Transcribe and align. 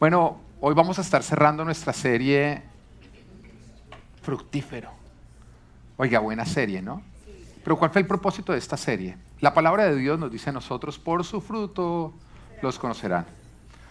Bueno, 0.00 0.40
hoy 0.62 0.74
vamos 0.74 0.98
a 0.98 1.02
estar 1.02 1.22
cerrando 1.22 1.62
nuestra 1.62 1.92
serie 1.92 2.62
Fructífero. 4.22 4.90
Oiga, 5.98 6.20
buena 6.20 6.46
serie, 6.46 6.80
¿no? 6.80 7.02
Pero 7.62 7.78
¿cuál 7.78 7.90
fue 7.90 8.00
el 8.00 8.06
propósito 8.06 8.52
de 8.52 8.58
esta 8.58 8.78
serie? 8.78 9.18
La 9.40 9.52
palabra 9.52 9.84
de 9.84 9.96
Dios 9.96 10.18
nos 10.18 10.32
dice 10.32 10.48
a 10.48 10.54
nosotros, 10.54 10.98
por 10.98 11.22
su 11.22 11.42
fruto 11.42 12.14
los 12.62 12.78
conocerán. 12.78 13.26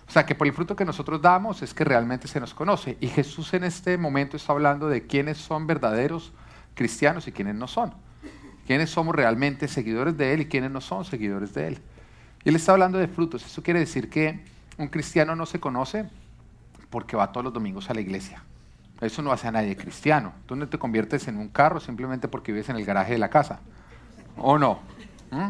O 0.08 0.12
sea, 0.12 0.26
que 0.26 0.34
por 0.34 0.48
el 0.48 0.54
fruto 0.54 0.76
que 0.76 0.84
nosotros 0.84 1.22
damos 1.22 1.62
es 1.62 1.76
que 1.76 1.84
realmente 1.84 2.28
se 2.28 2.40
nos 2.40 2.56
conoce. 2.56 2.98
Y 3.00 3.08
Jesús 3.10 3.54
en 3.54 3.64
este 3.64 3.96
momento 3.96 4.36
está 4.36 4.54
hablando 4.54 4.90
de 4.90 5.06
quiénes 5.06 5.38
son 5.38 5.68
verdaderos 5.68 6.34
cristianos 6.74 7.28
y 7.28 7.32
quiénes 7.32 7.54
no 7.54 7.68
son. 7.68 7.94
Quiénes 8.66 8.90
somos 8.90 9.14
realmente 9.14 9.68
seguidores 9.68 10.18
de 10.18 10.34
Él 10.34 10.42
y 10.42 10.46
quiénes 10.48 10.72
no 10.72 10.82
son 10.82 11.06
seguidores 11.06 11.54
de 11.54 11.68
Él. 11.68 11.80
Y 12.44 12.50
Él 12.50 12.56
está 12.56 12.72
hablando 12.72 12.98
de 12.98 13.08
frutos. 13.08 13.46
Eso 13.46 13.62
quiere 13.62 13.80
decir 13.80 14.10
que 14.10 14.58
un 14.80 14.88
cristiano 14.88 15.36
no 15.36 15.46
se 15.46 15.60
conoce 15.60 16.10
porque 16.90 17.16
va 17.16 17.32
todos 17.32 17.44
los 17.44 17.54
domingos 17.54 17.90
a 17.90 17.94
la 17.94 18.02
iglesia. 18.02 18.42
Eso 19.02 19.22
no 19.22 19.32
hace 19.32 19.48
a 19.48 19.52
nadie 19.52 19.76
cristiano. 19.76 20.34
Tú 20.46 20.56
no 20.56 20.68
te 20.68 20.80
conviertes 20.80 21.28
en 21.28 21.38
un 21.38 21.50
carro 21.50 21.80
simplemente 21.80 22.28
porque 22.28 22.52
vives 22.52 22.70
en 22.70 22.78
el 22.78 22.86
garaje 22.86 23.14
de 23.14 23.20
la 23.20 23.30
casa. 23.30 23.60
¿O 24.38 24.58
no? 24.58 24.80
¿Mm? 25.32 25.50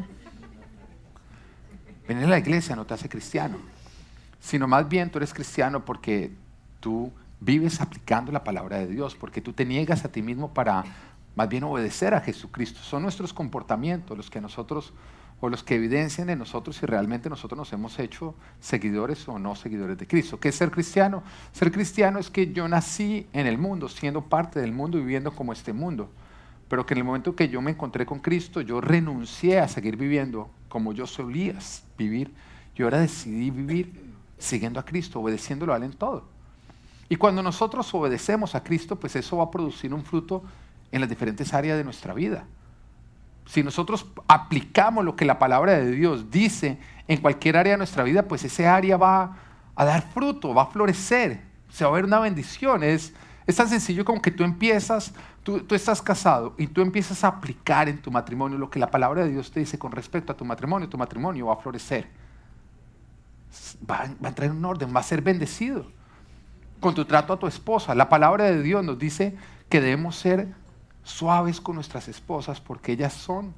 Venir 2.07 2.23
a 2.25 2.27
la 2.27 2.39
iglesia 2.39 2.75
no 2.75 2.85
te 2.85 2.95
hace 2.95 3.07
cristiano. 3.07 3.57
Sino 4.39 4.67
más 4.67 4.89
bien 4.89 5.11
tú 5.11 5.19
eres 5.19 5.33
cristiano 5.33 5.85
porque 5.85 6.31
tú 6.79 7.11
vives 7.39 7.81
aplicando 7.81 8.31
la 8.31 8.43
palabra 8.43 8.77
de 8.77 8.87
Dios, 8.87 9.15
porque 9.15 9.41
tú 9.41 9.53
te 9.53 9.63
niegas 9.63 10.05
a 10.05 10.11
ti 10.11 10.23
mismo 10.23 10.53
para 10.53 10.83
más 11.35 11.47
bien 11.47 11.63
obedecer 11.63 12.15
a 12.15 12.21
Jesucristo. 12.21 12.79
Son 12.79 13.03
nuestros 13.03 13.31
comportamientos 13.31 14.17
los 14.17 14.29
que 14.29 14.41
nosotros 14.41 14.91
o 15.41 15.49
los 15.49 15.63
que 15.63 15.75
evidencian 15.75 16.29
en 16.29 16.39
nosotros 16.39 16.75
si 16.75 16.85
realmente 16.85 17.29
nosotros 17.29 17.57
nos 17.57 17.71
hemos 17.71 17.97
hecho 17.99 18.35
seguidores 18.59 19.27
o 19.27 19.39
no 19.39 19.55
seguidores 19.55 19.97
de 19.97 20.07
Cristo. 20.07 20.39
¿Qué 20.39 20.49
es 20.49 20.55
ser 20.55 20.69
cristiano? 20.69 21.23
Ser 21.53 21.71
cristiano 21.71 22.19
es 22.19 22.29
que 22.29 22.51
yo 22.51 22.67
nací 22.67 23.27
en 23.31 23.47
el 23.47 23.57
mundo, 23.57 23.87
siendo 23.87 24.21
parte 24.21 24.59
del 24.59 24.73
mundo, 24.73 24.97
viviendo 24.97 25.31
como 25.31 25.53
este 25.53 25.71
mundo, 25.71 26.09
pero 26.67 26.85
que 26.85 26.93
en 26.93 26.99
el 26.99 27.03
momento 27.05 27.35
que 27.35 27.47
yo 27.47 27.61
me 27.61 27.71
encontré 27.71 28.05
con 28.05 28.19
Cristo, 28.19 28.61
yo 28.61 28.81
renuncié 28.81 29.59
a 29.59 29.67
seguir 29.67 29.95
viviendo 29.95 30.49
como 30.67 30.93
yo 30.93 31.07
solía 31.07 31.55
vivir 31.97 32.31
y 32.75 32.83
ahora 32.83 32.99
decidí 32.99 33.49
vivir 33.49 34.13
siguiendo 34.37 34.79
a 34.79 34.85
Cristo, 34.85 35.19
obedeciéndolo 35.19 35.73
a 35.73 35.77
Él 35.77 35.83
en 35.83 35.93
todo. 35.93 36.23
Y 37.07 37.15
cuando 37.15 37.41
nosotros 37.41 37.91
obedecemos 37.93 38.55
a 38.55 38.63
Cristo, 38.63 38.97
pues 38.97 39.15
eso 39.15 39.37
va 39.37 39.45
a 39.45 39.51
producir 39.51 39.93
un 39.93 40.03
fruto 40.03 40.43
en 40.91 41.01
las 41.01 41.09
diferentes 41.09 41.53
áreas 41.53 41.77
de 41.77 41.83
nuestra 41.83 42.13
vida 42.13 42.45
si 43.49 43.63
nosotros 43.63 44.05
aplicamos 44.27 45.03
lo 45.03 45.15
que 45.15 45.25
la 45.25 45.39
palabra 45.39 45.79
de 45.79 45.89
Dios 45.89 46.29
dice 46.29 46.77
en 47.07 47.19
cualquier 47.19 47.57
área 47.57 47.73
de 47.73 47.77
nuestra 47.77 48.03
vida, 48.03 48.27
pues 48.27 48.43
ese 48.43 48.67
área 48.67 48.95
va 48.95 49.37
a 49.75 49.85
dar 49.85 50.03
fruto, 50.03 50.53
va 50.53 50.63
a 50.63 50.65
florecer, 50.67 51.41
se 51.67 51.83
va 51.83 51.89
a 51.89 51.93
ver 51.93 52.05
una 52.05 52.19
bendición. 52.19 52.83
Es, 52.83 53.11
tan 53.57 53.67
sencillo 53.67 54.05
como 54.05 54.21
que 54.21 54.29
tú 54.29 54.43
empiezas, 54.43 55.15
tú, 55.41 55.65
estás 55.71 55.99
casado 55.99 56.53
y 56.59 56.67
tú 56.67 56.81
empiezas 56.81 57.23
a 57.23 57.29
aplicar 57.29 57.89
en 57.89 57.99
tu 57.99 58.11
matrimonio 58.11 58.59
lo 58.59 58.69
que 58.69 58.77
la 58.77 58.91
palabra 58.91 59.23
de 59.23 59.31
Dios 59.31 59.49
te 59.49 59.61
dice 59.61 59.79
con 59.79 59.93
respecto 59.93 60.31
a 60.31 60.37
tu 60.37 60.45
matrimonio, 60.45 60.87
tu 60.87 60.99
matrimonio 60.99 61.47
va 61.47 61.53
a 61.53 61.57
florecer. 61.57 62.07
Va, 63.89 64.11
a 64.21 64.31
traer 64.35 64.51
un 64.51 64.63
orden, 64.63 64.95
va 64.95 64.99
a 64.99 65.03
ser 65.03 65.23
bendecido. 65.23 65.87
Con 66.79 66.93
tu 66.93 67.03
trato 67.03 67.33
a 67.33 67.39
tu 67.39 67.47
esposa, 67.47 67.95
la 67.95 68.09
palabra 68.09 68.43
de 68.43 68.61
Dios 68.61 68.85
nos 68.85 68.99
dice 68.99 69.35
que 69.69 69.81
debemos 69.81 70.17
ser 70.17 70.53
suaves 71.09 71.59
con 71.61 71.75
nuestras 71.75 72.07
esposas 72.07 72.61
porque 72.61 72.93
ellas 72.93 73.13
son 73.13 73.53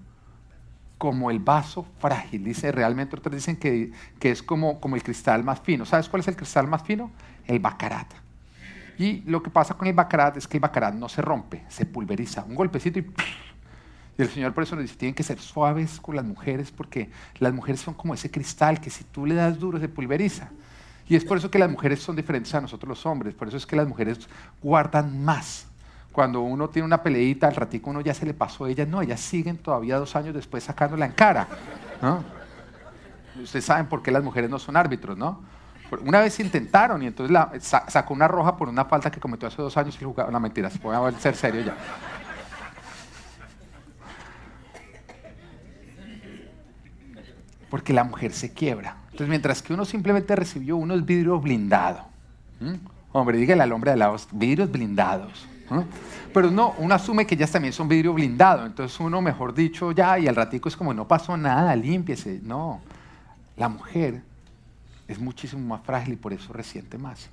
como 0.98 1.32
el 1.32 1.40
vaso 1.40 1.86
frágil. 2.00 2.44
Dice 2.44 2.72
realmente, 2.72 3.16
otros 3.16 3.34
dicen 3.36 3.56
que, 3.56 3.92
que 4.20 4.32
es 4.32 4.44
como, 4.44 4.80
como 4.80 4.96
el 4.96 5.04
cristal 5.04 5.44
más 5.44 5.60
fino. 5.60 5.86
¿Sabes 5.86 6.08
cuál 6.08 6.20
es 6.22 6.28
el 6.28 6.36
cristal 6.36 6.68
más 6.68 6.84
fino? 6.84 7.12
El 7.46 7.60
bacarat. 7.60 8.12
Y 8.98 9.22
lo 9.22 9.42
que 9.42 9.50
pasa 9.50 9.74
con 9.74 9.88
el 9.88 9.96
bacarat 9.96 10.38
es 10.38 10.48
que 10.48 10.58
el 10.58 10.62
bacarat 10.62 10.94
no 10.94 11.10
se 11.10 11.22
rompe, 11.22 11.64
se 11.70 11.86
pulveriza. 11.86 12.44
Un 12.44 12.56
golpecito 12.56 13.00
y... 13.00 13.12
Y 14.18 14.22
el 14.22 14.30
Señor 14.30 14.54
por 14.54 14.64
eso 14.64 14.76
nos 14.76 14.84
dice, 14.84 14.96
tienen 14.96 15.16
que 15.16 15.24
ser 15.24 15.40
suaves 15.40 16.00
con 16.00 16.16
las 16.16 16.26
mujeres 16.26 16.70
porque 16.70 17.10
las 17.40 17.54
mujeres 17.54 17.80
son 17.80 17.94
como 17.94 18.14
ese 18.14 18.30
cristal 18.30 18.80
que 18.80 18.90
si 18.90 19.06
tú 19.06 19.26
le 19.26 19.34
das 19.34 19.58
duro 19.58 19.80
se 19.80 19.88
pulveriza. 19.88 20.50
Y 21.08 21.16
es 21.16 21.26
por 21.26 21.38
eso 21.38 21.50
que 21.50 21.58
las 21.58 21.72
mujeres 21.72 22.02
son 22.02 22.16
diferentes 22.16 22.54
a 22.54 22.62
nosotros 22.62 22.90
los 22.90 23.06
hombres. 23.06 23.34
Por 23.34 23.48
eso 23.48 23.58
es 23.58 23.66
que 23.66 23.76
las 23.76 23.88
mujeres 23.88 24.30
guardan 24.62 25.24
más 25.24 25.71
cuando 26.12 26.42
uno 26.42 26.70
tiene 26.70 26.86
una 26.86 27.02
peleita, 27.02 27.48
al 27.48 27.56
ratico 27.56 27.90
uno 27.90 28.02
ya 28.02 28.14
se 28.14 28.26
le 28.26 28.34
pasó 28.34 28.66
a 28.66 28.70
ellas, 28.70 28.88
no, 28.88 29.02
ellas 29.02 29.20
siguen 29.20 29.58
todavía 29.58 29.98
dos 29.98 30.16
años 30.16 30.34
después 30.34 30.64
sacándola 30.64 31.06
en 31.06 31.14
cara. 31.14 31.48
Ustedes 33.42 33.66
saben 33.66 33.88
por 33.88 34.02
qué 34.04 34.12
las 34.12 34.24
mujeres 34.24 34.50
no 34.50 34.60
son 34.60 34.76
árbitros, 34.76 35.18
¿no? 35.18 35.42
Una 36.06 36.22
vez 36.22 36.40
intentaron 36.40 37.04
y 37.04 37.08
entonces 37.08 37.38
sacó 37.88 38.14
una 38.14 38.28
roja 38.28 38.56
por 38.56 38.70
una 38.70 38.86
falta 38.86 39.12
que 39.12 39.20
cometió 39.20 39.48
hace 39.48 39.62
dos 39.62 39.76
años 39.76 39.98
y 40.00 40.06
jugaba. 40.06 40.32
No, 40.32 40.40
mentiras, 40.40 40.82
voy 40.82 40.96
a 40.96 41.12
ser 41.20 41.36
serio 41.36 41.62
ya. 41.62 41.76
Porque 47.70 47.92
la 47.94 48.06
mujer 48.06 48.32
se 48.34 48.54
quiebra. 48.54 48.96
Entonces, 49.06 49.28
mientras 49.28 49.62
que 49.62 49.74
uno 49.74 49.84
simplemente 49.84 50.36
recibió 50.36 50.78
unos 50.78 51.06
vidrios 51.06 51.42
blindados. 51.42 52.04
Hombre, 53.12 53.38
dígale 53.38 53.64
al 53.64 53.72
hombre 53.74 53.92
de 53.92 53.98
la 53.98 54.10
voz, 54.10 54.28
vidrios 54.32 54.72
blindados. 54.72 55.48
Pero 56.34 56.52
no, 56.52 56.74
uno 56.78 56.96
asume 56.96 57.26
que 57.26 57.36
ellas 57.36 57.52
también 57.52 57.74
son 57.74 57.88
vidrio 57.88 58.14
blindado, 58.14 58.66
entonces 58.66 59.00
uno, 59.00 59.22
mejor 59.22 59.54
dicho, 59.54 59.92
ya, 59.92 60.18
y 60.20 60.28
al 60.28 60.36
ratico 60.36 60.70
es 60.70 60.76
como, 60.76 60.94
no 60.94 61.08
pasó 61.08 61.38
nada, 61.38 61.76
límpiese. 61.76 62.40
No, 62.44 62.82
la 63.58 63.70
mujer 63.70 64.22
es 65.08 65.20
muchísimo 65.20 65.66
más 65.68 65.82
frágil 65.84 66.14
y 66.14 66.18
por 66.18 66.34
eso 66.34 66.54
resiente 66.54 66.98
más. 66.98 67.30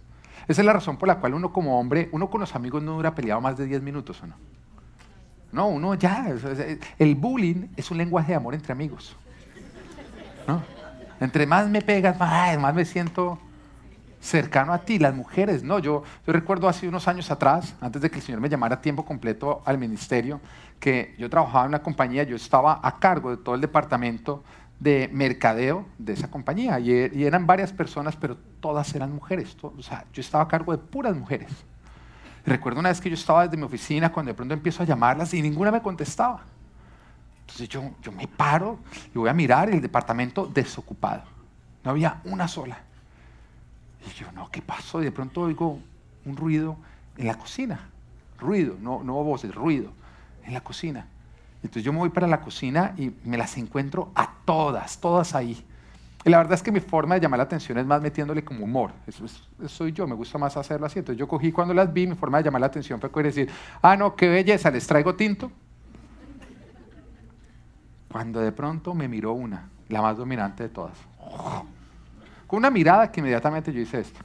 Esa 0.47 0.63
es 0.63 0.67
la 0.67 0.73
razón 0.73 0.97
por 0.97 1.09
la 1.09 1.19
cual 1.19 1.35
uno 1.35 1.53
como 1.53 1.79
hombre, 1.79 2.09
uno 2.13 2.31
con 2.31 2.41
los 2.41 2.55
amigos 2.55 2.83
no 2.83 2.95
dura 2.95 3.15
peleado 3.15 3.41
más 3.41 3.57
de 3.57 3.67
10 3.67 3.83
minutos, 3.83 4.23
¿o 4.23 4.27
no? 4.27 4.35
No, 5.51 5.69
uno 5.69 5.95
ya, 5.95 6.27
el 6.99 7.15
bullying 7.15 7.69
es 7.77 7.91
un 7.91 7.99
lenguaje 7.99 8.33
de 8.33 8.37
amor 8.37 8.55
entre 8.55 8.73
amigos. 8.73 9.17
¿no? 10.47 10.63
Entre 11.21 11.47
más 11.47 11.69
me 11.69 11.81
pegas, 11.81 12.19
más, 12.19 12.59
más 12.59 12.75
me 12.75 12.85
siento 12.85 13.39
cercano 14.29 14.73
a 14.73 14.79
ti, 14.79 14.99
las 14.99 15.15
mujeres, 15.15 15.63
no, 15.63 15.79
yo, 15.79 16.03
yo 16.27 16.33
recuerdo 16.33 16.69
hace 16.69 16.87
unos 16.87 17.09
años 17.09 17.31
atrás, 17.31 17.75
antes 17.81 18.03
de 18.03 18.11
que 18.11 18.17
el 18.17 18.23
Señor 18.23 18.41
me 18.41 18.49
llamara 18.49 18.77
a 18.77 18.81
tiempo 18.81 19.05
completo 19.05 19.63
al 19.65 19.79
ministerio, 19.79 20.41
que 20.79 21.15
yo 21.19 21.31
trabajaba 21.31 21.65
en 21.65 21.71
una 21.71 21.83
compañía, 21.83 22.23
yo 22.25 22.37
estaba 22.37 22.79
a 22.83 22.99
cargo 22.99 23.31
de 23.31 23.39
todo 23.39 23.55
el 23.55 23.61
departamento 23.61 24.45
de 24.79 25.11
mercadeo 25.13 25.87
de 25.99 26.13
esa 26.13 26.31
compañía 26.31 26.79
y, 26.79 26.91
y 26.91 27.25
eran 27.25 27.47
varias 27.47 27.73
personas, 27.73 28.17
pero 28.17 28.37
todas 28.61 28.95
eran 28.95 29.13
mujeres, 29.13 29.57
o 29.63 29.83
sea, 29.83 30.05
yo 30.13 30.21
estaba 30.21 30.45
a 30.45 30.49
cargo 30.49 30.73
de 30.73 30.79
puras 30.79 31.17
mujeres. 31.17 31.51
Recuerdo 32.45 32.81
una 32.81 32.91
vez 32.91 33.01
que 33.01 33.11
yo 33.11 33.15
estaba 33.15 33.45
desde 33.45 33.57
mi 33.57 33.65
oficina 33.65 34.13
cuando 34.13 34.31
de 34.31 34.35
pronto 34.35 34.55
empiezo 34.55 34.83
a 34.83 34.87
llamarlas 34.87 35.35
y 35.35 35.43
ninguna 35.43 35.71
me 35.71 35.83
contestaba. 35.83 36.43
Entonces 37.41 37.69
yo, 37.69 37.83
yo 38.03 38.13
me 38.13 38.29
paro 38.29 38.79
y 39.15 39.19
voy 39.19 39.29
a 39.29 39.35
mirar 39.35 39.71
el 39.71 39.81
departamento 39.81 40.47
desocupado. 40.47 41.23
No 41.83 41.91
había 41.91 42.21
una 42.25 42.47
sola. 42.47 42.88
Y 44.07 44.11
yo, 44.19 44.31
no, 44.33 44.51
¿qué 44.51 44.63
pasó? 44.63 45.01
Y 45.01 45.05
de 45.05 45.13
pronto 45.13 45.43
oigo 45.43 45.79
un 46.25 46.37
ruido 46.37 46.77
en 47.17 47.27
la 47.27 47.35
cocina. 47.35 47.89
Ruido, 48.39 48.77
no, 48.81 49.03
no 49.03 49.15
voces, 49.25 49.55
ruido 49.55 49.93
en 50.45 50.55
la 50.55 50.61
cocina. 50.61 51.07
Entonces 51.63 51.83
yo 51.83 51.93
me 51.93 51.99
voy 51.99 52.11
para 52.11 52.27
la 52.27 52.41
cocina 52.41 52.95
y 52.97 53.13
me 53.25 53.37
las 53.37 53.57
encuentro 53.57 54.11
a 54.15 54.33
todas, 54.45 55.01
todas 55.01 55.35
ahí. 55.35 55.65
Y 56.25 56.31
la 56.31 56.39
verdad 56.39 56.55
es 56.55 56.63
que 56.63 56.73
mi 56.73 56.81
forma 56.81 57.15
de 57.15 57.21
llamar 57.21 57.39
la 57.39 57.45
atención 57.45 57.79
es 57.79 57.87
más 57.87 58.03
metiéndole 58.03 58.45
como 58.45 58.65
humor. 58.65 58.93
Eso, 59.07 59.25
soy 59.67 59.93
yo, 59.93 60.07
me 60.07 60.15
gusta 60.15 60.39
más 60.39 60.57
hacerlo 60.57 60.87
así. 60.87 60.99
Entonces 60.99 61.19
yo 61.19 61.27
cogí 61.29 61.53
cuando 61.53 61.75
las 61.75 61.93
vi, 61.93 62.07
mi 62.07 62.15
forma 62.15 62.39
de 62.39 62.45
llamar 62.45 62.61
la 62.61 62.67
atención 62.67 63.01
fue 63.01 63.23
decir, 63.23 63.49
ah, 63.83 63.97
no, 63.97 64.15
qué 64.15 64.29
belleza, 64.29 64.71
les 64.71 64.87
traigo 64.87 65.15
tinto. 65.15 65.51
Cuando 68.11 68.41
de 68.41 68.53
pronto 68.53 68.95
me 68.95 69.07
miró 69.07 69.33
una, 69.33 69.69
la 69.89 70.03
más 70.03 70.17
dominante 70.17 70.65
de 70.65 70.69
todas. 70.69 70.97
Con 72.49 72.57
una 72.57 72.71
mirada 72.71 73.13
que 73.13 73.21
inmediatamente 73.21 73.71
yo 73.73 73.81
hice 73.81 74.01
esto. 74.01 74.19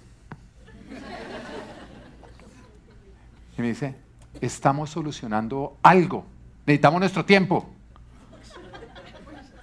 Y 3.57 3.61
me 3.61 3.67
dice, 3.67 3.95
estamos 4.39 4.89
solucionando 4.89 5.77
algo. 5.83 6.25
Necesitamos 6.65 7.01
nuestro 7.01 7.25
tiempo. 7.25 7.69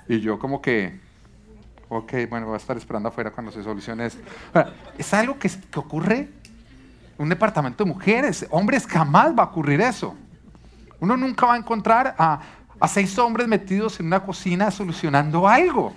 Y 0.06 0.20
yo 0.20 0.38
como 0.38 0.60
que, 0.60 1.00
ok, 1.88 2.12
bueno, 2.28 2.46
voy 2.46 2.54
a 2.54 2.58
estar 2.58 2.76
esperando 2.76 3.08
afuera 3.08 3.30
cuando 3.30 3.50
se 3.50 3.62
solucione 3.62 4.04
esto. 4.04 4.20
Es 4.98 5.14
algo 5.14 5.38
que, 5.38 5.48
que 5.48 5.78
ocurre 5.78 6.18
en 6.18 6.28
un 7.16 7.30
departamento 7.30 7.82
de 7.82 7.90
mujeres. 7.90 8.46
Hombres 8.50 8.86
jamás 8.86 9.34
va 9.36 9.44
a 9.44 9.46
ocurrir 9.46 9.80
eso. 9.80 10.14
Uno 11.00 11.16
nunca 11.16 11.46
va 11.46 11.54
a 11.54 11.56
encontrar 11.56 12.14
a, 12.18 12.40
a 12.78 12.88
seis 12.88 13.18
hombres 13.18 13.48
metidos 13.48 13.98
en 14.00 14.06
una 14.06 14.20
cocina 14.20 14.70
solucionando 14.70 15.48
algo. 15.48 15.94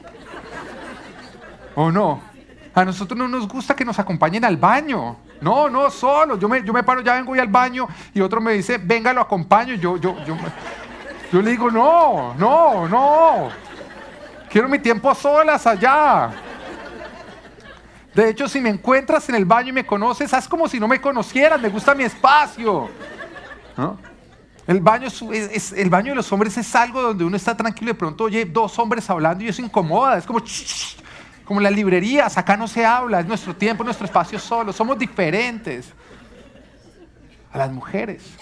¿O 1.75 1.91
no? 1.91 2.32
A 2.75 2.83
nosotros 2.83 3.17
no 3.17 3.27
nos 3.27 3.47
gusta 3.47 3.75
que 3.75 3.85
nos 3.85 3.99
acompañen 3.99 4.43
al 4.45 4.57
baño. 4.57 5.17
No, 5.41 5.69
no, 5.69 5.89
solo. 5.91 6.37
Yo 6.39 6.49
me, 6.49 6.63
yo 6.63 6.73
me 6.73 6.83
paro, 6.83 7.01
ya 7.01 7.15
vengo 7.15 7.35
y 7.35 7.39
al 7.39 7.47
baño 7.47 7.87
y 8.13 8.21
otro 8.21 8.41
me 8.41 8.53
dice, 8.53 8.79
venga, 8.79 9.13
lo 9.13 9.21
acompaño. 9.21 9.75
Yo, 9.75 9.97
yo, 9.97 10.15
yo, 10.25 10.35
yo 11.31 11.41
le 11.41 11.51
digo, 11.51 11.69
no, 11.69 12.33
no, 12.35 12.87
no. 12.87 13.49
Quiero 14.49 14.67
mi 14.67 14.79
tiempo 14.79 15.09
a 15.09 15.15
solas 15.15 15.67
allá. 15.67 16.31
De 18.13 18.29
hecho, 18.29 18.47
si 18.47 18.59
me 18.59 18.69
encuentras 18.69 19.27
en 19.29 19.35
el 19.35 19.45
baño 19.45 19.69
y 19.69 19.73
me 19.73 19.85
conoces, 19.85 20.33
haz 20.33 20.47
como 20.47 20.67
si 20.67 20.79
no 20.79 20.87
me 20.87 21.01
conocieras, 21.01 21.59
me 21.59 21.69
gusta 21.69 21.95
mi 21.95 22.03
espacio. 22.03 22.89
El 24.67 24.79
baño, 24.79 25.07
es, 25.07 25.71
el 25.73 25.89
baño 25.89 26.11
de 26.11 26.15
los 26.15 26.31
hombres 26.31 26.55
es 26.57 26.75
algo 26.75 27.01
donde 27.01 27.23
uno 27.23 27.35
está 27.35 27.57
tranquilo 27.57 27.89
y 27.89 27.93
de 27.93 27.99
pronto 27.99 28.25
oye 28.25 28.45
dos 28.45 28.77
hombres 28.79 29.09
hablando 29.09 29.43
y 29.43 29.47
eso 29.47 29.61
incomoda. 29.61 30.17
Es 30.17 30.25
como, 30.25 30.39
como 31.45 31.59
las 31.59 31.73
librerías, 31.73 32.37
acá 32.37 32.55
no 32.55 32.67
se 32.67 32.85
habla, 32.85 33.19
es 33.19 33.25
nuestro 33.25 33.55
tiempo, 33.55 33.83
nuestro 33.83 34.05
espacio 34.05 34.39
solo, 34.39 34.71
somos 34.71 34.97
diferentes 34.97 35.91
a 37.51 37.57
las 37.57 37.71
mujeres. 37.71 38.33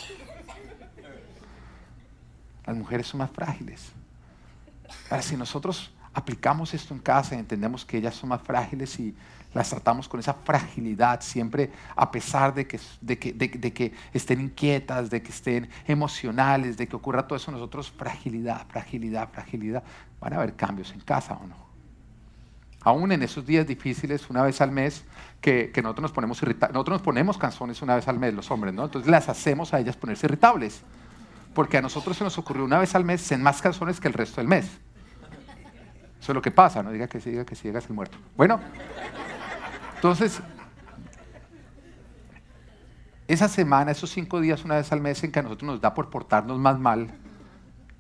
Las 2.65 2.77
mujeres 2.77 3.07
son 3.07 3.19
más 3.19 3.31
frágiles. 3.31 3.92
Ahora, 5.09 5.21
si 5.21 5.36
nosotros 5.36 5.92
aplicamos 6.13 6.74
esto 6.74 6.94
en 6.94 7.00
casa 7.00 7.36
y 7.36 7.39
entendemos 7.39 7.86
que 7.86 7.98
ellas 7.98 8.15
son 8.15 8.30
más 8.30 8.42
frágiles 8.42 9.00
y 9.00 9.15
las 9.54 9.69
tratamos 9.69 10.07
con 10.07 10.19
esa 10.19 10.33
fragilidad 10.33 11.21
siempre, 11.21 11.71
a 11.95 12.09
pesar 12.09 12.54
de 12.54 12.65
que, 12.68 12.80
de 13.01 13.18
que, 13.18 13.94
estén 14.13 14.42
inquietas, 14.42 15.09
de 15.09 15.21
que 15.21 15.31
estén 15.31 15.69
emocionales, 15.86 16.77
de 16.77 16.88
que 16.88 16.95
ocurra 16.95 17.27
todo 17.27 17.36
eso, 17.36 17.51
nosotros 17.51 17.92
fragilidad, 17.92 18.65
fragilidad, 18.68 19.30
fragilidad, 19.30 19.83
van 20.19 20.33
a 20.33 20.38
haber 20.38 20.56
cambios 20.56 20.92
en 20.94 21.01
casa 21.01 21.33
o 21.33 21.47
no. 21.47 21.60
Aún 22.83 23.12
en 23.12 23.22
esos 23.22 23.45
días 23.45 23.68
difíciles, 23.68 24.30
una 24.30 24.42
vez 24.42 24.60
al 24.60 24.72
mes, 24.72 25.04
que, 25.39 25.72
nosotros 25.83 26.01
nos 26.01 26.12
ponemos 26.12 26.42
irritables, 26.42 26.74
nosotros 26.74 26.95
nos 26.95 27.01
ponemos 27.04 27.38
canciones 27.38 27.81
una 27.81 27.95
vez 27.95 28.07
al 28.07 28.18
mes, 28.18 28.33
los 28.33 28.50
hombres, 28.50 28.74
¿no? 28.74 28.86
Entonces 28.86 29.10
las 29.10 29.30
hacemos 29.30 29.74
a 29.74 29.80
ellas 29.80 29.95
ponerse 29.95 30.25
irritables. 30.25 30.81
Porque 31.54 31.78
a 31.78 31.81
nosotros 31.81 32.18
se 32.18 32.24
nos 32.24 32.38
ocurrió 32.38 32.63
una 32.63 32.80
vez 32.80 32.95
al 32.95 33.04
mes 33.04 33.22
ser 33.22 33.38
más 33.38 33.62
canciones 33.62 34.00
que 34.00 34.07
el 34.07 34.13
resto 34.13 34.42
del 34.42 34.48
mes. 34.48 34.66
Eso 36.19 36.31
es 36.31 36.36
lo 36.36 36.42
que 36.42 36.51
pasa, 36.51 36.81
no 36.81 36.92
diga 36.92 37.07
que 37.07 37.19
sí, 37.19 37.31
diga 37.31 37.45
que 37.45 37.56
sí, 37.56 37.68
diga 37.68 37.80
el 37.80 37.94
muerto. 37.94 38.18
Bueno, 38.38 38.60
entonces, 39.95 40.42
esa 43.28 43.48
semana, 43.48 43.92
esos 43.92 44.10
cinco 44.10 44.39
días, 44.39 44.63
una 44.63 44.75
vez 44.75 44.92
al 44.92 45.01
mes, 45.01 45.24
en 45.24 45.31
que 45.31 45.39
a 45.39 45.42
nosotros 45.44 45.68
nos 45.68 45.81
da 45.81 45.94
por 45.94 46.10
portarnos 46.10 46.57
más 46.57 46.80
mal, 46.80 47.12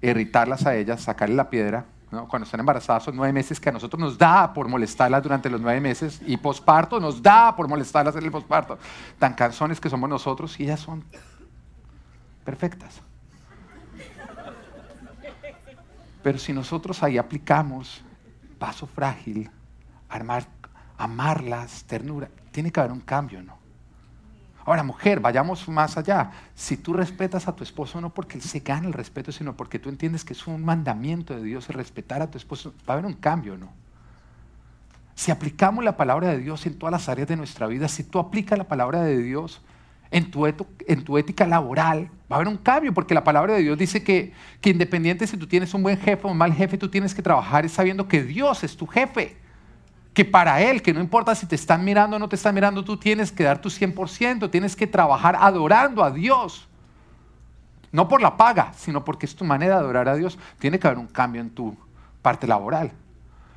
irritarlas 0.01 0.65
a 0.65 0.75
ellas, 0.75 1.01
sacarle 1.01 1.35
la 1.35 1.49
piedra, 1.49 1.85
cuando 2.27 2.43
están 2.43 2.59
embarazadas 2.59 3.03
son 3.03 3.15
nueve 3.15 3.31
meses 3.31 3.59
que 3.59 3.69
a 3.69 3.71
nosotros 3.71 3.99
nos 3.99 4.17
da 4.17 4.53
por 4.53 4.67
molestarlas 4.67 5.23
durante 5.23 5.49
los 5.49 5.61
nueve 5.61 5.79
meses 5.79 6.21
y 6.25 6.35
posparto 6.35 6.99
nos 6.99 7.21
da 7.21 7.55
por 7.55 7.69
molestarlas 7.69 8.15
en 8.17 8.23
el 8.25 8.31
posparto. 8.31 8.77
Tan 9.17 9.33
canzones 9.33 9.79
que 9.79 9.89
somos 9.89 10.09
nosotros 10.09 10.59
y 10.59 10.63
ellas 10.63 10.81
son 10.81 11.05
perfectas. 12.43 13.01
Pero 16.21 16.37
si 16.37 16.51
nosotros 16.53 17.01
ahí 17.01 17.17
aplicamos 17.17 18.03
paso 18.59 18.85
frágil, 18.85 19.49
armar, 20.09 20.45
amarlas, 20.97 21.85
ternura, 21.85 22.29
tiene 22.51 22.71
que 22.71 22.79
haber 22.79 22.91
un 22.91 22.99
cambio, 22.99 23.41
¿no? 23.41 23.60
Ahora, 24.65 24.83
mujer, 24.83 25.19
vayamos 25.19 25.67
más 25.67 25.97
allá. 25.97 26.31
Si 26.53 26.77
tú 26.77 26.93
respetas 26.93 27.47
a 27.47 27.55
tu 27.55 27.63
esposo, 27.63 27.99
no 27.99 28.13
porque 28.13 28.37
él 28.37 28.43
se 28.43 28.59
gane 28.59 28.87
el 28.87 28.93
respeto, 28.93 29.31
sino 29.31 29.57
porque 29.57 29.79
tú 29.79 29.89
entiendes 29.89 30.23
que 30.23 30.33
es 30.33 30.47
un 30.47 30.63
mandamiento 30.63 31.35
de 31.35 31.43
Dios 31.43 31.67
respetar 31.69 32.21
a 32.21 32.29
tu 32.29 32.37
esposo, 32.37 32.73
va 32.87 32.93
a 32.93 32.97
haber 32.97 33.05
un 33.05 33.13
cambio, 33.13 33.57
¿no? 33.57 33.69
Si 35.15 35.31
aplicamos 35.31 35.83
la 35.83 35.97
palabra 35.97 36.29
de 36.29 36.39
Dios 36.39 36.65
en 36.65 36.77
todas 36.77 36.91
las 36.91 37.09
áreas 37.09 37.27
de 37.27 37.35
nuestra 37.35 37.67
vida, 37.67 37.87
si 37.87 38.03
tú 38.03 38.19
aplicas 38.19 38.57
la 38.57 38.67
palabra 38.67 39.01
de 39.01 39.17
Dios 39.17 39.61
en 40.09 40.29
tu, 40.29 40.45
en 40.45 41.03
tu 41.03 41.17
ética 41.17 41.45
laboral, 41.47 42.09
va 42.31 42.35
a 42.35 42.39
haber 42.39 42.47
un 42.47 42.57
cambio, 42.57 42.93
porque 42.93 43.13
la 43.13 43.23
palabra 43.23 43.53
de 43.53 43.61
Dios 43.61 43.77
dice 43.77 44.03
que, 44.03 44.33
que 44.59 44.69
independiente 44.69 45.27
si 45.27 45.37
tú 45.37 45.47
tienes 45.47 45.73
un 45.73 45.83
buen 45.83 45.97
jefe 45.97 46.27
o 46.27 46.31
un 46.31 46.37
mal 46.37 46.53
jefe, 46.53 46.77
tú 46.77 46.89
tienes 46.89 47.13
que 47.13 47.21
trabajar 47.21 47.67
sabiendo 47.69 48.07
que 48.07 48.23
Dios 48.23 48.63
es 48.63 48.75
tu 48.75 48.87
jefe. 48.87 49.37
Que 50.13 50.25
para 50.25 50.61
Él, 50.61 50.81
que 50.81 50.93
no 50.93 50.99
importa 50.99 51.35
si 51.35 51.45
te 51.45 51.55
están 51.55 51.85
mirando 51.85 52.17
o 52.17 52.19
no 52.19 52.27
te 52.27 52.35
están 52.35 52.53
mirando, 52.53 52.83
tú 52.83 52.97
tienes 52.97 53.31
que 53.31 53.43
dar 53.43 53.61
tu 53.61 53.69
100%, 53.69 54.49
tienes 54.49 54.75
que 54.75 54.87
trabajar 54.87 55.37
adorando 55.39 56.03
a 56.03 56.11
Dios. 56.11 56.67
No 57.91 58.07
por 58.07 58.21
la 58.21 58.37
paga, 58.37 58.73
sino 58.75 59.03
porque 59.03 59.25
es 59.25 59.35
tu 59.35 59.45
manera 59.45 59.75
de 59.75 59.81
adorar 59.81 60.09
a 60.09 60.15
Dios. 60.15 60.37
Tiene 60.59 60.79
que 60.79 60.87
haber 60.87 60.99
un 60.99 61.07
cambio 61.07 61.41
en 61.41 61.49
tu 61.49 61.75
parte 62.21 62.47
laboral. 62.47 62.91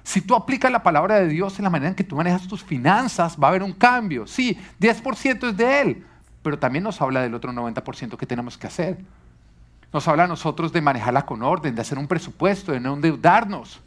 Si 0.02 0.20
tú 0.20 0.34
aplicas 0.34 0.70
la 0.70 0.82
palabra 0.82 1.16
de 1.16 1.28
Dios 1.28 1.58
en 1.58 1.64
la 1.64 1.70
manera 1.70 1.88
en 1.88 1.94
que 1.94 2.04
tú 2.04 2.14
manejas 2.14 2.46
tus 2.46 2.62
finanzas, 2.62 3.36
va 3.42 3.48
a 3.48 3.50
haber 3.50 3.62
un 3.62 3.72
cambio. 3.72 4.26
Sí, 4.26 4.58
10% 4.78 5.48
es 5.48 5.56
de 5.56 5.80
Él, 5.80 6.06
pero 6.42 6.58
también 6.58 6.84
nos 6.84 7.00
habla 7.00 7.22
del 7.22 7.34
otro 7.34 7.52
90% 7.52 8.16
que 8.16 8.26
tenemos 8.26 8.58
que 8.58 8.66
hacer. 8.66 8.98
Nos 9.92 10.06
habla 10.06 10.24
a 10.24 10.26
nosotros 10.26 10.72
de 10.72 10.82
manejarla 10.82 11.24
con 11.24 11.42
orden, 11.42 11.74
de 11.74 11.80
hacer 11.80 11.98
un 11.98 12.06
presupuesto, 12.06 12.72
de 12.72 12.80
no 12.80 12.94
endeudarnos. 12.94 13.80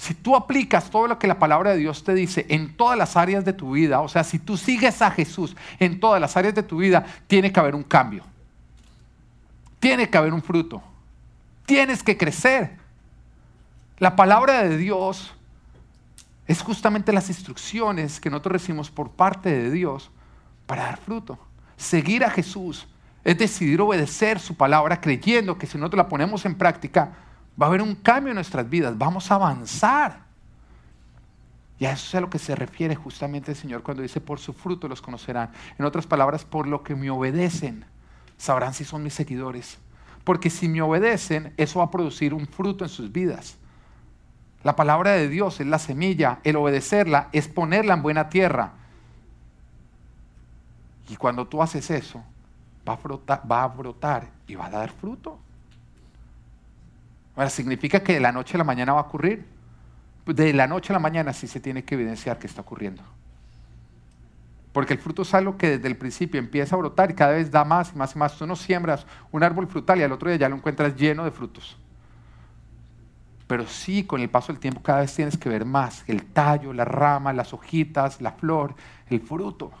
Si 0.00 0.14
tú 0.14 0.34
aplicas 0.34 0.88
todo 0.88 1.06
lo 1.06 1.18
que 1.18 1.26
la 1.26 1.38
palabra 1.38 1.72
de 1.72 1.76
Dios 1.76 2.02
te 2.02 2.14
dice 2.14 2.46
en 2.48 2.74
todas 2.74 2.96
las 2.96 3.18
áreas 3.18 3.44
de 3.44 3.52
tu 3.52 3.72
vida, 3.72 4.00
o 4.00 4.08
sea, 4.08 4.24
si 4.24 4.38
tú 4.38 4.56
sigues 4.56 5.02
a 5.02 5.10
Jesús 5.10 5.54
en 5.78 6.00
todas 6.00 6.18
las 6.18 6.38
áreas 6.38 6.54
de 6.54 6.62
tu 6.62 6.78
vida, 6.78 7.04
tiene 7.26 7.52
que 7.52 7.60
haber 7.60 7.74
un 7.74 7.82
cambio. 7.82 8.24
Tiene 9.78 10.08
que 10.08 10.16
haber 10.16 10.32
un 10.32 10.40
fruto. 10.40 10.82
Tienes 11.66 12.02
que 12.02 12.16
crecer. 12.16 12.78
La 13.98 14.16
palabra 14.16 14.62
de 14.62 14.78
Dios 14.78 15.34
es 16.46 16.62
justamente 16.62 17.12
las 17.12 17.28
instrucciones 17.28 18.20
que 18.20 18.30
nosotros 18.30 18.54
recibimos 18.54 18.90
por 18.90 19.10
parte 19.10 19.50
de 19.50 19.70
Dios 19.70 20.10
para 20.64 20.84
dar 20.84 20.96
fruto. 20.96 21.38
Seguir 21.76 22.24
a 22.24 22.30
Jesús 22.30 22.88
es 23.22 23.36
decidir 23.36 23.82
obedecer 23.82 24.40
su 24.40 24.54
palabra 24.54 24.98
creyendo 24.98 25.58
que 25.58 25.66
si 25.66 25.76
nosotros 25.76 25.98
la 25.98 26.08
ponemos 26.08 26.46
en 26.46 26.54
práctica, 26.54 27.12
va 27.60 27.66
a 27.66 27.68
haber 27.68 27.82
un 27.82 27.94
cambio 27.94 28.30
en 28.30 28.36
nuestras 28.36 28.68
vidas, 28.68 28.96
vamos 28.96 29.30
a 29.30 29.36
avanzar. 29.36 30.30
Y 31.78 31.86
a 31.86 31.92
eso 31.92 32.06
es 32.08 32.14
a 32.14 32.20
lo 32.20 32.28
que 32.28 32.38
se 32.38 32.54
refiere 32.54 32.94
justamente 32.94 33.52
el 33.52 33.56
Señor 33.56 33.82
cuando 33.82 34.02
dice, 34.02 34.20
por 34.20 34.38
su 34.38 34.52
fruto 34.52 34.86
los 34.86 35.00
conocerán. 35.00 35.50
En 35.78 35.86
otras 35.86 36.06
palabras, 36.06 36.44
por 36.44 36.66
lo 36.66 36.82
que 36.82 36.94
me 36.94 37.08
obedecen, 37.08 37.86
sabrán 38.36 38.74
si 38.74 38.84
son 38.84 39.02
mis 39.02 39.14
seguidores. 39.14 39.78
Porque 40.24 40.50
si 40.50 40.68
me 40.68 40.82
obedecen, 40.82 41.54
eso 41.56 41.78
va 41.78 41.86
a 41.86 41.90
producir 41.90 42.34
un 42.34 42.46
fruto 42.46 42.84
en 42.84 42.90
sus 42.90 43.10
vidas. 43.10 43.56
La 44.62 44.76
palabra 44.76 45.12
de 45.12 45.28
Dios 45.28 45.58
es 45.60 45.66
la 45.66 45.78
semilla, 45.78 46.40
el 46.44 46.56
obedecerla 46.56 47.30
es 47.32 47.48
ponerla 47.48 47.94
en 47.94 48.02
buena 48.02 48.28
tierra. 48.28 48.72
Y 51.08 51.16
cuando 51.16 51.48
tú 51.48 51.62
haces 51.62 51.90
eso, 51.90 52.22
va 52.86 52.92
a, 52.92 53.46
va 53.46 53.62
a 53.62 53.68
brotar 53.68 54.28
y 54.46 54.54
va 54.54 54.66
a 54.66 54.70
dar 54.70 54.90
fruto. 54.90 55.38
Ahora, 57.36 57.50
¿significa 57.50 58.00
que 58.00 58.14
de 58.14 58.20
la 58.20 58.32
noche 58.32 58.56
a 58.56 58.58
la 58.58 58.64
mañana 58.64 58.92
va 58.92 59.00
a 59.00 59.04
ocurrir? 59.04 59.46
De 60.26 60.52
la 60.52 60.66
noche 60.66 60.92
a 60.92 60.94
la 60.94 61.00
mañana 61.00 61.32
sí 61.32 61.46
se 61.46 61.60
tiene 61.60 61.84
que 61.84 61.94
evidenciar 61.94 62.38
que 62.38 62.46
está 62.46 62.60
ocurriendo. 62.60 63.02
Porque 64.72 64.92
el 64.92 65.00
fruto 65.00 65.22
es 65.22 65.34
algo 65.34 65.56
que 65.56 65.78
desde 65.78 65.88
el 65.88 65.96
principio 65.96 66.38
empieza 66.38 66.76
a 66.76 66.78
brotar 66.78 67.10
y 67.10 67.14
cada 67.14 67.32
vez 67.32 67.50
da 67.50 67.64
más 67.64 67.92
y 67.92 67.98
más 67.98 68.14
y 68.14 68.18
más. 68.18 68.36
Tú 68.36 68.46
no 68.46 68.54
siembras 68.54 69.04
un 69.32 69.42
árbol 69.42 69.66
frutal 69.66 69.98
y 69.98 70.02
al 70.04 70.12
otro 70.12 70.28
día 70.28 70.38
ya 70.38 70.48
lo 70.48 70.56
encuentras 70.56 70.94
lleno 70.94 71.24
de 71.24 71.32
frutos. 71.32 71.76
Pero 73.48 73.66
sí, 73.66 74.04
con 74.04 74.20
el 74.20 74.30
paso 74.30 74.52
del 74.52 74.60
tiempo 74.60 74.80
cada 74.80 75.00
vez 75.00 75.12
tienes 75.12 75.36
que 75.36 75.48
ver 75.48 75.64
más. 75.64 76.04
El 76.06 76.24
tallo, 76.24 76.72
la 76.72 76.84
rama, 76.84 77.32
las 77.32 77.52
hojitas, 77.52 78.20
la 78.20 78.30
flor, 78.30 78.76
el 79.08 79.20
fruto. 79.20 79.72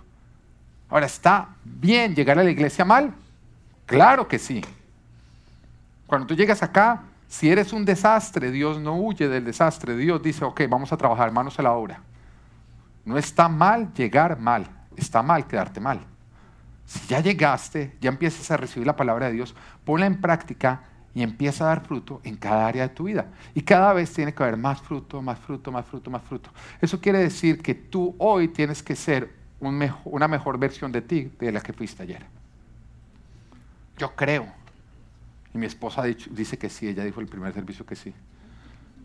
Ahora, 0.88 1.06
¿está 1.06 1.50
bien 1.64 2.16
llegar 2.16 2.36
a 2.40 2.42
la 2.42 2.50
iglesia 2.50 2.84
mal? 2.84 3.14
Claro 3.86 4.26
que 4.26 4.40
sí. 4.40 4.60
Cuando 6.08 6.26
tú 6.26 6.34
llegas 6.34 6.64
acá, 6.64 7.04
si 7.30 7.48
eres 7.48 7.72
un 7.72 7.84
desastre, 7.84 8.50
Dios 8.50 8.80
no 8.80 8.96
huye 8.96 9.28
del 9.28 9.44
desastre. 9.44 9.96
Dios 9.96 10.20
dice, 10.20 10.44
ok, 10.44 10.62
vamos 10.68 10.92
a 10.92 10.96
trabajar, 10.96 11.30
manos 11.30 11.56
a 11.60 11.62
la 11.62 11.72
obra. 11.72 12.02
No 13.04 13.16
está 13.16 13.48
mal 13.48 13.94
llegar 13.94 14.40
mal, 14.40 14.66
está 14.96 15.22
mal 15.22 15.46
quedarte 15.46 15.78
mal. 15.78 16.00
Si 16.84 17.06
ya 17.06 17.20
llegaste, 17.20 17.96
ya 18.00 18.10
empiezas 18.10 18.50
a 18.50 18.56
recibir 18.56 18.84
la 18.84 18.96
palabra 18.96 19.26
de 19.26 19.34
Dios, 19.34 19.54
ponla 19.84 20.06
en 20.06 20.20
práctica 20.20 20.82
y 21.14 21.22
empieza 21.22 21.62
a 21.62 21.68
dar 21.68 21.86
fruto 21.86 22.20
en 22.24 22.34
cada 22.36 22.66
área 22.66 22.88
de 22.88 22.94
tu 22.94 23.04
vida. 23.04 23.28
Y 23.54 23.62
cada 23.62 23.92
vez 23.92 24.12
tiene 24.12 24.34
que 24.34 24.42
haber 24.42 24.56
más 24.56 24.82
fruto, 24.82 25.22
más 25.22 25.38
fruto, 25.38 25.70
más 25.70 25.86
fruto, 25.86 26.10
más 26.10 26.22
fruto. 26.22 26.50
Eso 26.80 27.00
quiere 27.00 27.20
decir 27.20 27.62
que 27.62 27.76
tú 27.76 28.16
hoy 28.18 28.48
tienes 28.48 28.82
que 28.82 28.96
ser 28.96 29.32
una 29.60 30.26
mejor 30.26 30.58
versión 30.58 30.90
de 30.90 31.02
ti 31.02 31.30
de 31.38 31.52
la 31.52 31.60
que 31.60 31.72
fuiste 31.72 32.02
ayer. 32.02 32.26
Yo 33.96 34.16
creo. 34.16 34.59
Y 35.52 35.58
mi 35.58 35.66
esposa 35.66 36.02
dice 36.02 36.58
que 36.58 36.68
sí, 36.68 36.88
ella 36.88 37.04
dijo 37.04 37.20
el 37.20 37.26
primer 37.26 37.52
servicio 37.52 37.84
que 37.84 37.96
sí. 37.96 38.14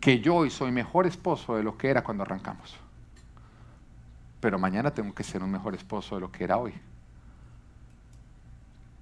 Que 0.00 0.20
yo 0.20 0.36
hoy 0.36 0.50
soy 0.50 0.70
mejor 0.70 1.06
esposo 1.06 1.56
de 1.56 1.62
lo 1.62 1.76
que 1.76 1.88
era 1.88 2.04
cuando 2.04 2.22
arrancamos. 2.22 2.76
Pero 4.40 4.58
mañana 4.58 4.92
tengo 4.92 5.14
que 5.14 5.24
ser 5.24 5.42
un 5.42 5.50
mejor 5.50 5.74
esposo 5.74 6.14
de 6.14 6.20
lo 6.20 6.30
que 6.30 6.44
era 6.44 6.58
hoy. 6.58 6.74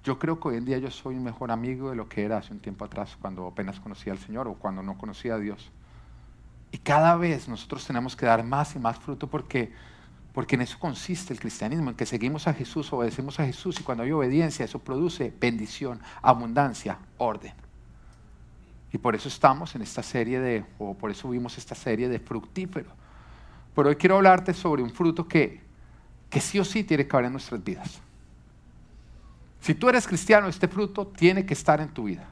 Yo 0.03 0.17
creo 0.19 0.39
que 0.39 0.47
hoy 0.49 0.57
en 0.57 0.65
día 0.65 0.77
yo 0.77 0.89
soy 0.91 1.15
un 1.15 1.23
mejor 1.23 1.51
amigo 1.51 1.89
de 1.89 1.95
lo 1.95 2.07
que 2.07 2.23
era 2.23 2.37
hace 2.37 2.53
un 2.53 2.59
tiempo 2.59 2.85
atrás, 2.85 3.17
cuando 3.19 3.47
apenas 3.47 3.79
conocía 3.79 4.13
al 4.13 4.19
Señor 4.19 4.47
o 4.47 4.53
cuando 4.53 4.81
no 4.83 4.97
conocía 4.97 5.35
a 5.35 5.39
Dios. 5.39 5.71
Y 6.71 6.77
cada 6.77 7.15
vez 7.15 7.47
nosotros 7.47 7.85
tenemos 7.85 8.15
que 8.15 8.25
dar 8.25 8.43
más 8.43 8.75
y 8.75 8.79
más 8.79 8.97
fruto 8.99 9.27
porque 9.27 9.71
porque 10.35 10.55
en 10.55 10.63
eso 10.63 10.77
consiste 10.77 11.31
el 11.31 11.39
cristianismo, 11.39 11.91
en 11.91 11.95
que 11.95 12.05
seguimos 12.05 12.45
a 12.45 12.53
Jesús, 12.53 12.91
obedecemos 12.91 13.39
a 13.39 13.45
Jesús 13.45 13.79
y 13.79 13.83
cuando 13.83 14.03
hay 14.03 14.11
obediencia 14.11 14.65
eso 14.65 14.79
produce 14.79 15.33
bendición, 15.39 16.01
abundancia, 16.21 16.99
orden. 17.17 17.53
Y 18.91 18.97
por 18.97 19.15
eso 19.15 19.29
estamos 19.29 19.73
en 19.75 19.81
esta 19.81 20.03
serie 20.03 20.41
de, 20.41 20.65
o 20.77 20.93
por 20.93 21.09
eso 21.09 21.29
vimos 21.29 21.57
esta 21.57 21.73
serie 21.73 22.09
de 22.09 22.19
fructífero, 22.19 22.89
Pero 23.73 23.87
hoy 23.87 23.95
quiero 23.95 24.17
hablarte 24.17 24.53
sobre 24.53 24.83
un 24.83 24.89
fruto 24.89 25.25
que, 25.25 25.61
que 26.29 26.41
sí 26.41 26.59
o 26.59 26.65
sí 26.65 26.83
tiene 26.83 27.07
que 27.07 27.15
haber 27.15 27.27
en 27.27 27.31
nuestras 27.31 27.63
vidas. 27.63 28.01
Si 29.61 29.73
tú 29.73 29.87
eres 29.87 30.05
cristiano, 30.05 30.49
este 30.49 30.67
fruto 30.67 31.07
tiene 31.07 31.45
que 31.45 31.53
estar 31.53 31.79
en 31.79 31.87
tu 31.87 32.03
vida. 32.03 32.27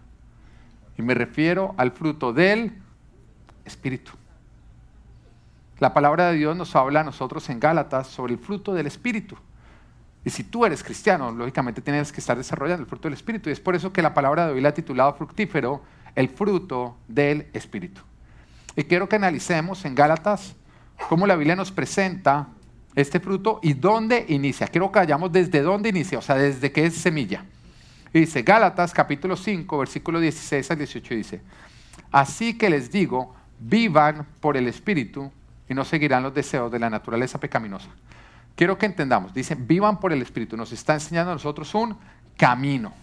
Y 0.98 1.02
me 1.02 1.14
refiero 1.14 1.74
al 1.78 1.92
fruto 1.92 2.34
del 2.34 2.74
Espíritu. 3.64 4.12
La 5.80 5.94
palabra 5.94 6.30
de 6.30 6.38
Dios 6.38 6.56
nos 6.56 6.76
habla 6.76 7.02
a 7.02 7.04
nosotros 7.04 7.50
en 7.50 7.60
Gálatas 7.60 8.08
sobre 8.08 8.34
el 8.34 8.40
fruto 8.40 8.74
del 8.74 8.88
Espíritu. 8.88 9.36
Y 10.26 10.30
si 10.30 10.44
tú 10.44 10.66
eres 10.66 10.84
cristiano, 10.84 11.32
lógicamente 11.32 11.82
tienes 11.82 12.12
que 12.12 12.22
estar 12.22 12.38
desarrollando 12.38 12.84
el 12.84 12.88
fruto 12.88 13.08
del 13.08 13.14
Espíritu. 13.14 13.50
Y 13.50 13.54
es 13.54 13.60
por 13.60 13.76
eso 13.76 13.92
que 13.92 14.02
la 14.02 14.14
palabra 14.14 14.48
de 14.48 14.54
hoy 14.54 14.62
la 14.62 14.70
ha 14.70 14.74
titulado 14.74 15.14
fructífero, 15.16 15.82
el 16.16 16.30
fruto 16.30 16.96
del 17.08 17.48
Espíritu. 17.54 18.02
Y 18.76 18.84
quiero 18.84 19.10
que 19.10 19.18
analicemos 19.18 19.84
en 19.86 19.96
Gálatas 19.96 20.56
cómo 21.10 21.28
la 21.28 21.36
Biblia 21.36 21.56
nos 21.56 21.72
presenta 21.72 22.48
este 22.96 23.20
fruto 23.20 23.60
y 23.62 23.74
dónde 23.74 24.26
inicia. 24.30 24.68
Quiero 24.68 24.92
que 24.92 25.00
vayamos 25.00 25.32
desde 25.32 25.62
dónde 25.62 25.90
inicia, 25.90 26.20
o 26.20 26.22
sea, 26.22 26.36
desde 26.36 26.72
qué 26.72 26.86
es 26.86 26.96
semilla. 26.96 27.44
Y 28.14 28.22
dice, 28.22 28.44
Gálatas 28.44 28.94
capítulo 28.94 29.36
5, 29.36 29.78
versículo 29.78 30.20
16 30.20 30.70
al 30.72 30.78
18 30.78 31.16
dice, 31.16 31.42
así 32.12 32.58
que 32.58 32.70
les 32.70 32.92
digo, 32.92 33.34
vivan 33.60 34.28
por 34.40 34.56
el 34.56 34.68
Espíritu 34.68 35.32
y 35.68 35.74
no 35.74 35.86
seguirán 35.86 36.24
los 36.24 36.34
deseos 36.34 36.72
de 36.72 36.80
la 36.80 36.90
naturaleza 36.90 37.40
pecaminosa. 37.40 37.90
Quiero 38.56 38.78
que 38.78 38.86
entendamos, 38.86 39.34
dice, 39.34 39.56
vivan 39.56 40.00
por 40.00 40.14
el 40.14 40.22
Espíritu, 40.22 40.56
nos 40.56 40.72
está 40.72 40.94
enseñando 40.94 41.32
a 41.32 41.36
nosotros 41.36 41.74
un 41.74 41.98
camino. 42.38 42.94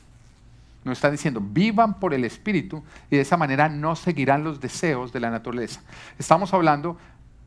Nos 0.84 0.98
está 0.98 1.10
diciendo, 1.10 1.42
vivan 1.42 1.98
por 1.98 2.14
el 2.14 2.24
Espíritu 2.24 2.82
y 3.10 3.16
de 3.16 3.22
esa 3.22 3.36
manera 3.36 3.68
no 3.68 3.96
seguirán 3.96 4.44
los 4.44 4.60
deseos 4.60 5.12
de 5.12 5.20
la 5.20 5.30
naturaleza. 5.30 5.82
Estamos 6.18 6.54
hablando, 6.54 6.96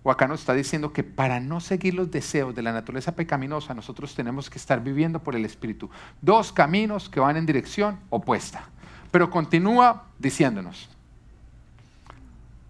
o 0.03 0.12
acá 0.12 0.27
nos 0.27 0.41
está 0.41 0.53
diciendo 0.53 0.93
que 0.93 1.03
para 1.03 1.39
no 1.39 1.60
seguir 1.60 1.96
los 1.96 2.12
deseos 2.12 2.53
de 2.53 2.62
la 2.62 2.74
naturaleza 2.74 3.15
pecaminosa, 3.15 3.74
nosotros 3.74 4.13
tenemos 4.13 4.50
que 4.50 4.60
estar 4.60 4.84
viviendo 4.84 5.20
por 5.20 5.36
el 5.36 5.46
Espíritu. 5.46 5.89
Dos 6.22 6.51
caminos 6.51 7.10
que 7.10 7.20
van 7.20 7.38
en 7.38 7.46
dirección 7.46 8.00
opuesta. 8.10 8.70
Pero 9.10 9.29
continúa 9.29 10.08
diciéndonos, 10.20 10.89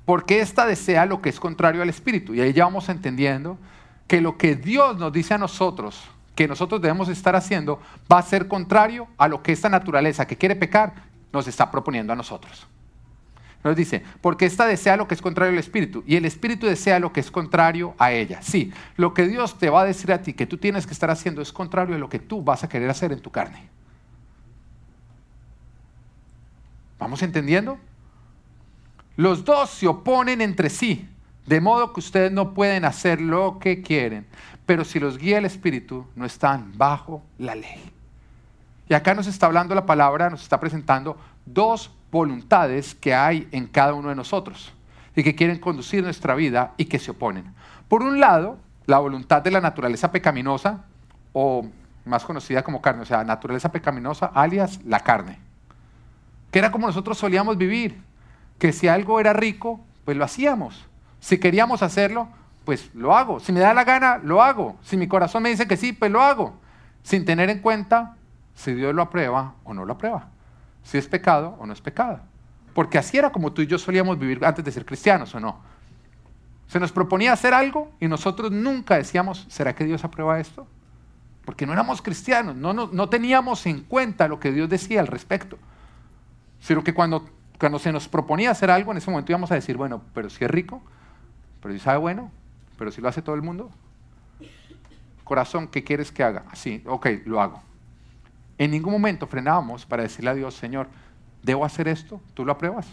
porque 0.05 0.41
esta 0.41 0.65
desea 0.65 1.05
lo 1.05 1.21
que 1.21 1.29
es 1.29 1.39
contrario 1.39 1.81
al 1.81 1.89
Espíritu. 1.89 2.33
Y 2.33 2.41
ahí 2.41 2.53
ya 2.53 2.65
vamos 2.65 2.89
entendiendo 2.89 3.57
que 4.07 4.21
lo 4.21 4.37
que 4.37 4.55
Dios 4.55 4.97
nos 4.97 5.13
dice 5.13 5.33
a 5.33 5.37
nosotros, 5.37 6.03
que 6.35 6.47
nosotros 6.47 6.81
debemos 6.81 7.09
estar 7.09 7.35
haciendo, 7.35 7.79
va 8.11 8.19
a 8.19 8.23
ser 8.23 8.47
contrario 8.47 9.07
a 9.17 9.27
lo 9.27 9.41
que 9.41 9.51
esta 9.51 9.69
naturaleza 9.69 10.27
que 10.27 10.37
quiere 10.37 10.55
pecar 10.55 10.93
nos 11.31 11.47
está 11.47 11.71
proponiendo 11.71 12.11
a 12.11 12.15
nosotros. 12.15 12.67
Nos 13.63 13.77
dice, 13.77 14.03
porque 14.19 14.45
esta 14.45 14.65
desea 14.65 14.97
lo 14.97 15.07
que 15.07 15.15
es 15.15 15.21
contrario 15.21 15.53
al 15.53 15.59
Espíritu 15.59 16.03
y 16.05 16.17
el 16.17 16.25
Espíritu 16.25 16.67
desea 16.67 16.99
lo 16.99 17.13
que 17.13 17.21
es 17.21 17.31
contrario 17.31 17.95
a 17.97 18.11
ella. 18.11 18.41
Sí, 18.41 18.73
lo 18.97 19.13
que 19.13 19.25
Dios 19.25 19.57
te 19.57 19.69
va 19.69 19.83
a 19.83 19.85
decir 19.85 20.11
a 20.11 20.21
ti 20.21 20.33
que 20.33 20.45
tú 20.45 20.57
tienes 20.57 20.85
que 20.85 20.91
estar 20.91 21.09
haciendo 21.09 21.41
es 21.41 21.53
contrario 21.53 21.95
a 21.95 21.99
lo 21.99 22.09
que 22.09 22.19
tú 22.19 22.43
vas 22.43 22.65
a 22.65 22.69
querer 22.69 22.89
hacer 22.89 23.13
en 23.13 23.21
tu 23.21 23.31
carne. 23.31 23.69
¿Vamos 26.99 27.21
entendiendo? 27.21 27.77
Los 29.15 29.45
dos 29.45 29.69
se 29.69 29.87
oponen 29.87 30.41
entre 30.41 30.69
sí, 30.69 31.07
de 31.45 31.61
modo 31.61 31.93
que 31.93 31.99
ustedes 31.99 32.31
no 32.31 32.53
pueden 32.53 32.85
hacer 32.85 33.21
lo 33.21 33.59
que 33.59 33.81
quieren, 33.81 34.25
pero 34.65 34.83
si 34.83 34.99
los 34.99 35.17
guía 35.17 35.37
el 35.37 35.45
Espíritu, 35.45 36.07
no 36.15 36.25
están 36.25 36.71
bajo 36.77 37.21
la 37.37 37.53
ley. 37.53 37.91
Y 38.89 38.93
acá 38.93 39.13
nos 39.13 39.27
está 39.27 39.45
hablando 39.45 39.75
la 39.75 39.85
palabra, 39.85 40.29
nos 40.29 40.41
está 40.41 40.59
presentando 40.59 41.17
dos 41.45 41.91
voluntades 42.11 42.95
que 42.95 43.13
hay 43.13 43.47
en 43.51 43.67
cada 43.67 43.93
uno 43.93 44.09
de 44.09 44.15
nosotros 44.15 44.73
y 45.15 45.23
que 45.23 45.35
quieren 45.35 45.59
conducir 45.59 46.03
nuestra 46.03 46.35
vida 46.35 46.73
y 46.77 46.85
que 46.85 46.99
se 46.99 47.11
oponen. 47.11 47.53
Por 47.87 48.01
un 48.01 48.19
lado, 48.19 48.57
la 48.85 48.99
voluntad 48.99 49.41
de 49.41 49.51
la 49.51 49.61
naturaleza 49.61 50.11
pecaminosa, 50.11 50.85
o 51.33 51.67
más 52.05 52.23
conocida 52.23 52.63
como 52.63 52.81
carne, 52.81 53.03
o 53.03 53.05
sea, 53.05 53.23
naturaleza 53.23 53.71
pecaminosa, 53.71 54.27
alias 54.27 54.79
la 54.85 54.99
carne, 54.99 55.39
que 56.51 56.59
era 56.59 56.71
como 56.71 56.87
nosotros 56.87 57.17
solíamos 57.17 57.57
vivir, 57.57 58.01
que 58.59 58.71
si 58.71 58.87
algo 58.87 59.19
era 59.19 59.33
rico, 59.33 59.79
pues 60.05 60.17
lo 60.17 60.23
hacíamos. 60.23 60.85
Si 61.19 61.37
queríamos 61.37 61.83
hacerlo, 61.83 62.27
pues 62.65 62.89
lo 62.93 63.15
hago. 63.15 63.39
Si 63.39 63.51
me 63.51 63.59
da 63.59 63.73
la 63.73 63.83
gana, 63.83 64.19
lo 64.23 64.41
hago. 64.41 64.77
Si 64.83 64.97
mi 64.97 65.07
corazón 65.07 65.43
me 65.43 65.49
dice 65.49 65.67
que 65.67 65.77
sí, 65.77 65.93
pues 65.93 66.11
lo 66.11 66.21
hago. 66.21 66.53
Sin 67.03 67.25
tener 67.25 67.49
en 67.49 67.59
cuenta 67.59 68.15
si 68.55 68.73
Dios 68.73 68.93
lo 68.93 69.01
aprueba 69.01 69.55
o 69.63 69.73
no 69.73 69.85
lo 69.85 69.93
aprueba. 69.93 70.29
Si 70.83 70.97
es 70.97 71.07
pecado 71.07 71.57
o 71.59 71.65
no 71.65 71.73
es 71.73 71.81
pecado. 71.81 72.19
Porque 72.73 72.97
así 72.97 73.17
era 73.17 73.31
como 73.31 73.53
tú 73.53 73.61
y 73.61 73.67
yo 73.67 73.77
solíamos 73.77 74.17
vivir 74.17 74.43
antes 74.43 74.63
de 74.63 74.71
ser 74.71 74.85
cristianos 74.85 75.33
o 75.35 75.39
no. 75.39 75.59
Se 76.67 76.79
nos 76.79 76.91
proponía 76.91 77.33
hacer 77.33 77.53
algo 77.53 77.91
y 77.99 78.07
nosotros 78.07 78.51
nunca 78.51 78.95
decíamos, 78.95 79.45
¿será 79.49 79.75
que 79.75 79.83
Dios 79.83 80.03
aprueba 80.03 80.39
esto? 80.39 80.65
Porque 81.45 81.65
no 81.65 81.73
éramos 81.73 82.01
cristianos, 82.01 82.55
no, 82.55 82.73
no, 82.73 82.89
no 82.91 83.09
teníamos 83.09 83.65
en 83.65 83.81
cuenta 83.81 84.27
lo 84.27 84.39
que 84.39 84.51
Dios 84.51 84.69
decía 84.69 85.01
al 85.01 85.07
respecto. 85.07 85.57
Sino 86.61 86.83
que 86.83 86.93
cuando 86.93 87.29
cuando 87.59 87.79
se 87.79 87.91
nos 87.91 88.07
proponía 88.07 88.51
hacer 88.51 88.69
algo, 88.71 88.91
en 88.91 88.97
ese 88.97 89.09
momento 89.09 89.31
íbamos 89.31 89.51
a 89.51 89.55
decir, 89.55 89.77
bueno, 89.77 90.01
pero 90.13 90.29
si 90.29 90.43
es 90.43 90.51
rico, 90.51 90.81
pero 91.61 91.73
si 91.73 91.79
sabe 91.79 91.97
bueno, 91.97 92.31
pero 92.77 92.91
si 92.91 93.01
lo 93.01 93.07
hace 93.07 93.21
todo 93.21 93.35
el 93.35 93.41
mundo. 93.41 93.71
Corazón, 95.23 95.67
¿qué 95.67 95.83
quieres 95.83 96.11
que 96.11 96.23
haga? 96.23 96.43
Así, 96.51 96.83
ok, 96.85 97.07
lo 97.25 97.41
hago. 97.41 97.61
En 98.57 98.71
ningún 98.71 98.91
momento 98.91 99.27
frenábamos 99.27 99.85
para 99.85 100.03
decirle 100.03 100.29
a 100.29 100.33
Dios, 100.33 100.55
Señor, 100.55 100.87
¿debo 101.41 101.65
hacer 101.65 101.87
esto? 101.87 102.21
¿Tú 102.33 102.45
lo 102.45 102.51
apruebas? 102.51 102.87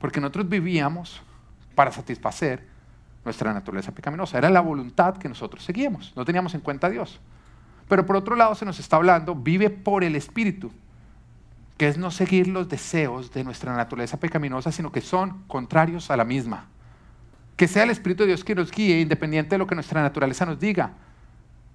Porque 0.00 0.20
nosotros 0.20 0.48
vivíamos 0.48 1.22
para 1.74 1.92
satisfacer 1.92 2.66
nuestra 3.24 3.52
naturaleza 3.54 3.92
pecaminosa. 3.92 4.38
Era 4.38 4.50
la 4.50 4.60
voluntad 4.60 5.16
que 5.16 5.28
nosotros 5.28 5.64
seguíamos. 5.64 6.12
No 6.16 6.24
teníamos 6.24 6.54
en 6.54 6.60
cuenta 6.60 6.88
a 6.88 6.90
Dios. 6.90 7.20
Pero 7.88 8.04
por 8.04 8.16
otro 8.16 8.36
lado 8.36 8.54
se 8.54 8.64
nos 8.64 8.78
está 8.78 8.96
hablando, 8.96 9.34
vive 9.34 9.70
por 9.70 10.04
el 10.04 10.16
Espíritu 10.16 10.70
que 11.76 11.88
es 11.88 11.98
no 11.98 12.10
seguir 12.10 12.48
los 12.48 12.68
deseos 12.68 13.32
de 13.32 13.44
nuestra 13.44 13.74
naturaleza 13.76 14.18
pecaminosa, 14.18 14.70
sino 14.70 14.92
que 14.92 15.00
son 15.00 15.42
contrarios 15.46 16.10
a 16.10 16.16
la 16.16 16.24
misma. 16.24 16.66
Que 17.56 17.68
sea 17.68 17.82
el 17.82 17.90
Espíritu 17.90 18.22
de 18.22 18.28
Dios 18.28 18.44
que 18.44 18.54
nos 18.54 18.70
guíe, 18.70 19.00
independiente 19.00 19.54
de 19.54 19.58
lo 19.58 19.66
que 19.66 19.74
nuestra 19.74 20.02
naturaleza 20.02 20.46
nos 20.46 20.60
diga, 20.60 20.92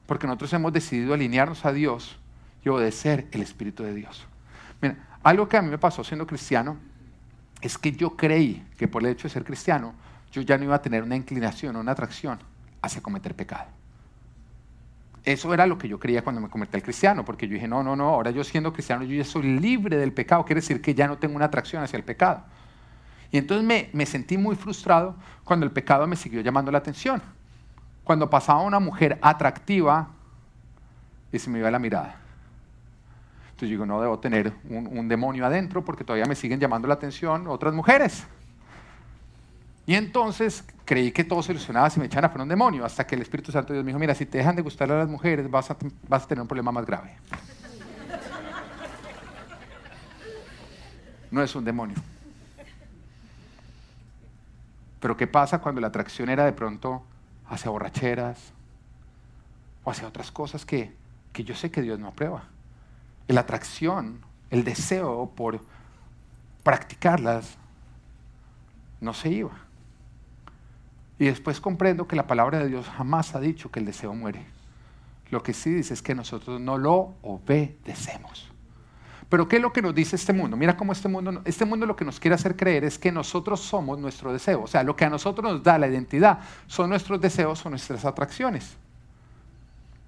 porque 0.05 0.27
nosotros 0.27 0.53
hemos 0.53 0.73
decidido 0.73 1.13
alinearnos 1.13 1.65
a 1.65 1.73
Dios 1.73 2.17
y 2.63 2.69
obedecer 2.69 3.27
el 3.31 3.41
Espíritu 3.41 3.83
de 3.83 3.93
Dios. 3.93 4.25
Mira, 4.81 4.97
algo 5.23 5.47
que 5.49 5.57
a 5.57 5.61
mí 5.61 5.69
me 5.69 5.77
pasó 5.77 6.03
siendo 6.03 6.25
cristiano 6.25 6.77
es 7.61 7.77
que 7.77 7.91
yo 7.91 8.15
creí 8.15 8.65
que 8.77 8.87
por 8.87 9.03
el 9.03 9.09
hecho 9.09 9.27
de 9.27 9.33
ser 9.33 9.43
cristiano, 9.43 9.93
yo 10.31 10.41
ya 10.41 10.57
no 10.57 10.63
iba 10.63 10.75
a 10.75 10.81
tener 10.81 11.03
una 11.03 11.15
inclinación 11.15 11.75
o 11.75 11.79
una 11.79 11.91
atracción 11.91 12.39
hacia 12.81 13.01
cometer 13.01 13.35
pecado. 13.35 13.78
Eso 15.29 15.53
era 15.53 15.67
lo 15.67 15.77
que 15.77 15.87
yo 15.87 15.99
creía 15.99 16.23
cuando 16.23 16.41
me 16.41 16.49
convertí 16.49 16.77
al 16.77 16.81
cristiano, 16.81 17.23
porque 17.23 17.47
yo 17.47 17.53
dije, 17.53 17.67
no, 17.67 17.83
no, 17.83 17.95
no, 17.95 18.09
ahora 18.09 18.31
yo 18.31 18.43
siendo 18.43 18.73
cristiano, 18.73 19.03
yo 19.03 19.13
ya 19.13 19.23
soy 19.23 19.43
libre 19.43 19.95
del 19.95 20.11
pecado, 20.11 20.43
quiere 20.43 20.59
decir 20.59 20.81
que 20.81 20.95
ya 20.95 21.07
no 21.07 21.19
tengo 21.19 21.35
una 21.35 21.45
atracción 21.45 21.83
hacia 21.83 21.97
el 21.97 22.03
pecado. 22.03 22.41
Y 23.29 23.37
entonces 23.37 23.63
me, 23.63 23.91
me 23.93 24.07
sentí 24.07 24.39
muy 24.39 24.55
frustrado 24.55 25.15
cuando 25.43 25.67
el 25.67 25.71
pecado 25.71 26.07
me 26.07 26.15
siguió 26.15 26.41
llamando 26.41 26.71
la 26.71 26.79
atención. 26.79 27.21
Cuando 28.03 28.27
pasaba 28.27 28.63
una 28.63 28.79
mujer 28.79 29.19
atractiva 29.21 30.09
y 31.31 31.37
se 31.37 31.47
me 31.51 31.59
iba 31.59 31.69
la 31.69 31.77
mirada. 31.77 32.15
Entonces 33.51 33.69
yo 33.69 33.73
digo, 33.73 33.85
no 33.85 34.01
debo 34.01 34.17
tener 34.17 34.51
un, 34.67 34.87
un 34.87 35.07
demonio 35.07 35.45
adentro 35.45 35.85
porque 35.85 36.03
todavía 36.03 36.25
me 36.25 36.33
siguen 36.33 36.59
llamando 36.59 36.87
la 36.87 36.95
atención 36.95 37.45
otras 37.45 37.75
mujeres. 37.75 38.25
Y 39.89 39.95
entonces 39.95 40.63
creí 40.85 41.11
que 41.11 41.23
todo 41.23 41.41
solucionaba 41.41 41.89
si 41.89 41.99
me 41.99 42.05
echaban 42.05 42.29
a 42.39 42.43
un 42.43 42.47
demonio, 42.47 42.85
hasta 42.85 43.07
que 43.07 43.15
el 43.15 43.23
Espíritu 43.23 43.51
Santo 43.51 43.73
Dios 43.73 43.83
me 43.83 43.89
dijo, 43.89 43.97
mira, 43.97 44.13
si 44.13 44.27
te 44.27 44.37
dejan 44.37 44.55
de 44.55 44.61
gustar 44.61 44.91
a 44.91 44.99
las 44.99 45.09
mujeres, 45.09 45.49
vas 45.49 45.71
a, 45.71 45.77
vas 46.07 46.25
a 46.25 46.27
tener 46.27 46.43
un 46.43 46.47
problema 46.47 46.71
más 46.71 46.85
grave. 46.85 47.15
No 51.31 51.41
es 51.41 51.55
un 51.55 51.65
demonio. 51.65 51.95
Pero 54.99 55.17
¿qué 55.17 55.25
pasa 55.25 55.57
cuando 55.57 55.81
la 55.81 55.87
atracción 55.87 56.29
era 56.29 56.45
de 56.45 56.53
pronto 56.53 57.03
hacia 57.47 57.71
borracheras 57.71 58.51
o 59.83 59.89
hacia 59.89 60.07
otras 60.07 60.29
cosas 60.29 60.67
que, 60.67 60.93
que 61.33 61.43
yo 61.43 61.55
sé 61.55 61.71
que 61.71 61.81
Dios 61.81 61.97
no 61.97 62.09
aprueba? 62.09 62.43
La 63.27 63.41
atracción, 63.41 64.21
el 64.51 64.63
deseo 64.63 65.31
por 65.35 65.59
practicarlas, 66.61 67.57
no 69.01 69.15
se 69.15 69.29
iba. 69.29 69.68
Y 71.19 71.25
después 71.25 71.59
comprendo 71.59 72.07
que 72.07 72.15
la 72.15 72.27
palabra 72.27 72.59
de 72.59 72.69
Dios 72.69 72.87
jamás 72.87 73.35
ha 73.35 73.41
dicho 73.41 73.69
que 73.69 73.79
el 73.79 73.85
deseo 73.85 74.15
muere. 74.15 74.45
Lo 75.29 75.43
que 75.43 75.53
sí 75.53 75.69
dice 75.69 75.93
es 75.93 76.01
que 76.01 76.15
nosotros 76.15 76.59
no 76.61 76.77
lo 76.77 77.13
obedecemos. 77.21 78.49
Pero 79.27 79.47
¿qué 79.47 79.57
es 79.57 79.61
lo 79.61 79.71
que 79.71 79.81
nos 79.81 79.93
dice 79.93 80.15
este 80.15 80.33
mundo? 80.33 80.57
Mira 80.57 80.75
cómo 80.75 80.91
este 80.91 81.07
mundo, 81.07 81.41
este 81.45 81.65
mundo 81.65 81.85
lo 81.85 81.95
que 81.95 82.05
nos 82.05 82.19
quiere 82.19 82.33
hacer 82.33 82.55
creer 82.55 82.83
es 82.83 82.97
que 82.97 83.11
nosotros 83.11 83.59
somos 83.59 83.99
nuestro 83.99 84.33
deseo. 84.33 84.63
O 84.63 84.67
sea, 84.67 84.81
lo 84.81 84.95
que 84.95 85.05
a 85.05 85.09
nosotros 85.09 85.51
nos 85.51 85.61
da 85.61 85.77
la 85.77 85.87
identidad 85.87 86.39
son 86.65 86.89
nuestros 86.89 87.21
deseos, 87.21 87.59
son 87.59 87.73
nuestras 87.73 88.05
atracciones. 88.05 88.75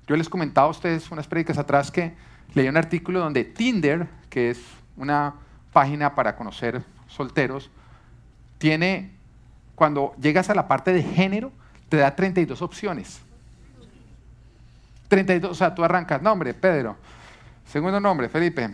Yo 0.08 0.15
les 0.15 0.27
comentaba 0.27 0.68
a 0.68 0.72
ustedes 0.72 1.12
unas 1.12 1.27
prédicas 1.27 1.60
atrás 1.60 1.91
que 1.91 2.15
leí 2.56 2.68
un 2.68 2.77
artículo 2.77 3.20
donde 3.20 3.44
Tinder, 3.44 4.08
que 4.30 4.50
es 4.50 4.60
una 4.98 5.36
página 5.72 6.15
para 6.15 6.36
conocer 6.36 6.84
solteros, 7.08 7.70
tiene 8.58 9.20
cuando 9.81 10.13
llegas 10.21 10.47
a 10.51 10.53
la 10.53 10.67
parte 10.67 10.93
de 10.93 11.01
género, 11.01 11.51
te 11.89 11.97
da 11.97 12.15
32 12.15 12.61
opciones. 12.61 13.19
32, 15.07 15.50
o 15.50 15.55
sea, 15.55 15.73
tú 15.73 15.83
arrancas, 15.83 16.21
nombre, 16.21 16.53
Pedro, 16.53 16.97
segundo 17.65 18.00
nombre, 18.00 18.29
Felipe, 18.29 18.69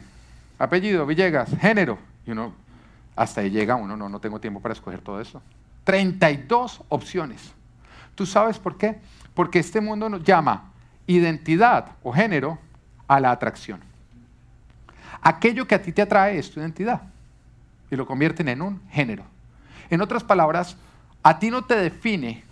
apellido, 0.60 1.06
Villegas, 1.06 1.50
género, 1.62 1.98
y 2.26 2.32
uno, 2.32 2.54
hasta 3.16 3.40
ahí 3.40 3.50
llega 3.50 3.76
uno, 3.76 3.96
no, 3.96 4.10
no 4.10 4.20
tengo 4.20 4.42
tiempo 4.42 4.60
para 4.60 4.74
escoger 4.74 5.00
todo 5.00 5.22
eso. 5.22 5.42
32 5.86 6.82
opciones. 6.90 7.54
¿Tú 8.14 8.26
sabes 8.26 8.60
por 8.60 8.78
qué? 8.78 9.00
Porque 9.34 9.60
este 9.60 9.80
mundo 9.80 10.10
nos 10.10 10.26
llama 10.26 10.74
identidad 11.08 11.92
o 12.04 12.12
género 12.12 12.60
a 13.08 13.22
la 13.22 13.32
atracción. 13.32 13.80
Aquello 15.22 15.66
que 15.66 15.76
a 15.76 15.82
ti 15.82 15.94
te 15.94 16.02
atrae 16.02 16.38
es 16.38 16.52
tu 16.52 16.60
identidad 16.60 17.04
y 17.90 17.96
lo 17.96 18.06
convierten 18.06 18.50
en 18.50 18.62
un 18.62 18.82
género. 18.90 19.24
En 19.90 20.02
otras 20.02 20.26
palabras, 20.26 20.76
a 21.24 21.40
ti 21.40 21.50
no 21.50 21.66
te 21.66 21.76
define 21.76 22.44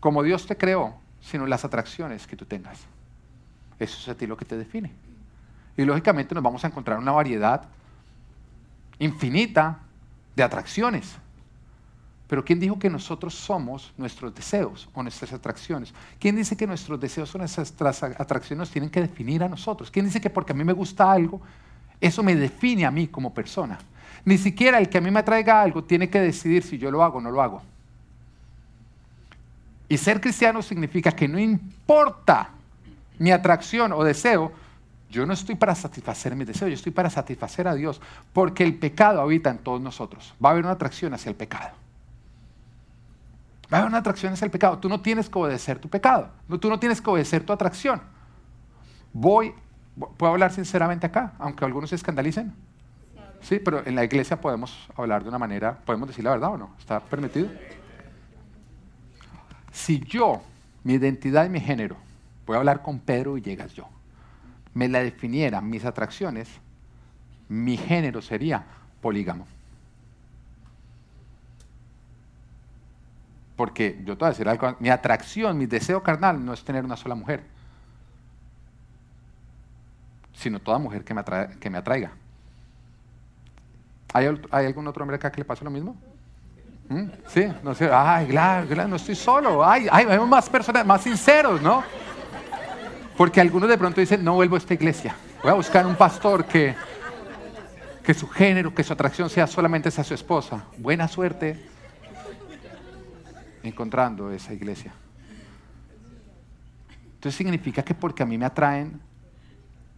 como 0.00 0.22
Dios 0.22 0.46
te 0.46 0.56
creó, 0.56 0.94
sino 1.20 1.46
las 1.46 1.64
atracciones 1.64 2.26
que 2.26 2.36
tú 2.36 2.44
tengas. 2.44 2.80
Eso 3.78 3.98
es 4.00 4.08
a 4.08 4.14
ti 4.14 4.26
lo 4.26 4.36
que 4.36 4.44
te 4.44 4.56
define. 4.56 4.92
Y 5.76 5.84
lógicamente 5.84 6.34
nos 6.34 6.44
vamos 6.44 6.64
a 6.64 6.68
encontrar 6.68 6.98
una 6.98 7.12
variedad 7.12 7.62
infinita 8.98 9.78
de 10.34 10.42
atracciones. 10.42 11.16
Pero 12.26 12.44
¿quién 12.44 12.60
dijo 12.60 12.78
que 12.78 12.90
nosotros 12.90 13.34
somos 13.34 13.92
nuestros 13.96 14.34
deseos 14.34 14.88
o 14.92 15.02
nuestras 15.02 15.32
atracciones? 15.32 15.94
¿Quién 16.18 16.36
dice 16.36 16.56
que 16.56 16.66
nuestros 16.66 17.00
deseos 17.00 17.34
o 17.34 17.38
nuestras 17.38 18.02
atracciones 18.02 18.58
nos 18.58 18.70
tienen 18.70 18.90
que 18.90 19.00
definir 19.00 19.42
a 19.42 19.48
nosotros? 19.48 19.90
¿Quién 19.90 20.04
dice 20.04 20.20
que 20.20 20.28
porque 20.28 20.52
a 20.52 20.54
mí 20.54 20.62
me 20.62 20.74
gusta 20.74 21.10
algo, 21.10 21.40
eso 22.00 22.22
me 22.22 22.34
define 22.34 22.86
a 22.86 22.90
mí 22.90 23.08
como 23.08 23.34
persona? 23.34 23.78
Ni 24.24 24.38
siquiera 24.38 24.78
el 24.78 24.88
que 24.88 24.98
a 24.98 25.00
mí 25.00 25.10
me 25.10 25.20
atraiga 25.20 25.62
algo 25.62 25.84
tiene 25.84 26.08
que 26.08 26.20
decidir 26.20 26.62
si 26.62 26.78
yo 26.78 26.90
lo 26.90 27.02
hago 27.02 27.18
o 27.18 27.20
no 27.20 27.30
lo 27.30 27.42
hago. 27.42 27.62
Y 29.88 29.96
ser 29.96 30.20
cristiano 30.20 30.60
significa 30.60 31.12
que 31.12 31.26
no 31.26 31.38
importa 31.38 32.50
mi 33.18 33.30
atracción 33.32 33.92
o 33.92 34.04
deseo, 34.04 34.52
yo 35.10 35.24
no 35.24 35.32
estoy 35.32 35.54
para 35.54 35.74
satisfacer 35.74 36.36
mis 36.36 36.46
deseos, 36.46 36.70
yo 36.70 36.74
estoy 36.74 36.92
para 36.92 37.08
satisfacer 37.08 37.66
a 37.66 37.74
Dios, 37.74 38.00
porque 38.32 38.62
el 38.62 38.74
pecado 38.74 39.20
habita 39.20 39.50
en 39.50 39.58
todos 39.58 39.80
nosotros. 39.80 40.34
Va 40.44 40.50
a 40.50 40.52
haber 40.52 40.64
una 40.64 40.74
atracción 40.74 41.14
hacia 41.14 41.30
el 41.30 41.36
pecado. 41.36 41.70
Va 43.72 43.78
a 43.78 43.80
haber 43.80 43.88
una 43.88 43.98
atracción 43.98 44.32
hacia 44.32 44.44
el 44.44 44.50
pecado. 44.50 44.78
Tú 44.78 44.88
no 44.88 45.00
tienes 45.00 45.28
que 45.28 45.38
obedecer 45.38 45.78
tu 45.78 45.88
pecado. 45.88 46.30
tú 46.60 46.68
no 46.68 46.78
tienes 46.78 47.00
que 47.00 47.10
obedecer 47.10 47.44
tu 47.44 47.52
atracción. 47.52 48.02
Voy, 49.12 49.54
puedo 49.98 50.32
hablar 50.32 50.52
sinceramente 50.52 51.06
acá, 51.06 51.34
aunque 51.38 51.64
algunos 51.64 51.90
se 51.90 51.96
escandalicen. 51.96 52.54
Sí, 53.40 53.58
pero 53.58 53.86
en 53.86 53.94
la 53.94 54.04
iglesia 54.04 54.40
podemos 54.40 54.88
hablar 54.96 55.22
de 55.22 55.28
una 55.28 55.38
manera, 55.38 55.78
podemos 55.84 56.08
decir 56.08 56.24
la 56.24 56.30
verdad 56.30 56.52
o 56.52 56.58
no. 56.58 56.70
¿Está 56.78 57.00
permitido? 57.00 57.48
Si 59.72 60.00
yo, 60.00 60.42
mi 60.82 60.94
identidad 60.94 61.46
y 61.46 61.48
mi 61.48 61.60
género, 61.60 61.96
voy 62.46 62.56
a 62.56 62.58
hablar 62.58 62.82
con 62.82 62.98
Pedro 62.98 63.34
Villegas 63.34 63.72
yo, 63.74 63.88
me 64.74 64.88
la 64.88 65.00
definiera 65.00 65.60
mis 65.60 65.84
atracciones, 65.84 66.48
mi 67.48 67.76
género 67.76 68.20
sería 68.20 68.64
polígamo. 69.00 69.46
Porque 73.56 74.00
yo 74.04 74.16
te 74.16 74.20
voy 74.20 74.26
a 74.26 74.30
decir 74.30 74.48
algo, 74.48 74.76
mi 74.78 74.88
atracción, 74.88 75.58
mi 75.58 75.66
deseo 75.66 76.02
carnal 76.02 76.44
no 76.44 76.52
es 76.52 76.64
tener 76.64 76.84
una 76.84 76.96
sola 76.96 77.14
mujer, 77.14 77.44
sino 80.38 80.60
toda 80.60 80.78
mujer 80.78 81.04
que 81.04 81.14
me, 81.14 81.22
que 81.60 81.68
me 81.68 81.78
atraiga. 81.78 82.12
¿Hay, 84.12 84.26
algún 84.66 84.86
otro 84.86 85.02
hombre 85.02 85.16
acá 85.16 85.30
que 85.30 85.38
le 85.38 85.44
pase 85.44 85.64
lo 85.64 85.70
mismo? 85.70 85.96
¿Mm? 86.88 87.04
Sí, 87.26 87.52
no 87.62 87.74
sé, 87.74 87.90
ay, 87.92 88.26
claro, 88.28 88.88
no 88.88 88.96
estoy 88.96 89.14
solo, 89.14 89.64
ay, 89.64 89.86
hay 89.90 90.18
más 90.20 90.48
personas, 90.48 90.86
más 90.86 91.02
sinceros, 91.02 91.60
¿no? 91.60 91.82
Porque 93.16 93.40
algunos 93.40 93.68
de 93.68 93.76
pronto 93.76 94.00
dicen, 94.00 94.24
no 94.24 94.34
vuelvo 94.34 94.54
a 94.54 94.58
esta 94.58 94.72
iglesia, 94.72 95.14
voy 95.42 95.50
a 95.50 95.54
buscar 95.54 95.84
un 95.84 95.96
pastor 95.96 96.46
que, 96.46 96.74
que 98.02 98.14
su 98.14 98.28
género, 98.28 98.72
que 98.72 98.84
su 98.84 98.92
atracción 98.92 99.28
sea 99.28 99.46
solamente 99.46 99.88
hacia 99.90 100.04
su 100.04 100.14
esposa. 100.14 100.64
Buena 100.78 101.08
suerte 101.08 101.68
encontrando 103.62 104.30
esa 104.30 104.54
iglesia. 104.54 104.92
Entonces 107.14 107.36
significa 107.36 107.82
que 107.82 107.94
porque 107.94 108.22
a 108.22 108.26
mí 108.26 108.38
me 108.38 108.46
atraen 108.46 109.07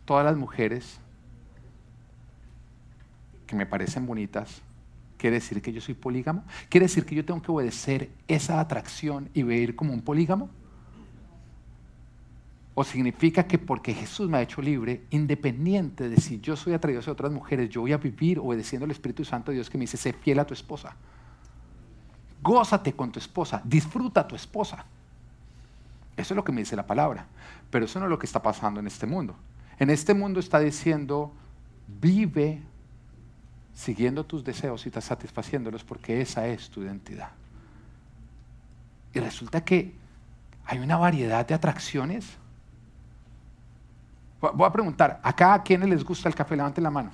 todas 0.04 0.24
las 0.24 0.36
mujeres 0.36 1.00
que 3.46 3.56
me 3.56 3.66
parecen 3.66 4.06
bonitas, 4.06 4.62
quiere 5.18 5.34
decir 5.36 5.60
que 5.60 5.72
yo 5.72 5.80
soy 5.80 5.94
polígamo. 5.94 6.44
Quiere 6.68 6.86
decir 6.86 7.04
que 7.04 7.14
yo 7.14 7.24
tengo 7.24 7.42
que 7.42 7.52
obedecer 7.52 8.10
esa 8.28 8.60
atracción 8.60 9.28
y 9.34 9.42
vivir 9.42 9.76
como 9.76 9.92
un 9.92 10.02
polígamo. 10.02 10.48
O 12.74 12.84
significa 12.84 13.46
que 13.46 13.58
porque 13.58 13.92
Jesús 13.92 14.28
me 14.30 14.38
ha 14.38 14.42
hecho 14.42 14.62
libre, 14.62 15.02
independiente 15.10 16.08
de 16.08 16.16
si 16.16 16.40
yo 16.40 16.56
soy 16.56 16.72
atraído 16.72 17.00
hacia 17.00 17.12
otras 17.12 17.32
mujeres, 17.32 17.68
yo 17.68 17.82
voy 17.82 17.92
a 17.92 17.98
vivir 17.98 18.38
obedeciendo 18.38 18.84
al 18.84 18.92
Espíritu 18.92 19.24
Santo 19.24 19.50
de 19.50 19.56
Dios 19.56 19.68
que 19.68 19.76
me 19.76 19.82
dice, 19.82 19.96
sé 19.96 20.12
fiel 20.12 20.38
a 20.38 20.46
tu 20.46 20.54
esposa. 20.54 20.96
Gózate 22.42 22.94
con 22.94 23.12
tu 23.12 23.18
esposa, 23.18 23.60
disfruta 23.64 24.22
a 24.22 24.28
tu 24.28 24.36
esposa. 24.36 24.86
Eso 26.16 26.34
es 26.34 26.36
lo 26.36 26.44
que 26.44 26.52
me 26.52 26.60
dice 26.60 26.76
la 26.76 26.86
palabra. 26.86 27.26
Pero 27.70 27.84
eso 27.84 27.98
no 27.98 28.06
es 28.06 28.10
lo 28.10 28.18
que 28.18 28.26
está 28.26 28.42
pasando 28.42 28.80
en 28.80 28.86
este 28.86 29.06
mundo. 29.06 29.36
En 29.80 29.88
este 29.88 30.12
mundo 30.12 30.40
está 30.40 30.60
diciendo, 30.60 31.32
vive 31.88 32.62
siguiendo 33.74 34.24
tus 34.24 34.44
deseos 34.44 34.86
y 34.86 34.90
satisfaciéndolos 34.90 35.84
porque 35.84 36.20
esa 36.20 36.46
es 36.46 36.68
tu 36.68 36.82
identidad. 36.82 37.30
Y 39.14 39.20
resulta 39.20 39.64
que 39.64 39.94
hay 40.66 40.80
una 40.80 40.98
variedad 40.98 41.46
de 41.46 41.54
atracciones. 41.54 42.36
Voy 44.38 44.66
a 44.66 44.70
preguntar, 44.70 45.18
¿acá 45.22 45.54
a 45.54 45.62
quiénes 45.62 45.88
les 45.88 46.04
gusta 46.04 46.28
el 46.28 46.34
café? 46.34 46.56
Levanten 46.56 46.84
la 46.84 46.90
mano. 46.90 47.10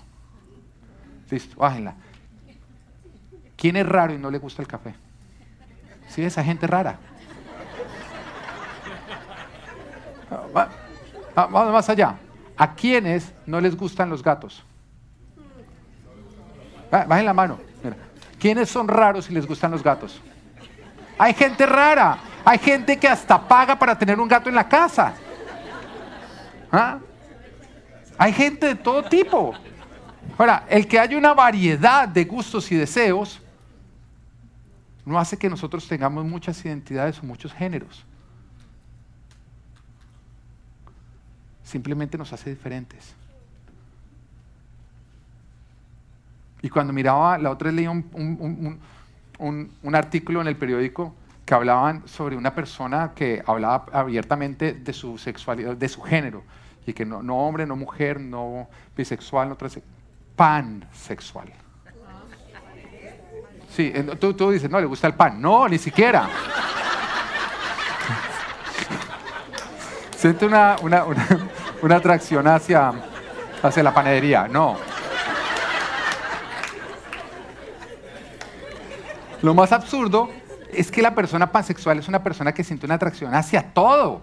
Listo, 1.30 1.56
bájenla. 1.56 1.94
¿Quién 3.56 3.76
es 3.76 3.86
raro 3.88 4.12
y 4.12 4.18
no 4.18 4.28
le 4.28 4.38
gusta 4.38 4.60
el 4.60 4.66
café? 4.66 4.92
Sí, 6.08 6.22
esa 6.22 6.42
gente 6.42 6.66
rara. 6.66 6.98
Vamos 11.36 11.72
más 11.72 11.88
allá. 11.88 12.18
¿A 12.56 12.74
quiénes 12.74 13.32
no 13.44 13.60
les 13.60 13.76
gustan 13.76 14.08
los 14.08 14.22
gatos? 14.22 14.64
Bajen 16.90 17.26
la 17.26 17.34
mano. 17.34 17.58
¿Quiénes 18.38 18.68
son 18.68 18.88
raros 18.88 19.30
y 19.30 19.34
les 19.34 19.46
gustan 19.46 19.70
los 19.70 19.82
gatos? 19.82 20.20
Hay 21.18 21.34
gente 21.34 21.66
rara. 21.66 22.18
Hay 22.44 22.58
gente 22.58 22.96
que 22.96 23.08
hasta 23.08 23.40
paga 23.46 23.76
para 23.76 23.98
tener 23.98 24.20
un 24.20 24.28
gato 24.28 24.48
en 24.48 24.54
la 24.54 24.68
casa. 24.68 25.14
¿Ah? 26.70 26.98
Hay 28.16 28.32
gente 28.32 28.66
de 28.66 28.74
todo 28.76 29.02
tipo. 29.02 29.54
Ahora, 30.38 30.64
el 30.68 30.86
que 30.86 30.98
haya 30.98 31.18
una 31.18 31.34
variedad 31.34 32.06
de 32.06 32.24
gustos 32.24 32.70
y 32.70 32.76
deseos 32.76 33.40
no 35.04 35.18
hace 35.18 35.36
que 35.36 35.48
nosotros 35.48 35.86
tengamos 35.86 36.24
muchas 36.24 36.62
identidades 36.64 37.18
o 37.18 37.26
muchos 37.26 37.52
géneros. 37.52 38.04
Simplemente 41.66 42.16
nos 42.16 42.32
hace 42.32 42.50
diferentes. 42.50 43.12
Y 46.62 46.68
cuando 46.68 46.92
miraba, 46.92 47.36
la 47.38 47.50
otra 47.50 47.66
vez 47.66 47.74
leí 47.74 47.88
un, 47.88 48.80
un, 49.38 49.94
artículo 49.94 50.40
en 50.40 50.46
el 50.46 50.56
periódico 50.56 51.12
que 51.44 51.54
hablaban 51.54 52.06
sobre 52.06 52.36
una 52.36 52.54
persona 52.54 53.12
que 53.16 53.42
hablaba 53.44 53.86
abiertamente 53.92 54.74
de 54.74 54.92
su 54.92 55.18
sexualidad, 55.18 55.76
de 55.76 55.88
su 55.88 56.02
género, 56.02 56.44
y 56.86 56.92
que 56.92 57.04
no, 57.04 57.20
no 57.20 57.36
hombre, 57.36 57.66
no 57.66 57.74
mujer, 57.74 58.20
no 58.20 58.68
bisexual, 58.96 59.48
no 59.48 59.58
pansexual. 60.36 61.52
Sí, 63.70 63.92
tú, 64.20 64.34
tú 64.34 64.52
dices, 64.52 64.70
no, 64.70 64.78
le 64.80 64.86
gusta 64.86 65.08
el 65.08 65.14
pan. 65.14 65.40
No, 65.42 65.68
ni 65.68 65.78
siquiera. 65.78 66.30
Siente 70.16 70.46
una, 70.46 70.76
una, 70.80 71.04
una, 71.04 71.26
atracción 71.94 72.46
hacia, 72.48 72.92
hacia 73.62 73.82
la 73.82 73.94
panadería. 73.94 74.48
No. 74.48 74.76
Lo 79.42 79.54
más 79.54 79.70
absurdo 79.70 80.28
es 80.72 80.90
que 80.90 81.00
la 81.00 81.14
persona 81.14 81.52
pansexual 81.52 81.98
es 81.98 82.08
una 82.08 82.22
persona 82.22 82.52
que 82.52 82.64
siente 82.64 82.86
una 82.86 82.96
atracción 82.96 83.34
hacia 83.34 83.72
todo. 83.72 84.22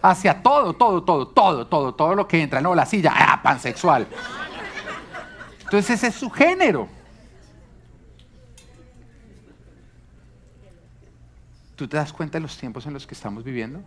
Hacia 0.00 0.42
todo, 0.42 0.74
todo, 0.74 1.02
todo, 1.02 1.28
todo, 1.28 1.66
todo, 1.66 1.94
todo 1.94 2.14
lo 2.14 2.26
que 2.26 2.40
entra. 2.40 2.60
No, 2.60 2.74
la 2.74 2.86
silla, 2.86 3.12
ah, 3.14 3.40
pansexual. 3.42 4.06
Entonces 5.60 5.90
ese 5.90 6.06
es 6.08 6.14
su 6.14 6.30
género. 6.30 6.88
¿Tú 11.76 11.88
te 11.88 11.96
das 11.96 12.12
cuenta 12.12 12.38
de 12.38 12.42
los 12.42 12.56
tiempos 12.56 12.86
en 12.86 12.92
los 12.92 13.06
que 13.06 13.14
estamos 13.14 13.42
viviendo? 13.42 13.82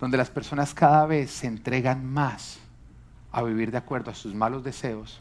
Donde 0.00 0.16
las 0.16 0.30
personas 0.30 0.74
cada 0.74 1.06
vez 1.06 1.30
se 1.30 1.46
entregan 1.46 2.04
más 2.04 2.58
a 3.32 3.42
vivir 3.42 3.70
de 3.70 3.78
acuerdo 3.78 4.10
a 4.10 4.14
sus 4.14 4.34
malos 4.34 4.64
deseos 4.64 5.20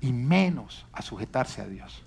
y 0.00 0.12
menos 0.12 0.86
a 0.92 1.02
sujetarse 1.02 1.62
a 1.62 1.66
Dios. 1.66 2.02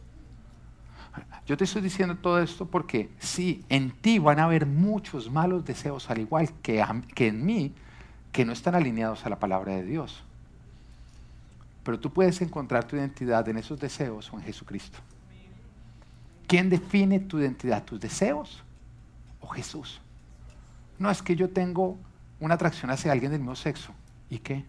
Yo 1.45 1.57
te 1.57 1.65
estoy 1.65 1.81
diciendo 1.81 2.15
todo 2.15 2.41
esto 2.41 2.65
porque 2.65 3.09
sí, 3.19 3.65
en 3.69 3.91
ti 3.91 4.19
van 4.19 4.39
a 4.39 4.45
haber 4.45 4.65
muchos 4.65 5.29
malos 5.29 5.65
deseos, 5.65 6.09
al 6.09 6.19
igual 6.19 6.49
que, 6.61 6.79
en 7.17 7.45
mí, 7.45 7.73
que 8.31 8.45
no 8.45 8.53
están 8.53 8.75
alineados 8.75 9.25
a 9.25 9.29
la 9.29 9.39
palabra 9.39 9.73
de 9.73 9.83
Dios. 9.83 10.23
Pero 11.83 11.99
tú 11.99 12.13
puedes 12.13 12.41
encontrar 12.41 12.85
tu 12.85 12.95
identidad 12.95 13.47
en 13.49 13.57
esos 13.57 13.79
deseos 13.79 14.31
o 14.31 14.37
en 14.37 14.43
Jesucristo. 14.43 14.99
¿Quién 16.47 16.69
define 16.69 17.19
tu 17.19 17.39
identidad? 17.39 17.83
¿Tus 17.83 17.99
deseos 17.99 18.63
o 19.39 19.47
Jesús? 19.47 19.99
No 21.01 21.09
es 21.09 21.23
que 21.23 21.35
yo 21.35 21.49
tengo 21.49 21.97
una 22.39 22.53
atracción 22.53 22.91
hacia 22.91 23.11
alguien 23.11 23.31
del 23.31 23.41
mismo 23.41 23.55
sexo. 23.55 23.91
¿Y 24.29 24.37
qué? 24.37 24.63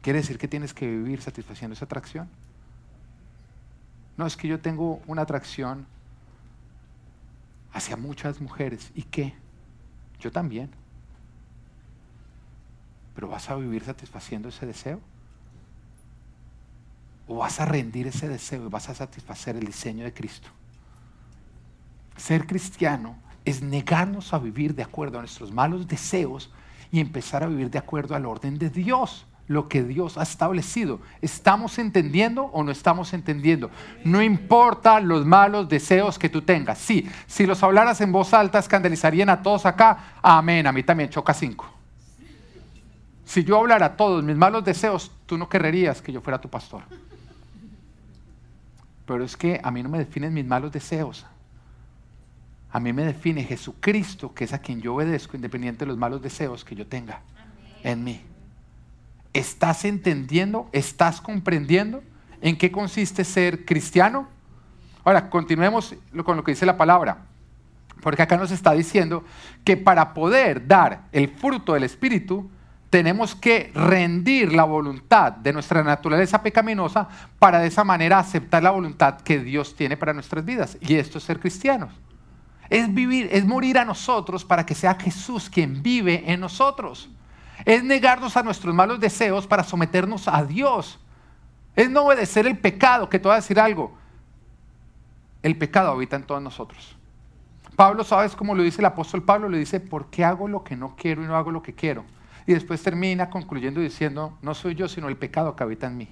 ¿Quiere 0.00 0.20
decir 0.20 0.38
que 0.38 0.48
tienes 0.48 0.72
que 0.72 0.86
vivir 0.86 1.20
satisfaciendo 1.20 1.74
esa 1.74 1.84
atracción? 1.84 2.30
No, 4.16 4.24
es 4.24 4.38
que 4.38 4.48
yo 4.48 4.58
tengo 4.58 5.02
una 5.06 5.20
atracción 5.20 5.86
hacia 7.74 7.98
muchas 7.98 8.40
mujeres. 8.40 8.90
¿Y 8.94 9.02
qué? 9.02 9.34
Yo 10.18 10.32
también. 10.32 10.70
¿Pero 13.14 13.28
vas 13.28 13.50
a 13.50 13.56
vivir 13.56 13.84
satisfaciendo 13.84 14.48
ese 14.48 14.64
deseo? 14.64 14.98
¿O 17.26 17.36
vas 17.36 17.60
a 17.60 17.66
rendir 17.66 18.06
ese 18.06 18.28
deseo 18.28 18.64
y 18.64 18.70
vas 18.70 18.88
a 18.88 18.94
satisfacer 18.94 19.56
el 19.56 19.66
diseño 19.66 20.04
de 20.04 20.14
Cristo? 20.14 20.48
Ser 22.16 22.46
cristiano 22.46 23.27
es 23.48 23.62
negarnos 23.62 24.34
a 24.34 24.38
vivir 24.38 24.74
de 24.74 24.82
acuerdo 24.82 25.18
a 25.18 25.22
nuestros 25.22 25.52
malos 25.52 25.88
deseos 25.88 26.50
y 26.92 27.00
empezar 27.00 27.42
a 27.42 27.46
vivir 27.46 27.70
de 27.70 27.78
acuerdo 27.78 28.14
al 28.14 28.26
orden 28.26 28.58
de 28.58 28.70
Dios 28.70 29.26
lo 29.46 29.66
que 29.68 29.82
Dios 29.82 30.18
ha 30.18 30.22
establecido. 30.22 31.00
¿Estamos 31.22 31.78
entendiendo 31.78 32.44
o 32.44 32.62
no 32.62 32.70
estamos 32.70 33.14
entendiendo? 33.14 33.70
No 34.04 34.22
importa 34.22 35.00
los 35.00 35.24
malos 35.24 35.68
deseos 35.68 36.18
que 36.18 36.28
tú 36.28 36.42
tengas. 36.42 36.76
Sí, 36.76 37.08
si 37.26 37.46
los 37.46 37.62
hablaras 37.62 38.02
en 38.02 38.12
voz 38.12 38.34
alta 38.34 38.58
escandalizarían 38.58 39.30
a 39.30 39.42
todos 39.42 39.64
acá. 39.64 40.16
Amén, 40.22 40.66
a 40.66 40.72
mí 40.72 40.82
también 40.82 41.08
choca 41.08 41.32
cinco. 41.32 41.66
Si 43.24 43.42
yo 43.42 43.58
hablara 43.58 43.96
todos 43.96 44.22
mis 44.22 44.36
malos 44.36 44.64
deseos, 44.64 45.10
tú 45.24 45.38
no 45.38 45.48
querrerías 45.48 46.02
que 46.02 46.12
yo 46.12 46.20
fuera 46.20 46.38
tu 46.40 46.48
pastor. 46.50 46.82
Pero 49.06 49.24
es 49.24 49.36
que 49.36 49.58
a 49.62 49.70
mí 49.70 49.82
no 49.82 49.88
me 49.88 49.98
definen 49.98 50.34
mis 50.34 50.44
malos 50.44 50.70
deseos. 50.70 51.24
A 52.70 52.80
mí 52.80 52.92
me 52.92 53.04
define 53.04 53.44
Jesucristo, 53.44 54.34
que 54.34 54.44
es 54.44 54.52
a 54.52 54.58
quien 54.58 54.80
yo 54.80 54.94
obedezco, 54.94 55.36
independiente 55.36 55.84
de 55.84 55.86
los 55.86 55.96
malos 55.96 56.20
deseos 56.20 56.64
que 56.64 56.74
yo 56.74 56.86
tenga 56.86 57.22
en 57.82 58.04
mí. 58.04 58.20
¿Estás 59.32 59.84
entendiendo? 59.84 60.68
¿Estás 60.72 61.20
comprendiendo 61.20 62.02
en 62.40 62.58
qué 62.58 62.70
consiste 62.70 63.24
ser 63.24 63.64
cristiano? 63.64 64.28
Ahora, 65.04 65.30
continuemos 65.30 65.94
con 66.24 66.36
lo 66.36 66.44
que 66.44 66.52
dice 66.52 66.66
la 66.66 66.76
palabra. 66.76 67.24
Porque 68.02 68.22
acá 68.22 68.36
nos 68.36 68.50
está 68.50 68.72
diciendo 68.72 69.24
que 69.64 69.76
para 69.76 70.12
poder 70.14 70.66
dar 70.66 71.04
el 71.12 71.28
fruto 71.28 71.74
del 71.74 71.84
Espíritu, 71.84 72.50
tenemos 72.90 73.34
que 73.34 73.70
rendir 73.74 74.52
la 74.52 74.64
voluntad 74.64 75.32
de 75.32 75.52
nuestra 75.52 75.82
naturaleza 75.82 76.42
pecaminosa 76.42 77.08
para 77.38 77.58
de 77.58 77.68
esa 77.68 77.84
manera 77.84 78.18
aceptar 78.18 78.62
la 78.62 78.70
voluntad 78.70 79.20
que 79.20 79.38
Dios 79.38 79.74
tiene 79.74 79.96
para 79.96 80.12
nuestras 80.12 80.44
vidas. 80.44 80.78
Y 80.80 80.94
esto 80.94 81.18
es 81.18 81.24
ser 81.24 81.40
cristianos. 81.40 81.92
Es 82.70 82.92
vivir, 82.92 83.28
es 83.32 83.46
morir 83.46 83.78
a 83.78 83.84
nosotros 83.84 84.44
para 84.44 84.66
que 84.66 84.74
sea 84.74 84.94
Jesús 84.94 85.48
quien 85.48 85.82
vive 85.82 86.24
en 86.26 86.40
nosotros. 86.40 87.08
Es 87.64 87.82
negarnos 87.82 88.36
a 88.36 88.42
nuestros 88.42 88.74
malos 88.74 89.00
deseos 89.00 89.46
para 89.46 89.64
someternos 89.64 90.28
a 90.28 90.44
Dios. 90.44 90.98
Es 91.74 91.88
no 91.90 92.02
obedecer 92.02 92.46
el 92.46 92.58
pecado, 92.58 93.08
que 93.08 93.18
te 93.18 93.28
voy 93.28 93.34
a 93.34 93.36
decir 93.36 93.58
algo. 93.58 93.96
El 95.42 95.56
pecado 95.56 95.92
habita 95.92 96.16
en 96.16 96.24
todos 96.24 96.42
nosotros. 96.42 96.96
Pablo, 97.76 98.02
¿sabes 98.02 98.34
cómo 98.34 98.54
lo 98.54 98.62
dice 98.64 98.80
el 98.80 98.86
apóstol 98.86 99.22
Pablo? 99.22 99.48
Le 99.48 99.58
dice, 99.58 99.78
¿por 99.78 100.10
qué 100.10 100.24
hago 100.24 100.48
lo 100.48 100.64
que 100.64 100.76
no 100.76 100.96
quiero 100.96 101.22
y 101.22 101.26
no 101.26 101.36
hago 101.36 101.52
lo 101.52 101.62
que 101.62 101.74
quiero? 101.74 102.04
Y 102.44 102.52
después 102.52 102.82
termina 102.82 103.30
concluyendo 103.30 103.80
diciendo, 103.80 104.36
no 104.42 104.54
soy 104.54 104.74
yo, 104.74 104.88
sino 104.88 105.08
el 105.08 105.16
pecado 105.16 105.54
que 105.54 105.62
habita 105.62 105.86
en 105.86 105.96
mí. 105.96 106.08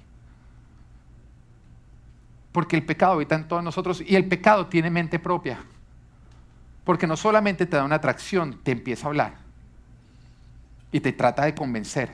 Porque 2.51 2.75
el 2.75 2.85
pecado 2.85 3.13
habita 3.13 3.35
en 3.35 3.47
todos 3.47 3.63
nosotros 3.63 4.01
y 4.05 4.15
el 4.15 4.27
pecado 4.27 4.67
tiene 4.67 4.89
mente 4.89 5.19
propia. 5.19 5.59
Porque 6.87 7.05
no 7.05 7.17
solamente 7.17 7.65
te 7.65 7.75
da 7.75 7.83
una 7.83 7.95
atracción, 7.95 8.61
te 8.63 8.71
empieza 8.71 9.05
a 9.05 9.09
hablar 9.09 9.35
y 10.89 11.01
te 11.01 11.11
trata 11.11 11.43
de 11.43 11.53
convencer. 11.53 12.13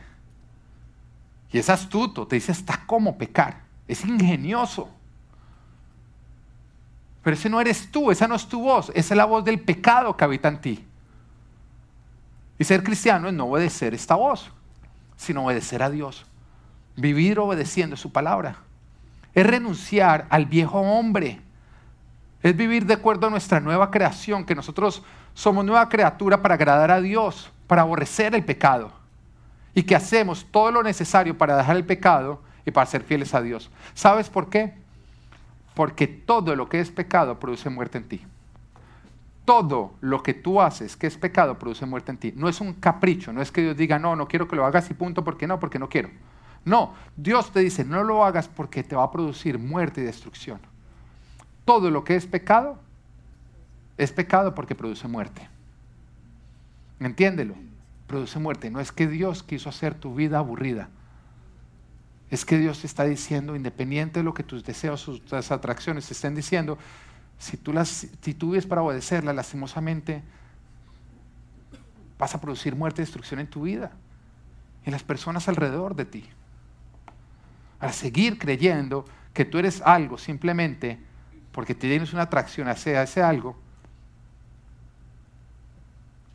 Y 1.52 1.60
es 1.60 1.70
astuto, 1.70 2.26
te 2.26 2.38
dice 2.38 2.54
está 2.54 2.84
como 2.88 3.16
pecar, 3.16 3.62
es 3.88 4.04
ingenioso. 4.04 4.90
Pero 7.22 7.36
ese 7.36 7.52
no 7.52 7.62
eres 7.62 7.92
tú, 7.92 8.10
esa 8.10 8.28
no 8.28 8.34
es 8.34 8.48
tu 8.48 8.64
voz, 8.64 8.92
esa 8.96 9.14
es 9.14 9.18
la 9.18 9.26
voz 9.26 9.46
del 9.46 9.60
pecado 9.60 10.18
que 10.18 10.24
habita 10.24 10.48
en 10.48 10.60
ti. 10.60 10.84
Y 12.58 12.64
ser 12.64 12.84
cristiano 12.84 13.28
es 13.28 13.34
no 13.36 13.46
obedecer 13.46 13.94
esta 13.94 14.16
voz, 14.16 14.50
sino 15.18 15.46
obedecer 15.46 15.84
a 15.84 15.92
Dios. 15.92 16.26
Vivir 16.96 17.38
obedeciendo 17.38 17.96
su 17.96 18.12
palabra. 18.12 18.56
Es 19.36 19.46
renunciar 19.46 20.26
al 20.32 20.48
viejo 20.48 20.80
hombre. 20.82 21.43
Es 22.44 22.56
vivir 22.56 22.86
de 22.86 22.94
acuerdo 22.94 23.28
a 23.28 23.30
nuestra 23.30 23.60
nueva 23.60 23.90
creación, 23.90 24.46
que 24.46 24.54
nosotros 24.54 25.02
somos 25.34 25.66
nueva 25.66 25.90
criatura 25.90 26.42
para 26.42 26.56
agradar 26.56 26.92
a 26.92 27.02
Dios 27.02 27.50
para 27.68 27.82
aborrecer 27.82 28.36
el 28.36 28.44
pecado 28.44 28.92
y 29.74 29.84
que 29.84 29.96
hacemos 29.96 30.46
todo 30.52 30.72
lo 30.72 30.84
necesario 30.84 31.38
para 31.38 31.58
dejar 31.58 31.76
el 31.76 31.86
pecado 31.86 32.42
y 32.66 32.72
para 32.72 32.86
ser 32.86 33.02
fieles 33.02 33.34
a 33.34 33.42
Dios. 33.42 33.72
¿Sabes 33.94 34.30
por 34.30 34.50
qué? 34.50 34.74
Porque 35.74 36.06
todo 36.08 36.56
lo 36.56 36.70
que 36.70 36.80
es 36.80 36.92
pecado 36.92 37.40
produce 37.40 37.70
muerte 37.70 37.98
en 37.98 38.08
ti. 38.08 38.22
Todo 39.46 39.94
lo 40.02 40.22
que 40.22 40.34
tú 40.34 40.62
haces 40.62 40.96
que 40.96 41.08
es 41.08 41.18
pecado 41.18 41.58
produce 41.58 41.86
muerte 41.86 42.12
en 42.12 42.18
ti. 42.18 42.34
No 42.36 42.48
es 42.48 42.62
un 42.62 42.74
capricho, 42.74 43.34
no 43.34 43.42
es 43.42 43.52
que 43.52 43.62
Dios 43.62 43.76
diga, 43.76 43.98
no, 43.98 44.16
no 44.16 44.28
quiero 44.28 44.48
que 44.48 44.56
lo 44.56 44.66
hagas 44.66 44.90
y 44.92 44.94
punto, 44.94 45.24
porque 45.24 45.48
no, 45.48 45.60
porque 45.60 45.80
no 45.80 45.90
quiero. 45.90 46.10
No, 46.64 46.94
Dios 47.18 47.52
te 47.52 47.62
dice, 47.62 47.84
no 47.84 48.04
lo 48.04 48.24
hagas 48.24 48.48
porque 48.48 48.84
te 48.84 48.96
va 48.96 49.04
a 49.04 49.12
producir 49.12 49.58
muerte 49.58 50.02
y 50.02 50.04
destrucción. 50.04 50.60
Todo 51.66 51.90
lo 51.90 52.04
que 52.04 52.16
es 52.16 52.26
pecado 52.26 52.80
es 53.98 54.12
pecado 54.12 54.56
porque 54.56 54.76
produce 54.76 55.08
muerte. 55.08 55.48
Entiéndelo, 57.00 57.56
produce 58.08 58.40
muerte. 58.40 58.70
No 58.70 58.80
es 58.80 58.92
que 58.92 59.08
Dios 59.08 59.44
quiso 59.44 59.70
hacer 59.70 59.94
tu 59.94 60.16
vida 60.16 60.40
aburrida. 60.40 60.90
Es 62.30 62.46
que 62.46 62.58
Dios 62.58 62.80
te 62.82 62.88
está 62.88 63.04
diciendo, 63.04 63.56
independiente 63.56 64.20
de 64.20 64.24
lo 64.24 64.34
que 64.34 64.44
tus 64.44 64.64
deseos, 64.64 65.06
tus 65.06 65.52
atracciones 65.52 66.10
estén 66.10 66.34
diciendo, 66.34 66.78
si 67.38 67.58
tú, 67.58 67.74
las, 67.74 68.08
si 68.22 68.34
tú 68.34 68.52
vives 68.52 68.66
para 68.66 68.82
obedecerla, 68.82 69.34
lastimosamente 69.34 70.24
vas 72.18 72.34
a 72.34 72.42
producir 72.42 72.76
muerte 72.76 73.02
y 73.02 73.06
destrucción 73.06 73.40
en 73.40 73.48
tu 73.48 73.64
vida 73.64 73.92
en 74.86 74.92
las 74.92 75.04
personas 75.04 75.48
alrededor 75.48 75.96
de 75.96 76.06
ti. 76.06 76.26
A 77.80 77.92
seguir 77.92 78.38
creyendo 78.38 79.06
que 79.34 79.46
tú 79.46 79.58
eres 79.58 79.82
algo 79.82 80.18
simplemente 80.18 81.00
porque 81.54 81.76
tienes 81.76 82.12
una 82.14 82.24
atracción 82.24 82.68
hacia 82.68 83.04
ese 83.04 83.22
algo, 83.22 83.56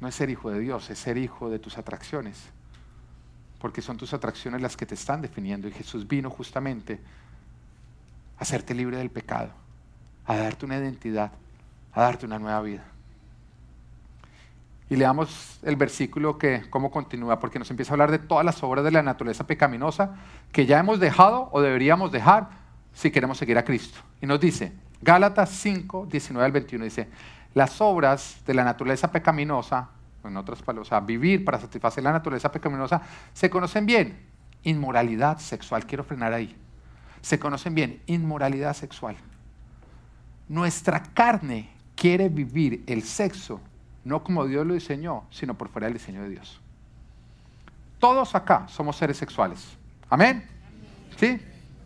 no 0.00 0.06
es 0.06 0.14
ser 0.14 0.30
hijo 0.30 0.50
de 0.50 0.60
Dios, 0.60 0.88
es 0.90 0.98
ser 0.98 1.18
hijo 1.18 1.50
de 1.50 1.58
tus 1.58 1.76
atracciones. 1.76 2.40
Porque 3.58 3.82
son 3.82 3.96
tus 3.96 4.14
atracciones 4.14 4.62
las 4.62 4.76
que 4.76 4.86
te 4.86 4.94
están 4.94 5.20
definiendo. 5.20 5.66
Y 5.66 5.72
Jesús 5.72 6.06
vino 6.06 6.30
justamente 6.30 7.00
a 8.38 8.42
hacerte 8.42 8.74
libre 8.74 8.96
del 8.98 9.10
pecado, 9.10 9.50
a 10.24 10.36
darte 10.36 10.64
una 10.64 10.78
identidad, 10.78 11.32
a 11.92 12.02
darte 12.02 12.24
una 12.24 12.38
nueva 12.38 12.62
vida. 12.62 12.84
Y 14.88 14.94
leamos 14.94 15.58
el 15.64 15.74
versículo 15.74 16.38
que, 16.38 16.62
cómo 16.70 16.92
continúa, 16.92 17.40
porque 17.40 17.58
nos 17.58 17.70
empieza 17.70 17.92
a 17.92 17.94
hablar 17.94 18.12
de 18.12 18.20
todas 18.20 18.44
las 18.44 18.62
obras 18.62 18.84
de 18.84 18.92
la 18.92 19.02
naturaleza 19.02 19.48
pecaminosa 19.48 20.14
que 20.52 20.64
ya 20.64 20.78
hemos 20.78 21.00
dejado 21.00 21.48
o 21.50 21.60
deberíamos 21.60 22.12
dejar 22.12 22.50
si 22.94 23.10
queremos 23.10 23.36
seguir 23.36 23.58
a 23.58 23.64
Cristo. 23.64 23.98
Y 24.22 24.26
nos 24.26 24.40
dice, 24.40 24.72
Gálatas 25.00 25.50
5, 25.50 26.06
19 26.10 26.44
al 26.44 26.52
21, 26.52 26.84
dice, 26.84 27.08
las 27.54 27.80
obras 27.80 28.40
de 28.46 28.54
la 28.54 28.64
naturaleza 28.64 29.10
pecaminosa, 29.10 29.90
en 30.24 30.36
otras 30.36 30.62
palabras, 30.62 30.88
o 30.88 30.90
sea, 30.90 31.00
vivir 31.00 31.44
para 31.44 31.60
satisfacer 31.60 32.04
la 32.04 32.12
naturaleza 32.12 32.50
pecaminosa, 32.50 33.02
se 33.32 33.48
conocen 33.48 33.86
bien. 33.86 34.26
Inmoralidad 34.64 35.38
sexual, 35.38 35.86
quiero 35.86 36.04
frenar 36.04 36.32
ahí. 36.32 36.56
Se 37.22 37.38
conocen 37.38 37.74
bien, 37.74 38.02
inmoralidad 38.06 38.74
sexual. 38.74 39.16
Nuestra 40.48 41.02
carne 41.02 41.70
quiere 41.94 42.28
vivir 42.28 42.82
el 42.86 43.02
sexo 43.02 43.60
no 44.08 44.24
como 44.24 44.46
Dios 44.46 44.66
lo 44.66 44.72
diseñó, 44.72 45.24
sino 45.30 45.54
por 45.54 45.68
fuera 45.68 45.86
del 45.86 45.94
diseño 45.94 46.22
de 46.22 46.30
Dios. 46.30 46.60
Todos 47.98 48.34
acá 48.34 48.66
somos 48.68 48.96
seres 48.96 49.18
sexuales. 49.18 49.76
Amén. 50.08 50.48
¿Sí? 51.16 51.38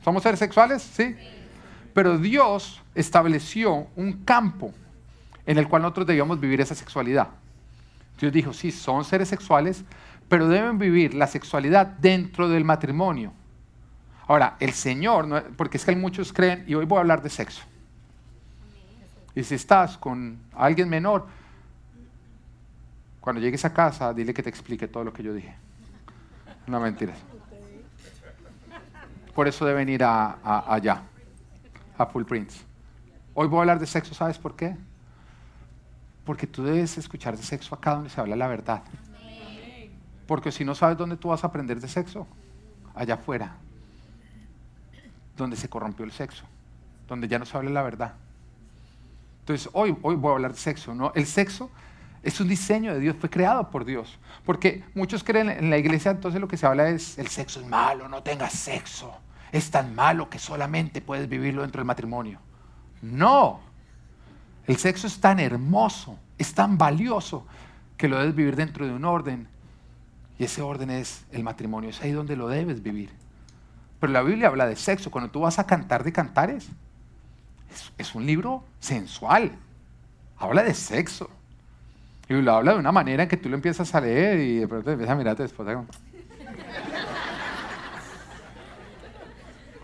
¿Somos 0.04 0.22
seres 0.22 0.38
sexuales? 0.38 0.82
Sí. 0.82 1.16
Pero 1.94 2.18
Dios 2.18 2.80
estableció 2.94 3.86
un 3.96 4.24
campo 4.24 4.72
en 5.46 5.58
el 5.58 5.68
cual 5.68 5.82
nosotros 5.82 6.06
debíamos 6.06 6.40
vivir 6.40 6.60
esa 6.60 6.74
sexualidad. 6.74 7.28
Dios 8.18 8.32
dijo, 8.32 8.52
sí, 8.52 8.70
son 8.70 9.04
seres 9.04 9.28
sexuales, 9.28 9.84
pero 10.28 10.48
deben 10.48 10.78
vivir 10.78 11.14
la 11.14 11.26
sexualidad 11.26 11.86
dentro 11.86 12.48
del 12.48 12.64
matrimonio. 12.64 13.32
Ahora, 14.28 14.56
el 14.60 14.72
Señor, 14.72 15.52
porque 15.56 15.76
es 15.76 15.84
que 15.84 15.90
hay 15.90 15.96
muchos 15.96 16.32
creen, 16.32 16.64
y 16.66 16.74
hoy 16.74 16.84
voy 16.84 16.98
a 16.98 17.00
hablar 17.00 17.22
de 17.22 17.28
sexo, 17.28 17.62
Y 19.34 19.42
si 19.42 19.56
estás 19.56 19.98
con 19.98 20.38
alguien 20.54 20.88
menor, 20.88 21.26
cuando 23.20 23.40
llegues 23.40 23.64
a 23.64 23.72
casa, 23.72 24.12
dile 24.14 24.32
que 24.32 24.42
te 24.42 24.48
explique 24.48 24.88
todo 24.88 25.04
lo 25.04 25.12
que 25.12 25.22
yo 25.22 25.34
dije. 25.34 25.54
No 26.66 26.80
mentiras. 26.80 27.18
Por 29.34 29.48
eso 29.48 29.64
deben 29.64 29.88
ir 29.88 30.04
a, 30.04 30.38
allá, 30.72 31.02
Full 32.06 32.24
Prints. 32.24 32.64
Hoy 33.34 33.46
voy 33.48 33.58
a 33.58 33.60
hablar 33.60 33.78
de 33.78 33.86
sexo, 33.86 34.14
¿sabes 34.14 34.38
por 34.38 34.56
qué? 34.56 34.76
Porque 36.24 36.46
tú 36.46 36.64
debes 36.64 36.98
escuchar 36.98 37.36
de 37.36 37.42
sexo 37.42 37.74
acá 37.74 37.94
donde 37.94 38.10
se 38.10 38.20
habla 38.20 38.36
la 38.36 38.46
verdad. 38.46 38.82
Porque 40.26 40.52
si 40.52 40.64
no 40.64 40.74
sabes 40.74 40.96
dónde 40.96 41.16
tú 41.16 41.28
vas 41.28 41.42
a 41.44 41.48
aprender 41.48 41.80
de 41.80 41.88
sexo, 41.88 42.26
allá 42.94 43.14
afuera, 43.14 43.56
donde 45.36 45.56
se 45.56 45.68
corrompió 45.68 46.04
el 46.04 46.12
sexo, 46.12 46.44
donde 47.08 47.28
ya 47.28 47.38
no 47.38 47.46
se 47.46 47.56
habla 47.56 47.70
la 47.70 47.82
verdad. 47.82 48.14
Entonces, 49.40 49.68
hoy, 49.72 49.96
hoy 50.02 50.14
voy 50.14 50.30
a 50.30 50.34
hablar 50.34 50.52
de 50.52 50.58
sexo, 50.58 50.94
¿no? 50.94 51.12
El 51.14 51.26
sexo 51.26 51.70
es 52.22 52.40
un 52.40 52.48
diseño 52.48 52.94
de 52.94 53.00
Dios, 53.00 53.16
fue 53.18 53.28
creado 53.28 53.70
por 53.70 53.84
Dios. 53.84 54.18
Porque 54.44 54.84
muchos 54.94 55.24
creen 55.24 55.50
en 55.50 55.70
la 55.70 55.78
iglesia, 55.78 56.12
entonces 56.12 56.40
lo 56.40 56.46
que 56.46 56.56
se 56.56 56.66
habla 56.66 56.88
es, 56.88 57.18
el 57.18 57.28
sexo 57.28 57.60
es 57.60 57.66
malo, 57.66 58.08
no 58.08 58.22
tengas 58.22 58.52
sexo. 58.52 59.12
Es 59.52 59.70
tan 59.70 59.94
malo 59.94 60.28
que 60.28 60.38
solamente 60.38 61.00
puedes 61.00 61.28
vivirlo 61.28 61.62
dentro 61.62 61.80
del 61.80 61.86
matrimonio. 61.86 62.40
No, 63.02 63.60
el 64.66 64.76
sexo 64.76 65.06
es 65.06 65.20
tan 65.20 65.40
hermoso, 65.40 66.18
es 66.38 66.54
tan 66.54 66.78
valioso, 66.78 67.46
que 67.96 68.08
lo 68.08 68.18
debes 68.18 68.34
vivir 68.34 68.56
dentro 68.56 68.86
de 68.86 68.92
un 68.92 69.04
orden. 69.04 69.48
Y 70.38 70.44
ese 70.44 70.62
orden 70.62 70.90
es 70.90 71.24
el 71.30 71.42
matrimonio, 71.42 71.90
es 71.90 72.00
ahí 72.00 72.12
donde 72.12 72.36
lo 72.36 72.48
debes 72.48 72.82
vivir. 72.82 73.10
Pero 74.00 74.12
la 74.12 74.22
Biblia 74.22 74.48
habla 74.48 74.66
de 74.66 74.74
sexo. 74.74 75.10
Cuando 75.10 75.30
tú 75.30 75.40
vas 75.40 75.58
a 75.58 75.66
cantar 75.66 76.02
de 76.02 76.12
cantares, 76.12 76.68
es, 77.96 78.14
un 78.14 78.26
libro 78.26 78.64
sensual. 78.80 79.52
Habla 80.36 80.64
de 80.64 80.74
sexo. 80.74 81.30
Y 82.28 82.34
lo 82.34 82.52
habla 82.52 82.72
de 82.72 82.78
una 82.78 82.92
manera 82.92 83.24
en 83.24 83.28
que 83.28 83.36
tú 83.36 83.48
lo 83.48 83.54
empiezas 83.54 83.94
a 83.94 84.00
leer 84.00 84.40
y 84.40 84.56
de 84.58 84.68
pronto 84.68 84.90
empiezas 84.90 85.14
a 85.14 85.16
mirarte 85.16 85.42
después. 85.44 85.68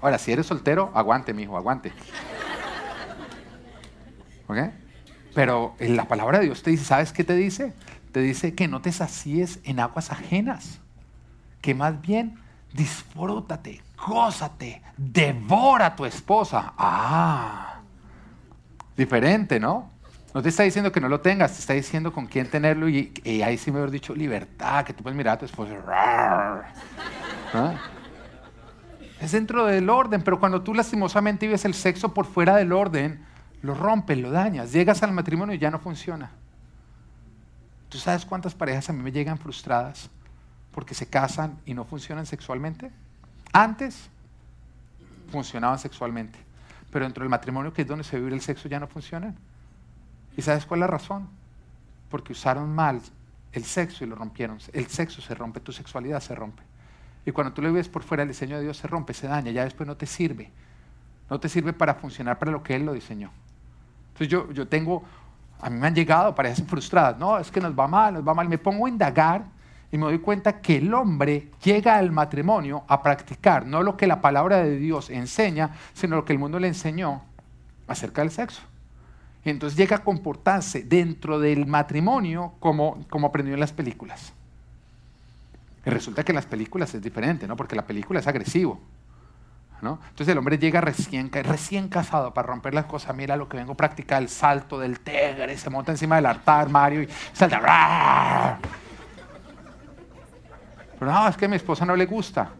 Ahora, 0.00 0.18
si 0.18 0.32
eres 0.32 0.46
soltero, 0.46 0.90
aguante, 0.94 1.34
mi 1.34 1.42
hijo, 1.42 1.56
aguante. 1.56 1.92
¿Ok? 4.46 4.58
Pero 5.34 5.74
en 5.78 5.96
la 5.96 6.06
palabra 6.06 6.38
de 6.38 6.46
Dios 6.46 6.62
te 6.62 6.70
dice, 6.70 6.84
¿sabes 6.84 7.12
qué 7.12 7.24
te 7.24 7.34
dice? 7.34 7.72
Te 8.12 8.20
dice 8.20 8.54
que 8.54 8.68
no 8.68 8.80
te 8.80 8.92
sacíes 8.92 9.60
en 9.64 9.80
aguas 9.80 10.10
ajenas, 10.10 10.80
que 11.60 11.74
más 11.74 12.00
bien 12.00 12.38
disfrútate, 12.72 13.82
gózate, 14.06 14.82
devora 14.96 15.86
a 15.86 15.96
tu 15.96 16.04
esposa. 16.06 16.72
Ah, 16.76 17.80
diferente, 18.96 19.60
¿no? 19.60 19.90
No 20.34 20.42
te 20.42 20.50
está 20.50 20.62
diciendo 20.62 20.92
que 20.92 21.00
no 21.00 21.08
lo 21.08 21.20
tengas, 21.20 21.52
te 21.52 21.60
está 21.60 21.72
diciendo 21.72 22.12
con 22.12 22.26
quién 22.26 22.48
tenerlo 22.48 22.88
y, 22.88 23.12
ahí 23.44 23.56
sí 23.58 23.70
me 23.70 23.78
hubiera 23.78 23.92
dicho 23.92 24.14
libertad, 24.14 24.84
que 24.84 24.92
tú 24.92 25.02
puedes 25.02 25.16
mirar 25.16 25.34
a 25.34 25.38
tu 25.38 25.46
esposa. 25.46 25.74
¿Ah? 27.54 27.72
Es 29.20 29.32
dentro 29.32 29.66
del 29.66 29.90
orden, 29.90 30.22
pero 30.22 30.38
cuando 30.38 30.62
tú 30.62 30.74
lastimosamente 30.74 31.46
vives 31.46 31.64
el 31.64 31.74
sexo 31.74 32.14
por 32.14 32.26
fuera 32.26 32.56
del 32.56 32.72
orden, 32.72 33.24
lo 33.62 33.74
rompes, 33.74 34.18
lo 34.18 34.30
dañas, 34.30 34.72
llegas 34.72 35.02
al 35.02 35.12
matrimonio 35.12 35.54
y 35.54 35.58
ya 35.58 35.70
no 35.70 35.80
funciona. 35.80 36.30
¿Tú 37.88 37.98
sabes 37.98 38.24
cuántas 38.24 38.54
parejas 38.54 38.90
a 38.90 38.92
mí 38.92 39.02
me 39.02 39.10
llegan 39.10 39.38
frustradas 39.38 40.10
porque 40.72 40.94
se 40.94 41.08
casan 41.08 41.58
y 41.64 41.74
no 41.74 41.84
funcionan 41.84 42.26
sexualmente? 42.26 42.92
Antes 43.52 44.08
funcionaban 45.32 45.78
sexualmente, 45.78 46.38
pero 46.92 47.04
dentro 47.04 47.22
del 47.22 47.30
matrimonio, 47.30 47.72
que 47.72 47.82
es 47.82 47.88
donde 47.88 48.04
se 48.04 48.18
vive 48.20 48.34
el 48.34 48.40
sexo, 48.40 48.68
ya 48.68 48.78
no 48.78 48.86
funcionan. 48.86 49.36
¿Y 50.36 50.42
sabes 50.42 50.64
cuál 50.64 50.78
es 50.78 50.82
la 50.82 50.86
razón? 50.86 51.28
Porque 52.08 52.32
usaron 52.32 52.72
mal 52.72 53.00
el 53.52 53.64
sexo 53.64 54.04
y 54.04 54.06
lo 54.06 54.14
rompieron. 54.14 54.58
El 54.72 54.86
sexo 54.86 55.20
se 55.20 55.34
rompe, 55.34 55.58
tu 55.58 55.72
sexualidad 55.72 56.20
se 56.20 56.34
rompe. 56.34 56.62
Y 57.28 57.32
cuando 57.32 57.52
tú 57.52 57.60
lo 57.60 57.70
ves 57.70 57.90
por 57.90 58.02
fuera, 58.02 58.22
el 58.22 58.28
diseño 58.28 58.56
de 58.56 58.62
Dios 58.62 58.78
se 58.78 58.88
rompe, 58.88 59.12
se 59.12 59.26
daña, 59.26 59.50
ya 59.50 59.64
después 59.64 59.86
no 59.86 59.98
te 59.98 60.06
sirve. 60.06 60.50
No 61.28 61.38
te 61.38 61.50
sirve 61.50 61.74
para 61.74 61.94
funcionar 61.94 62.38
para 62.38 62.50
lo 62.50 62.62
que 62.62 62.74
Él 62.74 62.86
lo 62.86 62.94
diseñó. 62.94 63.30
Entonces 64.08 64.28
yo, 64.28 64.50
yo 64.50 64.66
tengo, 64.66 65.04
a 65.60 65.68
mí 65.68 65.78
me 65.78 65.88
han 65.88 65.94
llegado 65.94 66.34
parejas 66.34 66.62
frustradas, 66.66 67.18
no, 67.18 67.38
es 67.38 67.50
que 67.50 67.60
nos 67.60 67.78
va 67.78 67.86
mal, 67.86 68.14
nos 68.14 68.26
va 68.26 68.32
mal. 68.32 68.48
Me 68.48 68.56
pongo 68.56 68.86
a 68.86 68.88
indagar 68.88 69.44
y 69.92 69.98
me 69.98 70.06
doy 70.06 70.20
cuenta 70.20 70.62
que 70.62 70.78
el 70.78 70.94
hombre 70.94 71.50
llega 71.62 71.96
al 71.96 72.10
matrimonio 72.12 72.84
a 72.88 73.02
practicar 73.02 73.66
no 73.66 73.82
lo 73.82 73.94
que 73.94 74.06
la 74.06 74.22
palabra 74.22 74.62
de 74.62 74.76
Dios 74.78 75.10
enseña, 75.10 75.72
sino 75.92 76.16
lo 76.16 76.24
que 76.24 76.32
el 76.32 76.38
mundo 76.38 76.58
le 76.58 76.68
enseñó 76.68 77.24
acerca 77.86 78.22
del 78.22 78.30
sexo 78.30 78.62
entonces 79.50 79.78
llega 79.78 79.96
a 79.96 80.04
comportarse 80.04 80.82
dentro 80.82 81.38
del 81.38 81.66
matrimonio 81.66 82.54
como, 82.60 83.04
como 83.08 83.28
aprendió 83.28 83.54
en 83.54 83.60
las 83.60 83.72
películas. 83.72 84.32
Y 85.88 85.90
resulta 85.90 86.22
que 86.22 86.32
en 86.32 86.36
las 86.36 86.44
películas 86.44 86.94
es 86.94 87.00
diferente, 87.00 87.48
¿no? 87.48 87.56
Porque 87.56 87.74
la 87.74 87.86
película 87.86 88.20
es 88.20 88.26
agresivo. 88.26 88.78
¿no? 89.80 89.98
Entonces 90.10 90.28
el 90.28 90.36
hombre 90.36 90.58
llega 90.58 90.82
recién, 90.82 91.32
recién 91.32 91.88
casado 91.88 92.34
para 92.34 92.48
romper 92.48 92.74
las 92.74 92.84
cosas. 92.84 93.16
Mira 93.16 93.36
lo 93.36 93.48
que 93.48 93.56
vengo 93.56 93.72
a 93.72 93.76
practicar, 93.76 94.20
el 94.20 94.28
salto 94.28 94.78
del 94.78 95.00
tigre, 95.00 95.56
se 95.56 95.70
monta 95.70 95.90
encima 95.90 96.16
del 96.16 96.26
altar, 96.26 96.68
Mario, 96.68 97.04
y 97.04 97.08
salta. 97.32 98.58
Pero 100.98 101.10
no, 101.10 101.26
es 101.26 101.36
que 101.38 101.46
a 101.46 101.48
mi 101.48 101.56
esposa 101.56 101.86
no 101.86 101.96
le 101.96 102.04
gusta. 102.04 102.50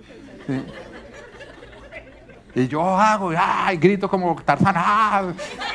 Y 2.55 2.67
yo 2.67 2.97
hago, 2.97 3.31
y 3.35 3.77
grito 3.77 4.09
como 4.09 4.41
Tarzán, 4.43 4.75
¡ah! 4.79 5.35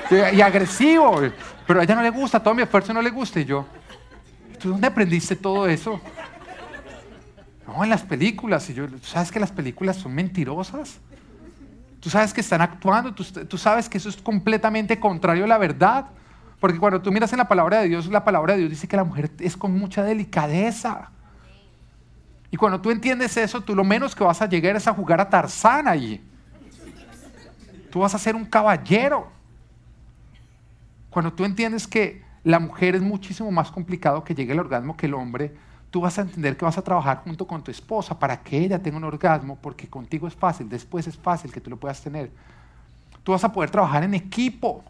y, 0.09 0.41
agresivo. 0.41 1.21
Pero 1.67 1.81
a 1.81 1.83
ella 1.83 1.93
no 1.93 2.01
le 2.01 2.09
gusta, 2.09 2.41
todo 2.41 2.55
mi 2.55 2.63
esfuerzo 2.63 2.93
no 2.93 3.01
le 3.03 3.11
gusta. 3.11 3.39
Y 3.41 3.45
yo, 3.45 3.67
¿tú 4.59 4.71
dónde 4.71 4.87
aprendiste 4.87 5.35
todo 5.35 5.67
eso? 5.67 6.01
No, 7.67 7.83
en 7.83 7.89
las 7.89 8.03
películas. 8.03 8.69
Y 8.69 8.73
yo, 8.73 8.87
¿tú 8.87 8.99
sabes 9.03 9.31
que 9.31 9.39
las 9.39 9.51
películas 9.51 9.97
son 9.97 10.13
mentirosas? 10.13 10.99
Tú 11.99 12.09
sabes 12.09 12.33
que 12.33 12.41
están 12.41 12.61
actuando, 12.61 13.13
tú, 13.13 13.23
tú 13.23 13.57
sabes 13.57 13.87
que 13.87 13.97
eso 13.97 14.09
es 14.09 14.17
completamente 14.17 14.99
contrario 14.99 15.45
a 15.45 15.47
la 15.47 15.57
verdad. 15.57 16.07
Porque 16.59 16.79
cuando 16.79 17.01
tú 17.01 17.11
miras 17.11 17.31
en 17.33 17.37
la 17.37 17.47
palabra 17.47 17.79
de 17.79 17.89
Dios, 17.89 18.07
la 18.07 18.23
palabra 18.23 18.53
de 18.53 18.59
Dios 18.59 18.69
dice 18.69 18.87
que 18.87 18.95
la 18.95 19.03
mujer 19.03 19.31
es 19.39 19.57
con 19.57 19.77
mucha 19.77 20.03
delicadeza. 20.03 21.11
Y 22.51 22.57
cuando 22.57 22.79
tú 22.79 22.91
entiendes 22.91 23.35
eso, 23.35 23.61
tú 23.61 23.75
lo 23.75 23.83
menos 23.83 24.15
que 24.15 24.23
vas 24.23 24.41
a 24.41 24.47
llegar 24.47 24.75
es 24.75 24.87
a 24.87 24.93
jugar 24.93 25.19
a 25.19 25.29
Tarzán 25.29 25.87
allí. 25.87 26.21
Tú 27.89 27.99
vas 27.99 28.13
a 28.13 28.19
ser 28.19 28.35
un 28.35 28.45
caballero. 28.45 29.31
Cuando 31.09 31.33
tú 31.33 31.45
entiendes 31.45 31.87
que 31.87 32.23
la 32.43 32.59
mujer 32.59 32.95
es 32.95 33.01
muchísimo 33.01 33.51
más 33.51 33.71
complicado 33.71 34.23
que 34.23 34.35
llegue 34.35 34.53
al 34.53 34.59
orgasmo 34.59 34.95
que 34.95 35.05
el 35.05 35.15
hombre, 35.15 35.55
tú 35.93 36.01
vas 36.01 36.17
a 36.17 36.23
entender 36.23 36.57
que 36.57 36.65
vas 36.65 36.75
a 36.79 36.81
trabajar 36.81 37.21
junto 37.23 37.45
con 37.45 37.63
tu 37.63 37.69
esposa 37.69 38.17
para 38.17 38.41
que 38.41 38.57
ella 38.57 38.81
tenga 38.81 38.97
un 38.97 39.03
orgasmo, 39.03 39.59
porque 39.61 39.87
contigo 39.87 40.27
es 40.27 40.33
fácil, 40.33 40.67
después 40.67 41.05
es 41.05 41.15
fácil 41.15 41.53
que 41.53 41.61
tú 41.61 41.69
lo 41.69 41.77
puedas 41.77 42.01
tener. 42.01 42.31
Tú 43.21 43.31
vas 43.31 43.43
a 43.43 43.51
poder 43.51 43.69
trabajar 43.69 44.01
en 44.01 44.15
equipo 44.15 44.83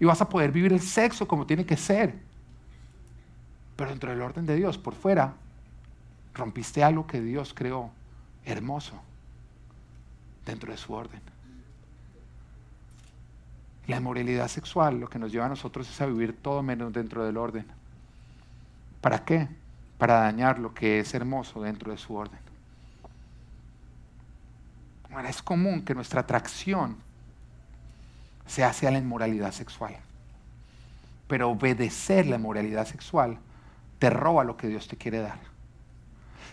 y 0.00 0.06
vas 0.06 0.20
a 0.20 0.28
poder 0.28 0.50
vivir 0.50 0.72
el 0.72 0.80
sexo 0.80 1.28
como 1.28 1.46
tiene 1.46 1.64
que 1.64 1.76
ser. 1.76 2.18
Pero 3.76 3.90
dentro 3.90 4.10
del 4.10 4.20
orden 4.20 4.44
de 4.44 4.56
Dios, 4.56 4.76
por 4.76 4.96
fuera, 4.96 5.34
rompiste 6.34 6.82
algo 6.82 7.06
que 7.06 7.20
Dios 7.20 7.54
creó 7.54 7.92
hermoso 8.44 9.00
dentro 10.44 10.72
de 10.72 10.78
su 10.78 10.92
orden. 10.92 11.20
La 13.86 13.98
inmoralidad 13.98 14.48
sexual 14.48 14.98
lo 14.98 15.08
que 15.08 15.20
nos 15.20 15.30
lleva 15.30 15.46
a 15.46 15.50
nosotros 15.50 15.88
es 15.88 16.00
a 16.00 16.06
vivir 16.06 16.36
todo 16.42 16.60
menos 16.60 16.92
dentro 16.92 17.24
del 17.24 17.36
orden. 17.36 17.66
¿Para 19.00 19.24
qué? 19.24 19.59
Para 20.00 20.14
dañar 20.14 20.58
lo 20.58 20.74
que 20.74 20.98
es 20.98 21.14
hermoso 21.14 21.62
dentro 21.62 21.92
de 21.92 21.98
su 21.98 22.16
orden. 22.16 22.40
Ahora, 25.12 25.28
es 25.28 25.40
común 25.42 25.84
que 25.84 25.94
nuestra 25.94 26.22
atracción 26.22 26.96
se 28.46 28.64
hace 28.64 28.88
a 28.88 28.90
la 28.90 28.98
inmoralidad 28.98 29.52
sexual. 29.52 29.94
Pero 31.28 31.50
obedecer 31.50 32.26
la 32.26 32.34
inmoralidad 32.34 32.84
sexual 32.84 33.38
te 34.00 34.10
roba 34.10 34.42
lo 34.42 34.56
que 34.56 34.66
Dios 34.66 34.88
te 34.88 34.96
quiere 34.96 35.20
dar. 35.20 35.38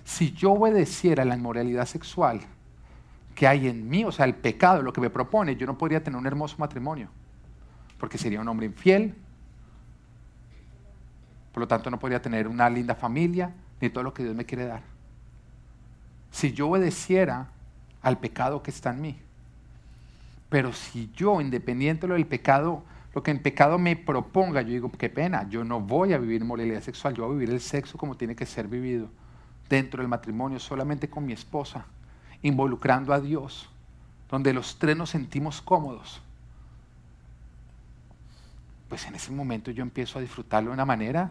Si 0.03 0.31
yo 0.33 0.51
obedeciera 0.51 1.25
la 1.25 1.36
inmoralidad 1.36 1.88
sexual 1.88 2.41
que 3.33 3.47
hay 3.47 3.67
en 3.67 3.89
mí, 3.89 4.03
o 4.03 4.12
sea, 4.12 4.25
el 4.25 4.36
pecado, 4.36 4.83
lo 4.83 4.93
que 4.93 5.01
me 5.01 5.10
propone, 5.10 5.55
yo 5.55 5.65
no 5.65 5.75
podría 5.75 6.03
tener 6.03 6.19
un 6.19 6.27
hermoso 6.27 6.57
matrimonio 6.60 7.10
porque 7.97 8.17
sería 8.17 8.41
un 8.41 8.47
hombre 8.47 8.67
infiel. 8.67 9.15
Por 11.58 11.62
lo 11.62 11.67
tanto, 11.67 11.89
no 11.89 11.98
podría 11.98 12.22
tener 12.22 12.48
una 12.48 12.70
linda 12.70 12.93
familia 12.93 13.52
ni 13.82 13.89
todo 13.89 14.04
lo 14.04 14.13
que 14.13 14.22
Dios 14.22 14.36
me 14.36 14.46
quiere 14.46 14.67
dar. 14.67 14.84
Si 16.30 16.54
yo 16.54 16.70
obedeciera 16.70 17.48
al 18.04 18.20
pecado 18.20 18.62
que 18.62 18.70
está 18.70 18.91
en 18.91 19.02
mí. 19.02 19.17
Pero 20.50 20.72
si 20.72 21.10
yo, 21.15 21.41
independiente 21.41 22.06
del 22.06 22.28
pecado, 22.28 22.84
lo 23.15 23.24
que 23.24 23.32
en 23.32 23.41
pecado 23.41 23.80
me 23.80 23.96
proponga, 23.96 24.62
yo 24.62 24.70
digo, 24.70 24.91
qué 24.91 25.10
pena, 25.10 25.50
yo 25.50 25.63
no 25.63 25.80
voy 25.80 26.13
a 26.13 26.20
vivir 26.20 26.46
moralidad 26.46 26.84
sexual, 26.84 27.15
yo 27.15 27.26
voy 27.26 27.32
a 27.32 27.39
vivir 27.39 27.56
el 27.56 27.60
sexo 27.60 27.98
como 27.98 28.15
tiene 28.15 28.36
que 28.36 28.46
ser 28.46 28.67
vivido, 28.67 29.10
dentro 29.67 30.04
del 30.04 30.10
matrimonio, 30.10 30.60
solamente 30.60 31.10
con 31.10 31.26
mi 31.26 31.34
esposa, 31.34 31.86
involucrando 32.43 33.13
a 33.13 33.20
Dios, 33.20 33.67
donde 34.30 34.54
los 34.54 34.78
tres 34.78 34.96
nos 34.96 35.10
sentimos 35.10 35.60
cómodos 35.60 36.22
pues 38.88 39.06
en 39.06 39.15
ese 39.15 39.32
momento 39.32 39.72
yo 39.72 39.82
empiezo 39.82 40.20
a 40.20 40.22
disfrutarlo 40.22 40.70
de 40.70 40.74
una 40.74 40.86
manera 40.86 41.30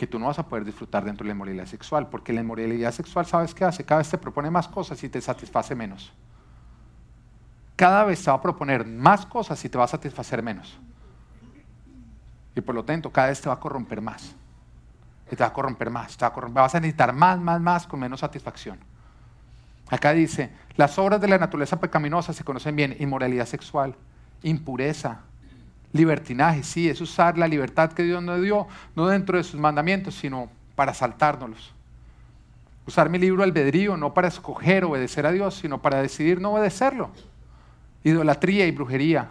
que 0.00 0.06
tú 0.06 0.18
no 0.18 0.28
vas 0.28 0.38
a 0.38 0.48
poder 0.48 0.64
disfrutar 0.64 1.04
dentro 1.04 1.24
de 1.24 1.28
la 1.28 1.34
inmoralidad 1.34 1.66
sexual, 1.66 2.08
porque 2.08 2.32
la 2.32 2.40
inmoralidad 2.40 2.90
sexual, 2.90 3.26
¿sabes 3.26 3.52
qué 3.52 3.66
hace? 3.66 3.84
Cada 3.84 3.98
vez 3.98 4.08
te 4.08 4.16
propone 4.16 4.50
más 4.50 4.66
cosas 4.66 5.04
y 5.04 5.10
te 5.10 5.20
satisface 5.20 5.74
menos. 5.74 6.10
Cada 7.76 8.04
vez 8.04 8.24
te 8.24 8.30
va 8.30 8.38
a 8.38 8.40
proponer 8.40 8.86
más 8.86 9.26
cosas 9.26 9.62
y 9.62 9.68
te 9.68 9.76
va 9.76 9.84
a 9.84 9.88
satisfacer 9.88 10.42
menos. 10.42 10.78
Y 12.56 12.62
por 12.62 12.74
lo 12.74 12.82
tanto, 12.82 13.12
cada 13.12 13.26
vez 13.26 13.42
te 13.42 13.50
va 13.50 13.56
a 13.56 13.60
corromper 13.60 14.00
más. 14.00 14.34
Y 15.30 15.36
te 15.36 15.44
va 15.44 15.48
a 15.48 15.52
corromper 15.52 15.90
más, 15.90 16.16
va 16.16 16.28
a 16.28 16.48
vas 16.48 16.74
a 16.74 16.80
necesitar 16.80 17.12
más, 17.12 17.38
más, 17.38 17.60
más 17.60 17.86
con 17.86 18.00
menos 18.00 18.20
satisfacción. 18.20 18.78
Acá 19.90 20.14
dice, 20.14 20.50
las 20.76 20.98
obras 20.98 21.20
de 21.20 21.28
la 21.28 21.36
naturaleza 21.36 21.78
pecaminosa 21.78 22.32
se 22.32 22.42
conocen 22.42 22.74
bien, 22.74 22.96
inmoralidad 23.00 23.44
sexual, 23.44 23.94
impureza, 24.42 25.20
libertinaje, 25.92 26.62
sí, 26.62 26.88
es 26.88 27.00
usar 27.00 27.36
la 27.36 27.48
libertad 27.48 27.92
que 27.92 28.02
Dios 28.02 28.22
nos 28.22 28.40
dio, 28.40 28.66
no 28.94 29.08
dentro 29.08 29.36
de 29.36 29.44
sus 29.44 29.58
mandamientos, 29.58 30.14
sino 30.14 30.48
para 30.74 30.94
saltárnoslos. 30.94 31.72
Usar 32.86 33.08
mi 33.08 33.18
libro 33.18 33.42
albedrío 33.42 33.96
no 33.96 34.14
para 34.14 34.28
escoger 34.28 34.84
obedecer 34.84 35.26
a 35.26 35.32
Dios, 35.32 35.54
sino 35.54 35.82
para 35.82 36.00
decidir 36.00 36.40
no 36.40 36.52
obedecerlo. 36.52 37.10
Idolatría 38.02 38.66
y 38.66 38.70
brujería, 38.70 39.30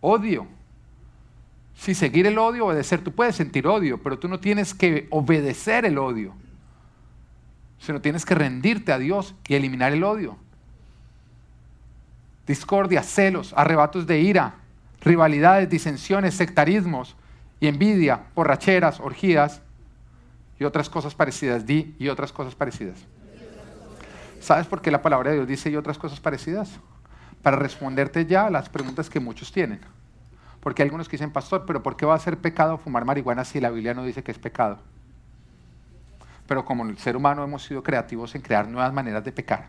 odio. 0.00 0.46
Si 1.74 1.94
seguir 1.94 2.26
el 2.26 2.38
odio, 2.38 2.66
obedecer, 2.66 3.02
tú 3.02 3.12
puedes 3.12 3.36
sentir 3.36 3.66
odio, 3.66 4.02
pero 4.02 4.18
tú 4.18 4.28
no 4.28 4.40
tienes 4.40 4.74
que 4.74 5.06
obedecer 5.10 5.84
el 5.84 5.98
odio, 5.98 6.34
sino 7.78 8.00
tienes 8.00 8.24
que 8.24 8.34
rendirte 8.34 8.92
a 8.92 8.98
Dios 8.98 9.34
y 9.48 9.54
eliminar 9.54 9.92
el 9.92 10.04
odio. 10.04 10.36
Discordia, 12.46 13.02
celos, 13.02 13.54
arrebatos 13.56 14.06
de 14.06 14.20
ira, 14.20 14.59
rivalidades, 15.00 15.68
disensiones, 15.68 16.34
sectarismos 16.34 17.16
y 17.58 17.66
envidia, 17.68 18.22
borracheras, 18.34 19.00
orgías 19.00 19.62
y 20.58 20.64
otras 20.64 20.88
cosas 20.88 21.14
parecidas. 21.14 21.66
Di 21.66 21.94
y 21.98 22.08
otras 22.08 22.32
cosas 22.32 22.54
parecidas. 22.54 22.98
¿Sabes 24.40 24.66
por 24.66 24.80
qué 24.80 24.90
la 24.90 25.02
palabra 25.02 25.30
de 25.30 25.36
Dios 25.36 25.48
dice 25.48 25.70
y 25.70 25.76
otras 25.76 25.98
cosas 25.98 26.20
parecidas? 26.20 26.70
Para 27.42 27.56
responderte 27.56 28.26
ya 28.26 28.46
a 28.46 28.50
las 28.50 28.68
preguntas 28.68 29.10
que 29.10 29.20
muchos 29.20 29.52
tienen. 29.52 29.80
Porque 30.60 30.82
hay 30.82 30.86
algunos 30.88 31.08
que 31.08 31.16
dicen, 31.16 31.32
pastor, 31.32 31.64
pero 31.66 31.82
¿por 31.82 31.96
qué 31.96 32.04
va 32.06 32.14
a 32.14 32.18
ser 32.18 32.38
pecado 32.38 32.78
fumar 32.78 33.04
marihuana 33.04 33.44
si 33.44 33.60
la 33.60 33.70
Biblia 33.70 33.94
no 33.94 34.04
dice 34.04 34.22
que 34.22 34.30
es 34.30 34.38
pecado? 34.38 34.78
Pero 36.46 36.64
como 36.64 36.84
el 36.84 36.98
ser 36.98 37.16
humano 37.16 37.44
hemos 37.44 37.64
sido 37.64 37.82
creativos 37.82 38.34
en 38.34 38.42
crear 38.42 38.66
nuevas 38.68 38.92
maneras 38.92 39.24
de 39.24 39.32
pecar, 39.32 39.68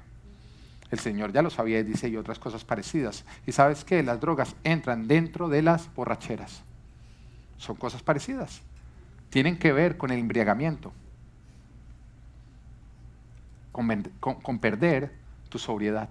el 0.92 1.00
Señor 1.00 1.32
ya 1.32 1.42
lo 1.42 1.50
sabía 1.50 1.80
y 1.80 1.84
dice 1.84 2.10
y 2.10 2.18
otras 2.18 2.38
cosas 2.38 2.66
parecidas. 2.66 3.24
Y 3.48 3.54
sabes 3.54 3.86
que 3.86 4.04
las 4.04 4.20
drogas 4.20 4.56
entran 4.66 5.08
dentro 5.08 5.48
de 5.48 5.62
las 5.62 5.94
borracheras. 5.96 6.64
Son 7.58 7.78
cosas 7.78 8.04
parecidas. 8.04 8.62
Tienen 9.30 9.58
que 9.58 9.72
ver 9.72 9.98
con 9.98 10.12
el 10.12 10.20
embriagamiento, 10.20 10.92
con, 13.72 14.60
perder 14.60 15.16
tu 15.48 15.58
sobriedad. 15.58 16.10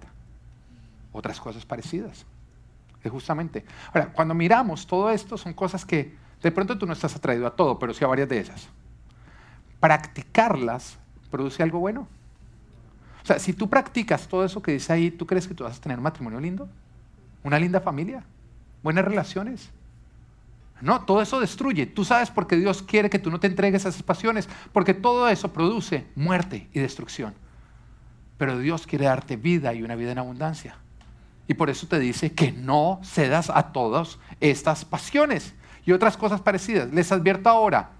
Otras 1.11 1.39
cosas 1.39 1.63
parecidas. 1.63 2.25
Es 3.03 3.11
justamente. 3.11 3.63
Ahora, 3.93 4.11
cuando 4.11 4.33
miramos 4.33 4.87
todo 4.87 5.11
esto, 5.11 5.37
son 5.37 5.53
cosas 5.53 5.85
que 5.85 6.15
de 6.41 6.51
pronto 6.51 6.75
tú 6.77 6.87
no 6.87 6.93
estás 6.93 7.15
atraído 7.15 7.45
a 7.45 7.55
todo, 7.55 7.77
pero 7.77 7.93
sí 7.93 8.03
a 8.03 8.07
varias 8.07 8.29
de 8.29 8.39
esas. 8.39 8.67
Practicarlas 9.79 10.97
produce 11.29 11.61
algo 11.61 11.79
bueno. 11.79 12.07
O 13.23 13.25
sea, 13.25 13.39
si 13.39 13.53
tú 13.53 13.69
practicas 13.69 14.27
todo 14.27 14.43
eso 14.43 14.61
que 14.61 14.73
dice 14.73 14.93
ahí, 14.93 15.11
¿tú 15.11 15.25
crees 15.25 15.47
que 15.47 15.53
tú 15.53 15.63
vas 15.63 15.77
a 15.77 15.81
tener 15.81 15.97
un 15.97 16.03
matrimonio 16.03 16.39
lindo? 16.39 16.67
¿Una 17.43 17.59
linda 17.59 17.79
familia? 17.81 18.23
¿Buenas 18.83 19.05
relaciones? 19.05 19.69
No, 20.81 21.01
todo 21.01 21.21
eso 21.21 21.39
destruye. 21.39 21.85
Tú 21.85 22.03
sabes 22.03 22.31
por 22.31 22.47
qué 22.47 22.55
Dios 22.55 22.81
quiere 22.81 23.09
que 23.09 23.19
tú 23.19 23.29
no 23.29 23.39
te 23.39 23.47
entregues 23.47 23.85
a 23.85 23.89
esas 23.89 24.03
pasiones, 24.03 24.49
porque 24.73 24.93
todo 24.93 25.29
eso 25.29 25.53
produce 25.53 26.07
muerte 26.15 26.67
y 26.73 26.79
destrucción. 26.79 27.35
Pero 28.37 28.57
Dios 28.57 28.87
quiere 28.87 29.05
darte 29.05 29.37
vida 29.37 29.73
y 29.73 29.83
una 29.83 29.95
vida 29.95 30.11
en 30.11 30.17
abundancia. 30.17 30.77
Y 31.47 31.53
por 31.53 31.69
eso 31.69 31.85
te 31.87 31.99
dice 31.99 32.33
que 32.33 32.51
no 32.51 32.99
cedas 33.03 33.51
a 33.51 33.71
todas 33.71 34.17
estas 34.39 34.83
pasiones 34.85 35.53
y 35.85 35.91
otras 35.91 36.17
cosas 36.17 36.41
parecidas. 36.41 36.91
Les 36.91 37.11
advierto 37.11 37.49
ahora, 37.49 37.91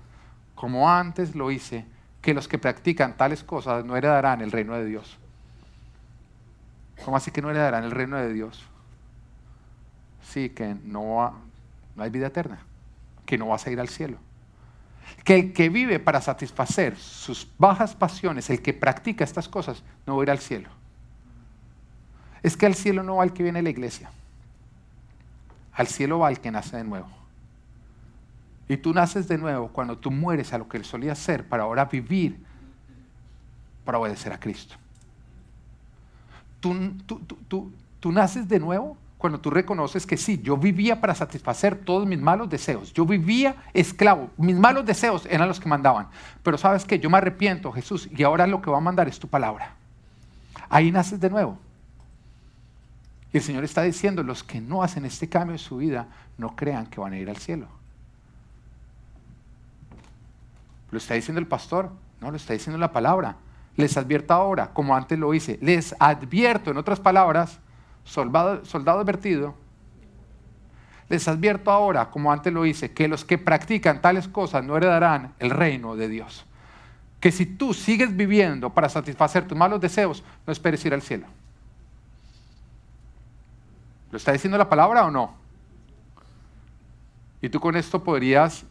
como 0.55 0.89
antes 0.89 1.35
lo 1.35 1.51
hice, 1.51 1.85
que 2.21 2.33
los 2.33 2.47
que 2.47 2.57
practican 2.57 3.17
tales 3.17 3.43
cosas 3.43 3.83
no 3.83 3.97
heredarán 3.97 4.41
el 4.41 4.51
reino 4.51 4.75
de 4.75 4.85
Dios. 4.85 5.17
¿Cómo 7.03 7.17
así 7.17 7.31
que 7.31 7.41
no 7.41 7.49
heredarán 7.49 7.83
el 7.83 7.91
reino 7.91 8.17
de 8.17 8.31
Dios? 8.31 8.63
Sí, 10.23 10.49
que 10.49 10.75
no, 10.83 11.33
no 11.95 12.03
hay 12.03 12.09
vida 12.09 12.27
eterna, 12.27 12.59
que 13.25 13.37
no 13.37 13.47
vas 13.47 13.65
a 13.65 13.71
ir 13.71 13.79
al 13.79 13.89
cielo. 13.89 14.17
Que 15.23 15.35
el 15.35 15.53
que 15.53 15.69
vive 15.69 15.99
para 15.99 16.21
satisfacer 16.21 16.95
sus 16.95 17.47
bajas 17.57 17.95
pasiones, 17.95 18.49
el 18.49 18.61
que 18.61 18.73
practica 18.73 19.23
estas 19.23 19.49
cosas, 19.49 19.83
no 20.05 20.15
va 20.15 20.21
a 20.21 20.23
ir 20.23 20.31
al 20.31 20.39
cielo. 20.39 20.69
Es 22.43 22.55
que 22.55 22.67
al 22.67 22.75
cielo 22.75 23.03
no 23.03 23.17
va 23.17 23.23
el 23.23 23.33
que 23.33 23.43
viene 23.43 23.59
a 23.59 23.63
la 23.63 23.69
iglesia. 23.69 24.11
Al 25.73 25.87
cielo 25.87 26.19
va 26.19 26.29
el 26.29 26.39
que 26.39 26.51
nace 26.51 26.77
de 26.77 26.83
nuevo. 26.83 27.20
Y 28.71 28.77
tú 28.77 28.93
naces 28.93 29.27
de 29.27 29.37
nuevo 29.37 29.67
cuando 29.67 29.97
tú 29.97 30.11
mueres 30.11 30.53
a 30.53 30.57
lo 30.57 30.69
que 30.69 30.77
él 30.77 30.85
solía 30.85 31.13
ser 31.13 31.45
para 31.45 31.63
ahora 31.63 31.83
vivir, 31.83 32.41
para 33.83 33.99
obedecer 33.99 34.31
a 34.31 34.39
Cristo. 34.39 34.75
Tú, 36.61 36.95
tú, 37.99 38.11
naces 38.13 38.47
de 38.47 38.61
nuevo 38.61 38.95
cuando 39.17 39.41
tú 39.41 39.49
reconoces 39.49 40.05
que 40.05 40.15
sí, 40.15 40.39
yo 40.41 40.55
vivía 40.55 41.01
para 41.01 41.13
satisfacer 41.13 41.83
todos 41.83 42.07
mis 42.07 42.21
malos 42.21 42.49
deseos. 42.49 42.93
Yo 42.93 43.05
vivía 43.05 43.57
esclavo. 43.73 44.29
Mis 44.37 44.55
malos 44.55 44.85
deseos 44.85 45.27
eran 45.29 45.49
los 45.49 45.59
que 45.59 45.67
mandaban. 45.67 46.07
Pero 46.41 46.57
sabes 46.57 46.85
que 46.85 46.97
yo 46.97 47.09
me 47.09 47.17
arrepiento, 47.17 47.73
Jesús, 47.73 48.07
y 48.09 48.23
ahora 48.23 48.47
lo 48.47 48.61
que 48.61 48.71
va 48.71 48.77
a 48.77 48.79
mandar 48.79 49.09
es 49.09 49.19
tu 49.19 49.27
palabra. 49.27 49.75
Ahí 50.69 50.93
naces 50.93 51.19
de 51.19 51.29
nuevo. 51.29 51.59
Y 53.33 53.37
el 53.37 53.43
Señor 53.43 53.65
está 53.65 53.81
diciendo, 53.81 54.23
los 54.23 54.45
que 54.45 54.61
no 54.61 54.81
hacen 54.81 55.03
este 55.03 55.27
cambio 55.27 55.55
en 55.55 55.59
su 55.59 55.75
vida, 55.75 56.07
no 56.37 56.55
crean 56.55 56.85
que 56.85 57.01
van 57.01 57.11
a 57.11 57.17
ir 57.17 57.29
al 57.29 57.35
cielo. 57.35 57.80
¿Lo 60.91 60.97
está 60.97 61.13
diciendo 61.13 61.39
el 61.39 61.47
pastor? 61.47 61.91
No, 62.19 62.29
lo 62.29 62.37
está 62.37 62.53
diciendo 62.53 62.77
la 62.77 62.91
palabra. 62.91 63.37
Les 63.77 63.97
advierto 63.97 64.33
ahora, 64.33 64.73
como 64.73 64.95
antes 64.95 65.17
lo 65.17 65.33
hice. 65.33 65.57
Les 65.61 65.95
advierto, 65.99 66.71
en 66.71 66.77
otras 66.77 66.99
palabras, 66.99 67.59
soldado, 68.03 68.63
soldado 68.65 68.99
advertido. 68.99 69.55
Les 71.09 71.27
advierto 71.27 71.71
ahora, 71.71 72.09
como 72.09 72.31
antes 72.31 72.53
lo 72.53 72.65
hice, 72.65 72.91
que 72.91 73.07
los 73.07 73.25
que 73.25 73.37
practican 73.37 74.01
tales 74.01 74.27
cosas 74.27 74.63
no 74.63 74.77
heredarán 74.77 75.33
el 75.39 75.49
reino 75.49 75.95
de 75.95 76.07
Dios. 76.07 76.45
Que 77.19 77.31
si 77.31 77.45
tú 77.45 77.73
sigues 77.73 78.15
viviendo 78.15 78.69
para 78.69 78.89
satisfacer 78.89 79.47
tus 79.47 79.57
malos 79.57 79.79
deseos, 79.79 80.23
no 80.45 80.53
esperes 80.53 80.83
ir 80.85 80.93
al 80.93 81.01
cielo. 81.01 81.27
¿Lo 84.11 84.17
está 84.17 84.33
diciendo 84.33 84.57
la 84.57 84.67
palabra 84.67 85.05
o 85.05 85.11
no? 85.11 85.33
Y 87.41 87.49
tú 87.49 87.59
con 87.59 87.75
esto 87.75 88.03
podrías 88.03 88.65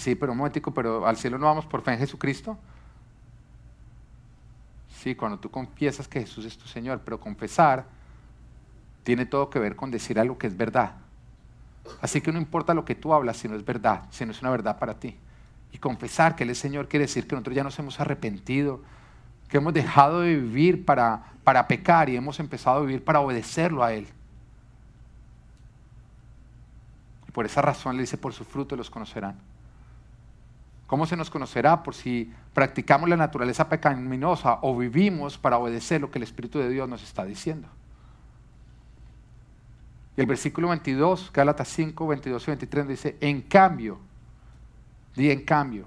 sí, 0.00 0.14
pero 0.14 0.32
un 0.32 0.38
momentico, 0.38 0.72
pero 0.72 1.06
al 1.06 1.16
cielo 1.16 1.38
no 1.38 1.46
vamos 1.46 1.66
por 1.66 1.82
fe 1.82 1.92
en 1.92 1.98
Jesucristo. 1.98 2.58
Sí, 5.06 5.14
cuando 5.14 5.38
tú 5.38 5.50
confiesas 5.50 6.08
que 6.08 6.20
Jesús 6.20 6.44
es 6.44 6.58
tu 6.58 6.66
Señor, 6.66 7.00
pero 7.04 7.20
confesar 7.20 7.84
tiene 9.04 9.24
todo 9.24 9.50
que 9.50 9.60
ver 9.60 9.76
con 9.76 9.90
decir 9.90 10.18
algo 10.18 10.36
que 10.36 10.48
es 10.48 10.56
verdad. 10.56 10.96
Así 12.00 12.20
que 12.20 12.32
no 12.32 12.38
importa 12.38 12.74
lo 12.74 12.84
que 12.84 12.96
tú 12.96 13.14
hablas 13.14 13.36
si 13.36 13.48
no 13.48 13.54
es 13.54 13.64
verdad, 13.64 14.02
si 14.10 14.24
no 14.24 14.32
es 14.32 14.40
una 14.40 14.50
verdad 14.50 14.78
para 14.78 14.98
ti. 14.98 15.16
Y 15.72 15.78
confesar 15.78 16.34
que 16.34 16.44
Él 16.44 16.50
es 16.50 16.58
Señor 16.58 16.88
quiere 16.88 17.04
decir 17.04 17.26
que 17.26 17.36
nosotros 17.36 17.54
ya 17.54 17.62
nos 17.62 17.78
hemos 17.78 18.00
arrepentido, 18.00 18.80
que 19.48 19.58
hemos 19.58 19.72
dejado 19.72 20.22
de 20.22 20.34
vivir 20.34 20.84
para, 20.84 21.22
para 21.44 21.68
pecar 21.68 22.08
y 22.08 22.16
hemos 22.16 22.40
empezado 22.40 22.78
a 22.78 22.80
vivir 22.80 23.04
para 23.04 23.20
obedecerlo 23.20 23.84
a 23.84 23.92
Él. 23.92 24.08
Y 27.28 27.30
por 27.30 27.46
esa 27.46 27.62
razón 27.62 27.96
le 27.96 28.02
dice, 28.02 28.18
por 28.18 28.32
su 28.32 28.44
fruto 28.44 28.74
los 28.74 28.90
conocerán. 28.90 29.38
¿Cómo 30.86 31.06
se 31.06 31.16
nos 31.16 31.30
conocerá? 31.30 31.82
Por 31.82 31.94
si 31.94 32.32
practicamos 32.54 33.08
la 33.08 33.16
naturaleza 33.16 33.68
pecaminosa 33.68 34.58
o 34.62 34.76
vivimos 34.76 35.36
para 35.36 35.58
obedecer 35.58 36.00
lo 36.00 36.10
que 36.10 36.18
el 36.18 36.22
Espíritu 36.22 36.58
de 36.58 36.68
Dios 36.68 36.88
nos 36.88 37.02
está 37.02 37.24
diciendo. 37.24 37.68
Y 40.16 40.20
el 40.20 40.26
versículo 40.26 40.68
22, 40.68 41.30
Gálatas 41.32 41.68
5, 41.68 42.06
22 42.06 42.42
y 42.42 42.46
23 42.46 42.88
dice, 42.88 43.16
en 43.20 43.42
cambio, 43.42 43.98
di 45.14 45.30
en 45.30 45.44
cambio, 45.44 45.86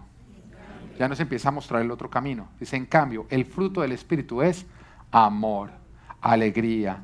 ya 1.00 1.08
nos 1.08 1.20
empieza 1.20 1.48
a 1.48 1.54
mostrar 1.54 1.82
el 1.82 1.90
otro 1.90 2.10
camino. 2.10 2.50
Dice, 2.60 2.76
en 2.76 2.86
cambio, 2.86 3.26
el 3.30 3.46
fruto 3.46 3.82
del 3.82 3.94
Espíritu 3.94 4.42
es 4.42 4.66
amor, 5.12 5.72
alegría, 6.22 7.02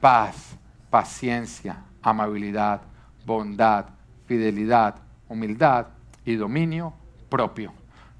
paz, 0.00 0.56
paciencia, 0.88 1.82
amabilidad, 2.00 2.82
bondad, 3.26 3.86
fidelidad, 4.26 4.94
humildad 5.28 5.88
y 6.24 6.36
dominio 6.36 6.94
propio. 7.34 7.72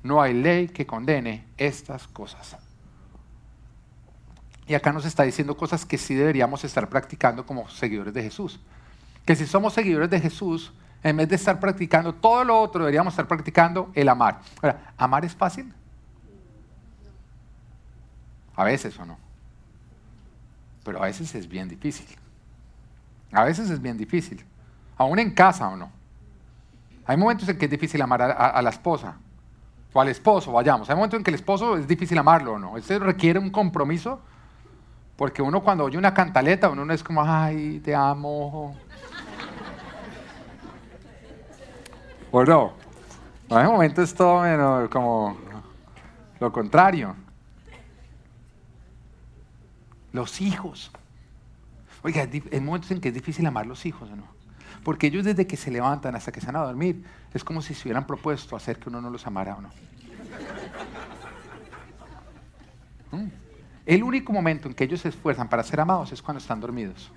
No 0.03 0.21
hay 0.21 0.35
ley 0.35 0.67
que 0.67 0.87
condene 0.87 1.47
estas 1.57 2.09
cosas. 2.09 2.57
Y 4.67 4.75
acá 4.75 4.93
nos 4.93 5.05
está 5.05 5.23
diciendo 5.23 5.57
cosas 5.57 5.87
que 5.87 5.99
sí 5.99 6.15
deberíamos 6.15 6.65
estar 6.65 6.89
practicando 6.89 7.47
como 7.47 7.69
seguidores 7.69 8.12
de 8.12 8.25
Jesús. 8.25 8.59
que 9.25 9.37
si 9.37 9.47
somos 9.47 9.73
seguidores 9.73 10.11
de 10.11 10.21
Jesús, 10.21 10.73
en 11.03 11.17
vez 11.17 11.29
de 11.29 11.37
estar 11.37 11.61
practicando 11.61 12.12
todo 12.12 12.45
lo 12.45 12.61
otro, 12.61 12.81
deberíamos 12.81 13.15
estar 13.15 13.29
practicando 13.29 13.91
el 13.95 14.09
amar. 14.09 14.41
Ahora, 14.61 14.93
¿amar 14.99 15.25
es 15.25 15.35
fácil? 15.35 15.73
A 18.57 18.65
veces 18.65 18.99
o 18.99 19.07
no. 19.07 19.17
Pero 20.85 20.99
a 21.03 21.07
veces 21.07 21.35
es 21.37 21.49
bien 21.49 21.69
difícil. 21.69 22.09
A 23.33 23.45
veces 23.45 23.71
es 23.71 23.81
bien 23.81 23.97
difícil. 23.97 24.45
Aún 24.99 25.21
en 25.21 25.31
casa 25.31 25.69
o 25.69 25.77
no. 25.77 25.91
Hay 27.07 27.17
momentos 27.17 27.49
en 27.49 27.59
que 27.59 27.67
es 27.67 27.71
difícil 27.71 28.01
amar 28.01 28.23
a, 28.23 28.63
la 28.63 28.71
esposa 28.71 29.17
o 29.93 30.01
al 30.01 30.09
esposo, 30.09 30.53
vayamos. 30.53 30.89
Hay 30.89 30.97
momentos 30.97 31.19
en 31.19 31.25
que 31.25 31.31
el 31.31 31.37
esposo 31.37 31.77
es 31.77 31.87
difícil 31.87 32.19
amarlo 32.19 32.55
o 32.55 32.59
no. 32.59 32.77
Eso 32.77 32.99
requiere 32.99 33.39
un 33.39 33.51
compromiso 33.51 34.21
porque 35.17 35.43
uno 35.43 35.63
cuando 35.63 35.85
oye 35.85 35.99
una 35.99 36.13
cantaleta, 36.13 36.69
uno 36.69 36.85
no 36.85 36.93
es 36.93 37.03
como, 37.03 37.23
ay, 37.23 37.81
te 37.81 37.95
amo. 37.95 38.77
¿O 42.33 42.45
no? 42.45 42.73
Hay 43.51 43.67
momentos 43.67 44.13
todo 44.15 44.43
menos 44.43 44.89
como 44.89 45.37
lo 46.41 46.51
contrario. 46.51 47.15
Los 50.13 50.41
hijos. 50.41 50.91
Oiga, 52.03 52.23
hay 52.23 52.61
momentos 52.61 52.91
en 52.91 53.01
que 53.01 53.09
es 53.09 53.15
difícil 53.15 53.47
amar 53.47 53.67
los 53.67 53.87
hijos, 53.87 54.11
¿o 54.11 54.17
no? 54.17 54.34
Porque 54.85 55.07
ellos 55.09 55.24
desde 55.24 55.47
que 55.47 55.57
se 55.57 55.70
levantan 55.70 56.14
hasta 56.14 56.30
que 56.30 56.41
se 56.41 56.47
van 56.47 56.57
a 56.57 56.61
dormir, 56.61 57.03
es 57.32 57.43
como 57.43 57.62
si 57.62 57.74
se 57.74 57.89
hubieran 57.89 58.07
propuesto 58.07 58.55
hacer 58.55 58.78
que 58.78 58.91
uno 58.91 59.01
no 59.01 59.11
los 59.11 59.26
amara 59.26 59.57
o 59.57 59.62
no. 59.62 59.70
¿Mm? 63.12 63.28
El 63.87 64.03
único 64.03 64.32
momento 64.32 64.68
en 64.68 64.74
que 64.74 64.85
ellos 64.85 65.01
se 65.01 65.09
esfuerzan 65.09 65.49
para 65.49 65.62
ser 65.62 65.80
amados 65.80 66.12
es 66.12 66.22
cuando 66.22 66.39
están 66.39 66.61
dormidos. 66.61 67.11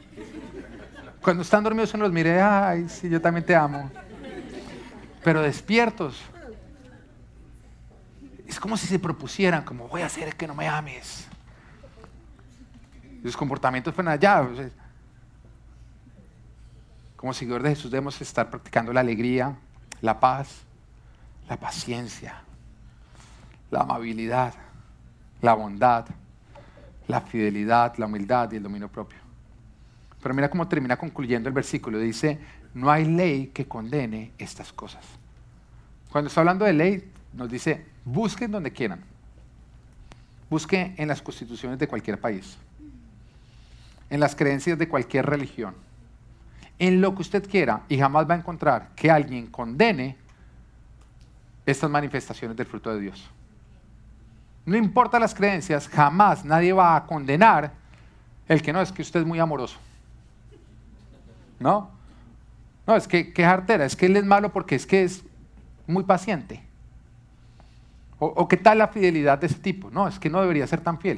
Cuando 1.21 1.43
están 1.43 1.63
dormidos 1.63 1.93
uno 1.93 2.05
los 2.05 2.13
mire, 2.13 2.41
ay, 2.41 2.87
sí, 2.87 3.09
yo 3.09 3.21
también 3.21 3.45
te 3.45 3.55
amo. 3.55 3.91
Pero 5.23 5.41
despiertos, 5.41 6.21
es 8.47 8.59
como 8.59 8.77
si 8.77 8.87
se 8.87 8.97
propusieran, 8.97 9.63
como 9.63 9.89
voy 9.89 10.01
a 10.01 10.05
hacer 10.05 10.35
que 10.35 10.47
no 10.47 10.55
me 10.55 10.67
ames. 10.67 11.27
Los 13.23 13.35
comportamientos 13.35 13.93
fueron 13.93 14.13
allá. 14.13 14.47
Como 17.17 17.33
seguidor 17.33 17.63
de 17.63 17.69
Jesús 17.69 17.91
debemos 17.91 18.21
estar 18.21 18.49
practicando 18.49 18.93
la 18.93 19.01
alegría, 19.01 19.57
la 20.01 20.19
paz, 20.19 20.61
la 21.49 21.57
paciencia, 21.59 22.41
la 23.71 23.81
amabilidad, 23.81 24.53
la 25.41 25.55
bondad, 25.55 26.05
la 27.07 27.21
fidelidad, 27.21 27.97
la 27.97 28.05
humildad 28.05 28.51
y 28.51 28.57
el 28.57 28.63
dominio 28.63 28.87
propio. 28.87 29.17
Pero 30.21 30.35
mira 30.35 30.49
cómo 30.49 30.67
termina 30.67 30.95
concluyendo 30.95 31.49
el 31.49 31.55
versículo. 31.55 31.97
Dice, 31.97 32.39
no 32.73 32.91
hay 32.91 33.05
ley 33.05 33.47
que 33.47 33.67
condene 33.67 34.31
estas 34.37 34.71
cosas. 34.71 35.03
Cuando 36.11 36.27
está 36.27 36.41
hablando 36.41 36.65
de 36.65 36.73
ley, 36.73 37.11
nos 37.33 37.49
dice, 37.49 37.85
busquen 38.05 38.51
donde 38.51 38.71
quieran. 38.71 39.01
Busque 40.49 40.93
en 40.97 41.07
las 41.07 41.21
constituciones 41.21 41.79
de 41.79 41.87
cualquier 41.87 42.19
país, 42.19 42.57
en 44.09 44.19
las 44.19 44.35
creencias 44.35 44.77
de 44.77 44.87
cualquier 44.87 45.25
religión, 45.25 45.75
en 46.79 47.01
lo 47.01 47.15
que 47.15 47.21
usted 47.21 47.49
quiera 47.49 47.81
y 47.89 47.97
jamás 47.97 48.29
va 48.29 48.35
a 48.35 48.37
encontrar 48.37 48.89
que 48.95 49.09
alguien 49.09 49.47
condene 49.47 50.15
estas 51.65 51.89
manifestaciones 51.89 52.55
del 52.55 52.65
fruto 52.65 52.93
de 52.93 53.01
Dios. 53.01 53.29
No 54.65 54.77
importa 54.77 55.19
las 55.19 55.33
creencias, 55.33 55.87
jamás 55.87 56.45
nadie 56.45 56.73
va 56.73 56.95
a 56.95 57.05
condenar 57.05 57.71
el 58.47 58.61
que 58.61 58.71
no, 58.71 58.81
es 58.81 58.91
que 58.91 59.01
usted 59.01 59.21
es 59.21 59.25
muy 59.25 59.39
amoroso. 59.39 59.77
¿No? 61.59 61.89
No, 62.85 62.95
es 62.95 63.07
que, 63.07 63.33
que 63.33 63.43
es 63.43 63.79
es 63.81 63.95
que 63.95 64.05
él 64.05 64.15
es 64.15 64.25
malo 64.25 64.53
porque 64.53 64.75
es 64.75 64.85
que 64.85 65.03
es 65.03 65.23
muy 65.87 66.03
paciente. 66.03 66.63
O, 68.19 68.27
o, 68.27 68.47
qué 68.47 68.57
tal 68.57 68.77
la 68.77 68.87
fidelidad 68.87 69.37
de 69.37 69.47
ese 69.47 69.59
tipo. 69.59 69.89
No, 69.91 70.07
es 70.07 70.19
que 70.19 70.29
no 70.29 70.41
debería 70.41 70.65
ser 70.67 70.81
tan 70.81 70.99
fiel. 70.99 71.17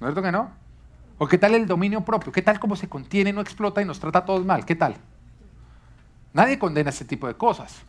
¿No 0.00 0.08
es 0.08 0.14
cierto 0.14 0.22
que 0.22 0.32
no? 0.32 0.59
¿O 1.22 1.28
qué 1.28 1.36
tal 1.36 1.54
el 1.54 1.66
dominio 1.66 2.00
propio? 2.00 2.32
¿Qué 2.32 2.40
tal 2.40 2.58
cómo 2.58 2.76
se 2.76 2.88
contiene, 2.88 3.30
no 3.30 3.42
explota 3.42 3.82
y 3.82 3.84
nos 3.84 4.00
trata 4.00 4.20
a 4.20 4.24
todos 4.24 4.42
mal? 4.42 4.64
¿Qué 4.64 4.74
tal? 4.74 4.96
Nadie 6.32 6.58
condena 6.58 6.88
ese 6.88 7.04
tipo 7.04 7.26
de 7.26 7.34
cosas. 7.34 7.82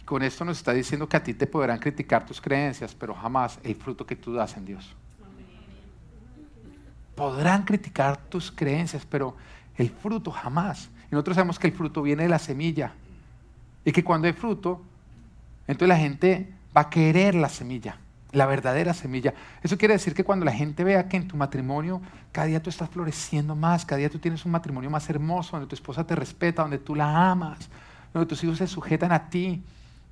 Y 0.00 0.04
con 0.04 0.22
esto 0.22 0.46
nos 0.46 0.56
está 0.56 0.72
diciendo 0.72 1.06
que 1.06 1.18
a 1.18 1.22
ti 1.22 1.34
te 1.34 1.46
podrán 1.46 1.78
criticar 1.78 2.24
tus 2.24 2.40
creencias, 2.40 2.94
pero 2.94 3.14
jamás 3.14 3.58
el 3.62 3.74
fruto 3.74 4.06
que 4.06 4.16
tú 4.16 4.32
das 4.32 4.56
en 4.56 4.64
Dios. 4.64 4.96
Podrán 7.14 7.64
criticar 7.64 8.16
tus 8.16 8.50
creencias, 8.50 9.04
pero 9.04 9.36
el 9.76 9.90
fruto 9.90 10.30
jamás. 10.30 10.88
Y 11.10 11.12
nosotros 11.12 11.34
sabemos 11.34 11.58
que 11.58 11.66
el 11.66 11.74
fruto 11.74 12.00
viene 12.00 12.22
de 12.22 12.30
la 12.30 12.38
semilla. 12.38 12.94
Y 13.84 13.92
que 13.92 14.02
cuando 14.02 14.26
hay 14.26 14.32
fruto, 14.32 14.80
entonces 15.66 15.88
la 15.88 15.98
gente 15.98 16.50
va 16.74 16.80
a 16.80 16.88
querer 16.88 17.34
la 17.34 17.50
semilla 17.50 17.98
la 18.32 18.46
verdadera 18.46 18.94
semilla. 18.94 19.34
Eso 19.62 19.76
quiere 19.76 19.94
decir 19.94 20.14
que 20.14 20.24
cuando 20.24 20.44
la 20.44 20.52
gente 20.52 20.84
vea 20.84 21.08
que 21.08 21.16
en 21.16 21.28
tu 21.28 21.36
matrimonio 21.36 22.00
cada 22.32 22.46
día 22.46 22.62
tú 22.62 22.70
estás 22.70 22.88
floreciendo 22.88 23.56
más, 23.56 23.84
cada 23.84 23.98
día 23.98 24.10
tú 24.10 24.18
tienes 24.18 24.44
un 24.44 24.52
matrimonio 24.52 24.90
más 24.90 25.08
hermoso, 25.10 25.52
donde 25.52 25.68
tu 25.68 25.74
esposa 25.74 26.06
te 26.06 26.14
respeta, 26.14 26.62
donde 26.62 26.78
tú 26.78 26.94
la 26.94 27.30
amas, 27.30 27.68
donde 28.12 28.26
tus 28.26 28.42
hijos 28.44 28.58
se 28.58 28.66
sujetan 28.66 29.12
a 29.12 29.28
ti, 29.28 29.62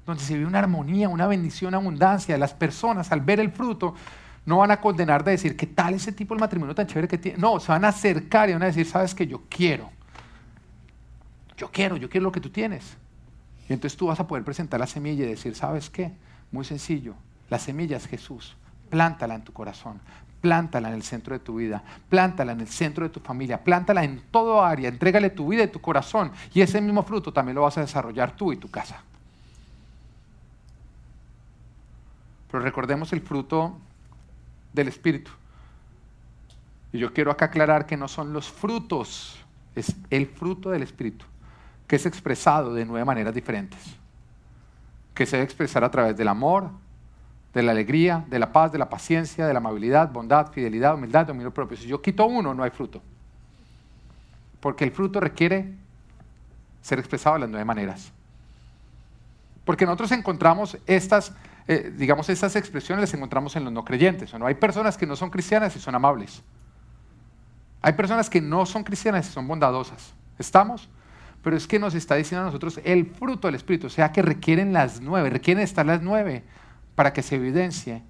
donde 0.05 0.23
se 0.23 0.35
vive 0.35 0.47
una 0.47 0.59
armonía, 0.59 1.09
una 1.09 1.27
bendición, 1.27 1.75
abundancia, 1.75 2.37
las 2.39 2.55
personas 2.55 3.13
al 3.13 3.21
ver 3.21 3.41
el 3.41 3.53
fruto 3.53 3.95
no 4.47 4.59
van 4.59 4.71
a 4.71 4.81
condenar 4.81 5.23
de 5.23 5.33
decir, 5.33 5.57
¿qué 5.57 5.67
tal 5.67 5.93
ese 5.95 6.11
tipo 6.11 6.35
de 6.35 6.41
matrimonio 6.41 6.75
tan 6.75 6.87
chévere 6.87 7.07
que 7.07 7.19
tiene? 7.19 7.39
No, 7.39 7.61
se 7.61 7.71
van 7.71 7.85
a 7.85 7.89
acercar 7.89 8.49
y 8.49 8.55
van 8.55 8.63
a 8.63 8.67
decir, 8.67 8.87
sabes 8.87 9.15
que 9.15 9.27
yo 9.27 9.43
quiero. 9.49 9.91
Yo 11.59 11.71
quiero, 11.71 11.99
yo 11.99 12.09
quiero 12.09 12.25
lo 12.25 12.33
que 12.33 12.41
tú 12.41 12.49
tienes. 12.49 12.97
Y 13.69 13.75
entonces 13.75 13.99
tú 13.99 14.07
vas 14.07 14.19
a 14.19 14.27
poder 14.27 14.45
presentar 14.45 14.81
la 14.81 14.87
semilla 14.87 15.27
y 15.27 15.29
decir, 15.29 15.55
¿sabes 15.55 15.91
qué? 15.91 16.13
Muy 16.51 16.65
sencillo, 16.65 17.15
la 17.51 17.59
semilla 17.59 17.97
es 17.97 18.07
Jesús. 18.07 18.57
Plántala 18.91 19.35
en 19.35 19.43
tu 19.43 19.53
corazón, 19.53 20.01
plántala 20.41 20.89
en 20.89 20.95
el 20.95 21.03
centro 21.03 21.35
de 21.35 21.41
tu 21.41 21.57
vida, 21.57 21.83
plántala 22.09 22.53
en 22.53 22.61
el 22.61 22.69
centro 22.69 23.05
de 23.05 23.11
tu 23.11 23.21
familia, 23.21 23.63
plántala 23.63 24.05
en 24.05 24.23
todo 24.31 24.65
área, 24.65 24.89
entrégale 24.89 25.31
tu 25.31 25.49
vida 25.49 25.65
y 25.65 25.69
tu 25.69 25.81
corazón 25.81 26.33
y 26.55 26.61
ese 26.61 26.81
mismo 26.81 27.03
fruto 27.03 27.33
también 27.33 27.57
lo 27.57 27.63
vas 27.63 27.77
a 27.79 27.83
desarrollar 27.83 28.37
tú 28.37 28.53
y 28.53 28.57
tu 28.57 28.71
casa. 28.71 29.03
Pero 32.51 32.63
recordemos 32.63 33.13
el 33.13 33.21
fruto 33.21 33.77
del 34.73 34.89
Espíritu. 34.89 35.31
Y 36.93 36.99
yo 36.99 37.13
quiero 37.13 37.31
acá 37.31 37.47
aclarar 37.47 37.85
que 37.85 37.97
no 37.97 38.09
son 38.09 38.33
los 38.33 38.51
frutos, 38.51 39.39
es 39.75 39.95
el 40.09 40.27
fruto 40.27 40.71
del 40.71 40.83
Espíritu, 40.83 41.27
que 41.87 41.97
es 41.97 42.07
expresado 42.07 42.73
de 42.73 42.87
nueve 42.87 43.05
maneras 43.05 43.35
diferentes, 43.35 43.81
que 45.13 45.27
se 45.27 45.37
debe 45.37 45.45
expresar 45.45 45.85
a 45.85 45.91
través 45.91 46.17
del 46.17 46.29
amor, 46.29 46.71
de 47.55 47.63
la 47.63 47.73
alegría, 47.73 48.25
de 48.29 48.39
la 48.39 48.53
paz, 48.53 48.73
de 48.73 48.79
la 48.79 48.89
paciencia, 48.89 49.47
de 49.47 49.53
la 49.53 49.59
amabilidad, 49.59 50.11
bondad, 50.13 50.53
fidelidad, 50.53 50.95
humildad, 50.95 51.27
dominio 51.27 51.53
propio. 51.53 51.77
Si 51.77 51.87
yo 51.87 52.01
quito 52.01 52.27
uno, 52.27 52.55
no 52.55 52.63
hay 52.63 52.71
fruto. 52.71 53.01
Porque 54.61 54.85
el 54.85 54.91
fruto 54.91 55.21
requiere 55.21 55.73
ser 56.83 56.99
expresado 56.99 57.35
de 57.35 57.41
las 57.41 57.51
nueve 57.51 57.65
maneras. 57.65 58.13
Porque 59.65 59.85
nosotros 59.85 60.13
encontramos 60.13 60.79
estas, 60.87 61.33
eh, 61.67 61.93
digamos, 61.97 62.29
estas 62.29 62.57
expresiones 62.57 63.03
las 63.03 63.15
encontramos 63.15 63.55
en 63.57 63.65
los 63.65 63.73
no 63.73 63.85
creyentes. 63.85 64.33
¿o 64.35 64.39
no? 64.39 64.47
Hay 64.47 64.55
personas 64.55 64.97
que 64.97 65.07
no 65.07 65.17
son 65.17 65.31
cristianas 65.31 65.75
y 65.77 65.81
son 65.81 65.95
amables. 65.95 66.43
Hay 67.81 67.93
personas 67.93 68.29
que 68.29 68.41
no 68.41 68.67
son 68.67 68.85
cristianas 68.85 69.29
y 69.29 69.33
son 69.33 69.47
bondadosas. 69.47 70.13
¿Estamos? 70.39 70.89
Pero 71.43 71.57
es 71.57 71.67
que 71.67 71.79
nos 71.79 71.95
está 71.95 72.17
diciendo 72.17 72.43
a 72.43 72.47
nosotros 72.47 72.81
el 72.85 73.07
fruto 73.07 73.49
del 73.49 73.55
Espíritu, 73.55 73.87
o 73.87 73.91
sea 73.91 74.11
que 74.13 74.23
requieren 74.23 74.73
las 74.73 75.01
nueve, 75.01 75.31
requieren 75.31 75.63
estar 75.63 75.87
las 75.87 76.03
nueve 76.03 76.43
para 76.99 77.13
que 77.13 77.23
se 77.23 77.37
evidencie 77.37 78.03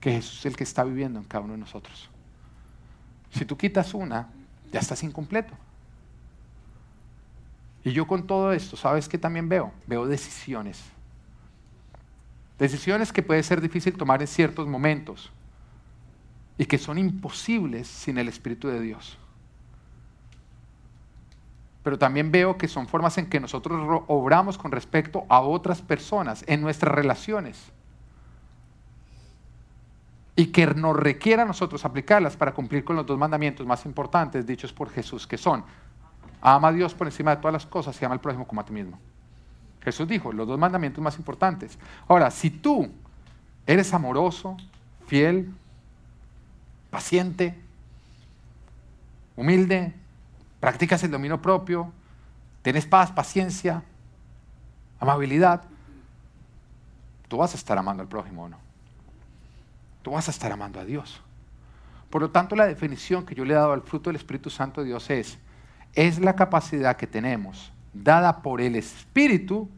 que 0.00 0.12
Jesús 0.12 0.38
es 0.38 0.46
el 0.46 0.56
que 0.56 0.64
está 0.64 0.84
viviendo 0.84 1.18
en 1.18 1.26
cada 1.26 1.44
uno 1.44 1.52
de 1.52 1.58
nosotros. 1.58 2.08
Si 3.28 3.44
tú 3.44 3.58
quitas 3.58 3.92
una, 3.92 4.30
ya 4.72 4.80
estás 4.80 5.02
incompleto. 5.02 5.52
Y 7.84 7.92
yo 7.92 8.06
con 8.06 8.26
todo 8.26 8.54
esto, 8.54 8.78
¿sabes 8.78 9.06
qué 9.06 9.18
también 9.18 9.50
veo? 9.50 9.70
Veo 9.86 10.06
decisiones. 10.06 10.82
Decisiones 12.58 13.12
que 13.12 13.22
puede 13.22 13.42
ser 13.42 13.60
difícil 13.60 13.98
tomar 13.98 14.22
en 14.22 14.28
ciertos 14.28 14.66
momentos 14.66 15.30
y 16.56 16.64
que 16.64 16.78
son 16.78 16.96
imposibles 16.96 17.86
sin 17.86 18.16
el 18.16 18.28
Espíritu 18.28 18.68
de 18.68 18.80
Dios 18.80 19.18
pero 21.84 21.98
también 21.98 22.32
veo 22.32 22.56
que 22.56 22.66
son 22.66 22.88
formas 22.88 23.18
en 23.18 23.26
que 23.26 23.38
nosotros 23.38 24.02
obramos 24.08 24.56
con 24.56 24.72
respecto 24.72 25.26
a 25.28 25.40
otras 25.40 25.82
personas, 25.82 26.42
en 26.48 26.62
nuestras 26.62 26.92
relaciones. 26.94 27.70
Y 30.34 30.46
que 30.46 30.66
nos 30.66 30.96
requiera 30.96 31.42
a 31.42 31.46
nosotros 31.46 31.84
aplicarlas 31.84 32.38
para 32.38 32.54
cumplir 32.54 32.84
con 32.84 32.96
los 32.96 33.04
dos 33.04 33.18
mandamientos 33.18 33.66
más 33.66 33.84
importantes 33.84 34.46
dichos 34.46 34.72
por 34.72 34.88
Jesús, 34.88 35.26
que 35.26 35.36
son, 35.36 35.62
ama 36.40 36.68
a 36.68 36.72
Dios 36.72 36.94
por 36.94 37.06
encima 37.06 37.32
de 37.32 37.42
todas 37.42 37.52
las 37.52 37.66
cosas 37.66 38.00
y 38.00 38.04
ama 38.06 38.14
al 38.14 38.20
prójimo 38.20 38.46
como 38.46 38.62
a 38.62 38.64
ti 38.64 38.72
mismo. 38.72 38.98
Jesús 39.82 40.08
dijo, 40.08 40.32
los 40.32 40.48
dos 40.48 40.58
mandamientos 40.58 41.04
más 41.04 41.18
importantes. 41.18 41.78
Ahora, 42.08 42.30
si 42.30 42.48
tú 42.48 42.90
eres 43.66 43.92
amoroso, 43.92 44.56
fiel, 45.06 45.52
paciente, 46.90 47.54
humilde, 49.36 49.92
practicas 50.64 51.04
el 51.04 51.10
dominio 51.10 51.42
propio, 51.42 51.92
tienes 52.62 52.86
paz, 52.86 53.12
paciencia, 53.12 53.82
amabilidad, 54.98 55.60
tú 57.28 57.36
vas 57.36 57.52
a 57.52 57.58
estar 57.58 57.76
amando 57.76 58.02
al 58.02 58.08
prójimo 58.08 58.44
o 58.44 58.48
no. 58.48 58.56
Tú 60.00 60.12
vas 60.12 60.26
a 60.26 60.30
estar 60.30 60.50
amando 60.50 60.80
a 60.80 60.86
Dios. 60.86 61.20
Por 62.08 62.22
lo 62.22 62.30
tanto, 62.30 62.56
la 62.56 62.64
definición 62.64 63.26
que 63.26 63.34
yo 63.34 63.44
le 63.44 63.52
he 63.52 63.56
dado 63.56 63.74
al 63.74 63.82
fruto 63.82 64.08
del 64.08 64.16
Espíritu 64.16 64.48
Santo 64.48 64.80
de 64.80 64.86
Dios 64.86 65.10
es, 65.10 65.36
es 65.92 66.18
la 66.18 66.34
capacidad 66.34 66.96
que 66.96 67.06
tenemos, 67.06 67.70
dada 67.92 68.40
por 68.40 68.62
el 68.62 68.74
Espíritu 68.74 69.68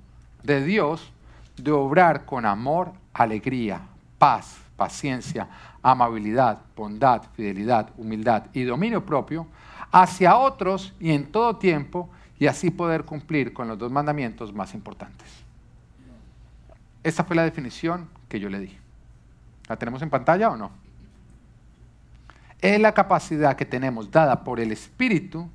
de 0.45 0.64
Dios, 0.64 1.12
de 1.57 1.72
obrar 1.72 2.26
con 2.26 2.47
amor, 2.47 2.93
alegría, 3.12 3.80
paz, 4.18 4.57
paciencia, 4.76 5.49
amabilidad, 5.82 6.61
bondad, 6.76 7.22
fidelidad, 7.34 7.91
humildad 7.97 8.45
y 8.53 8.62
dominio 8.62 9.05
propio 9.05 9.49
hacia 10.03 10.36
otros 10.36 10.92
y 11.01 11.12
en 11.12 11.24
todo 11.32 11.57
tiempo 11.57 12.11
y 12.38 12.47
así 12.49 12.70
poder 12.70 13.05
cumplir 13.05 13.55
con 13.55 13.66
los 13.66 13.78
dos 13.78 13.90
mandamientos 13.90 14.53
más 14.53 14.74
importantes. 14.74 15.26
Esta 17.03 17.24
fue 17.24 17.34
la 17.34 17.44
definición 17.44 18.07
que 18.28 18.38
yo 18.38 18.51
le 18.51 18.61
di. 18.61 18.76
¿La 19.66 19.76
tenemos 19.76 20.03
en 20.03 20.11
pantalla 20.11 20.51
o 20.51 20.57
no? 20.57 20.70
Es 22.61 22.78
la 22.78 22.92
capacidad 22.92 23.57
que 23.57 23.64
tenemos 23.64 24.11
dada 24.11 24.44
por 24.44 24.61
el 24.61 24.70
Espíritu 24.70 25.49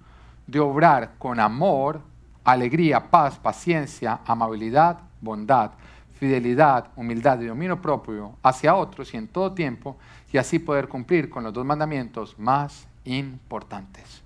de 0.47 0.59
obrar 0.59 1.11
con 1.19 1.39
amor, 1.39 2.01
alegría, 2.43 3.11
paz, 3.11 3.37
paciencia, 3.37 4.21
amabilidad, 4.25 5.01
bondad, 5.21 5.73
fidelidad, 6.15 6.87
humildad 6.95 7.39
y 7.41 7.45
dominio 7.45 7.79
propio 7.79 8.37
hacia 8.41 8.73
otros 8.73 9.13
y 9.13 9.17
en 9.17 9.27
todo 9.27 9.51
tiempo, 9.51 9.97
y 10.33 10.39
así 10.39 10.57
poder 10.57 10.87
cumplir 10.87 11.29
con 11.29 11.43
los 11.43 11.53
dos 11.53 11.63
mandamientos 11.63 12.39
más 12.39 12.87
importantes. 13.05 14.20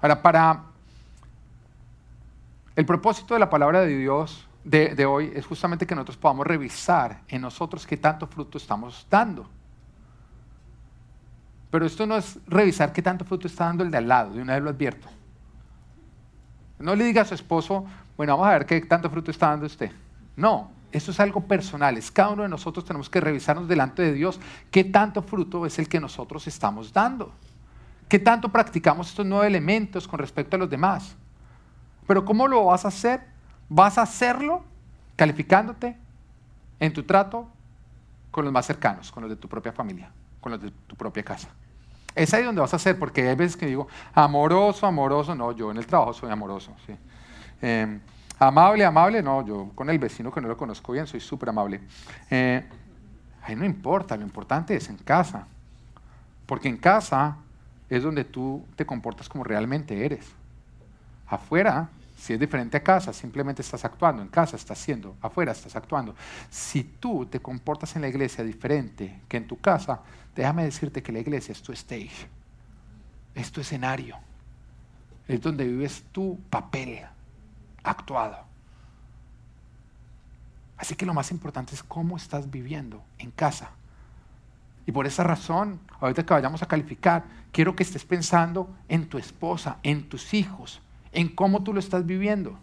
Ahora, 0.00 0.22
para 0.22 0.64
el 2.76 2.86
propósito 2.86 3.34
de 3.34 3.40
la 3.40 3.50
palabra 3.50 3.80
de 3.80 3.96
Dios 3.96 4.46
de, 4.62 5.06
hoy 5.06 5.32
es 5.34 5.46
justamente 5.46 5.86
que 5.86 5.94
nosotros 5.94 6.16
podamos 6.16 6.46
revisar 6.46 7.22
en 7.28 7.40
nosotros 7.40 7.86
qué 7.86 7.96
tanto 7.96 8.26
fruto 8.26 8.58
estamos 8.58 9.06
dando. 9.10 9.48
Pero 11.70 11.86
esto 11.86 12.06
no 12.06 12.16
es 12.16 12.38
revisar 12.46 12.92
qué 12.92 13.02
tanto 13.02 13.24
fruto 13.24 13.46
está 13.46 13.64
dando 13.64 13.82
el 13.82 13.90
de 13.90 13.98
al 13.98 14.08
lado, 14.08 14.34
de 14.34 14.42
una 14.42 14.54
vez 14.54 14.62
lo 14.62 14.70
advierto. 14.70 15.08
No 16.78 16.94
le 16.94 17.04
diga 17.04 17.22
a 17.22 17.24
su 17.24 17.34
esposo, 17.34 17.84
bueno, 18.16 18.34
vamos 18.34 18.48
a 18.48 18.58
ver 18.58 18.66
qué 18.66 18.80
tanto 18.82 19.10
fruto 19.10 19.30
está 19.30 19.48
dando 19.48 19.66
usted. 19.66 19.90
No, 20.36 20.70
esto 20.92 21.10
es 21.10 21.20
algo 21.20 21.40
personal. 21.40 21.96
Es 21.96 22.10
cada 22.10 22.30
uno 22.30 22.44
de 22.44 22.48
nosotros 22.48 22.84
tenemos 22.84 23.10
que 23.10 23.20
revisarnos 23.20 23.68
delante 23.68 24.02
de 24.02 24.12
Dios 24.12 24.38
qué 24.70 24.84
tanto 24.84 25.22
fruto 25.22 25.66
es 25.66 25.78
el 25.78 25.88
que 25.88 25.98
nosotros 25.98 26.46
estamos 26.46 26.92
dando. 26.92 27.32
¿Qué 28.08 28.18
tanto 28.18 28.48
practicamos 28.48 29.10
estos 29.10 29.26
nueve 29.26 29.46
elementos 29.46 30.08
con 30.08 30.18
respecto 30.18 30.56
a 30.56 30.58
los 30.58 30.70
demás? 30.70 31.14
Pero 32.06 32.24
¿cómo 32.24 32.48
lo 32.48 32.64
vas 32.64 32.84
a 32.84 32.88
hacer? 32.88 33.20
Vas 33.68 33.98
a 33.98 34.02
hacerlo 34.02 34.64
calificándote 35.14 35.94
en 36.80 36.92
tu 36.92 37.02
trato 37.02 37.48
con 38.30 38.44
los 38.44 38.52
más 38.52 38.66
cercanos, 38.66 39.12
con 39.12 39.22
los 39.22 39.30
de 39.30 39.36
tu 39.36 39.48
propia 39.48 39.72
familia, 39.72 40.10
con 40.40 40.52
los 40.52 40.62
de 40.62 40.70
tu 40.86 40.96
propia 40.96 41.22
casa. 41.22 41.48
Es 42.14 42.32
ahí 42.32 42.44
donde 42.44 42.60
vas 42.60 42.72
a 42.72 42.76
hacer, 42.76 42.98
porque 42.98 43.28
hay 43.28 43.36
veces 43.36 43.56
que 43.56 43.66
digo, 43.66 43.88
amoroso, 44.14 44.86
amoroso, 44.86 45.34
no, 45.34 45.52
yo 45.52 45.70
en 45.70 45.76
el 45.76 45.86
trabajo 45.86 46.14
soy 46.14 46.30
amoroso. 46.30 46.74
¿sí? 46.86 46.94
Em, 47.60 48.00
amable, 48.38 48.84
amable, 48.84 49.22
no, 49.22 49.44
yo 49.44 49.70
con 49.74 49.90
el 49.90 49.98
vecino 49.98 50.32
que 50.32 50.40
no 50.40 50.48
lo 50.48 50.56
conozco 50.56 50.92
bien 50.92 51.06
soy 51.06 51.20
súper 51.20 51.50
amable. 51.50 51.80
Eh, 52.30 52.66
ahí 53.42 53.54
no 53.54 53.66
importa, 53.66 54.16
lo 54.16 54.22
importante 54.22 54.74
es 54.74 54.88
en 54.88 54.96
casa, 54.96 55.46
porque 56.46 56.68
en 56.68 56.78
casa 56.78 57.36
es 57.88 58.02
donde 58.02 58.24
tú 58.24 58.64
te 58.76 58.86
comportas 58.86 59.28
como 59.28 59.44
realmente 59.44 60.04
eres. 60.04 60.26
Afuera, 61.26 61.90
si 62.18 62.32
es 62.32 62.40
diferente 62.40 62.76
a 62.76 62.82
casa, 62.82 63.12
simplemente 63.12 63.62
estás 63.62 63.84
actuando. 63.84 64.22
En 64.22 64.28
casa 64.28 64.56
estás 64.56 64.80
haciendo, 64.80 65.16
afuera 65.22 65.52
estás 65.52 65.76
actuando. 65.76 66.14
Si 66.50 66.82
tú 66.82 67.26
te 67.26 67.40
comportas 67.40 67.94
en 67.96 68.02
la 68.02 68.08
iglesia 68.08 68.42
diferente 68.42 69.20
que 69.28 69.36
en 69.36 69.46
tu 69.46 69.58
casa, 69.58 70.00
déjame 70.34 70.64
decirte 70.64 71.02
que 71.02 71.12
la 71.12 71.20
iglesia 71.20 71.52
es 71.52 71.62
tu 71.62 71.72
stage, 71.72 72.26
es 73.34 73.52
tu 73.52 73.60
escenario, 73.60 74.16
es 75.28 75.40
donde 75.40 75.64
vives 75.64 76.04
tu 76.10 76.38
papel 76.50 77.00
actuado. 77.84 78.48
Así 80.76 80.94
que 80.94 81.06
lo 81.06 81.14
más 81.14 81.30
importante 81.30 81.74
es 81.74 81.82
cómo 81.82 82.16
estás 82.16 82.50
viviendo 82.50 83.02
en 83.18 83.30
casa. 83.30 83.70
Y 84.88 84.92
por 84.92 85.06
esa 85.06 85.22
razón, 85.22 85.78
ahorita 86.00 86.24
que 86.24 86.32
vayamos 86.32 86.62
a 86.62 86.66
calificar, 86.66 87.22
quiero 87.52 87.76
que 87.76 87.82
estés 87.82 88.06
pensando 88.06 88.74
en 88.88 89.06
tu 89.06 89.18
esposa, 89.18 89.76
en 89.82 90.08
tus 90.08 90.32
hijos, 90.32 90.80
en 91.12 91.28
cómo 91.28 91.62
tú 91.62 91.74
lo 91.74 91.78
estás 91.78 92.06
viviendo. 92.06 92.58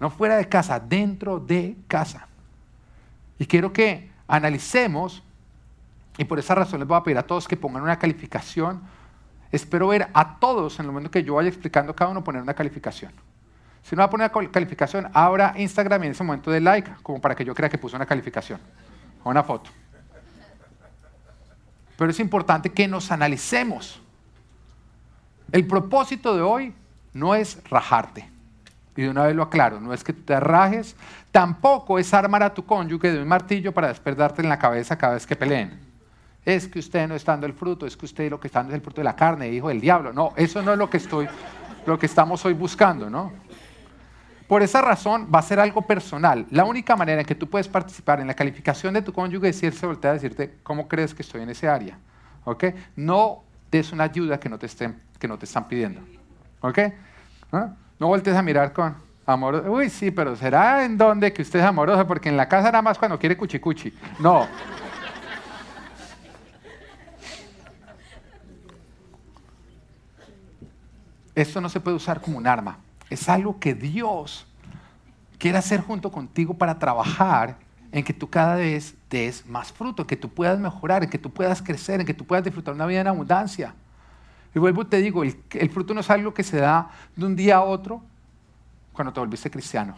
No 0.00 0.10
fuera 0.10 0.36
de 0.36 0.48
casa, 0.48 0.80
dentro 0.80 1.38
de 1.38 1.76
casa. 1.86 2.26
Y 3.38 3.46
quiero 3.46 3.72
que 3.72 4.10
analicemos, 4.26 5.22
y 6.18 6.24
por 6.24 6.40
esa 6.40 6.56
razón 6.56 6.80
les 6.80 6.88
voy 6.88 6.98
a 6.98 7.04
pedir 7.04 7.18
a 7.18 7.22
todos 7.22 7.46
que 7.46 7.56
pongan 7.56 7.84
una 7.84 7.96
calificación. 7.96 8.80
Espero 9.52 9.86
ver 9.86 10.08
a 10.12 10.40
todos, 10.40 10.80
en 10.80 10.86
el 10.86 10.90
momento 10.90 11.12
que 11.12 11.22
yo 11.22 11.36
vaya 11.36 11.48
explicando 11.48 11.94
cada 11.94 12.10
uno, 12.10 12.24
poner 12.24 12.42
una 12.42 12.54
calificación. 12.54 13.12
Si 13.84 13.94
no 13.94 14.00
va 14.00 14.06
a 14.06 14.10
poner 14.10 14.28
una 14.34 14.50
calificación, 14.50 15.08
abra 15.12 15.54
Instagram 15.56 16.02
en 16.02 16.10
ese 16.10 16.24
momento 16.24 16.50
de 16.50 16.60
like, 16.60 16.90
como 17.04 17.20
para 17.20 17.36
que 17.36 17.44
yo 17.44 17.54
crea 17.54 17.68
que 17.68 17.78
puso 17.78 17.94
una 17.94 18.06
calificación 18.06 18.58
o 19.22 19.30
una 19.30 19.44
foto. 19.44 19.70
Pero 22.00 22.12
es 22.12 22.18
importante 22.18 22.72
que 22.72 22.88
nos 22.88 23.10
analicemos. 23.10 24.00
El 25.52 25.66
propósito 25.66 26.34
de 26.34 26.40
hoy 26.40 26.72
no 27.12 27.34
es 27.34 27.62
rajarte. 27.68 28.26
Y 28.96 29.02
de 29.02 29.10
una 29.10 29.24
vez 29.24 29.36
lo 29.36 29.42
aclaro, 29.42 29.82
no 29.82 29.92
es 29.92 30.02
que 30.02 30.14
te 30.14 30.40
rajes, 30.40 30.96
tampoco 31.30 31.98
es 31.98 32.14
armar 32.14 32.42
a 32.42 32.54
tu 32.54 32.64
cónyuge 32.64 33.12
de 33.12 33.20
un 33.20 33.28
martillo 33.28 33.72
para 33.72 33.88
despertarte 33.88 34.40
en 34.40 34.48
la 34.48 34.58
cabeza 34.58 34.96
cada 34.96 35.12
vez 35.12 35.26
que 35.26 35.36
peleen. 35.36 35.78
Es 36.42 36.68
que 36.68 36.78
usted 36.78 37.06
no 37.06 37.14
está 37.14 37.32
dando 37.32 37.46
el 37.46 37.52
fruto, 37.52 37.84
es 37.84 37.98
que 37.98 38.06
usted 38.06 38.30
lo 38.30 38.40
que 38.40 38.46
está 38.46 38.60
dando 38.60 38.72
es 38.72 38.78
el 38.78 38.82
fruto 38.82 39.02
de 39.02 39.04
la 39.04 39.14
carne, 39.14 39.50
hijo 39.50 39.68
del 39.68 39.82
diablo. 39.82 40.10
No, 40.10 40.32
eso 40.36 40.62
no 40.62 40.72
es 40.72 40.78
lo 40.78 40.88
que 40.88 40.96
estoy, 40.96 41.28
lo 41.84 41.98
que 41.98 42.06
estamos 42.06 42.42
hoy 42.46 42.54
buscando, 42.54 43.10
¿no? 43.10 43.30
Por 44.50 44.64
esa 44.64 44.82
razón 44.82 45.28
va 45.32 45.38
a 45.38 45.42
ser 45.42 45.60
algo 45.60 45.82
personal. 45.82 46.44
La 46.50 46.64
única 46.64 46.96
manera 46.96 47.20
en 47.20 47.24
que 47.24 47.36
tú 47.36 47.48
puedes 47.48 47.68
participar 47.68 48.18
en 48.18 48.26
la 48.26 48.34
calificación 48.34 48.92
de 48.94 49.00
tu 49.00 49.12
cónyuge 49.12 49.50
es 49.50 49.62
irse 49.62 49.86
voltea 49.86 50.10
a 50.10 50.14
decirte 50.14 50.56
cómo 50.64 50.88
crees 50.88 51.14
que 51.14 51.22
estoy 51.22 51.42
en 51.42 51.50
ese 51.50 51.68
área. 51.68 51.96
¿Ok? 52.42 52.64
No 52.96 53.44
des 53.70 53.92
una 53.92 54.02
ayuda 54.02 54.40
que 54.40 54.48
no 54.48 54.58
te, 54.58 54.66
estén, 54.66 55.00
que 55.20 55.28
no 55.28 55.38
te 55.38 55.44
están 55.44 55.68
pidiendo. 55.68 56.00
¿Ok? 56.62 56.78
¿No? 57.52 57.76
no 58.00 58.08
voltees 58.08 58.36
a 58.36 58.42
mirar 58.42 58.72
con 58.72 58.96
amor. 59.24 59.68
Uy, 59.68 59.88
sí, 59.88 60.10
pero 60.10 60.34
¿será 60.34 60.84
en 60.84 60.98
dónde 60.98 61.32
que 61.32 61.42
usted 61.42 61.60
es 61.60 61.64
amoroso? 61.64 62.04
Porque 62.04 62.28
en 62.28 62.36
la 62.36 62.48
casa 62.48 62.72
nada 62.72 62.82
más 62.82 62.98
cuando 62.98 63.20
quiere 63.20 63.36
cuchicuchi. 63.36 63.96
No. 64.18 64.48
Esto 71.36 71.60
no 71.60 71.68
se 71.68 71.78
puede 71.78 71.96
usar 71.96 72.20
como 72.20 72.36
un 72.36 72.48
arma. 72.48 72.89
Es 73.10 73.28
algo 73.28 73.58
que 73.58 73.74
Dios 73.74 74.46
quiere 75.38 75.58
hacer 75.58 75.80
junto 75.80 76.10
contigo 76.10 76.54
para 76.54 76.78
trabajar 76.78 77.58
en 77.92 78.04
que 78.04 78.12
tú 78.12 78.28
cada 78.28 78.54
vez 78.54 78.94
des 79.08 79.44
más 79.46 79.72
fruto, 79.72 80.02
en 80.02 80.08
que 80.08 80.16
tú 80.16 80.28
puedas 80.28 80.58
mejorar, 80.58 81.02
en 81.02 81.10
que 81.10 81.18
tú 81.18 81.30
puedas 81.30 81.60
crecer, 81.60 82.00
en 82.00 82.06
que 82.06 82.14
tú 82.14 82.24
puedas 82.24 82.44
disfrutar 82.44 82.74
una 82.74 82.86
vida 82.86 83.00
en 83.00 83.08
abundancia. 83.08 83.74
Y 84.54 84.58
vuelvo 84.58 84.86
te 84.86 84.98
digo, 84.98 85.22
el, 85.22 85.42
el 85.52 85.70
fruto 85.70 85.94
no 85.94 86.00
es 86.00 86.10
algo 86.10 86.32
que 86.32 86.42
se 86.42 86.58
da 86.58 86.90
de 87.16 87.26
un 87.26 87.34
día 87.34 87.56
a 87.56 87.62
otro 87.62 88.02
cuando 88.92 89.12
te 89.12 89.20
volviste 89.20 89.50
cristiano, 89.50 89.96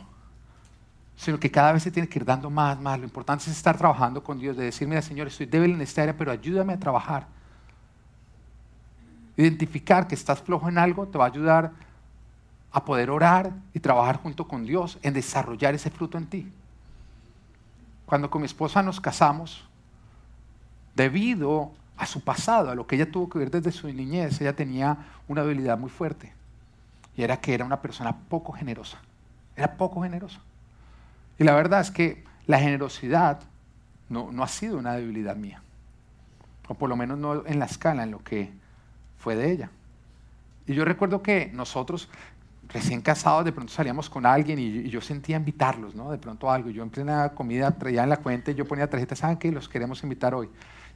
sino 1.16 1.38
que 1.38 1.50
cada 1.50 1.72
vez 1.72 1.82
se 1.82 1.90
tiene 1.90 2.08
que 2.08 2.18
ir 2.18 2.24
dando 2.24 2.48
más, 2.48 2.80
más. 2.80 2.98
Lo 2.98 3.04
importante 3.04 3.44
es 3.44 3.56
estar 3.56 3.76
trabajando 3.76 4.22
con 4.22 4.38
Dios, 4.38 4.56
de 4.56 4.64
decir, 4.64 4.86
mira 4.88 5.02
Señor, 5.02 5.26
estoy 5.26 5.46
débil 5.46 5.72
en 5.72 5.80
esta 5.80 6.02
área, 6.02 6.16
pero 6.16 6.30
ayúdame 6.30 6.72
a 6.72 6.78
trabajar. 6.78 7.26
Identificar 9.36 10.06
que 10.06 10.14
estás 10.14 10.40
flojo 10.40 10.68
en 10.68 10.78
algo 10.78 11.06
te 11.08 11.18
va 11.18 11.24
a 11.24 11.28
ayudar 11.28 11.72
a 12.72 12.84
poder 12.84 13.10
orar 13.10 13.52
y 13.74 13.80
trabajar 13.80 14.16
junto 14.16 14.48
con 14.48 14.64
Dios 14.64 14.98
en 15.02 15.14
desarrollar 15.14 15.74
ese 15.74 15.90
fruto 15.90 16.16
en 16.18 16.26
ti. 16.26 16.52
Cuando 18.06 18.30
con 18.30 18.42
mi 18.42 18.46
esposa 18.46 18.82
nos 18.82 19.00
casamos, 19.00 19.64
debido 20.94 21.72
a 21.96 22.06
su 22.06 22.22
pasado, 22.22 22.70
a 22.70 22.74
lo 22.74 22.86
que 22.86 22.96
ella 22.96 23.10
tuvo 23.10 23.28
que 23.28 23.38
ver 23.38 23.50
desde 23.50 23.72
su 23.72 23.88
niñez, 23.88 24.40
ella 24.40 24.56
tenía 24.56 24.96
una 25.28 25.42
habilidad 25.42 25.78
muy 25.78 25.90
fuerte. 25.90 26.32
Y 27.16 27.22
era 27.22 27.38
que 27.38 27.54
era 27.54 27.64
una 27.64 27.80
persona 27.80 28.16
poco 28.28 28.52
generosa. 28.52 28.98
Era 29.54 29.76
poco 29.76 30.02
generosa. 30.02 30.40
Y 31.38 31.44
la 31.44 31.54
verdad 31.54 31.80
es 31.80 31.90
que 31.90 32.24
la 32.46 32.58
generosidad 32.58 33.40
no, 34.08 34.32
no 34.32 34.42
ha 34.42 34.48
sido 34.48 34.78
una 34.78 34.94
debilidad 34.94 35.36
mía. 35.36 35.62
O 36.68 36.74
por 36.74 36.88
lo 36.88 36.96
menos 36.96 37.18
no 37.18 37.46
en 37.46 37.58
la 37.58 37.66
escala 37.66 38.02
en 38.02 38.10
lo 38.10 38.24
que 38.24 38.50
fue 39.18 39.36
de 39.36 39.52
ella. 39.52 39.70
Y 40.66 40.74
yo 40.74 40.84
recuerdo 40.84 41.22
que 41.22 41.50
nosotros 41.52 42.08
recién 42.72 43.02
casados, 43.02 43.44
de 43.44 43.52
pronto 43.52 43.72
salíamos 43.72 44.08
con 44.08 44.26
alguien 44.26 44.58
y, 44.58 44.88
yo 44.88 45.00
sentía 45.00 45.36
invitarlos, 45.36 45.94
¿no? 45.94 46.10
De 46.10 46.18
pronto 46.18 46.50
algo. 46.50 46.70
Yo 46.70 46.82
en 46.82 46.90
plena 46.90 47.30
comida 47.30 47.70
traía 47.72 48.02
en 48.02 48.08
la 48.08 48.16
cuenta 48.16 48.50
y 48.50 48.54
yo 48.54 48.66
ponía 48.66 48.88
tarjetas, 48.88 49.18
¿saben 49.18 49.36
qué? 49.36 49.52
Los 49.52 49.68
queremos 49.68 50.02
invitar 50.02 50.34
hoy. 50.34 50.48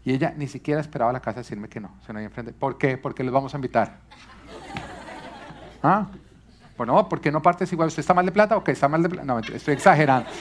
Y 0.04 0.12
ella 0.12 0.32
ni 0.36 0.46
siquiera 0.46 0.80
esperaba 0.80 1.10
a 1.10 1.12
la 1.12 1.20
casa 1.20 1.40
decirme 1.40 1.68
que 1.68 1.80
no, 1.80 1.90
se 2.06 2.12
no 2.12 2.20
enfrente. 2.20 2.52
¿Por 2.52 2.78
qué? 2.78 2.96
Porque 2.96 3.24
les 3.24 3.32
vamos 3.32 3.52
a 3.54 3.58
invitar. 3.58 3.98
¿Ah? 5.82 6.06
Bueno, 6.76 7.08
¿por 7.08 7.20
qué 7.20 7.32
no 7.32 7.42
partes 7.42 7.72
igual? 7.72 7.88
¿Usted 7.88 8.00
está 8.00 8.14
mal 8.14 8.26
de 8.26 8.32
plata 8.32 8.56
o 8.56 8.62
qué? 8.62 8.72
¿Está 8.72 8.88
mal 8.88 9.02
de 9.02 9.08
plata? 9.08 9.24
No, 9.24 9.38
estoy 9.38 9.74
exagerando. 9.74 10.28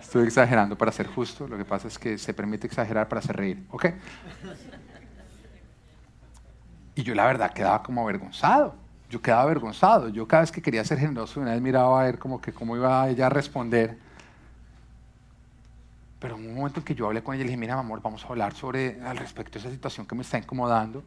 Estoy 0.00 0.26
exagerando 0.26 0.78
para 0.78 0.90
ser 0.90 1.06
justo. 1.06 1.46
Lo 1.46 1.58
que 1.58 1.66
pasa 1.66 1.88
es 1.88 1.98
que 1.98 2.16
se 2.16 2.32
permite 2.32 2.66
exagerar 2.66 3.08
para 3.08 3.20
hacer 3.20 3.36
reír. 3.36 3.66
¿Ok? 3.70 3.86
Y 6.94 7.02
yo 7.02 7.14
la 7.14 7.26
verdad 7.26 7.52
quedaba 7.52 7.82
como 7.82 8.02
avergonzado. 8.02 8.87
Yo 9.10 9.22
quedaba 9.22 9.42
avergonzado. 9.42 10.08
Yo 10.08 10.26
cada 10.28 10.42
vez 10.42 10.52
que 10.52 10.60
quería 10.60 10.84
ser 10.84 10.98
generoso, 10.98 11.40
una 11.40 11.52
vez 11.52 11.60
miraba 11.60 12.00
a 12.00 12.04
ver 12.04 12.18
como 12.18 12.40
que 12.40 12.52
cómo 12.52 12.76
iba 12.76 13.08
ella 13.08 13.26
a 13.26 13.30
responder. 13.30 13.98
Pero 16.18 16.36
en 16.36 16.48
un 16.48 16.54
momento 16.54 16.80
en 16.80 16.84
que 16.84 16.94
yo 16.94 17.06
hablé 17.06 17.22
con 17.22 17.34
ella, 17.34 17.44
le 17.44 17.50
dije, 17.50 17.56
mira, 17.56 17.78
amor, 17.78 18.02
vamos 18.02 18.24
a 18.24 18.28
hablar 18.28 18.54
sobre 18.54 19.00
al 19.02 19.16
respecto 19.16 19.54
de 19.54 19.60
esa 19.60 19.70
situación 19.70 20.06
que 20.06 20.14
me 20.14 20.22
está 20.22 20.38
incomodando. 20.38 21.02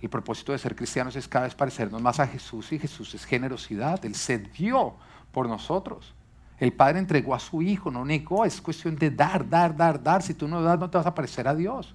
El 0.00 0.08
propósito 0.08 0.52
de 0.52 0.58
ser 0.58 0.74
cristianos 0.74 1.14
es 1.16 1.28
cada 1.28 1.44
vez 1.44 1.54
parecernos 1.54 2.00
más 2.00 2.20
a 2.20 2.26
Jesús 2.26 2.72
y 2.72 2.78
Jesús 2.78 3.14
es 3.14 3.24
generosidad. 3.24 4.04
Él 4.04 4.14
se 4.14 4.38
dio 4.38 4.94
por 5.32 5.48
nosotros. 5.48 6.14
El 6.58 6.72
Padre 6.72 6.98
entregó 6.98 7.34
a 7.34 7.38
su 7.38 7.62
Hijo, 7.62 7.90
no 7.90 8.04
negó, 8.04 8.44
es 8.44 8.60
cuestión 8.60 8.96
de 8.96 9.10
dar, 9.10 9.48
dar, 9.48 9.76
dar, 9.76 10.02
dar. 10.02 10.22
Si 10.22 10.34
tú 10.34 10.46
no 10.48 10.62
das, 10.62 10.78
no 10.78 10.88
te 10.88 10.98
vas 10.98 11.06
a 11.06 11.14
parecer 11.14 11.48
a 11.48 11.54
Dios. 11.54 11.94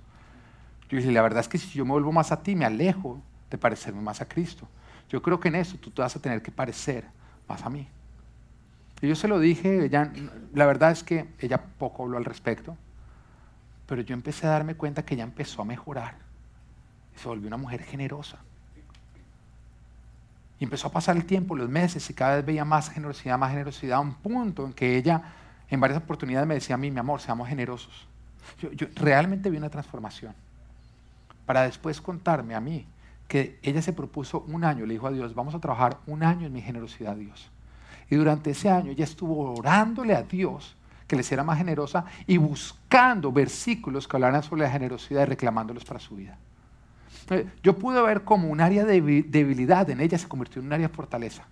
Yo 0.90 0.98
dije, 0.98 1.12
la 1.12 1.22
verdad 1.22 1.42
es 1.42 1.48
que 1.48 1.58
si 1.58 1.70
yo 1.70 1.86
me 1.86 1.92
vuelvo 1.92 2.12
más 2.12 2.32
a 2.32 2.42
ti, 2.42 2.56
me 2.56 2.66
alejo 2.66 3.22
de 3.50 3.58
parecerme 3.58 4.02
más 4.02 4.22
a 4.22 4.28
Cristo. 4.28 4.68
Yo 5.10 5.22
creo 5.22 5.40
que 5.40 5.48
en 5.48 5.56
eso 5.56 5.78
tú 5.78 5.90
te 5.90 6.02
vas 6.02 6.16
a 6.16 6.22
tener 6.22 6.42
que 6.42 6.52
parecer 6.52 7.06
más 7.48 7.64
a 7.64 7.70
mí. 7.70 7.88
Y 9.02 9.08
yo 9.08 9.16
se 9.16 9.28
lo 9.28 9.40
dije, 9.40 9.86
ella, 9.86 10.12
la 10.54 10.66
verdad 10.66 10.92
es 10.92 11.04
que 11.04 11.28
ella 11.40 11.62
poco 11.78 12.04
habló 12.04 12.18
al 12.18 12.26
respecto, 12.26 12.78
pero 13.88 14.02
yo 14.02 14.14
empecé 14.14 14.46
a 14.46 14.52
darme 14.52 14.76
cuenta 14.76 15.04
que 15.04 15.16
ella 15.16 15.24
empezó 15.24 15.62
a 15.64 15.66
mejorar. 15.66 16.16
Se 17.16 17.28
volvió 17.28 17.48
una 17.48 17.58
mujer 17.58 17.82
generosa. 17.84 18.38
Y 20.60 20.66
empezó 20.66 20.90
a 20.90 20.92
pasar 20.92 21.16
el 21.16 21.26
tiempo, 21.26 21.56
los 21.56 21.70
meses, 21.70 22.08
y 22.10 22.14
cada 22.14 22.36
vez 22.36 22.46
veía 22.46 22.66
más 22.66 22.90
generosidad, 22.90 23.38
más 23.38 23.52
generosidad, 23.52 23.98
a 23.98 24.02
un 24.02 24.14
punto 24.14 24.66
en 24.66 24.74
que 24.74 24.98
ella 24.98 25.24
en 25.70 25.80
varias 25.80 26.02
oportunidades 26.02 26.48
me 26.48 26.56
decía 26.56 26.76
a 26.76 26.78
mí, 26.78 26.92
mi 26.92 27.00
amor, 27.00 27.22
seamos 27.22 27.48
generosos. 27.48 28.08
Yo, 28.60 28.72
yo 28.74 28.88
realmente 28.96 29.50
vi 29.50 29.58
una 29.58 29.70
transformación. 29.70 30.36
Para 31.46 31.64
después 31.64 32.02
contarme 32.02 32.54
a 32.54 32.60
mí 32.60 32.86
que 33.30 33.60
ella 33.62 33.82
se 33.82 33.94
propuso 33.94 34.44
un 34.48 34.66
año, 34.66 34.86
le 34.86 34.96
dijo 34.96 35.08
a 35.08 35.12
Dios, 35.12 35.36
vamos 35.36 35.56
a 35.56 35.60
trabajar 35.60 36.00
un 36.08 36.24
año 36.24 36.48
en 36.48 36.52
mi 36.52 36.62
generosidad, 36.62 37.16
Dios. 37.16 37.52
Y 38.10 38.16
durante 38.16 38.50
ese 38.50 38.70
año 38.70 38.92
ella 38.92 39.04
estuvo 39.04 39.54
orándole 39.54 40.16
a 40.16 40.24
Dios 40.24 40.76
que 41.08 41.16
le 41.16 41.22
hiciera 41.22 41.44
más 41.44 41.60
generosa 41.60 42.06
y 42.26 42.38
buscando 42.38 43.32
versículos 43.32 44.08
que 44.08 44.18
hablaran 44.18 44.42
sobre 44.44 44.64
la 44.64 44.72
generosidad 44.72 45.22
y 45.22 45.26
reclamándolos 45.26 45.86
para 45.86 46.00
su 46.00 46.16
vida. 46.16 46.38
Yo 47.62 47.78
pude 47.78 48.02
ver 48.02 48.24
como 48.24 48.50
un 48.50 48.60
área 48.60 48.84
de 48.84 49.24
debilidad 49.28 49.88
en 49.92 50.02
ella 50.02 50.18
se 50.18 50.28
convirtió 50.28 50.60
en 50.60 50.68
un 50.68 50.74
área 50.74 50.88
de 50.88 50.94
fortaleza. 50.94 51.44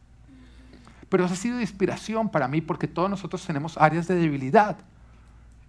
Pero 1.10 1.26
eso 1.26 1.36
ha 1.36 1.38
sido 1.38 1.62
inspiración 1.62 2.30
para 2.30 2.48
mí 2.48 2.60
porque 2.60 2.88
todos 2.88 3.10
nosotros 3.10 3.46
tenemos 3.46 3.78
áreas 3.78 4.08
de 4.08 4.16
debilidad. 4.16 4.78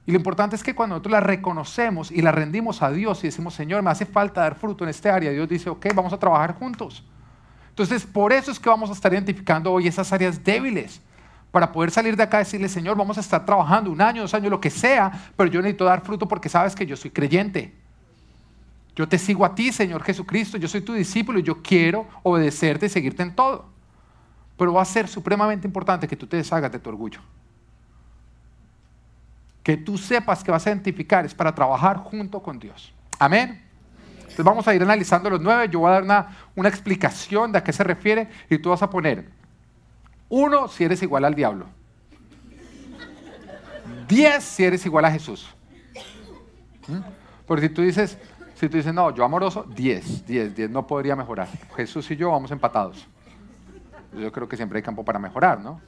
Y 0.09 0.11
lo 0.11 0.17
importante 0.17 0.57
es 0.57 0.63
que 0.63 0.75
cuando 0.75 0.95
nosotros 0.95 1.13
la 1.13 1.21
reconocemos 1.21 2.11
y 2.11 2.23
la 2.23 2.33
rendimos 2.33 2.81
a 2.81 2.91
Dios 2.91 3.23
y 3.23 3.27
decimos, 3.27 3.53
Señor, 3.53 3.83
me 3.83 3.91
hace 3.91 4.07
falta 4.07 4.41
dar 4.41 4.55
fruto 4.55 4.85
en 4.85 4.89
este 4.89 5.11
área, 5.11 5.31
Dios 5.31 5.47
dice, 5.47 5.69
ok, 5.69 5.89
vamos 5.95 6.15
a 6.15 6.19
trabajar 6.19 6.55
juntos. 6.55 7.05
Entonces, 7.69 8.07
por 8.07 8.33
eso 8.33 8.51
es 8.51 8.59
que 8.59 8.71
vamos 8.71 8.89
a 8.89 8.95
estar 8.95 9.13
identificando 9.13 9.71
hoy 9.71 9.87
esas 9.87 10.11
áreas 10.11 10.43
débiles, 10.43 11.03
para 11.51 11.71
poder 11.71 11.91
salir 11.91 12.17
de 12.17 12.23
acá 12.23 12.39
y 12.39 12.45
decirle, 12.45 12.71
Señor, 12.71 12.97
vamos 12.97 13.19
a 13.19 13.21
estar 13.21 13.45
trabajando 13.45 13.91
un 13.91 14.01
año, 14.01 14.23
dos 14.23 14.33
años, 14.33 14.51
lo 14.51 14.63
que 14.63 14.71
sea, 14.71 15.13
pero 15.37 15.51
yo 15.51 15.61
necesito 15.61 15.85
dar 15.85 16.01
fruto 16.01 16.27
porque 16.27 16.49
sabes 16.49 16.75
que 16.75 16.87
yo 16.87 16.97
soy 16.97 17.11
creyente. 17.11 17.75
Yo 18.97 19.07
te 19.07 19.19
sigo 19.19 19.45
a 19.45 19.55
ti, 19.55 19.73
Señor 19.73 20.03
Jesucristo, 20.03 20.57
yo 20.57 20.69
soy 20.69 20.81
tu 20.81 20.95
discípulo 20.95 21.39
y 21.39 21.43
yo 21.43 21.61
quiero 21.61 22.07
obedecerte 22.23 22.87
y 22.87 22.89
seguirte 22.89 23.23
en 23.23 23.35
todo. 23.35 23.67
Pero 24.57 24.73
va 24.73 24.81
a 24.81 24.87
ser 24.87 25.07
supremamente 25.07 25.67
importante 25.67 26.09
que 26.09 26.17
tú 26.17 26.27
te 26.27 26.39
deshagas 26.39 26.73
de 26.73 26.79
tu 26.79 26.89
orgullo 26.89 27.21
que 29.69 29.77
tú 29.77 29.99
sepas 29.99 30.43
que 30.43 30.51
vas 30.51 30.67
a 30.67 30.71
identificar 30.71 31.27
es 31.27 31.35
para 31.35 31.55
trabajar 31.55 31.99
junto 31.99 32.43
con 32.43 32.59
Dios. 32.59 32.91
Amén. 33.19 33.63
Entonces 34.17 34.43
vamos 34.43 34.67
a 34.67 34.75
ir 34.75 34.81
analizando 34.83 35.29
los 35.29 35.43
nueve. 35.43 35.69
Yo 35.71 35.81
voy 35.81 35.91
a 35.91 35.93
dar 35.93 36.05
una, 36.05 36.39
una 36.57 36.71
explicación 36.71 37.53
de 37.53 37.59
a 37.59 37.63
qué 37.63 37.71
se 37.75 37.85
refiere 37.85 38.31
y 38.49 38.57
tú 38.57 38.71
vas 38.71 38.83
a 38.83 38.89
poner 38.89 39.29
uno 40.31 40.69
si 40.69 40.85
eres 40.85 41.03
igual 41.03 41.27
al 41.27 41.35
diablo. 41.35 41.67
Diez 44.09 44.43
si 44.43 44.65
eres 44.65 44.87
igual 44.87 45.05
a 45.05 45.11
Jesús. 45.11 45.47
¿Mm? 46.87 47.01
Porque 47.47 47.69
si 47.69 47.75
tú 47.75 47.83
dices, 47.83 48.17
si 48.55 48.71
tú 48.71 48.79
dices, 48.79 48.95
no, 48.95 49.15
yo 49.15 49.23
amoroso, 49.23 49.67
diez, 49.77 50.25
diez, 50.27 50.57
diez, 50.57 50.71
no 50.71 50.87
podría 50.87 51.15
mejorar. 51.15 51.49
Jesús 51.77 52.11
y 52.11 52.17
yo 52.17 52.31
vamos 52.31 52.51
empatados. 52.53 53.07
Yo 54.19 54.33
creo 54.33 54.49
que 54.49 54.57
siempre 54.57 54.79
hay 54.79 54.83
campo 54.83 55.05
para 55.05 55.19
mejorar, 55.19 55.61
¿no? 55.61 55.79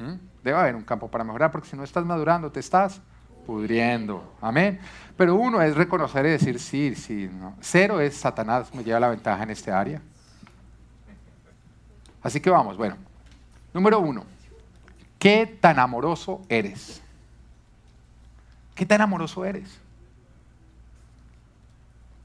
¿Mm? 0.00 0.14
Debe 0.42 0.58
haber 0.58 0.74
un 0.74 0.82
campo 0.82 1.08
para 1.08 1.22
mejorar, 1.22 1.52
porque 1.52 1.68
si 1.68 1.76
no 1.76 1.84
estás 1.84 2.04
madurando, 2.04 2.50
te 2.50 2.58
estás 2.58 3.00
pudriendo. 3.40 4.34
Amén. 4.40 4.80
Pero 5.16 5.34
uno 5.34 5.60
es 5.60 5.76
reconocer 5.76 6.26
y 6.26 6.30
decir 6.30 6.58
sí, 6.58 6.94
sí. 6.94 7.28
No. 7.32 7.54
Cero 7.60 8.00
es 8.00 8.16
Satanás, 8.16 8.72
me 8.74 8.84
lleva 8.84 9.00
la 9.00 9.08
ventaja 9.08 9.42
en 9.42 9.50
este 9.50 9.70
área. 9.70 10.00
Así 12.22 12.40
que 12.40 12.50
vamos, 12.50 12.76
bueno. 12.76 12.96
Número 13.72 14.00
uno, 14.00 14.24
¿qué 15.18 15.46
tan 15.46 15.78
amoroso 15.78 16.42
eres? 16.48 17.00
¿Qué 18.74 18.84
tan 18.84 19.00
amoroso 19.00 19.44
eres? 19.44 19.78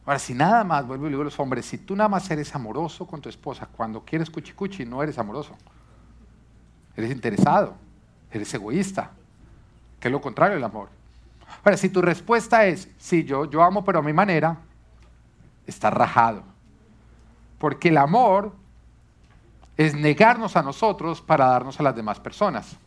Ahora, 0.06 0.20
si 0.20 0.34
nada 0.34 0.64
más, 0.64 0.86
vuelvo 0.86 1.08
y 1.08 1.10
digo 1.10 1.22
a 1.22 1.26
los 1.26 1.40
hombres, 1.40 1.66
si 1.66 1.78
tú 1.78 1.96
nada 1.96 2.08
más 2.08 2.30
eres 2.30 2.54
amoroso 2.54 3.08
con 3.08 3.22
tu 3.22 3.30
esposa, 3.30 3.68
cuando 3.68 4.06
quieres 4.06 4.30
cuchicuchi, 4.30 4.86
no 4.86 5.02
eres 5.02 5.18
amoroso. 5.18 5.56
Eres 6.96 7.12
interesado, 7.12 7.76
eres 8.32 8.54
egoísta, 8.54 9.12
que 10.00 10.08
es 10.08 10.12
lo 10.12 10.22
contrario 10.22 10.56
del 10.56 10.64
amor. 10.64 10.90
Ahora, 11.66 11.78
si 11.78 11.90
tu 11.90 12.00
respuesta 12.00 12.68
es, 12.68 12.88
sí, 13.00 13.24
yo, 13.24 13.50
yo 13.50 13.64
amo, 13.64 13.84
pero 13.84 13.98
a 13.98 14.04
mi 14.04 14.14
manera, 14.14 14.60
está 15.66 15.90
rajado. 15.90 16.44
Porque 17.58 17.90
el 17.90 17.98
amor 17.98 18.54
es 19.76 19.96
negarnos 19.96 20.56
a 20.56 20.62
nosotros 20.62 21.22
para 21.22 21.48
darnos 21.48 21.80
a 21.80 21.84
las 21.84 21.96
demás 21.96 22.20
personas. 22.20 22.78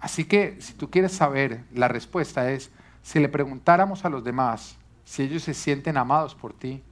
Así 0.00 0.24
que 0.24 0.56
si 0.58 0.72
tú 0.72 0.88
quieres 0.88 1.12
saber, 1.12 1.64
la 1.74 1.88
respuesta 1.88 2.50
es, 2.50 2.70
si 3.02 3.20
le 3.20 3.28
preguntáramos 3.28 4.06
a 4.06 4.08
los 4.08 4.24
demás 4.24 4.78
si 5.04 5.22
ellos 5.22 5.42
se 5.42 5.52
sienten 5.52 5.98
amados 5.98 6.34
por 6.34 6.54
ti, 6.54 6.82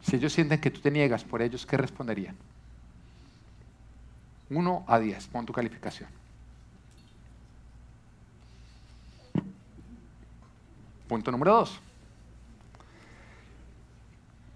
si 0.00 0.16
ellos 0.16 0.32
sienten 0.32 0.58
que 0.58 0.70
tú 0.70 0.80
te 0.80 0.90
niegas 0.90 1.22
por 1.22 1.42
ellos, 1.42 1.66
¿qué 1.66 1.76
responderían? 1.76 2.34
1 4.48 4.84
a 4.88 4.98
10, 4.98 5.26
pon 5.26 5.44
tu 5.44 5.52
calificación. 5.52 6.21
Punto 11.08 11.30
número 11.30 11.54
dos. 11.54 11.80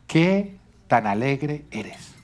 ¿Qué 0.06 0.56
tan 0.88 1.06
alegre 1.06 1.64
eres? 1.70 2.14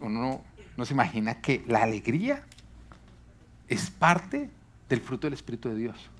uno, 0.00 0.42
no 0.76 0.84
se 0.84 0.92
imagina 0.94 1.40
que 1.40 1.64
la 1.66 1.82
alegría 1.82 2.44
es 3.68 3.90
parte 3.90 4.50
del 4.88 5.00
fruto 5.00 5.26
del 5.26 5.34
Espíritu 5.34 5.68
de 5.68 5.76
Dios. 5.76 6.10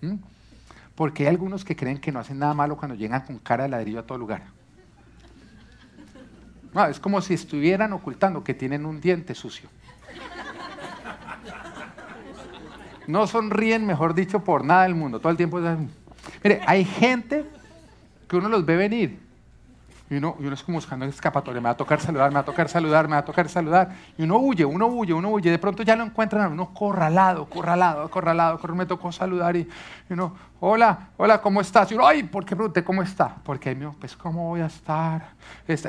¿Mm? 0.00 0.14
Porque 0.94 1.24
hay 1.24 1.28
algunos 1.28 1.64
que 1.64 1.76
creen 1.76 1.98
que 1.98 2.12
no 2.12 2.20
hacen 2.20 2.38
nada 2.38 2.54
malo 2.54 2.76
cuando 2.76 2.94
llegan 2.94 3.22
con 3.22 3.38
cara 3.38 3.64
de 3.64 3.70
ladrillo 3.70 4.00
a 4.00 4.06
todo 4.06 4.18
lugar. 4.18 4.42
es 6.90 7.00
como 7.00 7.20
si 7.20 7.34
estuvieran 7.34 7.92
ocultando 7.92 8.44
que 8.44 8.54
tienen 8.54 8.84
un 8.84 9.00
diente 9.00 9.34
sucio. 9.34 9.68
No 13.10 13.26
sonríen, 13.26 13.86
mejor 13.86 14.14
dicho, 14.14 14.40
por 14.40 14.64
nada 14.64 14.84
del 14.84 14.94
mundo. 14.94 15.20
Todo 15.20 15.30
el 15.30 15.36
tiempo. 15.36 15.60
Mire, 16.42 16.60
hay 16.66 16.84
gente 16.84 17.44
que 18.28 18.36
uno 18.36 18.48
los 18.48 18.64
ve 18.64 18.76
venir. 18.76 19.30
Y 20.10 20.16
uno, 20.16 20.34
uno 20.40 20.54
es 20.54 20.62
como 20.64 20.78
buscando 20.78 21.06
escapatoria. 21.06 21.60
Me 21.60 21.66
va 21.66 21.70
a 21.70 21.76
tocar 21.76 22.00
saludar, 22.00 22.30
me 22.30 22.34
va 22.34 22.40
a 22.40 22.44
tocar 22.44 22.68
saludar, 22.68 23.06
me 23.06 23.12
va 23.12 23.18
a 23.18 23.24
tocar 23.24 23.48
saludar. 23.48 23.90
Y 24.18 24.24
uno 24.24 24.38
huye, 24.38 24.64
uno 24.64 24.88
huye, 24.88 25.12
uno 25.12 25.30
huye. 25.30 25.52
De 25.52 25.58
pronto 25.58 25.84
ya 25.84 25.94
lo 25.94 26.02
encuentran, 26.02 26.50
uno 26.50 26.74
corralado, 26.74 27.46
corralado, 27.46 28.10
corralado. 28.10 28.58
Me 28.74 28.86
tocó 28.86 29.12
saludar 29.12 29.54
y, 29.54 29.68
uno, 30.08 30.34
hola, 30.58 31.10
hola, 31.16 31.40
¿cómo 31.40 31.60
estás? 31.60 31.92
Y 31.92 31.94
uno, 31.94 32.08
ay, 32.08 32.24
¿por 32.24 32.44
qué 32.44 32.56
pregunté 32.56 32.82
cómo 32.82 33.02
está? 33.02 33.36
Porque 33.44 33.68
ahí 33.68 33.76
mismo, 33.76 33.94
pues, 34.00 34.16
¿cómo 34.16 34.48
voy 34.48 34.62
a 34.62 34.66
estar? 34.66 35.30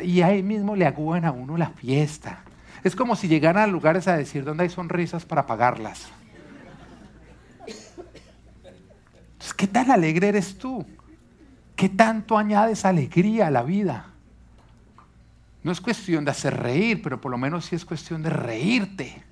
Y 0.03 0.21
ahí 0.21 0.43
mismo 0.43 0.75
le 0.75 0.85
agúan 0.85 1.25
a 1.25 1.31
uno 1.31 1.57
la 1.57 1.69
fiesta. 1.69 2.41
Es 2.83 2.95
como 2.95 3.15
si 3.15 3.27
llegaran 3.27 3.63
a 3.63 3.67
lugares 3.67 4.07
a 4.07 4.15
decir 4.15 4.43
dónde 4.43 4.63
hay 4.63 4.69
sonrisas 4.69 5.25
para 5.25 5.47
pagarlas. 5.47 6.11
¿Qué 9.53 9.67
tan 9.67 9.91
alegre 9.91 10.29
eres 10.29 10.57
tú? 10.57 10.85
¿Qué 11.75 11.89
tanto 11.89 12.37
añades 12.37 12.85
alegría 12.85 13.47
a 13.47 13.51
la 13.51 13.63
vida? 13.63 14.07
No 15.63 15.71
es 15.71 15.79
cuestión 15.81 16.25
de 16.25 16.31
hacer 16.31 16.57
reír, 16.57 17.01
pero 17.01 17.21
por 17.21 17.31
lo 17.31 17.37
menos 17.37 17.65
sí 17.65 17.75
es 17.75 17.85
cuestión 17.85 18.21
de 18.21 18.29
reírte. 18.29 19.23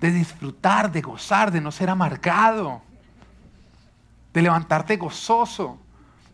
de 0.00 0.12
disfrutar, 0.12 0.92
de 0.92 1.00
gozar, 1.00 1.50
de 1.50 1.60
no 1.60 1.72
ser 1.72 1.88
amargado, 1.88 2.82
de 4.34 4.42
levantarte 4.42 4.96
gozoso. 4.98 5.78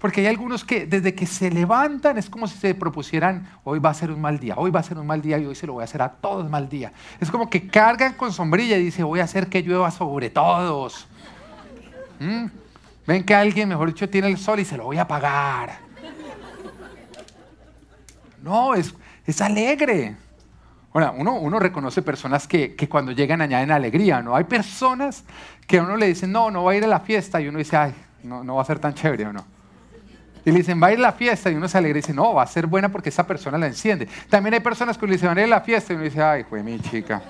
Porque 0.00 0.20
hay 0.20 0.26
algunos 0.26 0.64
que 0.64 0.84
desde 0.84 1.14
que 1.14 1.26
se 1.26 1.48
levantan 1.48 2.18
es 2.18 2.28
como 2.28 2.48
si 2.48 2.58
se 2.58 2.74
propusieran, 2.74 3.48
hoy 3.62 3.78
va 3.78 3.90
a 3.90 3.94
ser 3.94 4.10
un 4.10 4.20
mal 4.20 4.40
día, 4.40 4.54
hoy 4.56 4.72
va 4.72 4.80
a 4.80 4.82
ser 4.82 4.98
un 4.98 5.06
mal 5.06 5.22
día 5.22 5.38
y 5.38 5.46
hoy 5.46 5.54
se 5.54 5.64
lo 5.64 5.74
voy 5.74 5.82
a 5.82 5.84
hacer 5.84 6.02
a 6.02 6.08
todos 6.08 6.50
mal 6.50 6.68
día. 6.68 6.92
Es 7.20 7.30
como 7.30 7.48
que 7.48 7.68
cargan 7.68 8.14
con 8.14 8.32
sombrilla 8.32 8.76
y 8.76 8.82
dicen, 8.82 9.06
voy 9.06 9.20
a 9.20 9.24
hacer 9.24 9.48
que 9.48 9.62
llueva 9.62 9.92
sobre 9.92 10.28
todos. 10.28 11.06
¿Mm? 12.22 12.46
Ven 13.06 13.24
que 13.24 13.34
alguien, 13.34 13.68
mejor 13.68 13.88
dicho, 13.88 14.08
tiene 14.08 14.28
el 14.28 14.38
sol 14.38 14.60
y 14.60 14.64
se 14.64 14.76
lo 14.76 14.84
voy 14.84 14.98
a 14.98 15.08
pagar. 15.08 15.78
No, 18.42 18.74
es, 18.74 18.94
es 19.26 19.40
alegre. 19.40 20.16
Ahora, 20.92 21.10
uno, 21.10 21.34
uno 21.34 21.58
reconoce 21.58 22.02
personas 22.02 22.46
que, 22.46 22.74
que, 22.76 22.88
cuando 22.88 23.12
llegan 23.12 23.40
añaden 23.40 23.72
alegría, 23.72 24.22
¿no? 24.22 24.36
Hay 24.36 24.44
personas 24.44 25.24
que 25.66 25.78
a 25.78 25.82
uno 25.82 25.96
le 25.96 26.06
dicen, 26.06 26.30
no, 26.30 26.50
no 26.50 26.64
va 26.64 26.72
a 26.72 26.76
ir 26.76 26.84
a 26.84 26.88
la 26.88 27.00
fiesta, 27.00 27.40
y 27.40 27.48
uno 27.48 27.58
dice, 27.58 27.76
ay, 27.76 27.94
no, 28.22 28.44
no 28.44 28.56
va 28.56 28.62
a 28.62 28.64
ser 28.64 28.78
tan 28.78 28.94
chévere, 28.94 29.26
¿o 29.26 29.32
no? 29.32 29.44
Y 30.44 30.50
le 30.50 30.58
dicen, 30.58 30.80
va 30.82 30.88
a 30.88 30.92
ir 30.92 30.98
a 30.98 31.02
la 31.02 31.12
fiesta, 31.12 31.50
y 31.50 31.54
uno 31.54 31.66
se 31.66 31.78
alegra 31.78 31.98
y 31.98 32.02
dice, 32.02 32.12
no, 32.12 32.34
va 32.34 32.42
a 32.42 32.46
ser 32.46 32.66
buena 32.66 32.90
porque 32.90 33.08
esa 33.08 33.26
persona 33.26 33.56
la 33.58 33.66
enciende. 33.66 34.06
También 34.28 34.54
hay 34.54 34.60
personas 34.60 34.98
que 34.98 35.06
le 35.06 35.12
dicen, 35.12 35.28
van 35.28 35.38
a 35.38 35.40
ir 35.40 35.46
a 35.46 35.50
la 35.50 35.60
fiesta, 35.62 35.92
y 35.92 35.96
uno 35.96 36.04
dice, 36.04 36.22
ay, 36.22 36.44
fue 36.44 36.62
mi 36.62 36.78
chica. 36.78 37.22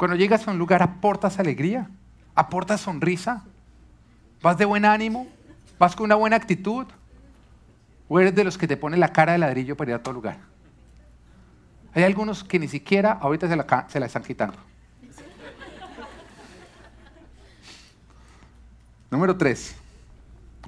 Cuando 0.00 0.16
llegas 0.16 0.48
a 0.48 0.50
un 0.50 0.56
lugar, 0.56 0.82
aportas 0.82 1.38
alegría, 1.38 1.90
aportas 2.34 2.80
sonrisa, 2.80 3.44
vas 4.40 4.56
de 4.56 4.64
buen 4.64 4.86
ánimo, 4.86 5.28
vas 5.78 5.94
con 5.94 6.06
una 6.06 6.14
buena 6.14 6.36
actitud, 6.36 6.86
o 8.08 8.18
eres 8.18 8.34
de 8.34 8.44
los 8.44 8.56
que 8.56 8.66
te 8.66 8.78
ponen 8.78 8.98
la 8.98 9.12
cara 9.12 9.32
de 9.32 9.38
ladrillo 9.38 9.76
para 9.76 9.90
ir 9.90 9.94
a 9.96 10.02
todo 10.02 10.14
lugar. 10.14 10.38
Hay 11.92 12.02
algunos 12.04 12.42
que 12.42 12.58
ni 12.58 12.66
siquiera 12.66 13.12
ahorita 13.12 13.46
se 13.46 13.54
la, 13.54 13.86
se 13.90 14.00
la 14.00 14.06
están 14.06 14.22
quitando. 14.22 14.56
Número 19.10 19.36
tres. 19.36 19.76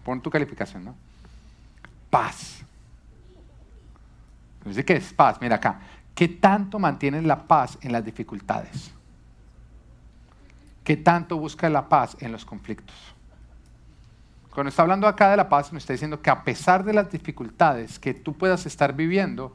Pon 0.05 0.21
tu 0.21 0.29
calificación, 0.29 0.85
¿no? 0.85 0.95
Paz. 2.11 2.63
Entonces, 4.59 4.85
¿qué 4.85 4.97
es 4.97 5.11
paz? 5.15 5.39
Mira 5.41 5.57
acá. 5.57 5.81
¿Qué 6.15 6.29
tanto 6.29 6.79
mantienes 6.79 7.25
la 7.25 7.43
paz 7.45 7.79
en 7.81 7.93
las 7.93 8.05
dificultades? 8.05 8.93
¿Qué 10.85 10.97
tanto 10.97 11.37
buscas 11.37 11.71
la 11.71 11.89
paz 11.89 12.17
en 12.21 12.33
los 12.33 12.45
conflictos? 12.45 12.97
Cuando 14.51 14.69
está 14.69 14.83
hablando 14.83 15.07
acá 15.07 15.31
de 15.31 15.37
la 15.37 15.49
paz, 15.49 15.73
me 15.73 15.79
está 15.79 15.93
diciendo 15.93 16.21
que 16.21 16.29
a 16.29 16.45
pesar 16.45 16.85
de 16.85 16.93
las 16.93 17.11
dificultades 17.11 17.99
que 17.99 18.13
tú 18.13 18.35
puedas 18.35 18.67
estar 18.67 18.95
viviendo, 18.95 19.55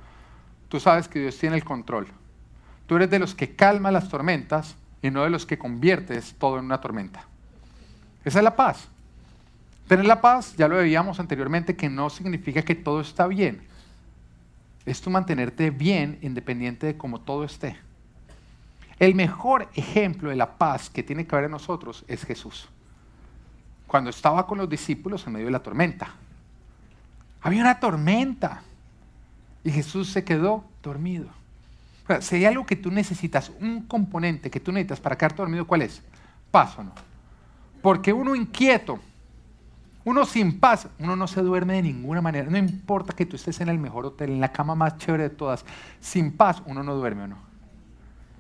tú 0.69 0.80
sabes 0.80 1.07
que 1.07 1.19
Dios 1.19 1.38
tiene 1.38 1.57
el 1.57 1.63
control. 1.63 2.07
Tú 2.88 2.95
eres 2.95 3.09
de 3.09 3.19
los 3.19 3.36
que 3.36 3.55
calma 3.55 3.91
las 3.91 4.09
tormentas 4.09 4.75
y 5.01 5.11
no 5.11 5.23
de 5.23 5.30
los 5.30 5.45
que 5.45 5.59
conviertes 5.59 6.34
todo 6.39 6.57
en 6.57 6.65
una 6.65 6.82
tormenta. 6.82 7.25
Esa 8.25 8.39
es 8.39 8.43
la 8.43 8.55
paz. 8.55 8.88
Tener 9.88 10.05
la 10.05 10.19
paz, 10.19 10.55
ya 10.57 10.67
lo 10.67 10.78
veíamos 10.78 11.19
anteriormente, 11.19 11.75
que 11.75 11.89
no 11.89 12.09
significa 12.09 12.61
que 12.61 12.75
todo 12.75 13.01
está 13.01 13.28
bien. 13.28 13.61
Es 14.86 15.01
tú 15.01 15.09
mantenerte 15.09 15.69
bien 15.69 16.17
independiente 16.21 16.88
de 16.88 16.97
cómo 16.97 17.21
todo 17.21 17.43
esté. 17.43 17.78
El 19.00 19.14
mejor 19.14 19.70
ejemplo 19.76 20.30
de 20.30 20.36
la 20.36 20.58
paz 20.58 20.89
que 20.89 21.04
tiene 21.04 21.26
que 21.26 21.36
haber 21.36 21.45
en 21.45 21.52
nosotros 21.52 22.04
es 22.08 22.26
Jesús. 22.26 22.68
Cuando 23.86 24.10
estaba 24.10 24.48
con 24.48 24.58
los 24.58 24.70
discípulos 24.70 25.26
en 25.28 25.34
medio 25.34 25.45
de 25.45 25.52
la 25.52 25.60
tormenta. 25.60 26.10
Había 27.41 27.62
una 27.62 27.80
tormenta 27.80 28.64
y 29.64 29.72
Jesús 29.72 30.10
se 30.10 30.24
quedó 30.24 30.64
dormido. 30.82 31.28
si 32.22 32.38
hay 32.38 32.45
algo 32.45 32.66
que 32.66 32.76
tú 32.76 32.89
necesitas, 32.89 33.52
un 33.60 33.84
componente 33.84 34.50
que 34.50 34.60
tú 34.60 34.72
necesitas 34.72 35.00
para 35.00 35.18
quedarte 35.18 35.41
dormido, 35.41 35.68
¿cuál 35.68 35.84
es? 35.84 36.02
Paz 36.50 36.78
o 36.80 36.84
no. 36.84 36.93
Porque 37.82 38.12
uno 38.12 38.36
inquieto, 38.36 39.00
uno 40.04 40.26
sin 40.26 40.60
paz, 40.60 40.88
uno 41.00 41.16
no 41.16 41.28
se 41.28 41.41
duerme 41.41 41.76
de 41.76 41.84
ninguna 41.84 42.22
manera. 42.22 42.50
No 42.50 42.58
importa 42.58 43.14
que 43.14 43.26
tú 43.26 43.36
estés 43.36 43.62
en 43.62 43.70
el 43.70 43.78
mejor 43.78 44.06
hotel, 44.06 44.32
en 44.32 44.39
la 44.39 44.52
cama 44.52 44.74
más 44.74 44.98
chévere 44.98 45.24
de 45.24 45.30
todas. 45.30 45.64
Sin 46.00 46.32
paz, 46.32 46.64
uno 46.66 46.82
no 46.82 46.95
duerme 46.95 47.24
o 47.24 47.28
no. 47.28 47.47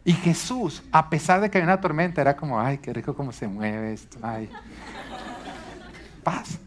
Y 0.07 0.13
Jesús, 0.13 0.83
a 0.89 1.09
pesar 1.09 1.41
de 1.41 1.51
que 1.51 1.57
había 1.57 1.67
una 1.67 1.81
tormenta, 1.81 2.21
era 2.21 2.37
como, 2.37 2.57
ay, 2.57 2.77
qué 2.77 2.93
rico 2.93 3.13
cómo 3.13 3.33
se 3.33 3.45
mueve 3.45 3.91
esto, 3.91 4.17
ay. 4.21 4.49
Paz. 6.23 6.57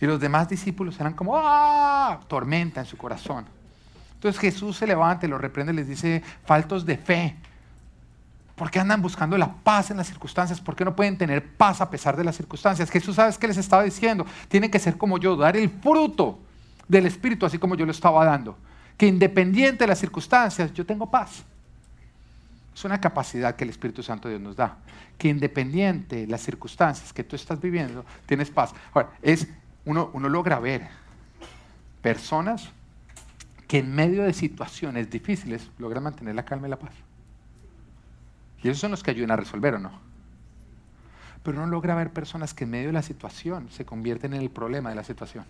Y 0.00 0.06
los 0.06 0.20
demás 0.20 0.48
discípulos 0.48 0.94
eran 1.00 1.12
como, 1.12 1.36
¡ah! 1.36 2.20
Tormenta 2.28 2.78
en 2.78 2.86
su 2.86 2.96
corazón. 2.96 3.46
Entonces 4.14 4.40
Jesús 4.40 4.76
se 4.76 4.86
levanta, 4.86 5.26
los 5.26 5.40
reprende, 5.40 5.72
les 5.72 5.88
dice, 5.88 6.22
faltos 6.44 6.86
de 6.86 6.98
fe. 6.98 7.34
¿Por 8.54 8.70
qué 8.70 8.78
andan 8.78 9.02
buscando 9.02 9.36
la 9.36 9.52
paz 9.52 9.90
en 9.90 9.96
las 9.96 10.06
circunstancias? 10.06 10.60
¿Por 10.60 10.76
qué 10.76 10.84
no 10.84 10.94
pueden 10.94 11.18
tener 11.18 11.44
paz 11.56 11.80
a 11.80 11.90
pesar 11.90 12.16
de 12.16 12.22
las 12.22 12.36
circunstancias? 12.36 12.92
Jesús, 12.92 13.16
¿sabes 13.16 13.38
qué 13.38 13.48
les 13.48 13.56
estaba 13.56 13.82
diciendo? 13.82 14.24
Tienen 14.46 14.70
que 14.70 14.78
ser 14.78 14.96
como 14.96 15.18
yo, 15.18 15.34
dar 15.34 15.56
el 15.56 15.68
fruto 15.68 16.38
del 16.86 17.06
Espíritu, 17.06 17.44
así 17.44 17.58
como 17.58 17.74
yo 17.74 17.84
lo 17.84 17.90
estaba 17.90 18.24
dando. 18.24 18.56
Que 18.96 19.08
independiente 19.08 19.82
de 19.82 19.88
las 19.88 19.98
circunstancias, 19.98 20.72
yo 20.72 20.86
tengo 20.86 21.10
paz. 21.10 21.44
Es 22.80 22.84
una 22.86 22.98
capacidad 22.98 23.56
que 23.56 23.64
el 23.64 23.68
Espíritu 23.68 24.02
Santo 24.02 24.26
de 24.26 24.38
Dios 24.38 24.42
nos 24.42 24.56
da. 24.56 24.78
Que 25.18 25.28
independiente 25.28 26.16
de 26.16 26.26
las 26.26 26.40
circunstancias 26.40 27.12
que 27.12 27.22
tú 27.22 27.36
estás 27.36 27.60
viviendo, 27.60 28.06
tienes 28.24 28.50
paz. 28.50 28.72
Ahora, 28.94 29.10
es, 29.20 29.48
uno, 29.84 30.08
uno 30.14 30.30
logra 30.30 30.58
ver 30.60 30.88
personas 32.00 32.70
que 33.68 33.80
en 33.80 33.94
medio 33.94 34.22
de 34.22 34.32
situaciones 34.32 35.10
difíciles 35.10 35.70
logran 35.76 36.04
mantener 36.04 36.34
la 36.34 36.46
calma 36.46 36.68
y 36.68 36.70
la 36.70 36.78
paz. 36.78 36.94
Y 38.62 38.68
esos 38.70 38.80
son 38.80 38.92
los 38.92 39.02
que 39.02 39.10
ayudan 39.10 39.32
a 39.32 39.36
resolver 39.36 39.74
o 39.74 39.78
no. 39.78 39.92
Pero 41.42 41.58
uno 41.58 41.66
logra 41.66 41.94
ver 41.94 42.14
personas 42.14 42.54
que 42.54 42.64
en 42.64 42.70
medio 42.70 42.86
de 42.86 42.94
la 42.94 43.02
situación 43.02 43.68
se 43.70 43.84
convierten 43.84 44.32
en 44.32 44.40
el 44.40 44.48
problema 44.48 44.88
de 44.88 44.96
la 44.96 45.04
situación. 45.04 45.44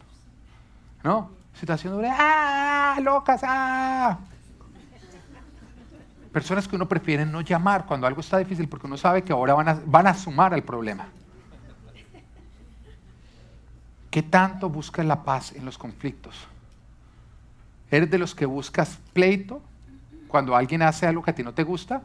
¿No? 1.04 1.30
Situación 1.54 1.94
dura, 1.94 2.12
¡ah! 2.18 2.98
¡Locas! 3.00 3.42
¡ah! 3.44 4.18
Personas 6.32 6.68
que 6.68 6.76
uno 6.76 6.86
prefiere 6.86 7.26
no 7.26 7.40
llamar 7.40 7.86
cuando 7.86 8.06
algo 8.06 8.20
está 8.20 8.38
difícil 8.38 8.68
porque 8.68 8.86
uno 8.86 8.96
sabe 8.96 9.22
que 9.22 9.32
ahora 9.32 9.54
van 9.54 10.06
a, 10.06 10.14
sumar 10.14 10.54
al 10.54 10.62
problema. 10.62 11.08
¿Qué 14.10 14.22
tanto 14.22 14.68
buscas 14.68 15.04
la 15.06 15.22
paz 15.24 15.52
en 15.52 15.64
los 15.64 15.76
conflictos? 15.76 16.36
¿Eres 17.90 18.10
de 18.10 18.18
los 18.18 18.34
que 18.34 18.46
buscas 18.46 18.98
pleito 19.12 19.60
cuando 20.28 20.54
alguien 20.54 20.82
hace 20.82 21.06
algo 21.06 21.22
que 21.22 21.32
a 21.32 21.34
ti 21.34 21.42
no 21.42 21.52
te 21.52 21.64
gusta? 21.64 22.02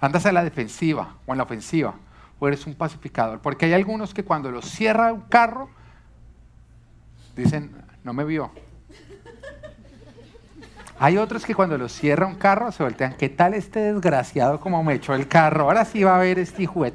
¿Andas 0.00 0.26
a 0.26 0.32
la 0.32 0.44
defensiva 0.44 1.14
o 1.24 1.32
en 1.32 1.38
la 1.38 1.44
ofensiva? 1.44 1.94
¿O 2.38 2.48
eres 2.48 2.66
un 2.66 2.74
pacificador? 2.74 3.40
Porque 3.40 3.66
hay 3.66 3.72
algunos 3.72 4.12
que 4.12 4.24
cuando 4.24 4.50
los 4.50 4.66
cierra 4.66 5.12
un 5.12 5.22
carro, 5.22 5.70
dicen, 7.34 7.70
no 8.04 8.12
me 8.12 8.24
vio, 8.24 8.50
hay 11.04 11.18
otros 11.18 11.44
que 11.44 11.52
cuando 11.52 11.76
los 11.76 11.90
cierra 11.90 12.28
un 12.28 12.36
carro 12.36 12.70
se 12.70 12.80
voltean, 12.80 13.14
¿qué 13.14 13.28
tal 13.28 13.54
este 13.54 13.92
desgraciado 13.92 14.60
como 14.60 14.84
me 14.84 14.94
echó 14.94 15.14
el 15.14 15.26
carro? 15.26 15.64
Ahora 15.64 15.84
sí 15.84 16.04
va 16.04 16.14
a 16.14 16.20
ver 16.20 16.38
este 16.38 16.62
hijo 16.62 16.86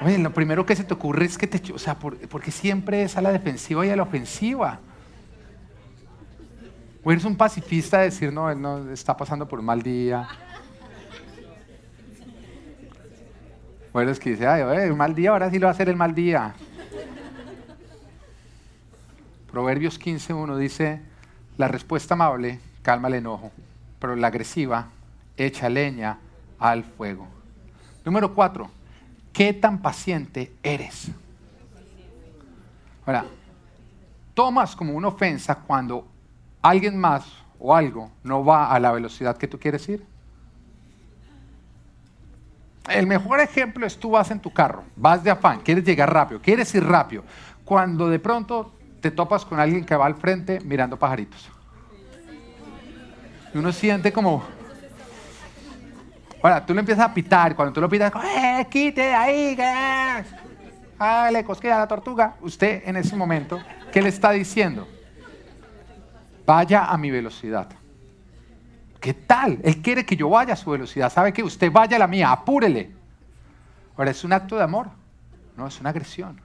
Oye, 0.00 0.18
lo 0.18 0.32
primero 0.32 0.64
que 0.64 0.74
se 0.74 0.82
te 0.82 0.94
ocurre 0.94 1.26
es 1.26 1.36
que 1.36 1.46
te 1.46 1.74
o 1.74 1.78
sea, 1.78 1.98
porque 1.98 2.50
siempre 2.50 3.02
es 3.02 3.18
a 3.18 3.20
la 3.20 3.30
defensiva 3.30 3.84
y 3.84 3.90
a 3.90 3.96
la 3.96 4.02
ofensiva. 4.02 4.80
O 7.04 7.12
eres 7.12 7.26
un 7.26 7.36
pacifista 7.36 7.98
de 7.98 8.04
decir, 8.04 8.32
no, 8.32 8.50
él 8.50 8.58
no 8.58 8.90
está 8.90 9.14
pasando 9.14 9.46
por 9.46 9.58
un 9.58 9.66
mal 9.66 9.82
día. 9.82 10.26
O 13.92 14.00
eres 14.00 14.18
que 14.18 14.30
dice, 14.30 14.46
ay, 14.46 14.88
un 14.88 14.96
mal 14.96 15.14
día, 15.14 15.32
ahora 15.32 15.50
sí 15.50 15.58
lo 15.58 15.66
va 15.66 15.72
a 15.72 15.74
hacer 15.74 15.90
el 15.90 15.96
mal 15.96 16.14
día. 16.14 16.54
Proverbios 19.50 20.00
15.1 20.00 20.56
dice, 20.56 21.11
la 21.56 21.68
respuesta 21.68 22.14
amable 22.14 22.60
calma 22.82 23.08
el 23.08 23.14
enojo, 23.14 23.50
pero 23.98 24.16
la 24.16 24.28
agresiva 24.28 24.88
echa 25.36 25.68
leña 25.68 26.18
al 26.58 26.84
fuego. 26.84 27.26
Número 28.04 28.34
cuatro, 28.34 28.70
¿qué 29.32 29.52
tan 29.52 29.80
paciente 29.80 30.52
eres? 30.62 31.10
Ahora, 33.06 33.24
tomas 34.34 34.76
como 34.76 34.94
una 34.94 35.08
ofensa 35.08 35.54
cuando 35.54 36.06
alguien 36.60 36.96
más 36.96 37.24
o 37.58 37.74
algo 37.74 38.10
no 38.22 38.44
va 38.44 38.72
a 38.72 38.80
la 38.80 38.92
velocidad 38.92 39.36
que 39.36 39.48
tú 39.48 39.58
quieres 39.58 39.88
ir. 39.88 40.04
El 42.88 43.06
mejor 43.06 43.40
ejemplo 43.40 43.86
es 43.86 43.96
tú 43.96 44.10
vas 44.10 44.30
en 44.32 44.40
tu 44.40 44.52
carro, 44.52 44.82
vas 44.96 45.22
de 45.22 45.30
afán, 45.30 45.60
quieres 45.60 45.84
llegar 45.84 46.12
rápido, 46.12 46.40
quieres 46.40 46.74
ir 46.74 46.84
rápido. 46.84 47.22
Cuando 47.64 48.08
de 48.08 48.18
pronto 48.18 48.72
te 49.02 49.10
topas 49.10 49.44
con 49.44 49.60
alguien 49.60 49.84
que 49.84 49.94
va 49.94 50.06
al 50.06 50.14
frente 50.14 50.60
mirando 50.60 50.98
pajaritos. 50.98 51.50
Y 53.52 53.58
uno 53.58 53.70
siente 53.72 54.12
como... 54.12 54.42
Ahora, 56.42 56.64
tú 56.64 56.72
le 56.72 56.80
empiezas 56.80 57.04
a 57.04 57.12
pitar, 57.12 57.54
cuando 57.54 57.72
tú 57.74 57.80
lo 57.80 57.88
pitas, 57.88 58.12
¡eh, 58.24 58.66
quite 58.70 59.14
ahí! 59.14 59.54
¿qué? 59.54 60.24
¡Hágale 60.98 61.44
cosquilla 61.44 61.76
a 61.76 61.80
la 61.80 61.88
tortuga! 61.88 62.36
Usted 62.40 62.82
en 62.86 62.96
ese 62.96 63.14
momento, 63.14 63.60
¿qué 63.92 64.00
le 64.00 64.08
está 64.08 64.30
diciendo? 64.30 64.88
vaya 66.46 66.86
a 66.86 66.98
mi 66.98 67.10
velocidad. 67.10 67.68
¿Qué 69.00 69.14
tal? 69.14 69.58
Él 69.64 69.82
quiere 69.82 70.04
que 70.04 70.16
yo 70.16 70.28
vaya 70.28 70.52
a 70.54 70.56
su 70.56 70.70
velocidad. 70.70 71.12
¿Sabe 71.12 71.32
que 71.32 71.42
usted 71.42 71.70
vaya 71.72 71.96
a 71.96 71.98
la 71.98 72.06
mía? 72.06 72.30
Apúrele. 72.30 72.90
Ahora, 73.96 74.10
es 74.10 74.22
un 74.24 74.32
acto 74.32 74.56
de 74.56 74.62
amor, 74.62 74.88
no 75.56 75.66
es 75.66 75.80
una 75.80 75.90
agresión. 75.90 76.40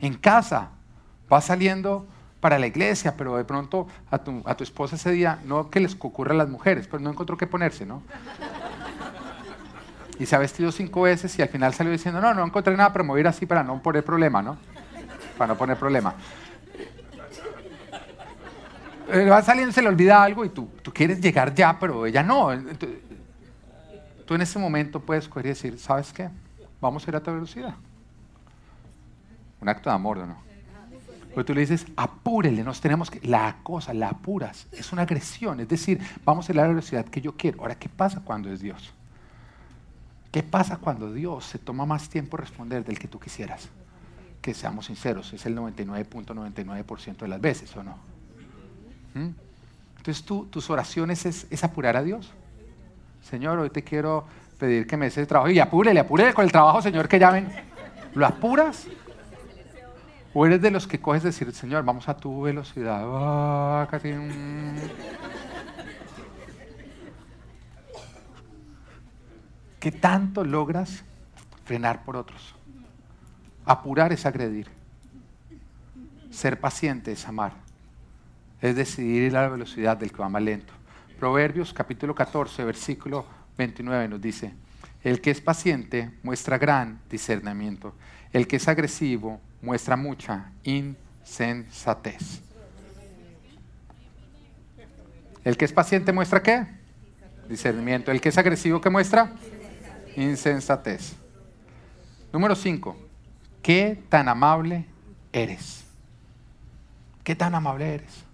En 0.00 0.14
casa, 0.14 0.70
va 1.32 1.40
saliendo 1.40 2.06
para 2.40 2.58
la 2.58 2.66
iglesia, 2.66 3.16
pero 3.16 3.36
de 3.36 3.44
pronto 3.44 3.86
a 4.10 4.18
tu, 4.18 4.42
a 4.44 4.54
tu 4.56 4.64
esposa 4.64 4.96
ese 4.96 5.10
día, 5.10 5.40
no 5.44 5.70
que 5.70 5.80
les 5.80 5.94
ocurra 5.94 6.32
a 6.32 6.36
las 6.36 6.48
mujeres, 6.48 6.86
pero 6.86 7.02
no 7.02 7.10
encontró 7.10 7.36
qué 7.36 7.46
ponerse, 7.46 7.84
¿no? 7.86 8.02
Y 10.18 10.26
se 10.26 10.36
ha 10.36 10.38
vestido 10.38 10.72
cinco 10.72 11.02
veces 11.02 11.38
y 11.38 11.42
al 11.42 11.48
final 11.48 11.74
salió 11.74 11.92
diciendo, 11.92 12.20
no, 12.20 12.32
no 12.32 12.44
encontré 12.44 12.76
nada, 12.76 12.92
pero 12.92 13.04
me 13.04 13.10
voy 13.10 13.22
a 13.22 13.28
así 13.28 13.46
para 13.46 13.62
no 13.62 13.82
poner 13.82 14.04
problema, 14.04 14.42
¿no? 14.42 14.56
Para 15.36 15.48
no 15.52 15.58
poner 15.58 15.76
problema. 15.76 16.14
Eh, 19.08 19.28
va 19.28 19.42
saliendo, 19.42 19.72
se 19.72 19.82
le 19.82 19.88
olvida 19.88 20.22
algo 20.22 20.44
y 20.44 20.48
tú, 20.48 20.68
tú 20.82 20.92
quieres 20.92 21.20
llegar 21.20 21.54
ya, 21.54 21.78
pero 21.78 22.06
ella 22.06 22.22
no. 22.22 22.50
Tú 24.24 24.34
en 24.34 24.40
ese 24.40 24.58
momento 24.58 25.00
puedes 25.00 25.28
coger 25.28 25.46
y 25.46 25.48
decir, 25.50 25.78
¿sabes 25.78 26.12
qué? 26.12 26.28
Vamos 26.80 27.06
a 27.06 27.10
ir 27.10 27.16
a 27.16 27.20
tu 27.20 27.32
velocidad. 27.32 27.74
Un 29.60 29.68
acto 29.68 29.90
de 29.90 29.94
amor, 29.94 30.18
¿o 30.18 30.26
no? 30.26 30.36
Pero 31.36 31.44
tú 31.44 31.52
le 31.52 31.60
dices, 31.60 31.84
apúrele, 31.96 32.64
nos 32.64 32.80
tenemos 32.80 33.10
que... 33.10 33.20
La 33.28 33.58
cosa, 33.62 33.92
la 33.92 34.08
apuras, 34.08 34.68
es 34.72 34.90
una 34.94 35.02
agresión. 35.02 35.60
Es 35.60 35.68
decir, 35.68 36.00
vamos 36.24 36.48
a 36.48 36.54
la 36.54 36.66
velocidad 36.66 37.04
que 37.04 37.20
yo 37.20 37.36
quiero. 37.36 37.60
Ahora, 37.60 37.74
¿qué 37.74 37.90
pasa 37.90 38.22
cuando 38.24 38.50
es 38.50 38.60
Dios? 38.60 38.94
¿Qué 40.32 40.42
pasa 40.42 40.78
cuando 40.78 41.12
Dios 41.12 41.44
se 41.44 41.58
toma 41.58 41.84
más 41.84 42.08
tiempo 42.08 42.38
responder 42.38 42.86
del 42.86 42.98
que 42.98 43.06
tú 43.06 43.20
quisieras? 43.20 43.68
Que 44.40 44.54
seamos 44.54 44.86
sinceros, 44.86 45.30
es 45.34 45.44
el 45.44 45.54
99.99% 45.58 47.18
de 47.18 47.28
las 47.28 47.40
veces, 47.42 47.76
¿o 47.76 47.82
no? 47.82 47.98
¿Mm? 49.12 49.28
Entonces 49.98 50.24
tú, 50.24 50.46
tus 50.46 50.70
oraciones 50.70 51.26
es, 51.26 51.64
apurar 51.64 51.98
a 51.98 52.02
Dios. 52.02 52.32
Señor, 53.22 53.58
hoy 53.58 53.68
te 53.68 53.84
quiero 53.84 54.24
pedir 54.58 54.86
que 54.86 54.96
me 54.96 55.04
des 55.04 55.18
el 55.18 55.26
trabajo. 55.26 55.50
Y 55.50 55.58
apúrele, 55.58 56.00
apúrele 56.00 56.32
con 56.32 56.46
el 56.46 56.50
trabajo, 56.50 56.80
Señor, 56.80 57.06
que 57.08 57.18
llamen. 57.18 57.46
¿Lo 58.14 58.24
apuras? 58.24 58.86
¿O 60.38 60.44
eres 60.44 60.60
de 60.60 60.70
los 60.70 60.86
que 60.86 61.00
coges 61.00 61.22
decir, 61.22 61.50
Señor, 61.54 61.82
vamos 61.82 62.10
a 62.10 62.14
tu 62.18 62.42
velocidad? 62.42 63.00
Ah, 63.06 63.88
¿Qué 69.80 69.90
tanto 69.92 70.44
logras 70.44 71.04
frenar 71.64 72.04
por 72.04 72.16
otros? 72.16 72.54
Apurar 73.64 74.12
es 74.12 74.26
agredir. 74.26 74.68
Ser 76.28 76.60
paciente 76.60 77.12
es 77.12 77.26
amar 77.26 77.54
es 78.60 78.76
decidir 78.76 79.22
ir 79.22 79.36
a 79.38 79.42
la 79.42 79.48
velocidad 79.48 79.96
del 79.96 80.12
que 80.12 80.18
va 80.18 80.28
más 80.28 80.42
lento. 80.42 80.74
Proverbios 81.18 81.72
capítulo 81.72 82.14
14, 82.14 82.62
versículo 82.62 83.24
29 83.56 84.08
nos 84.08 84.20
dice, 84.20 84.52
el 85.02 85.22
que 85.22 85.30
es 85.30 85.40
paciente 85.40 86.10
muestra 86.22 86.58
gran 86.58 87.00
discernimiento, 87.08 87.94
el 88.34 88.46
que 88.46 88.56
es 88.56 88.68
agresivo 88.68 89.40
muestra 89.66 89.96
mucha 89.96 90.52
insensatez. 90.62 92.40
El 95.42 95.56
que 95.56 95.64
es 95.64 95.72
paciente 95.72 96.12
muestra 96.12 96.40
qué? 96.40 96.66
Discernimiento. 97.48 98.12
El 98.12 98.20
que 98.20 98.28
es 98.28 98.38
agresivo, 98.38 98.80
¿qué 98.80 98.90
muestra? 98.90 99.32
Insensatez. 100.16 101.16
Número 102.32 102.54
5. 102.54 102.96
¿Qué 103.60 104.00
tan 104.08 104.28
amable 104.28 104.86
eres? 105.32 105.84
¿Qué 107.24 107.34
tan 107.34 107.54
amable 107.56 107.94
eres? 107.94 108.24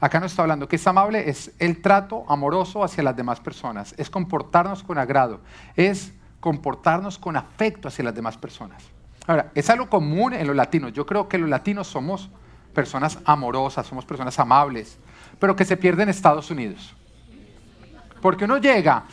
Acá 0.00 0.20
no 0.20 0.26
está 0.26 0.42
hablando 0.42 0.68
que 0.68 0.76
es 0.76 0.86
amable, 0.86 1.30
es 1.30 1.52
el 1.58 1.80
trato 1.80 2.24
amoroso 2.28 2.84
hacia 2.84 3.02
las 3.02 3.16
demás 3.16 3.40
personas, 3.40 3.94
es 3.96 4.10
comportarnos 4.10 4.82
con 4.82 4.98
agrado, 4.98 5.40
es 5.76 6.12
comportarnos 6.40 7.18
con 7.18 7.36
afecto 7.36 7.88
hacia 7.88 8.04
las 8.04 8.14
demás 8.14 8.36
personas. 8.36 8.82
Ahora, 9.26 9.50
es 9.54 9.70
algo 9.70 9.88
común 9.88 10.32
en 10.32 10.46
los 10.46 10.56
latinos. 10.56 10.92
Yo 10.92 11.06
creo 11.06 11.28
que 11.28 11.38
los 11.38 11.48
latinos 11.48 11.86
somos 11.86 12.30
personas 12.74 13.18
amorosas, 13.24 13.86
somos 13.86 14.04
personas 14.04 14.38
amables, 14.38 14.98
pero 15.38 15.54
que 15.56 15.64
se 15.64 15.76
pierde 15.76 16.02
en 16.02 16.08
Estados 16.08 16.50
Unidos. 16.50 16.94
Porque 18.20 18.44
uno 18.44 18.58
llega 18.58 19.04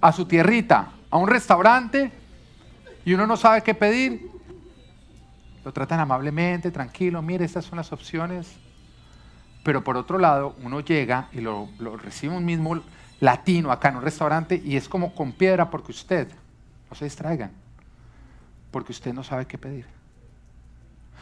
a 0.00 0.12
su 0.12 0.26
tierrita, 0.26 0.92
a 1.10 1.16
un 1.16 1.28
restaurante, 1.28 2.12
y 3.04 3.14
uno 3.14 3.26
no 3.26 3.36
sabe 3.36 3.62
qué 3.62 3.74
pedir. 3.74 4.30
Lo 5.64 5.72
tratan 5.72 6.00
amablemente, 6.00 6.70
tranquilo, 6.70 7.20
mire, 7.20 7.44
estas 7.44 7.64
son 7.64 7.76
las 7.76 7.92
opciones 7.92 8.58
pero 9.62 9.84
por 9.84 9.96
otro 9.96 10.18
lado, 10.18 10.56
uno 10.62 10.80
llega 10.80 11.28
y 11.32 11.40
lo, 11.40 11.68
recibe 12.02 12.36
un 12.36 12.44
mismo 12.44 12.80
latino 13.20 13.70
acá 13.70 13.90
en 13.90 13.96
un 13.96 14.02
restaurante 14.02 14.60
y 14.64 14.76
es 14.76 14.88
como 14.88 15.14
con 15.14 15.32
piedra 15.32 15.70
porque 15.70 15.92
usted, 15.92 16.28
no 16.88 16.96
se 16.96 17.04
distraigan, 17.04 17.52
porque 18.70 18.92
usted 18.92 19.12
no 19.12 19.22
sabe 19.22 19.46
qué 19.46 19.58
pedir. 19.58 19.86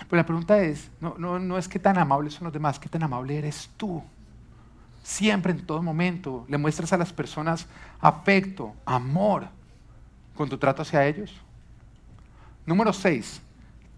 Pero 0.08 0.16
la 0.16 0.26
pregunta 0.26 0.58
es, 0.60 0.90
no, 1.00 1.14
no, 1.18 1.38
no 1.38 1.58
es 1.58 1.68
qué 1.68 1.78
tan 1.78 1.98
amables 1.98 2.34
son 2.34 2.44
los 2.44 2.52
demás, 2.52 2.78
qué 2.78 2.88
tan 2.88 3.02
amable 3.02 3.36
eres 3.36 3.70
tú. 3.76 4.02
Siempre, 5.02 5.52
en 5.52 5.64
todo 5.64 5.82
momento, 5.82 6.44
le 6.48 6.58
muestras 6.58 6.92
a 6.92 6.96
las 6.96 7.12
personas 7.12 7.66
afecto, 8.00 8.74
amor, 8.84 9.48
con 10.36 10.48
tu 10.48 10.58
trato 10.58 10.82
hacia 10.82 11.06
ellos. 11.06 11.34
Número 12.64 12.92
seis, 12.92 13.40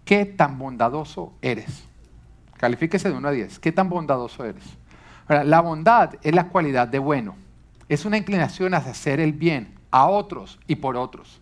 ¿qué 0.05 0.25
tan 0.25 0.57
bondadoso 0.57 1.33
eres? 1.41 1.83
Califíquese 2.57 3.09
de 3.09 3.15
1 3.15 3.27
a 3.27 3.31
10. 3.31 3.59
¿Qué 3.59 3.71
tan 3.71 3.89
bondadoso 3.89 4.45
eres? 4.45 4.63
la 5.27 5.61
bondad 5.61 6.15
es 6.21 6.35
la 6.35 6.49
cualidad 6.49 6.87
de 6.87 6.99
bueno. 6.99 7.35
Es 7.87 8.05
una 8.05 8.17
inclinación 8.17 8.73
hacia 8.73 8.91
hacer 8.91 9.19
el 9.19 9.33
bien 9.33 9.75
a 9.89 10.07
otros 10.07 10.59
y 10.67 10.75
por 10.75 10.97
otros. 10.97 11.41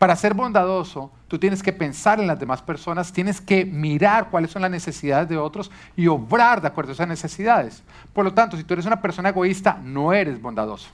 Para 0.00 0.16
ser 0.16 0.32
bondadoso, 0.32 1.12
tú 1.28 1.38
tienes 1.38 1.62
que 1.62 1.74
pensar 1.74 2.18
en 2.20 2.26
las 2.26 2.40
demás 2.40 2.62
personas, 2.62 3.12
tienes 3.12 3.38
que 3.38 3.66
mirar 3.66 4.30
cuáles 4.30 4.50
son 4.50 4.62
las 4.62 4.70
necesidades 4.70 5.28
de 5.28 5.36
otros 5.36 5.70
y 5.94 6.06
obrar 6.06 6.62
de 6.62 6.68
acuerdo 6.68 6.92
a 6.92 6.94
esas 6.94 7.06
necesidades. 7.06 7.82
Por 8.14 8.24
lo 8.24 8.32
tanto, 8.32 8.56
si 8.56 8.64
tú 8.64 8.72
eres 8.72 8.86
una 8.86 9.02
persona 9.02 9.28
egoísta, 9.28 9.78
no 9.84 10.14
eres 10.14 10.40
bondadoso. 10.40 10.88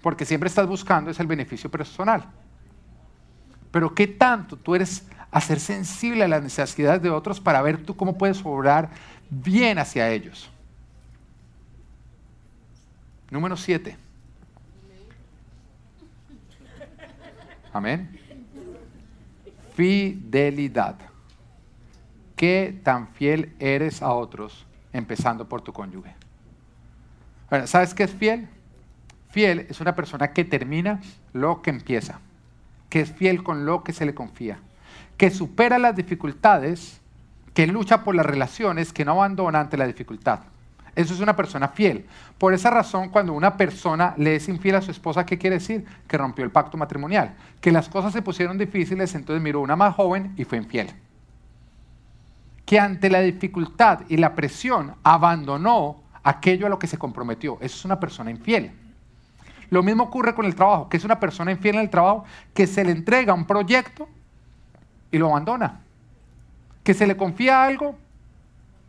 Porque 0.00 0.24
siempre 0.24 0.48
estás 0.48 0.66
buscando 0.66 1.10
es 1.10 1.20
el 1.20 1.26
beneficio 1.26 1.70
personal. 1.70 2.24
Pero 3.70 3.94
¿qué 3.94 4.06
tanto 4.06 4.56
tú 4.56 4.74
eres 4.74 5.04
a 5.34 5.40
ser 5.40 5.58
sensible 5.58 6.22
a 6.22 6.28
las 6.28 6.42
necesidades 6.42 7.02
de 7.02 7.10
otros 7.10 7.40
para 7.40 7.60
ver 7.60 7.84
tú 7.84 7.96
cómo 7.96 8.16
puedes 8.16 8.40
obrar 8.44 8.88
bien 9.28 9.78
hacia 9.80 10.08
ellos. 10.08 10.48
Número 13.30 13.56
siete. 13.56 14.03
Amén. 17.74 18.18
Fidelidad. 19.74 20.96
¿Qué 22.34 22.80
tan 22.82 23.08
fiel 23.08 23.54
eres 23.58 24.00
a 24.00 24.12
otros, 24.12 24.66
empezando 24.92 25.46
por 25.46 25.60
tu 25.60 25.74
cónyuge? 25.74 26.14
¿Sabes 27.66 27.92
qué 27.92 28.04
es 28.04 28.12
fiel? 28.12 28.48
Fiel 29.28 29.66
es 29.68 29.80
una 29.82 29.94
persona 29.94 30.32
que 30.32 30.44
termina 30.44 31.02
lo 31.34 31.60
que 31.60 31.68
empieza, 31.68 32.20
que 32.88 33.00
es 33.00 33.12
fiel 33.12 33.42
con 33.42 33.66
lo 33.66 33.84
que 33.84 33.92
se 33.92 34.06
le 34.06 34.14
confía 34.14 34.58
que 35.16 35.30
supera 35.30 35.78
las 35.78 35.96
dificultades, 35.96 37.00
que 37.52 37.66
lucha 37.66 38.02
por 38.02 38.14
las 38.14 38.26
relaciones, 38.26 38.92
que 38.92 39.04
no 39.04 39.12
abandona 39.12 39.60
ante 39.60 39.76
la 39.76 39.86
dificultad. 39.86 40.40
Eso 40.94 41.12
es 41.14 41.20
una 41.20 41.34
persona 41.34 41.68
fiel. 41.68 42.06
Por 42.38 42.54
esa 42.54 42.70
razón, 42.70 43.08
cuando 43.08 43.32
una 43.32 43.56
persona 43.56 44.14
le 44.16 44.36
es 44.36 44.48
infiel 44.48 44.76
a 44.76 44.82
su 44.82 44.90
esposa, 44.90 45.26
¿qué 45.26 45.38
quiere 45.38 45.56
decir? 45.56 45.84
Que 46.06 46.16
rompió 46.16 46.44
el 46.44 46.50
pacto 46.50 46.76
matrimonial. 46.76 47.34
Que 47.60 47.72
las 47.72 47.88
cosas 47.88 48.12
se 48.12 48.22
pusieron 48.22 48.58
difíciles, 48.58 49.14
entonces 49.14 49.42
miró 49.42 49.60
una 49.60 49.76
más 49.76 49.94
joven 49.94 50.32
y 50.36 50.44
fue 50.44 50.58
infiel. 50.58 50.90
Que 52.64 52.78
ante 52.78 53.10
la 53.10 53.20
dificultad 53.20 54.00
y 54.08 54.16
la 54.16 54.34
presión 54.34 54.94
abandonó 55.02 56.02
aquello 56.22 56.66
a 56.66 56.70
lo 56.70 56.78
que 56.78 56.86
se 56.86 56.98
comprometió. 56.98 57.58
Eso 57.60 57.76
es 57.76 57.84
una 57.84 57.98
persona 57.98 58.30
infiel. 58.30 58.72
Lo 59.70 59.82
mismo 59.82 60.04
ocurre 60.04 60.34
con 60.34 60.46
el 60.46 60.54
trabajo, 60.54 60.88
que 60.88 60.96
es 60.96 61.04
una 61.04 61.18
persona 61.18 61.50
infiel 61.50 61.76
en 61.76 61.80
el 61.82 61.90
trabajo 61.90 62.24
que 62.54 62.66
se 62.66 62.84
le 62.84 62.92
entrega 62.92 63.34
un 63.34 63.46
proyecto 63.46 64.08
y 65.10 65.18
lo 65.18 65.28
abandona. 65.30 65.80
Que 66.84 66.94
se 66.94 67.06
le 67.06 67.16
confía 67.16 67.64
algo, 67.64 67.98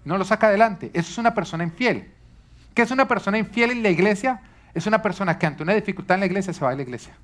no 0.05 0.17
lo 0.17 0.23
saca 0.23 0.47
adelante. 0.47 0.91
Eso 0.93 1.11
es 1.11 1.17
una 1.17 1.33
persona 1.33 1.63
infiel. 1.63 2.11
¿Qué 2.73 2.83
es 2.83 2.91
una 2.91 3.07
persona 3.07 3.37
infiel 3.37 3.71
en 3.71 3.83
la 3.83 3.89
iglesia? 3.89 4.41
Es 4.73 4.85
una 4.85 5.01
persona 5.01 5.37
que 5.37 5.45
ante 5.45 5.63
una 5.63 5.73
dificultad 5.73 6.15
en 6.15 6.19
la 6.21 6.25
iglesia 6.27 6.53
se 6.53 6.63
va 6.63 6.71
de 6.71 6.77
la 6.77 6.83
iglesia. 6.83 7.15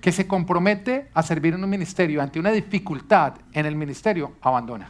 Que 0.00 0.12
se 0.12 0.26
compromete 0.26 1.10
a 1.12 1.22
servir 1.22 1.54
en 1.54 1.62
un 1.62 1.68
ministerio, 1.68 2.22
ante 2.22 2.40
una 2.40 2.50
dificultad 2.50 3.34
en 3.52 3.66
el 3.66 3.76
ministerio, 3.76 4.34
abandona. 4.40 4.88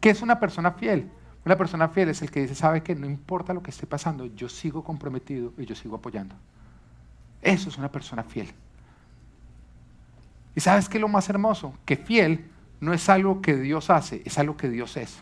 ¿Qué 0.00 0.10
es 0.10 0.22
una 0.22 0.38
persona 0.38 0.72
fiel? 0.72 1.10
Una 1.44 1.56
persona 1.56 1.88
fiel 1.88 2.10
es 2.10 2.22
el 2.22 2.30
que 2.30 2.42
dice, 2.42 2.54
sabe 2.54 2.82
que 2.82 2.94
no 2.94 3.06
importa 3.06 3.52
lo 3.52 3.62
que 3.62 3.70
esté 3.70 3.86
pasando, 3.86 4.26
yo 4.26 4.48
sigo 4.48 4.84
comprometido 4.84 5.52
y 5.58 5.64
yo 5.64 5.74
sigo 5.74 5.96
apoyando. 5.96 6.36
Eso 7.40 7.68
es 7.68 7.78
una 7.78 7.90
persona 7.90 8.22
fiel. 8.22 8.52
¿Y 10.54 10.60
sabes 10.60 10.88
qué 10.88 10.98
es 10.98 11.00
lo 11.00 11.08
más 11.08 11.28
hermoso? 11.28 11.74
Que 11.84 11.96
fiel 11.96 12.50
no 12.80 12.92
es 12.92 13.08
algo 13.08 13.40
que 13.40 13.56
Dios 13.56 13.90
hace, 13.90 14.22
es 14.24 14.38
algo 14.38 14.56
que 14.56 14.68
Dios 14.68 14.96
es. 14.96 15.18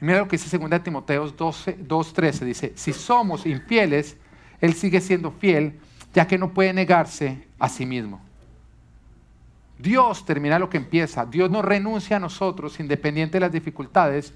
Y 0.00 0.04
mira 0.04 0.18
lo 0.18 0.28
que 0.28 0.36
dice 0.36 0.56
2 0.56 0.82
Timoteo 0.82 1.26
2.13, 1.36 2.40
dice, 2.40 2.72
si 2.76 2.92
somos 2.92 3.46
infieles, 3.46 4.16
Él 4.60 4.74
sigue 4.74 5.00
siendo 5.00 5.30
fiel, 5.30 5.78
ya 6.12 6.26
que 6.26 6.38
no 6.38 6.52
puede 6.52 6.72
negarse 6.72 7.46
a 7.58 7.68
sí 7.68 7.84
mismo. 7.84 8.20
Dios 9.78 10.24
termina 10.24 10.58
lo 10.58 10.70
que 10.70 10.76
empieza. 10.76 11.26
Dios 11.26 11.50
no 11.50 11.60
renuncia 11.60 12.16
a 12.16 12.20
nosotros 12.20 12.78
independiente 12.80 13.34
de 13.34 13.40
las 13.40 13.52
dificultades 13.52 14.32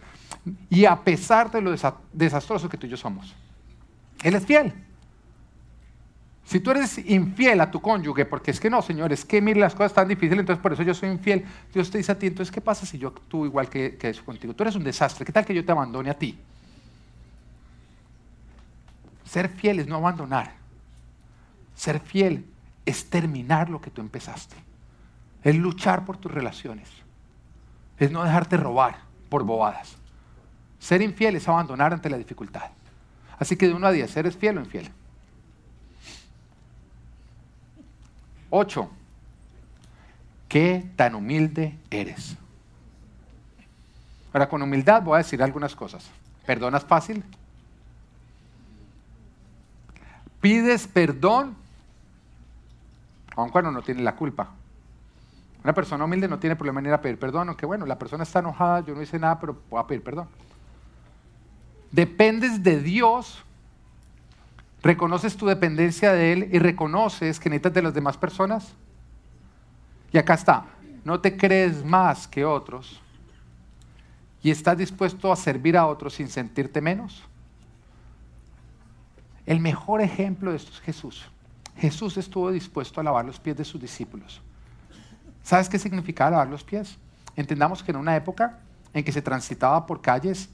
y 0.68 0.84
a 0.84 0.96
pesar 1.04 1.50
de 1.50 1.60
lo 1.60 1.74
desastroso 2.12 2.68
que 2.68 2.76
tú 2.76 2.86
y 2.86 2.90
yo 2.90 2.96
somos. 2.96 3.34
Él 4.22 4.34
es 4.34 4.44
fiel. 4.44 4.74
Si 6.48 6.60
tú 6.60 6.70
eres 6.70 6.96
infiel 6.96 7.60
a 7.60 7.70
tu 7.70 7.78
cónyuge, 7.82 8.24
porque 8.24 8.52
es 8.52 8.58
que 8.58 8.70
no, 8.70 8.80
Señor, 8.80 9.12
es 9.12 9.22
que 9.22 9.42
mire 9.42 9.60
las 9.60 9.74
cosas 9.74 9.92
tan 9.92 10.08
difíciles, 10.08 10.38
entonces 10.40 10.62
por 10.62 10.72
eso 10.72 10.82
yo 10.82 10.94
soy 10.94 11.10
infiel, 11.10 11.44
Dios 11.74 11.90
te 11.90 11.98
dice 11.98 12.12
a 12.12 12.18
ti, 12.18 12.26
entonces 12.28 12.50
¿qué 12.50 12.62
pasa 12.62 12.86
si 12.86 12.96
yo 12.96 13.08
actúo 13.08 13.44
igual 13.44 13.68
que, 13.68 13.98
que 13.98 14.08
eso 14.08 14.24
contigo? 14.24 14.54
Tú 14.54 14.62
eres 14.62 14.74
un 14.74 14.82
desastre, 14.82 15.26
¿qué 15.26 15.32
tal 15.32 15.44
que 15.44 15.52
yo 15.52 15.62
te 15.62 15.72
abandone 15.72 16.08
a 16.08 16.14
ti? 16.14 16.38
Ser 19.26 19.50
fiel 19.50 19.80
es 19.80 19.88
no 19.88 19.96
abandonar. 19.96 20.54
Ser 21.74 22.00
fiel 22.00 22.46
es 22.86 23.10
terminar 23.10 23.68
lo 23.68 23.82
que 23.82 23.90
tú 23.90 24.00
empezaste. 24.00 24.56
Es 25.42 25.54
luchar 25.54 26.06
por 26.06 26.16
tus 26.16 26.32
relaciones. 26.32 26.88
Es 27.98 28.10
no 28.10 28.24
dejarte 28.24 28.56
robar 28.56 29.00
por 29.28 29.44
bobadas. 29.44 29.96
Ser 30.78 31.02
infiel 31.02 31.36
es 31.36 31.46
abandonar 31.46 31.92
ante 31.92 32.08
la 32.08 32.16
dificultad. 32.16 32.70
Así 33.38 33.54
que 33.54 33.66
de 33.66 33.74
uno 33.74 33.86
a 33.86 33.92
diez, 33.92 34.16
¿eres 34.16 34.34
fiel 34.34 34.56
o 34.56 34.60
infiel? 34.62 34.90
8. 38.50 38.90
¿Qué 40.48 40.86
tan 40.96 41.14
humilde 41.14 41.78
eres? 41.90 42.36
Ahora, 44.32 44.48
con 44.48 44.62
humildad 44.62 45.02
voy 45.02 45.14
a 45.14 45.18
decir 45.18 45.42
algunas 45.42 45.74
cosas. 45.74 46.10
¿Perdonas 46.46 46.84
fácil? 46.84 47.24
¿Pides 50.40 50.86
perdón? 50.86 51.56
Aun 53.36 53.50
cuando 53.50 53.70
no 53.70 53.82
tiene 53.82 54.02
la 54.02 54.16
culpa. 54.16 54.50
Una 55.64 55.74
persona 55.74 56.04
humilde 56.04 56.28
no 56.28 56.38
tiene 56.38 56.56
problema 56.56 56.80
en 56.80 56.86
ir 56.86 56.92
a 56.92 57.00
pedir 57.00 57.18
perdón, 57.18 57.48
aunque 57.48 57.66
bueno, 57.66 57.84
la 57.84 57.98
persona 57.98 58.22
está 58.22 58.38
enojada, 58.38 58.80
yo 58.80 58.94
no 58.94 59.02
hice 59.02 59.18
nada, 59.18 59.38
pero 59.38 59.60
voy 59.68 59.80
a 59.80 59.86
pedir 59.86 60.02
perdón. 60.02 60.28
Dependes 61.90 62.62
de 62.62 62.80
Dios 62.80 63.44
reconoces 64.82 65.36
tu 65.36 65.46
dependencia 65.46 66.12
de 66.12 66.32
Él 66.32 66.48
y 66.52 66.58
reconoces 66.58 67.40
que 67.40 67.50
necesitas 67.50 67.74
de 67.74 67.82
las 67.82 67.94
demás 67.94 68.16
personas. 68.16 68.72
Y 70.12 70.18
acá 70.18 70.34
está, 70.34 70.66
no 71.04 71.20
te 71.20 71.36
crees 71.36 71.84
más 71.84 72.26
que 72.26 72.44
otros 72.44 73.00
y 74.42 74.50
estás 74.50 74.78
dispuesto 74.78 75.32
a 75.32 75.36
servir 75.36 75.76
a 75.76 75.86
otros 75.86 76.14
sin 76.14 76.28
sentirte 76.28 76.80
menos. 76.80 77.22
El 79.44 79.60
mejor 79.60 80.00
ejemplo 80.00 80.50
de 80.50 80.58
esto 80.58 80.70
es 80.72 80.80
Jesús. 80.80 81.30
Jesús 81.76 82.16
estuvo 82.16 82.50
dispuesto 82.50 83.00
a 83.00 83.04
lavar 83.04 83.24
los 83.24 83.38
pies 83.38 83.56
de 83.56 83.64
sus 83.64 83.80
discípulos. 83.80 84.40
¿Sabes 85.42 85.68
qué 85.68 85.78
significaba 85.78 86.32
lavar 86.32 86.48
los 86.48 86.64
pies? 86.64 86.98
Entendamos 87.36 87.82
que 87.82 87.90
en 87.90 87.96
una 87.96 88.16
época 88.16 88.58
en 88.92 89.04
que 89.04 89.12
se 89.12 89.22
transitaba 89.22 89.86
por 89.86 90.00
calles 90.00 90.48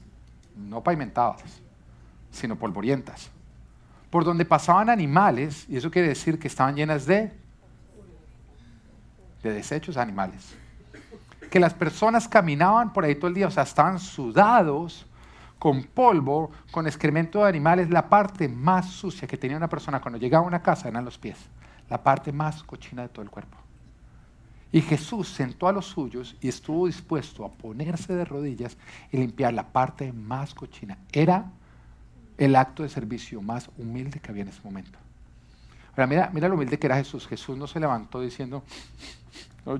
no 0.55 0.81
pavimentadas, 0.81 1.61
sino 2.31 2.55
polvorientas 2.55 3.31
por 4.15 4.23
donde 4.23 4.45
pasaban 4.45 4.89
animales, 4.89 5.65
y 5.67 5.75
eso 5.75 5.91
quiere 5.91 6.07
decir 6.07 6.39
que 6.39 6.47
estaban 6.47 6.73
llenas 6.73 7.05
de, 7.05 7.33
de 9.43 9.51
desechos 9.51 9.97
animales. 9.97 10.55
Que 11.51 11.59
las 11.59 11.73
personas 11.73 12.25
caminaban 12.25 12.93
por 12.93 13.03
ahí 13.03 13.15
todo 13.15 13.27
el 13.27 13.33
día, 13.33 13.47
o 13.47 13.51
sea, 13.51 13.63
estaban 13.63 13.99
sudados, 13.99 15.05
con 15.59 15.83
polvo, 15.83 16.49
con 16.71 16.87
excremento 16.87 17.39
de 17.43 17.49
animales. 17.49 17.89
La 17.89 18.07
parte 18.07 18.47
más 18.47 18.89
sucia 18.89 19.27
que 19.27 19.35
tenía 19.35 19.57
una 19.57 19.67
persona 19.67 19.99
cuando 19.99 20.17
llegaba 20.17 20.45
a 20.45 20.47
una 20.47 20.61
casa 20.61 20.87
eran 20.87 21.03
los 21.03 21.17
pies, 21.17 21.37
la 21.89 22.01
parte 22.01 22.31
más 22.31 22.63
cochina 22.63 23.01
de 23.01 23.09
todo 23.09 23.21
el 23.21 23.29
cuerpo. 23.29 23.57
Y 24.71 24.79
Jesús 24.79 25.27
sentó 25.27 25.67
a 25.67 25.73
los 25.73 25.87
suyos 25.87 26.37
y 26.39 26.47
estuvo 26.47 26.87
dispuesto 26.87 27.43
a 27.43 27.51
ponerse 27.51 28.15
de 28.15 28.23
rodillas 28.23 28.77
y 29.11 29.17
limpiar 29.17 29.53
la 29.53 29.73
parte 29.73 30.13
más 30.13 30.53
cochina. 30.53 30.99
Era 31.11 31.51
el 32.37 32.55
acto 32.55 32.83
de 32.83 32.89
servicio 32.89 33.41
más 33.41 33.69
humilde 33.77 34.19
que 34.19 34.31
había 34.31 34.43
en 34.43 34.49
ese 34.49 34.61
momento. 34.63 34.97
Ahora, 35.91 36.07
mira, 36.07 36.29
mira 36.33 36.47
lo 36.47 36.55
humilde 36.55 36.77
que 36.77 36.87
era 36.87 36.97
Jesús. 36.97 37.27
Jesús 37.27 37.57
no 37.57 37.67
se 37.67 37.79
levantó 37.79 38.19
diciendo, 38.19 38.63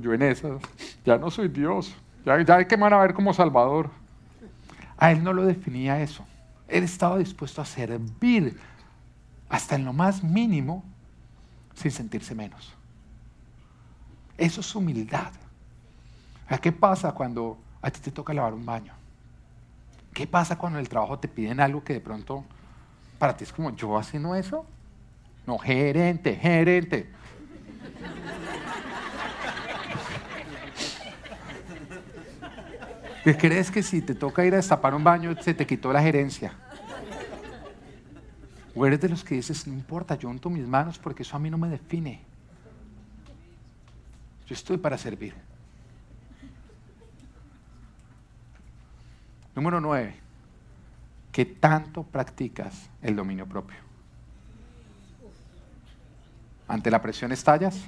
yo 0.01 0.14
en 0.14 0.22
eso, 0.22 0.60
ya 1.06 1.18
no 1.18 1.30
soy 1.30 1.49
Dios, 1.49 1.93
ya, 2.26 2.41
ya 2.41 2.68
que 2.68 2.78
me 2.78 2.84
van 2.84 2.93
a 2.93 2.99
ver 2.99 3.14
como 3.14 3.34
Salvador. 3.34 3.89
A 4.97 5.12
él 5.12 5.24
no 5.24 5.34
lo 5.34 5.45
definía 5.45 6.01
eso. 6.01 6.26
Él 6.68 6.84
estaba 6.84 7.18
dispuesto 7.18 7.62
a 7.62 7.66
servir 7.66 8.58
hasta 9.49 9.76
en 9.76 9.86
lo 9.86 9.93
más 9.93 10.24
mínimo 10.24 10.84
sin 11.76 11.91
sentirse 11.91 12.34
menos. 12.34 12.74
Eso 14.38 14.62
es 14.62 14.76
humildad. 14.76 15.32
¿Qué 16.62 16.72
pasa 16.72 17.12
cuando 17.12 17.58
a 17.82 17.91
ti 17.91 17.99
te 17.99 18.12
toca 18.12 18.34
lavar 18.34 18.53
un 18.53 18.66
baño? 18.66 18.93
¿Qué 20.16 20.26
pasa 20.26 20.57
cuando 20.57 20.80
en 20.80 20.84
el 20.84 20.88
trabajo 20.88 21.20
te 21.20 21.28
piden 21.28 21.59
algo 21.59 21.84
que 21.84 21.91
de 21.91 21.99
pronto 21.99 22.45
para 23.20 23.36
ti 23.36 23.43
es 23.43 23.51
como, 23.51 23.76
¿yo 23.76 23.97
haciendo 23.97 24.34
eso? 24.34 24.66
No, 25.45 25.57
gerente, 25.57 26.38
gerente. 26.38 27.09
¿Qué 33.26 33.36
crees 33.36 33.70
que 33.70 33.84
si 33.84 34.01
te 34.01 34.16
toca 34.16 34.45
ir 34.45 34.53
a 34.53 34.55
destapar 34.55 34.95
un 34.95 35.03
baño 35.03 35.36
se 35.41 35.53
te 35.53 35.68
quitó 35.68 35.91
la 35.91 36.01
gerencia? 36.01 36.53
O 38.74 38.86
eres 38.86 39.01
de 39.01 39.09
los 39.09 39.22
que 39.22 39.36
dices, 39.36 39.68
no 39.68 39.74
importa, 39.74 40.16
yo 40.16 40.30
unto 40.30 40.49
mis 40.49 40.66
manos 40.66 40.97
porque 40.97 41.24
eso 41.24 41.36
a 41.36 41.39
mí 41.39 41.49
no 41.49 41.57
me 41.57 41.68
define. 41.68 42.22
Yo 44.47 44.53
estoy 44.53 44.78
para 44.78 44.97
servir. 44.97 45.34
Número 49.56 49.80
nueve, 49.80 50.16
¿qué 51.32 51.45
tanto 51.45 52.03
practicas 52.03 52.89
el 53.01 53.16
dominio 53.16 53.45
propio? 53.45 53.78
¿Ante 56.68 56.91
la 56.91 57.01
presión 57.01 57.32
estallas? 57.32 57.86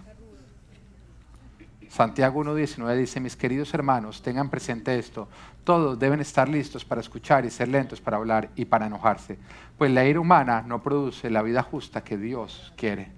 Santiago 1.89 2.43
1.19 2.43 2.95
dice, 2.95 3.20
mis 3.20 3.36
queridos 3.36 3.74
hermanos, 3.74 4.22
tengan 4.22 4.49
presente 4.49 4.97
esto, 4.97 5.28
todos 5.63 5.97
deben 5.97 6.20
estar 6.20 6.47
listos 6.47 6.86
para 6.86 7.01
escuchar 7.01 7.43
y 7.43 7.49
ser 7.49 7.70
lentos 7.70 7.99
para 7.99 8.18
hablar 8.18 8.49
y 8.55 8.65
para 8.65 8.88
enojarse, 8.88 9.38
pues 9.78 9.91
la 9.91 10.05
ira 10.05 10.20
humana 10.20 10.61
no 10.61 10.82
produce 10.84 11.30
la 11.30 11.41
vida 11.41 11.63
justa 11.63 12.03
que 12.03 12.18
Dios 12.18 12.72
quiere. 12.78 13.11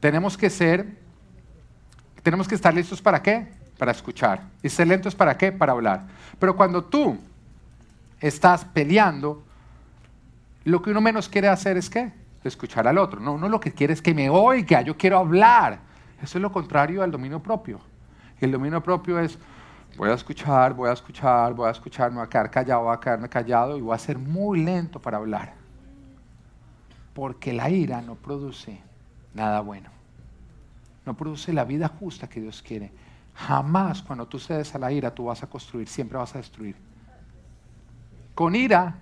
Tenemos 0.00 0.36
que 0.36 0.50
ser, 0.50 0.98
tenemos 2.22 2.48
que 2.48 2.56
estar 2.56 2.74
listos 2.74 3.00
para 3.00 3.22
qué? 3.22 3.61
Para 3.82 3.90
escuchar. 3.90 4.40
Y 4.62 4.68
ser 4.68 4.86
lentos 4.86 5.12
para 5.12 5.36
qué? 5.36 5.50
Para 5.50 5.72
hablar. 5.72 6.04
Pero 6.38 6.54
cuando 6.54 6.84
tú 6.84 7.18
estás 8.20 8.64
peleando, 8.64 9.42
lo 10.62 10.80
que 10.80 10.90
uno 10.90 11.00
menos 11.00 11.28
quiere 11.28 11.48
hacer 11.48 11.76
es 11.76 11.90
qué? 11.90 12.12
Escuchar 12.44 12.86
al 12.86 12.96
otro. 12.96 13.18
No, 13.18 13.32
uno 13.32 13.48
lo 13.48 13.58
que 13.58 13.72
quiere 13.72 13.92
es 13.92 14.00
que 14.00 14.14
me 14.14 14.30
oiga, 14.30 14.82
yo 14.82 14.96
quiero 14.96 15.18
hablar. 15.18 15.80
Eso 16.22 16.38
es 16.38 16.42
lo 16.42 16.52
contrario 16.52 17.02
al 17.02 17.10
dominio 17.10 17.42
propio. 17.42 17.80
El 18.40 18.52
dominio 18.52 18.80
propio 18.80 19.18
es, 19.18 19.36
voy 19.96 20.10
a 20.10 20.14
escuchar, 20.14 20.74
voy 20.74 20.88
a 20.88 20.92
escuchar, 20.92 21.52
voy 21.52 21.66
a 21.66 21.72
escuchar, 21.72 22.12
me 22.12 22.18
voy 22.18 22.26
a 22.26 22.28
quedar 22.28 22.52
callado, 22.52 22.82
voy 22.84 22.94
a 22.94 23.00
quedarme 23.00 23.28
callado 23.28 23.76
y 23.76 23.80
voy 23.80 23.96
a 23.96 23.98
ser 23.98 24.16
muy 24.16 24.62
lento 24.62 25.00
para 25.00 25.16
hablar. 25.16 25.54
Porque 27.14 27.52
la 27.52 27.68
ira 27.68 28.00
no 28.00 28.14
produce 28.14 28.80
nada 29.34 29.58
bueno. 29.60 29.90
No 31.04 31.16
produce 31.16 31.52
la 31.52 31.64
vida 31.64 31.88
justa 31.88 32.28
que 32.28 32.40
Dios 32.40 32.62
quiere. 32.62 33.01
Jamás 33.34 34.02
cuando 34.02 34.26
tú 34.26 34.38
cedes 34.38 34.74
a 34.74 34.78
la 34.78 34.92
ira 34.92 35.14
tú 35.14 35.24
vas 35.24 35.42
a 35.42 35.46
construir, 35.46 35.88
siempre 35.88 36.18
vas 36.18 36.34
a 36.34 36.38
destruir. 36.38 36.76
Con 38.34 38.54
ira, 38.54 38.96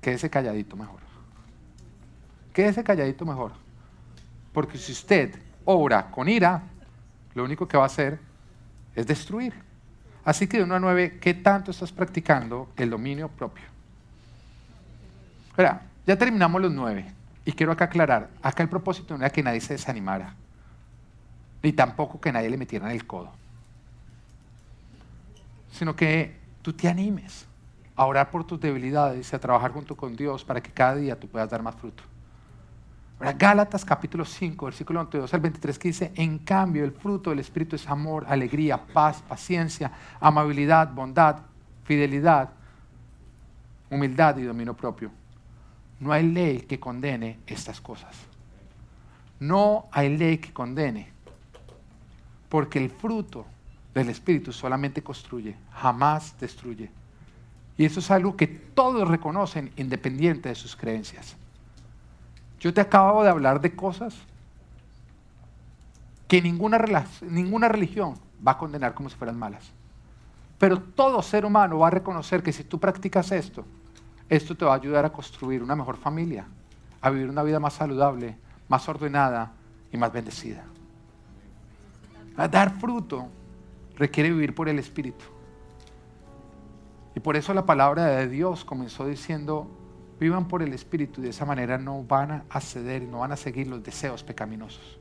quédese 0.00 0.28
calladito 0.28 0.76
mejor. 0.76 1.00
Quédese 2.52 2.82
calladito 2.82 3.24
mejor. 3.24 3.52
Porque 4.52 4.76
si 4.76 4.92
usted 4.92 5.34
obra 5.64 6.10
con 6.10 6.28
ira, 6.28 6.62
lo 7.34 7.44
único 7.44 7.66
que 7.66 7.76
va 7.76 7.84
a 7.84 7.86
hacer 7.86 8.18
es 8.94 9.06
destruir. 9.06 9.54
Así 10.24 10.46
que 10.46 10.58
de 10.58 10.64
1 10.64 10.74
a 10.74 10.80
9, 10.80 11.18
¿qué 11.20 11.34
tanto 11.34 11.70
estás 11.70 11.92
practicando 11.92 12.68
el 12.76 12.90
dominio 12.90 13.28
propio? 13.28 13.64
Ahora, 15.56 15.82
ya 16.06 16.16
terminamos 16.18 16.60
los 16.60 16.72
nueve. 16.72 17.06
Y 17.44 17.52
quiero 17.52 17.72
acá 17.72 17.86
aclarar, 17.86 18.28
acá 18.42 18.62
el 18.62 18.68
propósito 18.68 19.16
no 19.16 19.24
era 19.24 19.30
que 19.30 19.42
nadie 19.42 19.62
se 19.62 19.72
desanimara, 19.72 20.34
ni 21.62 21.72
tampoco 21.72 22.20
que 22.20 22.30
nadie 22.30 22.50
le 22.50 22.58
metiera 22.58 22.86
en 22.86 22.92
el 22.92 23.06
codo 23.06 23.39
sino 25.70 25.94
que 25.94 26.36
tú 26.62 26.72
te 26.72 26.88
animes 26.88 27.46
a 27.96 28.06
orar 28.06 28.30
por 28.30 28.44
tus 28.44 28.60
debilidades 28.60 29.32
y 29.32 29.36
a 29.36 29.38
trabajar 29.38 29.72
junto 29.72 29.96
con 29.96 30.16
Dios 30.16 30.44
para 30.44 30.62
que 30.62 30.70
cada 30.70 30.96
día 30.96 31.18
tú 31.18 31.28
puedas 31.28 31.50
dar 31.50 31.62
más 31.62 31.74
fruto. 31.74 32.02
Ahora, 33.18 33.34
Gálatas 33.34 33.84
capítulo 33.84 34.24
5, 34.24 34.64
versículo 34.64 35.00
22 35.00 35.34
al 35.34 35.40
23, 35.40 35.78
que 35.78 35.88
dice, 35.88 36.12
en 36.14 36.38
cambio 36.38 36.84
el 36.84 36.92
fruto 36.92 37.28
del 37.28 37.40
Espíritu 37.40 37.76
es 37.76 37.86
amor, 37.86 38.24
alegría, 38.26 38.78
paz, 38.86 39.22
paciencia, 39.28 39.92
amabilidad, 40.18 40.90
bondad, 40.92 41.36
fidelidad, 41.84 42.48
humildad 43.90 44.38
y 44.38 44.44
dominio 44.44 44.74
propio. 44.74 45.10
No 45.98 46.12
hay 46.12 46.26
ley 46.26 46.60
que 46.62 46.80
condene 46.80 47.40
estas 47.46 47.78
cosas. 47.82 48.16
No 49.38 49.88
hay 49.92 50.16
ley 50.16 50.38
que 50.38 50.52
condene, 50.52 51.12
porque 52.48 52.78
el 52.78 52.90
fruto 52.90 53.44
del 53.94 54.08
Espíritu 54.08 54.52
solamente 54.52 55.02
construye, 55.02 55.56
jamás 55.72 56.38
destruye. 56.38 56.90
Y 57.76 57.84
eso 57.84 58.00
es 58.00 58.10
algo 58.10 58.36
que 58.36 58.46
todos 58.46 59.08
reconocen 59.08 59.72
independiente 59.76 60.48
de 60.48 60.54
sus 60.54 60.76
creencias. 60.76 61.36
Yo 62.60 62.74
te 62.74 62.80
acabo 62.80 63.22
de 63.22 63.30
hablar 63.30 63.60
de 63.60 63.74
cosas 63.74 64.14
que 66.28 66.42
ninguna, 66.42 66.78
ninguna 67.22 67.68
religión 67.68 68.14
va 68.46 68.52
a 68.52 68.58
condenar 68.58 68.94
como 68.94 69.08
si 69.08 69.16
fueran 69.16 69.38
malas. 69.38 69.72
Pero 70.58 70.78
todo 70.78 71.22
ser 71.22 71.46
humano 71.46 71.78
va 71.78 71.88
a 71.88 71.90
reconocer 71.90 72.42
que 72.42 72.52
si 72.52 72.64
tú 72.64 72.78
practicas 72.78 73.32
esto, 73.32 73.64
esto 74.28 74.54
te 74.54 74.64
va 74.64 74.72
a 74.72 74.76
ayudar 74.76 75.06
a 75.06 75.12
construir 75.12 75.62
una 75.62 75.74
mejor 75.74 75.96
familia, 75.96 76.46
a 77.00 77.10
vivir 77.10 77.30
una 77.30 77.42
vida 77.42 77.58
más 77.58 77.72
saludable, 77.72 78.36
más 78.68 78.88
ordenada 78.88 79.52
y 79.90 79.96
más 79.96 80.12
bendecida. 80.12 80.64
A 82.36 82.46
dar 82.46 82.78
fruto 82.78 83.28
requiere 84.00 84.30
vivir 84.30 84.54
por 84.54 84.68
el 84.70 84.78
Espíritu. 84.78 85.26
Y 87.14 87.20
por 87.20 87.36
eso 87.36 87.52
la 87.52 87.66
palabra 87.66 88.06
de 88.06 88.28
Dios 88.28 88.64
comenzó 88.64 89.06
diciendo, 89.06 89.68
Vivan 90.18 90.48
por 90.48 90.62
el 90.62 90.72
Espíritu 90.72 91.20
y 91.20 91.24
de 91.24 91.30
esa 91.30 91.44
manera 91.44 91.78
no 91.78 92.02
van 92.02 92.44
a 92.48 92.60
ceder 92.60 93.02
no 93.02 93.20
van 93.20 93.32
a 93.32 93.36
seguir 93.36 93.66
los 93.66 93.82
deseos 93.82 94.22
pecaminosos. 94.22 94.98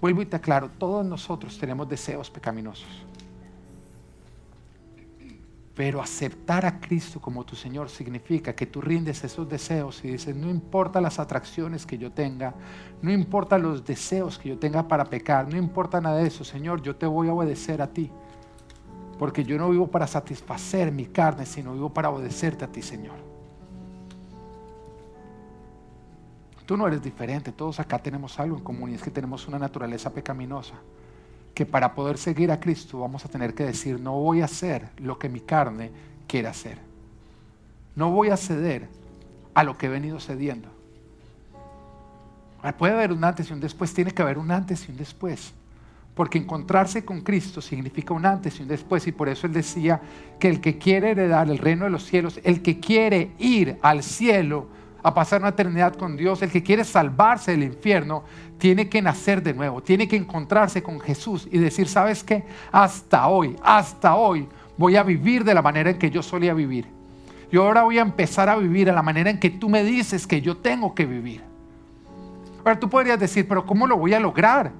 Vuelvo 0.00 0.22
y 0.22 0.26
te 0.26 0.36
aclaro, 0.36 0.70
todos 0.78 1.04
nosotros 1.04 1.58
tenemos 1.58 1.86
deseos 1.86 2.30
pecaminosos. 2.30 2.88
Pero 5.80 6.02
aceptar 6.02 6.66
a 6.66 6.78
Cristo 6.78 7.22
como 7.22 7.42
tu 7.42 7.56
Señor 7.56 7.88
significa 7.88 8.54
que 8.54 8.66
tú 8.66 8.82
rindes 8.82 9.24
esos 9.24 9.48
deseos 9.48 10.04
y 10.04 10.08
dices, 10.08 10.36
no 10.36 10.50
importa 10.50 11.00
las 11.00 11.18
atracciones 11.18 11.86
que 11.86 11.96
yo 11.96 12.12
tenga, 12.12 12.52
no 13.00 13.10
importa 13.10 13.56
los 13.56 13.82
deseos 13.82 14.38
que 14.38 14.50
yo 14.50 14.58
tenga 14.58 14.86
para 14.86 15.06
pecar, 15.06 15.48
no 15.48 15.56
importa 15.56 15.98
nada 15.98 16.18
de 16.18 16.26
eso, 16.26 16.44
Señor, 16.44 16.82
yo 16.82 16.96
te 16.96 17.06
voy 17.06 17.28
a 17.28 17.32
obedecer 17.32 17.80
a 17.80 17.86
ti. 17.86 18.10
Porque 19.18 19.42
yo 19.42 19.56
no 19.56 19.70
vivo 19.70 19.86
para 19.86 20.06
satisfacer 20.06 20.92
mi 20.92 21.06
carne, 21.06 21.46
sino 21.46 21.72
vivo 21.72 21.88
para 21.88 22.10
obedecerte 22.10 22.66
a 22.66 22.68
ti, 22.68 22.82
Señor. 22.82 23.16
Tú 26.66 26.76
no 26.76 26.86
eres 26.86 27.00
diferente, 27.00 27.52
todos 27.52 27.80
acá 27.80 27.98
tenemos 27.98 28.38
algo 28.38 28.58
en 28.58 28.62
común 28.62 28.90
y 28.90 28.96
es 28.96 29.02
que 29.02 29.10
tenemos 29.10 29.48
una 29.48 29.58
naturaleza 29.58 30.12
pecaminosa. 30.12 30.74
Que 31.54 31.66
para 31.66 31.94
poder 31.94 32.18
seguir 32.18 32.50
a 32.50 32.60
Cristo 32.60 33.00
vamos 33.00 33.24
a 33.24 33.28
tener 33.28 33.54
que 33.54 33.64
decir, 33.64 34.00
no 34.00 34.12
voy 34.12 34.40
a 34.40 34.46
hacer 34.46 34.88
lo 34.98 35.18
que 35.18 35.28
mi 35.28 35.40
carne 35.40 35.90
quiere 36.26 36.48
hacer. 36.48 36.78
No 37.96 38.10
voy 38.10 38.30
a 38.30 38.36
ceder 38.36 38.88
a 39.54 39.64
lo 39.64 39.76
que 39.76 39.86
he 39.86 39.88
venido 39.88 40.20
cediendo. 40.20 40.68
puede 42.78 42.94
haber 42.94 43.12
un 43.12 43.24
antes 43.24 43.50
y 43.50 43.52
un 43.52 43.60
después, 43.60 43.92
tiene 43.92 44.12
que 44.12 44.22
haber 44.22 44.38
un 44.38 44.50
antes 44.50 44.88
y 44.88 44.92
un 44.92 44.96
después. 44.96 45.52
Porque 46.14 46.38
encontrarse 46.38 47.04
con 47.04 47.22
Cristo 47.22 47.60
significa 47.60 48.14
un 48.14 48.26
antes 48.26 48.58
y 48.58 48.62
un 48.62 48.68
después. 48.68 49.06
Y 49.06 49.12
por 49.12 49.28
eso 49.28 49.46
él 49.46 49.52
decía 49.52 50.00
que 50.38 50.48
el 50.48 50.60
que 50.60 50.78
quiere 50.78 51.10
heredar 51.10 51.50
el 51.50 51.58
reino 51.58 51.84
de 51.84 51.90
los 51.90 52.04
cielos, 52.04 52.40
el 52.44 52.62
que 52.62 52.80
quiere 52.80 53.32
ir 53.38 53.78
al 53.82 54.02
cielo, 54.02 54.68
a 55.02 55.14
pasar 55.14 55.40
una 55.40 55.50
eternidad 55.50 55.94
con 55.94 56.16
Dios, 56.16 56.42
el 56.42 56.50
que 56.50 56.62
quiere 56.62 56.84
salvarse 56.84 57.52
del 57.52 57.64
infierno, 57.64 58.24
tiene 58.58 58.88
que 58.88 59.00
nacer 59.00 59.42
de 59.42 59.54
nuevo, 59.54 59.82
tiene 59.82 60.06
que 60.06 60.16
encontrarse 60.16 60.82
con 60.82 61.00
Jesús 61.00 61.48
y 61.50 61.58
decir, 61.58 61.88
¿sabes 61.88 62.22
qué? 62.22 62.44
Hasta 62.70 63.28
hoy, 63.28 63.56
hasta 63.62 64.14
hoy 64.14 64.46
voy 64.76 64.96
a 64.96 65.02
vivir 65.02 65.44
de 65.44 65.54
la 65.54 65.62
manera 65.62 65.90
en 65.90 65.98
que 65.98 66.10
yo 66.10 66.22
solía 66.22 66.54
vivir. 66.54 66.86
Yo 67.50 67.64
ahora 67.64 67.82
voy 67.82 67.98
a 67.98 68.02
empezar 68.02 68.48
a 68.48 68.56
vivir 68.56 68.90
a 68.90 68.92
la 68.92 69.02
manera 69.02 69.30
en 69.30 69.40
que 69.40 69.50
tú 69.50 69.68
me 69.68 69.82
dices 69.82 70.26
que 70.26 70.40
yo 70.40 70.56
tengo 70.58 70.94
que 70.94 71.06
vivir. 71.06 71.42
Ahora 72.58 72.78
tú 72.78 72.88
podrías 72.88 73.18
decir, 73.18 73.48
pero 73.48 73.64
¿cómo 73.64 73.86
lo 73.86 73.96
voy 73.96 74.14
a 74.14 74.20
lograr? 74.20 74.72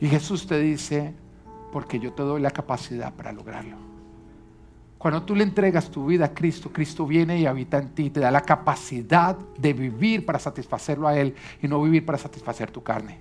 Y 0.00 0.08
Jesús 0.08 0.46
te 0.46 0.58
dice, 0.58 1.12
porque 1.72 1.98
yo 1.98 2.12
te 2.12 2.22
doy 2.22 2.40
la 2.40 2.50
capacidad 2.50 3.12
para 3.12 3.32
lograrlo. 3.32 3.89
Cuando 5.00 5.22
tú 5.22 5.34
le 5.34 5.44
entregas 5.44 5.90
tu 5.90 6.04
vida 6.04 6.26
a 6.26 6.34
Cristo, 6.34 6.68
Cristo 6.70 7.06
viene 7.06 7.40
y 7.40 7.46
habita 7.46 7.78
en 7.78 7.88
ti, 7.94 8.10
te 8.10 8.20
da 8.20 8.30
la 8.30 8.42
capacidad 8.42 9.34
de 9.56 9.72
vivir 9.72 10.26
para 10.26 10.38
satisfacerlo 10.38 11.08
a 11.08 11.16
Él 11.16 11.34
y 11.62 11.68
no 11.68 11.82
vivir 11.82 12.04
para 12.04 12.18
satisfacer 12.18 12.70
tu 12.70 12.82
carne. 12.82 13.16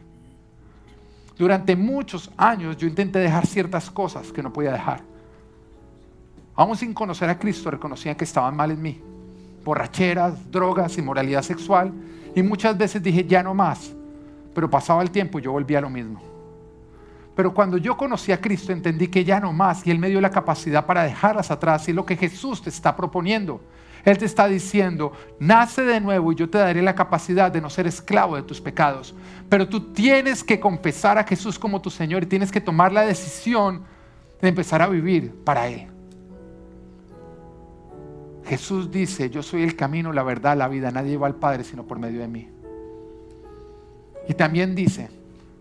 Durante 1.38 1.78
muchos 1.78 2.30
años 2.36 2.76
yo 2.76 2.86
intenté 2.86 3.20
dejar 3.20 3.48
ciertas 3.48 3.90
cosas 3.90 4.30
que 4.34 4.44
no 4.44 4.52
podía 4.52 4.74
dejar. 4.74 5.04
Aún 6.54 6.76
sin 6.76 6.94
conocer 6.94 7.30
a 7.30 7.40
Cristo 7.40 7.72
reconocía 7.72 8.18
que 8.18 8.26
estaban 8.26 8.58
mal 8.58 8.72
en 8.72 8.82
mí. 8.82 9.02
Borracheras, 9.64 10.52
drogas, 10.52 10.98
inmoralidad 10.98 11.44
sexual. 11.44 11.94
Y 12.36 12.44
muchas 12.44 12.78
veces 12.78 13.02
dije, 13.02 13.24
ya 13.24 13.42
no 13.42 13.54
más. 13.54 13.94
Pero 14.54 14.70
pasaba 14.70 15.02
el 15.02 15.12
tiempo 15.12 15.40
y 15.40 15.44
yo 15.44 15.54
volvía 15.54 15.78
a 15.78 15.82
lo 15.84 15.90
mismo. 15.90 16.29
Pero 17.40 17.54
cuando 17.54 17.78
yo 17.78 17.96
conocí 17.96 18.34
a 18.34 18.42
Cristo 18.42 18.74
entendí 18.74 19.08
que 19.08 19.24
ya 19.24 19.40
no 19.40 19.54
más 19.54 19.88
y 19.88 19.92
Él 19.92 19.98
me 19.98 20.10
dio 20.10 20.20
la 20.20 20.30
capacidad 20.30 20.86
para 20.86 21.04
dejarlas 21.04 21.52
atrás 21.52 21.88
y 21.88 21.94
lo 21.94 22.06
que 22.06 22.18
Jesús 22.18 22.62
te 22.62 22.70
está 22.70 22.98
proponiendo. 22.98 23.62
Él 24.04 24.18
te 24.18 24.26
está 24.26 24.46
diciendo, 24.50 25.14
nace 25.40 25.84
de 25.84 26.02
nuevo 26.02 26.34
y 26.34 26.36
yo 26.36 26.50
te 26.50 26.58
daré 26.58 26.82
la 26.82 26.96
capacidad 26.96 27.50
de 27.50 27.62
no 27.62 27.70
ser 27.70 27.88
esclavo 27.88 28.36
de 28.36 28.42
tus 28.42 28.60
pecados. 28.60 29.16
Pero 29.48 29.70
tú 29.70 29.94
tienes 29.94 30.44
que 30.44 30.60
confesar 30.60 31.18
a 31.18 31.24
Jesús 31.24 31.58
como 31.58 31.82
tu 31.82 31.90
Señor 31.90 32.24
y 32.24 32.26
tienes 32.26 32.52
que 32.52 32.60
tomar 32.60 32.92
la 32.92 33.04
decisión 33.04 33.86
de 34.42 34.50
empezar 34.50 34.82
a 34.82 34.90
vivir 34.90 35.34
para 35.46 35.70
Él. 35.70 35.88
Jesús 38.44 38.92
dice, 38.92 39.30
yo 39.30 39.42
soy 39.42 39.64
el 39.64 39.78
camino, 39.78 40.12
la 40.12 40.24
verdad, 40.24 40.58
la 40.58 40.68
vida. 40.68 40.92
Nadie 40.92 41.16
va 41.16 41.28
al 41.28 41.36
Padre 41.36 41.64
sino 41.64 41.88
por 41.88 42.00
medio 42.00 42.20
de 42.20 42.28
mí. 42.28 42.50
Y 44.28 44.34
también 44.34 44.76
dice, 44.76 45.19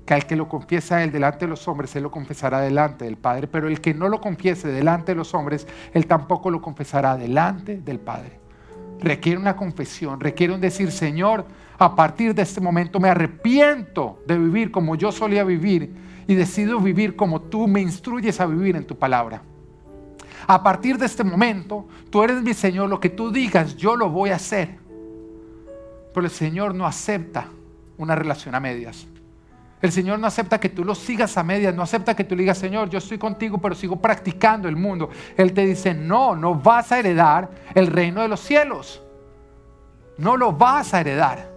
que 0.09 0.15
al 0.15 0.25
que 0.25 0.37
lo 0.37 0.49
confiesa 0.49 1.05
él 1.05 1.13
delante 1.13 1.45
de 1.45 1.51
los 1.51 1.69
hombres, 1.69 1.95
él 1.95 2.05
lo 2.05 2.11
confesará 2.11 2.63
delante 2.63 3.05
del 3.05 3.19
Padre, 3.19 3.47
pero 3.47 3.69
el 3.69 3.79
que 3.83 3.93
no 3.93 4.09
lo 4.09 4.23
confiese 4.23 4.69
delante 4.69 5.13
de 5.13 5.17
los 5.17 5.35
hombres, 5.35 5.67
él 5.93 6.07
tampoco 6.07 6.51
lo 6.51 6.63
confesará 6.63 7.15
delante 7.19 7.77
del 7.77 8.01
Padre. 8.01 8.41
Requiere 9.01 9.39
una 9.39 9.55
confesión, 9.55 10.19
requiere 10.19 10.55
un 10.55 10.63
decir, 10.63 10.93
Señor, 10.93 11.45
a 11.79 11.95
partir 11.95 12.35
de 12.35 12.41
este 12.41 12.59
momento 12.59 12.99
me 12.99 13.11
arrepiento 13.11 14.23
de 14.27 14.39
vivir 14.39 14.71
como 14.71 14.97
yo 14.97 15.13
solía 15.13 15.45
vivir 15.45 15.95
y 16.27 16.35
decido 16.35 16.81
vivir 16.81 17.15
como 17.15 17.43
tú 17.43 17.69
me 17.69 17.83
instruyes 17.83 18.41
a 18.41 18.47
vivir 18.47 18.77
en 18.77 18.87
tu 18.87 18.97
palabra. 18.97 19.43
A 20.47 20.63
partir 20.63 20.97
de 20.97 21.05
este 21.05 21.23
momento, 21.23 21.87
tú 22.09 22.23
eres 22.23 22.41
mi 22.41 22.55
Señor, 22.55 22.89
lo 22.89 22.99
que 22.99 23.11
tú 23.11 23.31
digas, 23.31 23.77
yo 23.77 23.95
lo 23.95 24.09
voy 24.09 24.31
a 24.31 24.37
hacer. 24.37 24.79
Pero 26.15 26.25
el 26.25 26.33
Señor 26.33 26.75
no 26.75 26.87
acepta 26.87 27.49
una 27.99 28.15
relación 28.15 28.55
a 28.55 28.61
medias. 28.61 29.07
El 29.81 29.93
Señor 29.93 30.19
no 30.19 30.27
acepta 30.27 30.59
que 30.59 30.69
tú 30.69 30.85
lo 30.85 30.95
sigas 30.95 31.37
a 31.37 31.45
medias, 31.45 31.75
no 31.75 31.83
acepta 31.83 32.17
que 32.17 32.25
tú 32.25 32.35
digas, 32.35 32.59
Señor, 32.59 32.91
yo 32.91 32.99
estoy 32.99 33.19
contigo, 33.19 33.59
pero 33.59 33.75
sigo 33.75 33.97
practicando 33.97 34.69
el 34.69 34.77
mundo. 34.77 35.09
Él 35.37 35.53
te 35.53 35.65
dice, 35.65 35.95
no, 35.95 36.35
no 36.35 36.57
vas 36.57 36.91
a 36.91 36.99
heredar 36.99 37.49
el 37.75 37.87
reino 37.87 38.23
de 38.23 38.29
los 38.29 38.41
cielos. 38.41 39.03
No 40.17 40.37
lo 40.37 40.53
vas 40.53 40.95
a 40.95 41.01
heredar. 41.01 41.49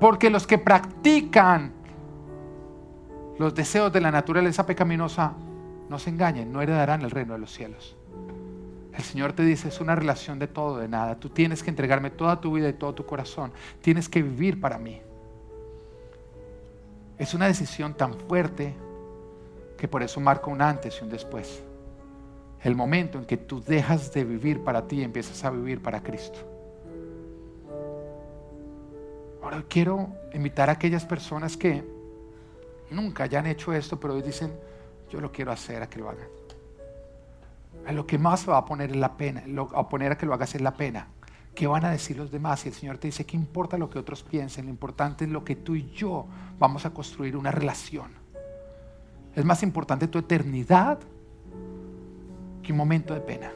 Porque 0.00 0.30
los 0.30 0.46
que 0.46 0.56
practican 0.56 1.72
los 3.38 3.54
deseos 3.54 3.92
de 3.92 4.00
la 4.00 4.10
naturaleza 4.10 4.64
pecaminosa, 4.64 5.34
no 5.88 5.98
se 5.98 6.10
engañen, 6.10 6.50
no 6.50 6.62
heredarán 6.62 7.02
el 7.02 7.10
reino 7.10 7.34
de 7.34 7.40
los 7.40 7.52
cielos. 7.52 7.96
El 8.96 9.02
Señor 9.02 9.32
te 9.32 9.42
dice, 9.42 9.68
es 9.68 9.80
una 9.80 9.94
relación 9.94 10.38
de 10.38 10.46
todo, 10.46 10.78
de 10.78 10.88
nada. 10.88 11.18
Tú 11.18 11.28
tienes 11.28 11.62
que 11.62 11.70
entregarme 11.70 12.10
toda 12.10 12.40
tu 12.40 12.52
vida 12.52 12.68
y 12.68 12.74
todo 12.74 12.94
tu 12.94 13.04
corazón. 13.04 13.52
Tienes 13.82 14.08
que 14.08 14.22
vivir 14.22 14.60
para 14.60 14.78
mí. 14.78 15.02
Es 17.18 17.34
una 17.34 17.46
decisión 17.46 17.94
tan 17.94 18.14
fuerte 18.14 18.74
que 19.76 19.86
por 19.86 20.02
eso 20.02 20.20
marca 20.20 20.50
un 20.50 20.60
antes 20.60 20.98
y 21.00 21.04
un 21.04 21.10
después. 21.10 21.62
El 22.62 22.74
momento 22.74 23.18
en 23.18 23.24
que 23.24 23.36
tú 23.36 23.62
dejas 23.62 24.12
de 24.12 24.24
vivir 24.24 24.64
para 24.64 24.86
ti 24.88 25.00
y 25.00 25.04
empiezas 25.04 25.44
a 25.44 25.50
vivir 25.50 25.82
para 25.82 26.02
Cristo. 26.02 26.38
Ahora 29.42 29.62
quiero 29.68 30.08
invitar 30.32 30.70
a 30.70 30.72
aquellas 30.72 31.04
personas 31.04 31.56
que 31.56 31.84
nunca 32.90 33.24
hayan 33.24 33.46
hecho 33.46 33.72
esto, 33.74 34.00
pero 34.00 34.14
hoy 34.14 34.22
dicen, 34.22 34.52
yo 35.10 35.20
lo 35.20 35.30
quiero 35.30 35.52
hacer 35.52 35.82
a 35.82 35.88
que 35.88 35.98
lo 35.98 36.08
hagan. 36.08 36.28
A 37.86 37.92
lo 37.92 38.06
que 38.06 38.16
más 38.16 38.48
va 38.48 38.56
a 38.56 38.64
poner 38.64 38.96
la 38.96 39.16
pena, 39.16 39.44
a 39.74 39.88
poner 39.88 40.12
a 40.12 40.18
que 40.18 40.24
lo 40.24 40.32
hagas 40.32 40.54
es 40.54 40.62
la 40.62 40.74
pena. 40.74 41.08
¿Qué 41.54 41.66
van 41.68 41.84
a 41.84 41.90
decir 41.90 42.16
los 42.16 42.30
demás? 42.30 42.64
Y 42.64 42.68
el 42.68 42.74
Señor 42.74 42.98
te 42.98 43.08
dice, 43.08 43.24
¿qué 43.24 43.36
importa 43.36 43.78
lo 43.78 43.88
que 43.88 43.98
otros 43.98 44.22
piensen? 44.22 44.64
Lo 44.64 44.70
importante 44.70 45.24
es 45.24 45.30
lo 45.30 45.44
que 45.44 45.54
tú 45.54 45.76
y 45.76 45.90
yo 45.90 46.26
vamos 46.58 46.84
a 46.84 46.90
construir 46.90 47.36
una 47.36 47.52
relación. 47.52 48.10
Es 49.34 49.44
más 49.44 49.62
importante 49.62 50.08
tu 50.08 50.18
eternidad 50.18 50.98
que 52.62 52.72
un 52.72 52.78
momento 52.78 53.14
de 53.14 53.20
pena. 53.20 53.52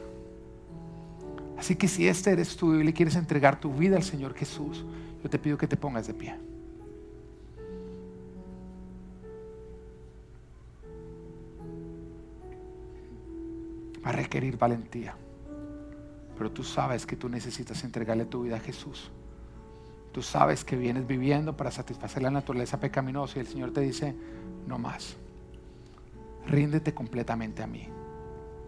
Así 1.57 1.75
que 1.75 1.89
si 1.89 2.07
este 2.07 2.31
eres 2.31 2.55
tú 2.55 2.75
y 2.75 2.83
le 2.83 2.93
quieres 2.93 3.15
entregar 3.15 3.59
tu 3.59 3.73
vida 3.73 3.97
al 3.97 4.03
Señor 4.03 4.33
Jesús, 4.33 4.85
Yo 5.21 5.29
te 5.29 5.37
pido 5.37 5.57
que 5.57 5.67
te 5.67 5.75
pongas 5.75 6.07
de 6.07 6.13
pie. 6.13 6.33
Va 14.05 14.09
a 14.09 14.13
requerir 14.13 14.57
valentía. 14.57 15.13
Pero 16.39 16.51
tú 16.51 16.63
sabes 16.63 17.05
que 17.05 17.17
tú 17.17 17.27
necesitas 17.27 17.83
entregarle 17.83 18.23
tu 18.23 18.43
vida 18.43 18.55
a 18.55 18.59
Jesús. 18.59 19.11
Tú 20.13 20.21
sabes 20.21 20.63
que 20.63 20.77
vienes 20.77 21.05
viviendo 21.05 21.55
para 21.55 21.69
satisfacer 21.69 22.23
la 22.23 22.31
naturaleza 22.31 22.79
pecaminosa 22.79 23.37
y 23.37 23.41
el 23.41 23.47
Señor 23.47 23.71
te 23.73 23.81
dice, 23.81 24.15
no 24.65 24.79
más. 24.79 25.17
Ríndete 26.47 26.93
completamente 26.93 27.61
a 27.61 27.67
mí. 27.67 27.89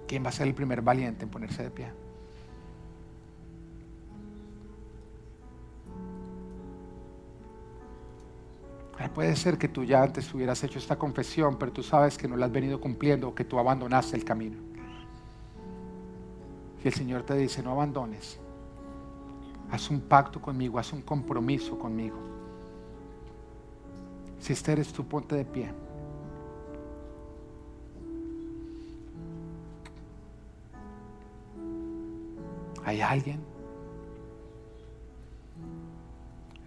¿Quién 0.05 0.23
va 0.25 0.29
a 0.29 0.33
ser 0.33 0.47
el 0.47 0.53
primer 0.53 0.81
valiente 0.81 1.23
en 1.23 1.31
ponerse 1.31 1.63
de 1.63 1.71
pie? 1.71 1.87
Puede 9.15 9.35
ser 9.35 9.57
que 9.57 9.67
tú 9.67 9.83
ya 9.83 10.03
antes 10.03 10.33
hubieras 10.33 10.63
hecho 10.63 10.77
esta 10.77 10.97
confesión, 10.97 11.57
pero 11.57 11.71
tú 11.71 11.83
sabes 11.83 12.17
que 12.17 12.27
no 12.27 12.35
la 12.35 12.45
has 12.47 12.51
venido 12.51 12.79
cumpliendo 12.79 13.29
o 13.29 13.35
que 13.35 13.43
tú 13.43 13.59
abandonaste 13.59 14.15
el 14.15 14.23
camino. 14.23 14.70
Y 16.83 16.87
el 16.87 16.93
Señor 16.93 17.23
te 17.23 17.35
dice, 17.35 17.61
no 17.61 17.71
abandones. 17.71 18.39
Haz 19.69 19.89
un 19.89 20.01
pacto 20.01 20.41
conmigo, 20.41 20.79
haz 20.79 20.91
un 20.93 21.01
compromiso 21.01 21.77
conmigo. 21.77 22.17
Si 24.39 24.53
este 24.53 24.71
eres 24.71 24.91
tú, 24.91 25.05
ponte 25.05 25.35
de 25.35 25.45
pie. 25.45 25.71
¿Hay 32.83 32.99
alguien? 32.99 33.39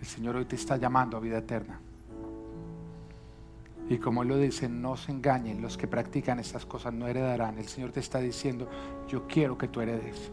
El 0.01 0.07
Señor 0.07 0.36
hoy 0.36 0.45
te 0.45 0.55
está 0.55 0.77
llamando 0.77 1.16
a 1.16 1.20
vida 1.20 1.39
eterna. 1.39 1.81
Y 3.89 3.98
como 3.98 4.24
lo 4.24 4.39
dice, 4.39 4.69
no 4.69 4.97
se 4.97 5.12
engañen, 5.12 5.61
los 5.61 5.77
que 5.77 5.86
practican 5.86 6.39
estas 6.39 6.65
cosas 6.65 6.94
no 6.94 7.06
heredarán. 7.06 7.59
El 7.59 7.69
Señor 7.69 7.93
te 7.93 8.01
está 8.01 8.19
diciendo, 8.19 8.69
yo 9.09 9.27
quiero 9.27 9.59
que 9.59 9.69
tú 9.69 9.82
heredes. 9.82 10.32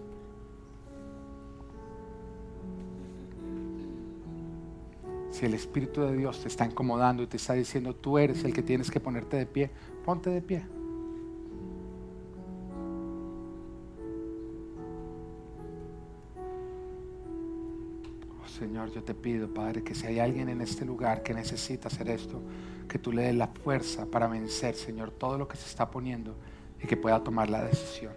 Si 5.31 5.45
el 5.45 5.53
Espíritu 5.53 6.01
de 6.01 6.15
Dios 6.15 6.41
te 6.41 6.47
está 6.47 6.65
incomodando 6.65 7.23
y 7.23 7.27
te 7.27 7.37
está 7.37 7.53
diciendo, 7.53 7.95
tú 7.95 8.17
eres 8.17 8.43
el 8.43 8.53
que 8.53 8.61
tienes 8.61 8.89
que 8.89 8.99
ponerte 8.99 9.37
de 9.37 9.45
pie, 9.45 9.69
ponte 10.05 10.29
de 10.29 10.41
pie. 10.41 10.63
Oh 18.43 18.47
Señor, 18.47 18.91
yo 18.91 19.03
te 19.03 19.13
pido, 19.13 19.53
Padre, 19.53 19.83
que 19.83 19.93
si 19.93 20.07
hay 20.07 20.19
alguien 20.19 20.47
en 20.47 20.61
este 20.61 20.85
lugar 20.85 21.23
que 21.23 21.33
necesita 21.33 21.87
hacer 21.87 22.09
esto, 22.09 22.41
que 22.91 22.99
tú 22.99 23.13
le 23.13 23.21
des 23.21 23.35
la 23.35 23.47
fuerza 23.47 24.05
para 24.05 24.27
vencer, 24.27 24.75
Señor, 24.75 25.11
todo 25.11 25.37
lo 25.37 25.47
que 25.47 25.55
se 25.55 25.65
está 25.65 25.89
poniendo 25.89 26.35
y 26.83 26.87
que 26.87 26.97
pueda 26.97 27.23
tomar 27.23 27.49
la 27.49 27.63
decisión. 27.63 28.11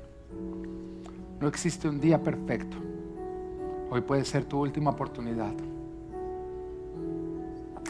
No 1.41 1.47
existe 1.47 1.89
un 1.89 2.01
día 2.01 2.21
perfecto. 2.21 2.77
Hoy 3.89 4.01
puede 4.01 4.25
ser 4.25 4.47
tu 4.47 4.59
última 4.59 4.91
oportunidad. 4.91 5.53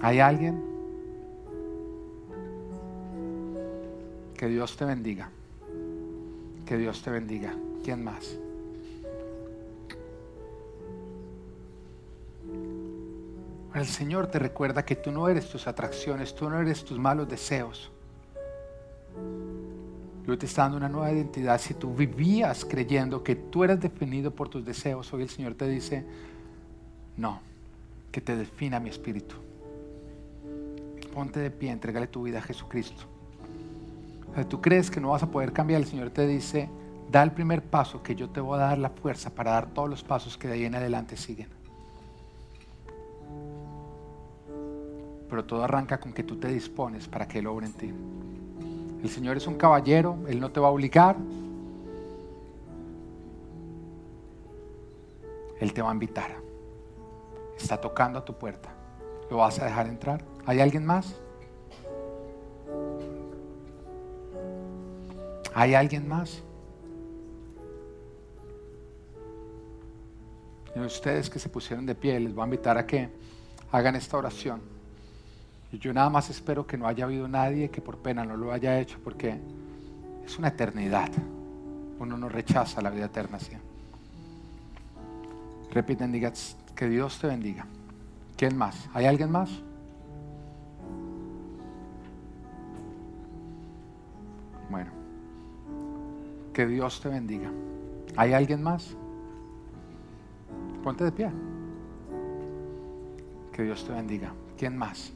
¿Hay 0.02 0.20
alguien? 0.20 0.62
Que 4.36 4.48
Dios 4.48 4.76
te 4.76 4.84
bendiga. 4.84 5.30
Que 6.66 6.76
Dios 6.76 7.00
te 7.00 7.10
bendiga. 7.10 7.54
¿Quién 7.82 8.04
más? 8.04 8.38
El 13.74 13.86
Señor 13.86 14.28
te 14.28 14.38
recuerda 14.38 14.84
que 14.84 14.94
tú 14.94 15.10
no 15.10 15.28
eres 15.28 15.48
tus 15.48 15.66
atracciones, 15.66 16.32
tú 16.34 16.48
no 16.48 16.60
eres 16.60 16.84
tus 16.84 16.96
malos 16.96 17.28
deseos. 17.28 17.90
Dios 20.24 20.38
te 20.38 20.46
está 20.46 20.62
dando 20.62 20.76
una 20.78 20.88
nueva 20.88 21.10
identidad. 21.10 21.60
Si 21.60 21.74
tú 21.74 21.92
vivías 21.92 22.64
creyendo 22.64 23.24
que 23.24 23.34
tú 23.34 23.64
eres 23.64 23.80
definido 23.80 24.30
por 24.30 24.48
tus 24.48 24.64
deseos, 24.64 25.12
hoy 25.12 25.22
el 25.22 25.28
Señor 25.28 25.54
te 25.54 25.68
dice, 25.68 26.04
no, 27.16 27.40
que 28.12 28.20
te 28.20 28.36
defina 28.36 28.78
mi 28.78 28.90
espíritu. 28.90 29.34
Ponte 31.12 31.40
de 31.40 31.50
pie, 31.50 31.72
entregale 31.72 32.06
tu 32.06 32.22
vida 32.22 32.38
a 32.38 32.42
Jesucristo. 32.42 33.02
Si 34.36 34.44
tú 34.44 34.60
crees 34.60 34.88
que 34.88 35.00
no 35.00 35.10
vas 35.10 35.24
a 35.24 35.30
poder 35.30 35.52
cambiar, 35.52 35.80
el 35.80 35.86
Señor 35.88 36.10
te 36.10 36.28
dice, 36.28 36.70
da 37.10 37.24
el 37.24 37.32
primer 37.32 37.62
paso 37.62 38.04
que 38.04 38.14
yo 38.14 38.30
te 38.30 38.40
voy 38.40 38.56
a 38.56 38.62
dar 38.62 38.78
la 38.78 38.90
fuerza 38.90 39.30
para 39.30 39.50
dar 39.50 39.66
todos 39.66 39.90
los 39.90 40.04
pasos 40.04 40.38
que 40.38 40.46
de 40.46 40.54
ahí 40.54 40.64
en 40.64 40.76
adelante 40.76 41.16
siguen. 41.16 41.63
Pero 45.28 45.44
todo 45.44 45.64
arranca 45.64 45.98
con 45.98 46.12
que 46.12 46.22
tú 46.22 46.36
te 46.36 46.48
dispones 46.48 47.08
para 47.08 47.26
que 47.26 47.38
Él 47.38 47.46
obre 47.46 47.66
en 47.66 47.72
ti. 47.72 47.92
El 49.02 49.10
Señor 49.10 49.36
es 49.36 49.46
un 49.46 49.56
caballero, 49.56 50.18
Él 50.28 50.40
no 50.40 50.50
te 50.50 50.60
va 50.60 50.68
a 50.68 50.70
obligar, 50.70 51.16
Él 55.60 55.72
te 55.72 55.82
va 55.82 55.90
a 55.90 55.92
invitar. 55.92 56.36
Está 57.56 57.80
tocando 57.80 58.18
a 58.18 58.24
tu 58.24 58.34
puerta. 58.34 58.70
¿Lo 59.30 59.38
vas 59.38 59.58
a 59.58 59.64
dejar 59.64 59.86
entrar? 59.86 60.24
¿Hay 60.46 60.60
alguien 60.60 60.84
más? 60.84 61.16
¿Hay 65.54 65.74
alguien 65.74 66.08
más? 66.08 66.42
Y 70.74 70.80
ustedes 70.80 71.30
que 71.30 71.38
se 71.38 71.48
pusieron 71.48 71.86
de 71.86 71.94
pie, 71.94 72.18
les 72.18 72.34
voy 72.34 72.42
a 72.42 72.46
invitar 72.46 72.76
a 72.76 72.86
que 72.86 73.08
hagan 73.70 73.94
esta 73.94 74.16
oración. 74.16 74.73
Yo 75.80 75.92
nada 75.92 76.10
más 76.10 76.30
espero 76.30 76.66
que 76.66 76.76
no 76.76 76.86
haya 76.86 77.04
habido 77.04 77.26
nadie 77.28 77.70
que 77.70 77.80
por 77.80 77.98
pena 77.98 78.24
no 78.24 78.36
lo 78.36 78.52
haya 78.52 78.78
hecho, 78.78 78.98
porque 79.02 79.40
es 80.24 80.38
una 80.38 80.48
eternidad. 80.48 81.10
Uno 81.98 82.16
no 82.16 82.28
rechaza 82.28 82.80
la 82.80 82.90
vida 82.90 83.06
eterna 83.06 83.36
así. 83.36 83.52
Repiten, 85.70 86.12
digan, 86.12 86.32
que 86.74 86.88
Dios 86.88 87.18
te 87.18 87.26
bendiga. 87.26 87.66
¿Quién 88.36 88.56
más? 88.56 88.88
¿Hay 88.94 89.06
alguien 89.06 89.30
más? 89.30 89.50
Bueno, 94.70 94.90
que 96.52 96.66
Dios 96.66 97.00
te 97.00 97.08
bendiga. 97.08 97.50
¿Hay 98.16 98.32
alguien 98.32 98.62
más? 98.62 98.96
Ponte 100.82 101.04
de 101.04 101.12
pie. 101.12 101.30
Que 103.52 103.62
Dios 103.62 103.84
te 103.84 103.92
bendiga. 103.92 104.32
¿Quién 104.56 104.76
más? 104.76 105.12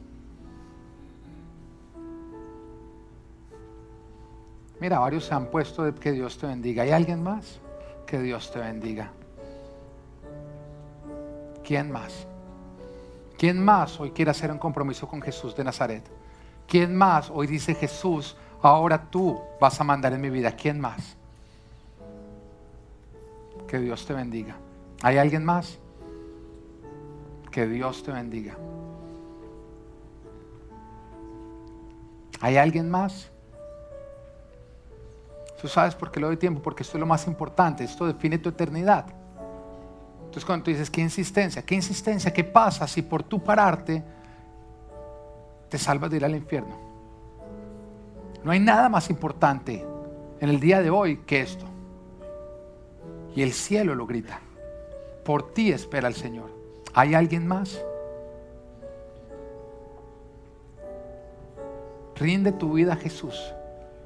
Mira, 4.79 4.99
varios 4.99 5.25
se 5.25 5.33
han 5.33 5.47
puesto 5.47 5.83
de 5.83 5.93
que 5.93 6.11
Dios 6.11 6.37
te 6.37 6.47
bendiga. 6.47 6.83
¿Hay 6.83 6.91
alguien 6.91 7.21
más? 7.21 7.59
Que 8.05 8.19
Dios 8.19 8.51
te 8.51 8.59
bendiga. 8.59 9.11
¿Quién 11.63 11.91
más? 11.91 12.25
¿Quién 13.37 13.63
más 13.63 13.99
hoy 13.99 14.11
quiere 14.11 14.31
hacer 14.31 14.51
un 14.51 14.57
compromiso 14.57 15.07
con 15.07 15.21
Jesús 15.21 15.55
de 15.55 15.63
Nazaret? 15.63 16.03
¿Quién 16.67 16.95
más 16.95 17.29
hoy 17.29 17.47
dice 17.47 17.73
Jesús, 17.75 18.35
ahora 18.61 19.09
tú 19.09 19.39
vas 19.59 19.79
a 19.79 19.83
mandar 19.83 20.13
en 20.13 20.21
mi 20.21 20.29
vida? 20.29 20.51
¿Quién 20.53 20.79
más? 20.79 21.15
Que 23.67 23.79
Dios 23.79 24.05
te 24.05 24.13
bendiga. 24.13 24.55
¿Hay 25.01 25.17
alguien 25.17 25.45
más? 25.45 25.77
Que 27.51 27.67
Dios 27.67 28.03
te 28.03 28.11
bendiga. 28.11 28.57
¿Hay 32.41 32.57
alguien 32.57 32.89
más? 32.89 33.29
Tú 35.59 35.67
sabes 35.67 35.93
por 35.93 36.09
qué 36.09 36.19
le 36.19 36.27
doy 36.27 36.37
tiempo, 36.37 36.61
porque 36.61 36.83
esto 36.83 36.97
es 36.97 36.99
lo 36.99 37.05
más 37.05 37.27
importante, 37.27 37.83
esto 37.83 38.07
define 38.07 38.37
tu 38.37 38.49
eternidad. 38.49 39.05
Entonces 40.19 40.45
cuando 40.45 40.63
tú 40.63 40.71
dices, 40.71 40.89
¿qué 40.89 41.01
insistencia? 41.01 41.61
¿Qué 41.63 41.75
insistencia? 41.75 42.31
¿Qué 42.31 42.43
pasa 42.43 42.87
si 42.87 43.01
por 43.01 43.23
tu 43.23 43.43
pararte 43.43 44.03
te 45.67 45.77
salvas 45.77 46.11
de 46.11 46.17
ir 46.17 46.25
al 46.25 46.35
infierno? 46.35 46.77
No 48.43 48.51
hay 48.51 48.59
nada 48.59 48.87
más 48.87 49.09
importante 49.09 49.85
en 50.39 50.49
el 50.49 50.59
día 50.59 50.81
de 50.81 50.89
hoy 50.89 51.17
que 51.25 51.41
esto. 51.41 51.65
Y 53.35 53.41
el 53.41 53.51
cielo 53.51 53.95
lo 53.95 54.07
grita. 54.07 54.39
Por 55.25 55.51
ti 55.53 55.71
espera 55.71 56.07
el 56.07 56.15
Señor. 56.15 56.49
¿Hay 56.93 57.15
alguien 57.15 57.45
más? 57.45 57.81
Rinde 62.15 62.51
tu 62.51 62.73
vida 62.73 62.93
a 62.93 62.95
Jesús. 62.97 63.53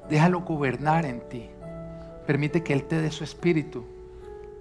Déjalo 0.08 0.40
gobernar 0.40 1.04
en 1.06 1.28
ti. 1.28 1.48
Permite 2.26 2.62
que 2.62 2.72
Él 2.72 2.84
te 2.84 3.00
dé 3.00 3.10
su 3.10 3.24
espíritu. 3.24 3.84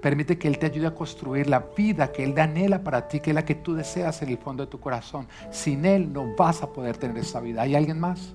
Permite 0.01 0.37
que 0.37 0.47
Él 0.47 0.57
te 0.57 0.65
ayude 0.65 0.87
a 0.87 0.95
construir 0.95 1.47
la 1.47 1.59
vida 1.59 2.11
que 2.11 2.23
Él 2.23 2.37
anhela 2.37 2.83
para 2.83 3.07
ti, 3.07 3.19
que 3.19 3.31
es 3.31 3.35
la 3.35 3.45
que 3.45 3.55
tú 3.55 3.73
deseas 3.73 4.21
en 4.21 4.29
el 4.29 4.37
fondo 4.37 4.65
de 4.65 4.69
tu 4.69 4.79
corazón. 4.79 5.27
Sin 5.49 5.85
Él 5.85 6.11
no 6.11 6.35
vas 6.37 6.61
a 6.61 6.71
poder 6.71 6.97
tener 6.97 7.17
esa 7.17 7.39
vida. 7.39 7.61
¿Hay 7.61 7.75
alguien 7.75 7.99
más? 7.99 8.33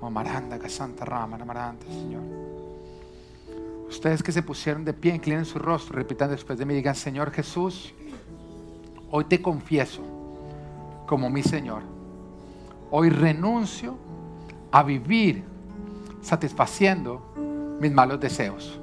Oh, 0.00 0.10
Maranda, 0.10 0.58
Santa 0.68 1.04
Rama, 1.04 1.38
Maranda, 1.38 1.86
Señor. 1.86 2.22
Ustedes 3.88 4.22
que 4.22 4.32
se 4.32 4.42
pusieron 4.42 4.84
de 4.84 4.92
pie, 4.92 5.14
inclinen 5.14 5.44
su 5.44 5.58
rostro, 5.58 5.96
repitan 5.96 6.28
después 6.28 6.58
de 6.58 6.66
mí, 6.66 6.74
digan, 6.74 6.94
Señor 6.94 7.30
Jesús, 7.30 7.94
hoy 9.10 9.24
te 9.26 9.40
confieso 9.40 10.02
como 11.06 11.30
mi 11.30 11.42
Señor. 11.42 11.82
Hoy 12.90 13.10
renuncio 13.10 13.96
a 14.74 14.82
vivir 14.82 15.44
satisfaciendo 16.20 17.22
mis 17.78 17.92
malos 17.92 18.18
deseos. 18.18 18.80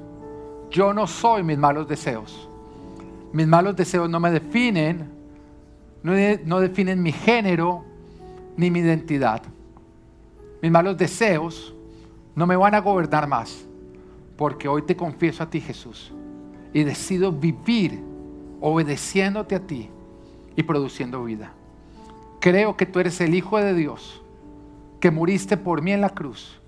Yo 0.70 0.94
no 0.94 1.06
soy 1.06 1.42
mis 1.42 1.58
malos 1.58 1.86
deseos. 1.86 2.48
Mis 3.30 3.46
malos 3.46 3.76
deseos 3.76 4.08
no 4.08 4.18
me 4.18 4.30
definen, 4.30 5.10
no, 6.02 6.60
definen 6.60 7.02
mi 7.02 7.12
género 7.12 7.84
ni 8.56 8.70
mi 8.70 8.78
identidad. 8.78 9.42
Mis 10.62 10.72
malos 10.72 10.96
deseos 10.96 11.74
no 12.34 12.46
me 12.46 12.56
van 12.56 12.74
a 12.74 12.80
gobernar 12.80 13.28
más, 13.28 13.62
porque 14.38 14.68
hoy 14.68 14.80
te 14.80 14.96
confieso 14.96 15.42
a 15.42 15.50
ti 15.50 15.60
Jesús 15.60 16.10
y 16.72 16.84
decido 16.84 17.30
vivir 17.30 18.02
obedeciéndote 18.62 19.56
a 19.56 19.60
ti 19.60 19.90
y 20.56 20.62
produciendo 20.62 21.22
vida. 21.22 21.52
Creo 22.40 22.78
que 22.78 22.86
tú 22.86 22.98
eres 22.98 23.20
el 23.20 23.34
Hijo 23.34 23.58
de 23.58 23.74
Dios, 23.74 24.21
que 25.02 25.10
muriste 25.10 25.56
por 25.56 25.82
mí 25.82 25.90
en 25.90 26.00
la 26.00 26.10
cruz, 26.10 26.60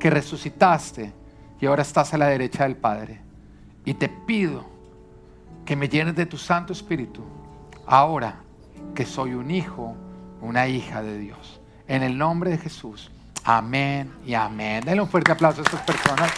que 0.00 0.10
resucitaste 0.10 1.12
y 1.60 1.66
ahora 1.66 1.82
estás 1.82 2.12
a 2.12 2.18
la 2.18 2.26
derecha 2.26 2.64
del 2.64 2.76
Padre. 2.76 3.20
Y 3.84 3.94
te 3.94 4.08
pido 4.08 4.66
que 5.64 5.76
me 5.76 5.88
llenes 5.88 6.16
de 6.16 6.26
tu 6.26 6.36
Santo 6.36 6.72
Espíritu, 6.72 7.22
ahora 7.86 8.40
que 8.92 9.06
soy 9.06 9.34
un 9.34 9.52
hijo, 9.52 9.94
una 10.40 10.66
hija 10.66 11.00
de 11.00 11.16
Dios. 11.16 11.60
En 11.86 12.02
el 12.02 12.18
nombre 12.18 12.50
de 12.50 12.58
Jesús. 12.58 13.12
Amén 13.44 14.12
y 14.26 14.34
amén. 14.34 14.82
Denle 14.84 15.02
un 15.02 15.08
fuerte 15.08 15.30
aplauso 15.30 15.60
a 15.60 15.64
estas 15.64 15.82
personas 15.82 16.32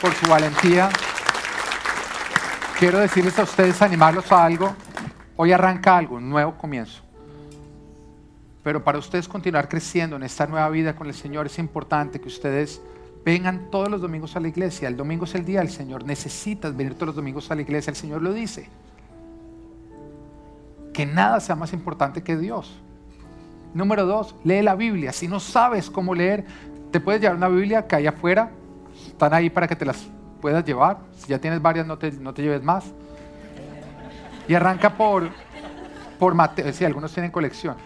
por 0.00 0.14
su 0.14 0.26
valentía. 0.26 0.88
Quiero 2.78 3.00
decirles 3.00 3.38
a 3.38 3.42
ustedes, 3.42 3.82
animarlos 3.82 4.32
a 4.32 4.46
algo. 4.46 4.74
Hoy 5.36 5.52
arranca 5.52 5.94
algo, 5.94 6.16
un 6.16 6.30
nuevo 6.30 6.56
comienzo. 6.56 7.05
Pero 8.66 8.82
para 8.82 8.98
ustedes 8.98 9.28
continuar 9.28 9.68
creciendo 9.68 10.16
en 10.16 10.24
esta 10.24 10.44
nueva 10.44 10.68
vida 10.70 10.96
con 10.96 11.06
el 11.06 11.14
Señor 11.14 11.46
es 11.46 11.56
importante 11.60 12.20
que 12.20 12.26
ustedes 12.26 12.82
vengan 13.24 13.70
todos 13.70 13.88
los 13.88 14.00
domingos 14.00 14.34
a 14.34 14.40
la 14.40 14.48
iglesia. 14.48 14.88
El 14.88 14.96
domingo 14.96 15.24
es 15.24 15.36
el 15.36 15.44
día 15.44 15.60
del 15.60 15.70
Señor. 15.70 16.04
Necesitas 16.04 16.76
venir 16.76 16.94
todos 16.94 17.06
los 17.06 17.14
domingos 17.14 17.48
a 17.48 17.54
la 17.54 17.62
iglesia. 17.62 17.92
El 17.92 17.96
Señor 17.96 18.22
lo 18.22 18.32
dice. 18.32 18.68
Que 20.92 21.06
nada 21.06 21.38
sea 21.38 21.54
más 21.54 21.72
importante 21.72 22.24
que 22.24 22.36
Dios. 22.36 22.76
Número 23.72 24.04
dos, 24.04 24.34
lee 24.42 24.62
la 24.62 24.74
Biblia. 24.74 25.12
Si 25.12 25.28
no 25.28 25.38
sabes 25.38 25.88
cómo 25.88 26.12
leer, 26.12 26.44
te 26.90 26.98
puedes 26.98 27.20
llevar 27.20 27.36
una 27.36 27.46
Biblia 27.46 27.86
que 27.86 27.94
hay 27.94 28.08
afuera. 28.08 28.50
Están 29.06 29.32
ahí 29.32 29.48
para 29.48 29.68
que 29.68 29.76
te 29.76 29.84
las 29.84 30.08
puedas 30.40 30.64
llevar. 30.64 30.98
Si 31.16 31.28
ya 31.28 31.38
tienes 31.38 31.62
varias, 31.62 31.86
no 31.86 31.98
te, 31.98 32.10
no 32.10 32.34
te 32.34 32.42
lleves 32.42 32.64
más. 32.64 32.84
Y 34.48 34.54
arranca 34.54 34.96
por, 34.96 35.28
por 36.18 36.34
Mateo. 36.34 36.72
Si 36.72 36.84
algunos 36.84 37.12
tienen 37.12 37.30
colección. 37.30 37.76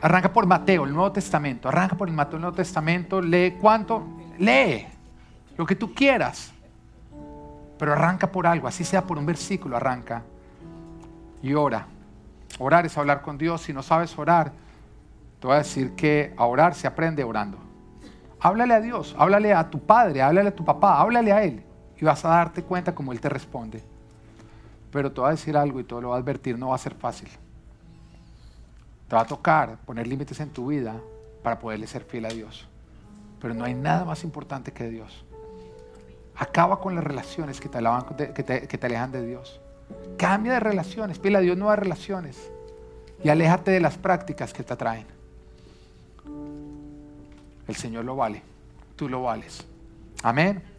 Arranca 0.00 0.32
por 0.32 0.46
Mateo, 0.46 0.84
el 0.84 0.92
Nuevo 0.92 1.12
Testamento. 1.12 1.68
Arranca 1.68 1.96
por 1.96 2.08
el 2.08 2.14
Mateo, 2.14 2.36
el 2.36 2.42
Nuevo 2.42 2.56
Testamento. 2.56 3.20
Lee 3.20 3.56
cuánto. 3.60 4.04
Lee 4.38 4.86
lo 5.56 5.66
que 5.66 5.76
tú 5.76 5.94
quieras. 5.94 6.52
Pero 7.78 7.92
arranca 7.92 8.30
por 8.30 8.46
algo, 8.46 8.68
así 8.68 8.84
sea 8.84 9.02
por 9.02 9.18
un 9.18 9.26
versículo, 9.26 9.76
arranca. 9.76 10.22
Y 11.42 11.54
ora. 11.54 11.86
Orar 12.58 12.86
es 12.86 12.96
hablar 12.96 13.22
con 13.22 13.38
Dios. 13.38 13.62
Si 13.62 13.72
no 13.72 13.82
sabes 13.82 14.16
orar, 14.18 14.52
te 15.40 15.46
voy 15.46 15.56
a 15.56 15.58
decir 15.58 15.94
que 15.94 16.32
a 16.36 16.44
orar 16.44 16.74
se 16.74 16.86
aprende 16.86 17.24
orando. 17.24 17.58
Háblale 18.38 18.74
a 18.74 18.80
Dios, 18.80 19.14
háblale 19.18 19.54
a 19.54 19.70
tu 19.70 19.80
padre, 19.80 20.22
háblale 20.22 20.48
a 20.48 20.54
tu 20.54 20.64
papá, 20.64 21.00
háblale 21.00 21.32
a 21.32 21.44
Él 21.44 21.64
y 21.96 22.04
vas 22.04 22.24
a 22.24 22.28
darte 22.28 22.64
cuenta 22.64 22.94
cómo 22.94 23.12
Él 23.12 23.20
te 23.20 23.28
responde. 23.28 23.82
Pero 24.90 25.12
te 25.12 25.20
voy 25.20 25.28
a 25.28 25.30
decir 25.30 25.56
algo 25.56 25.78
y 25.78 25.84
te 25.84 25.94
lo 25.94 26.08
voy 26.08 26.16
a 26.16 26.20
advertir, 26.20 26.58
no 26.58 26.68
va 26.68 26.74
a 26.74 26.78
ser 26.78 26.94
fácil. 26.94 27.28
Te 29.12 29.16
va 29.16 29.22
a 29.24 29.26
tocar 29.26 29.76
poner 29.84 30.06
límites 30.06 30.40
en 30.40 30.48
tu 30.48 30.68
vida 30.68 30.98
para 31.42 31.58
poderle 31.58 31.86
ser 31.86 32.02
fiel 32.02 32.24
a 32.24 32.30
Dios. 32.30 32.66
Pero 33.42 33.52
no 33.52 33.62
hay 33.66 33.74
nada 33.74 34.06
más 34.06 34.24
importante 34.24 34.72
que 34.72 34.88
Dios. 34.88 35.26
Acaba 36.34 36.80
con 36.80 36.94
las 36.94 37.04
relaciones 37.04 37.60
que 37.60 37.68
te, 37.68 38.42
te, 38.42 38.66
que 38.66 38.78
te 38.78 38.86
alejan 38.86 39.12
de 39.12 39.26
Dios. 39.26 39.60
Cambia 40.16 40.54
de 40.54 40.60
relaciones, 40.60 41.18
pídele 41.18 41.36
a 41.36 41.40
Dios 41.42 41.58
nuevas 41.58 41.78
relaciones 41.78 42.50
y 43.22 43.28
aléjate 43.28 43.70
de 43.70 43.80
las 43.80 43.98
prácticas 43.98 44.54
que 44.54 44.62
te 44.62 44.72
atraen. 44.72 45.06
El 47.68 47.76
Señor 47.76 48.06
lo 48.06 48.16
vale, 48.16 48.40
tú 48.96 49.10
lo 49.10 49.24
vales. 49.24 49.62
Amén. 50.22 50.71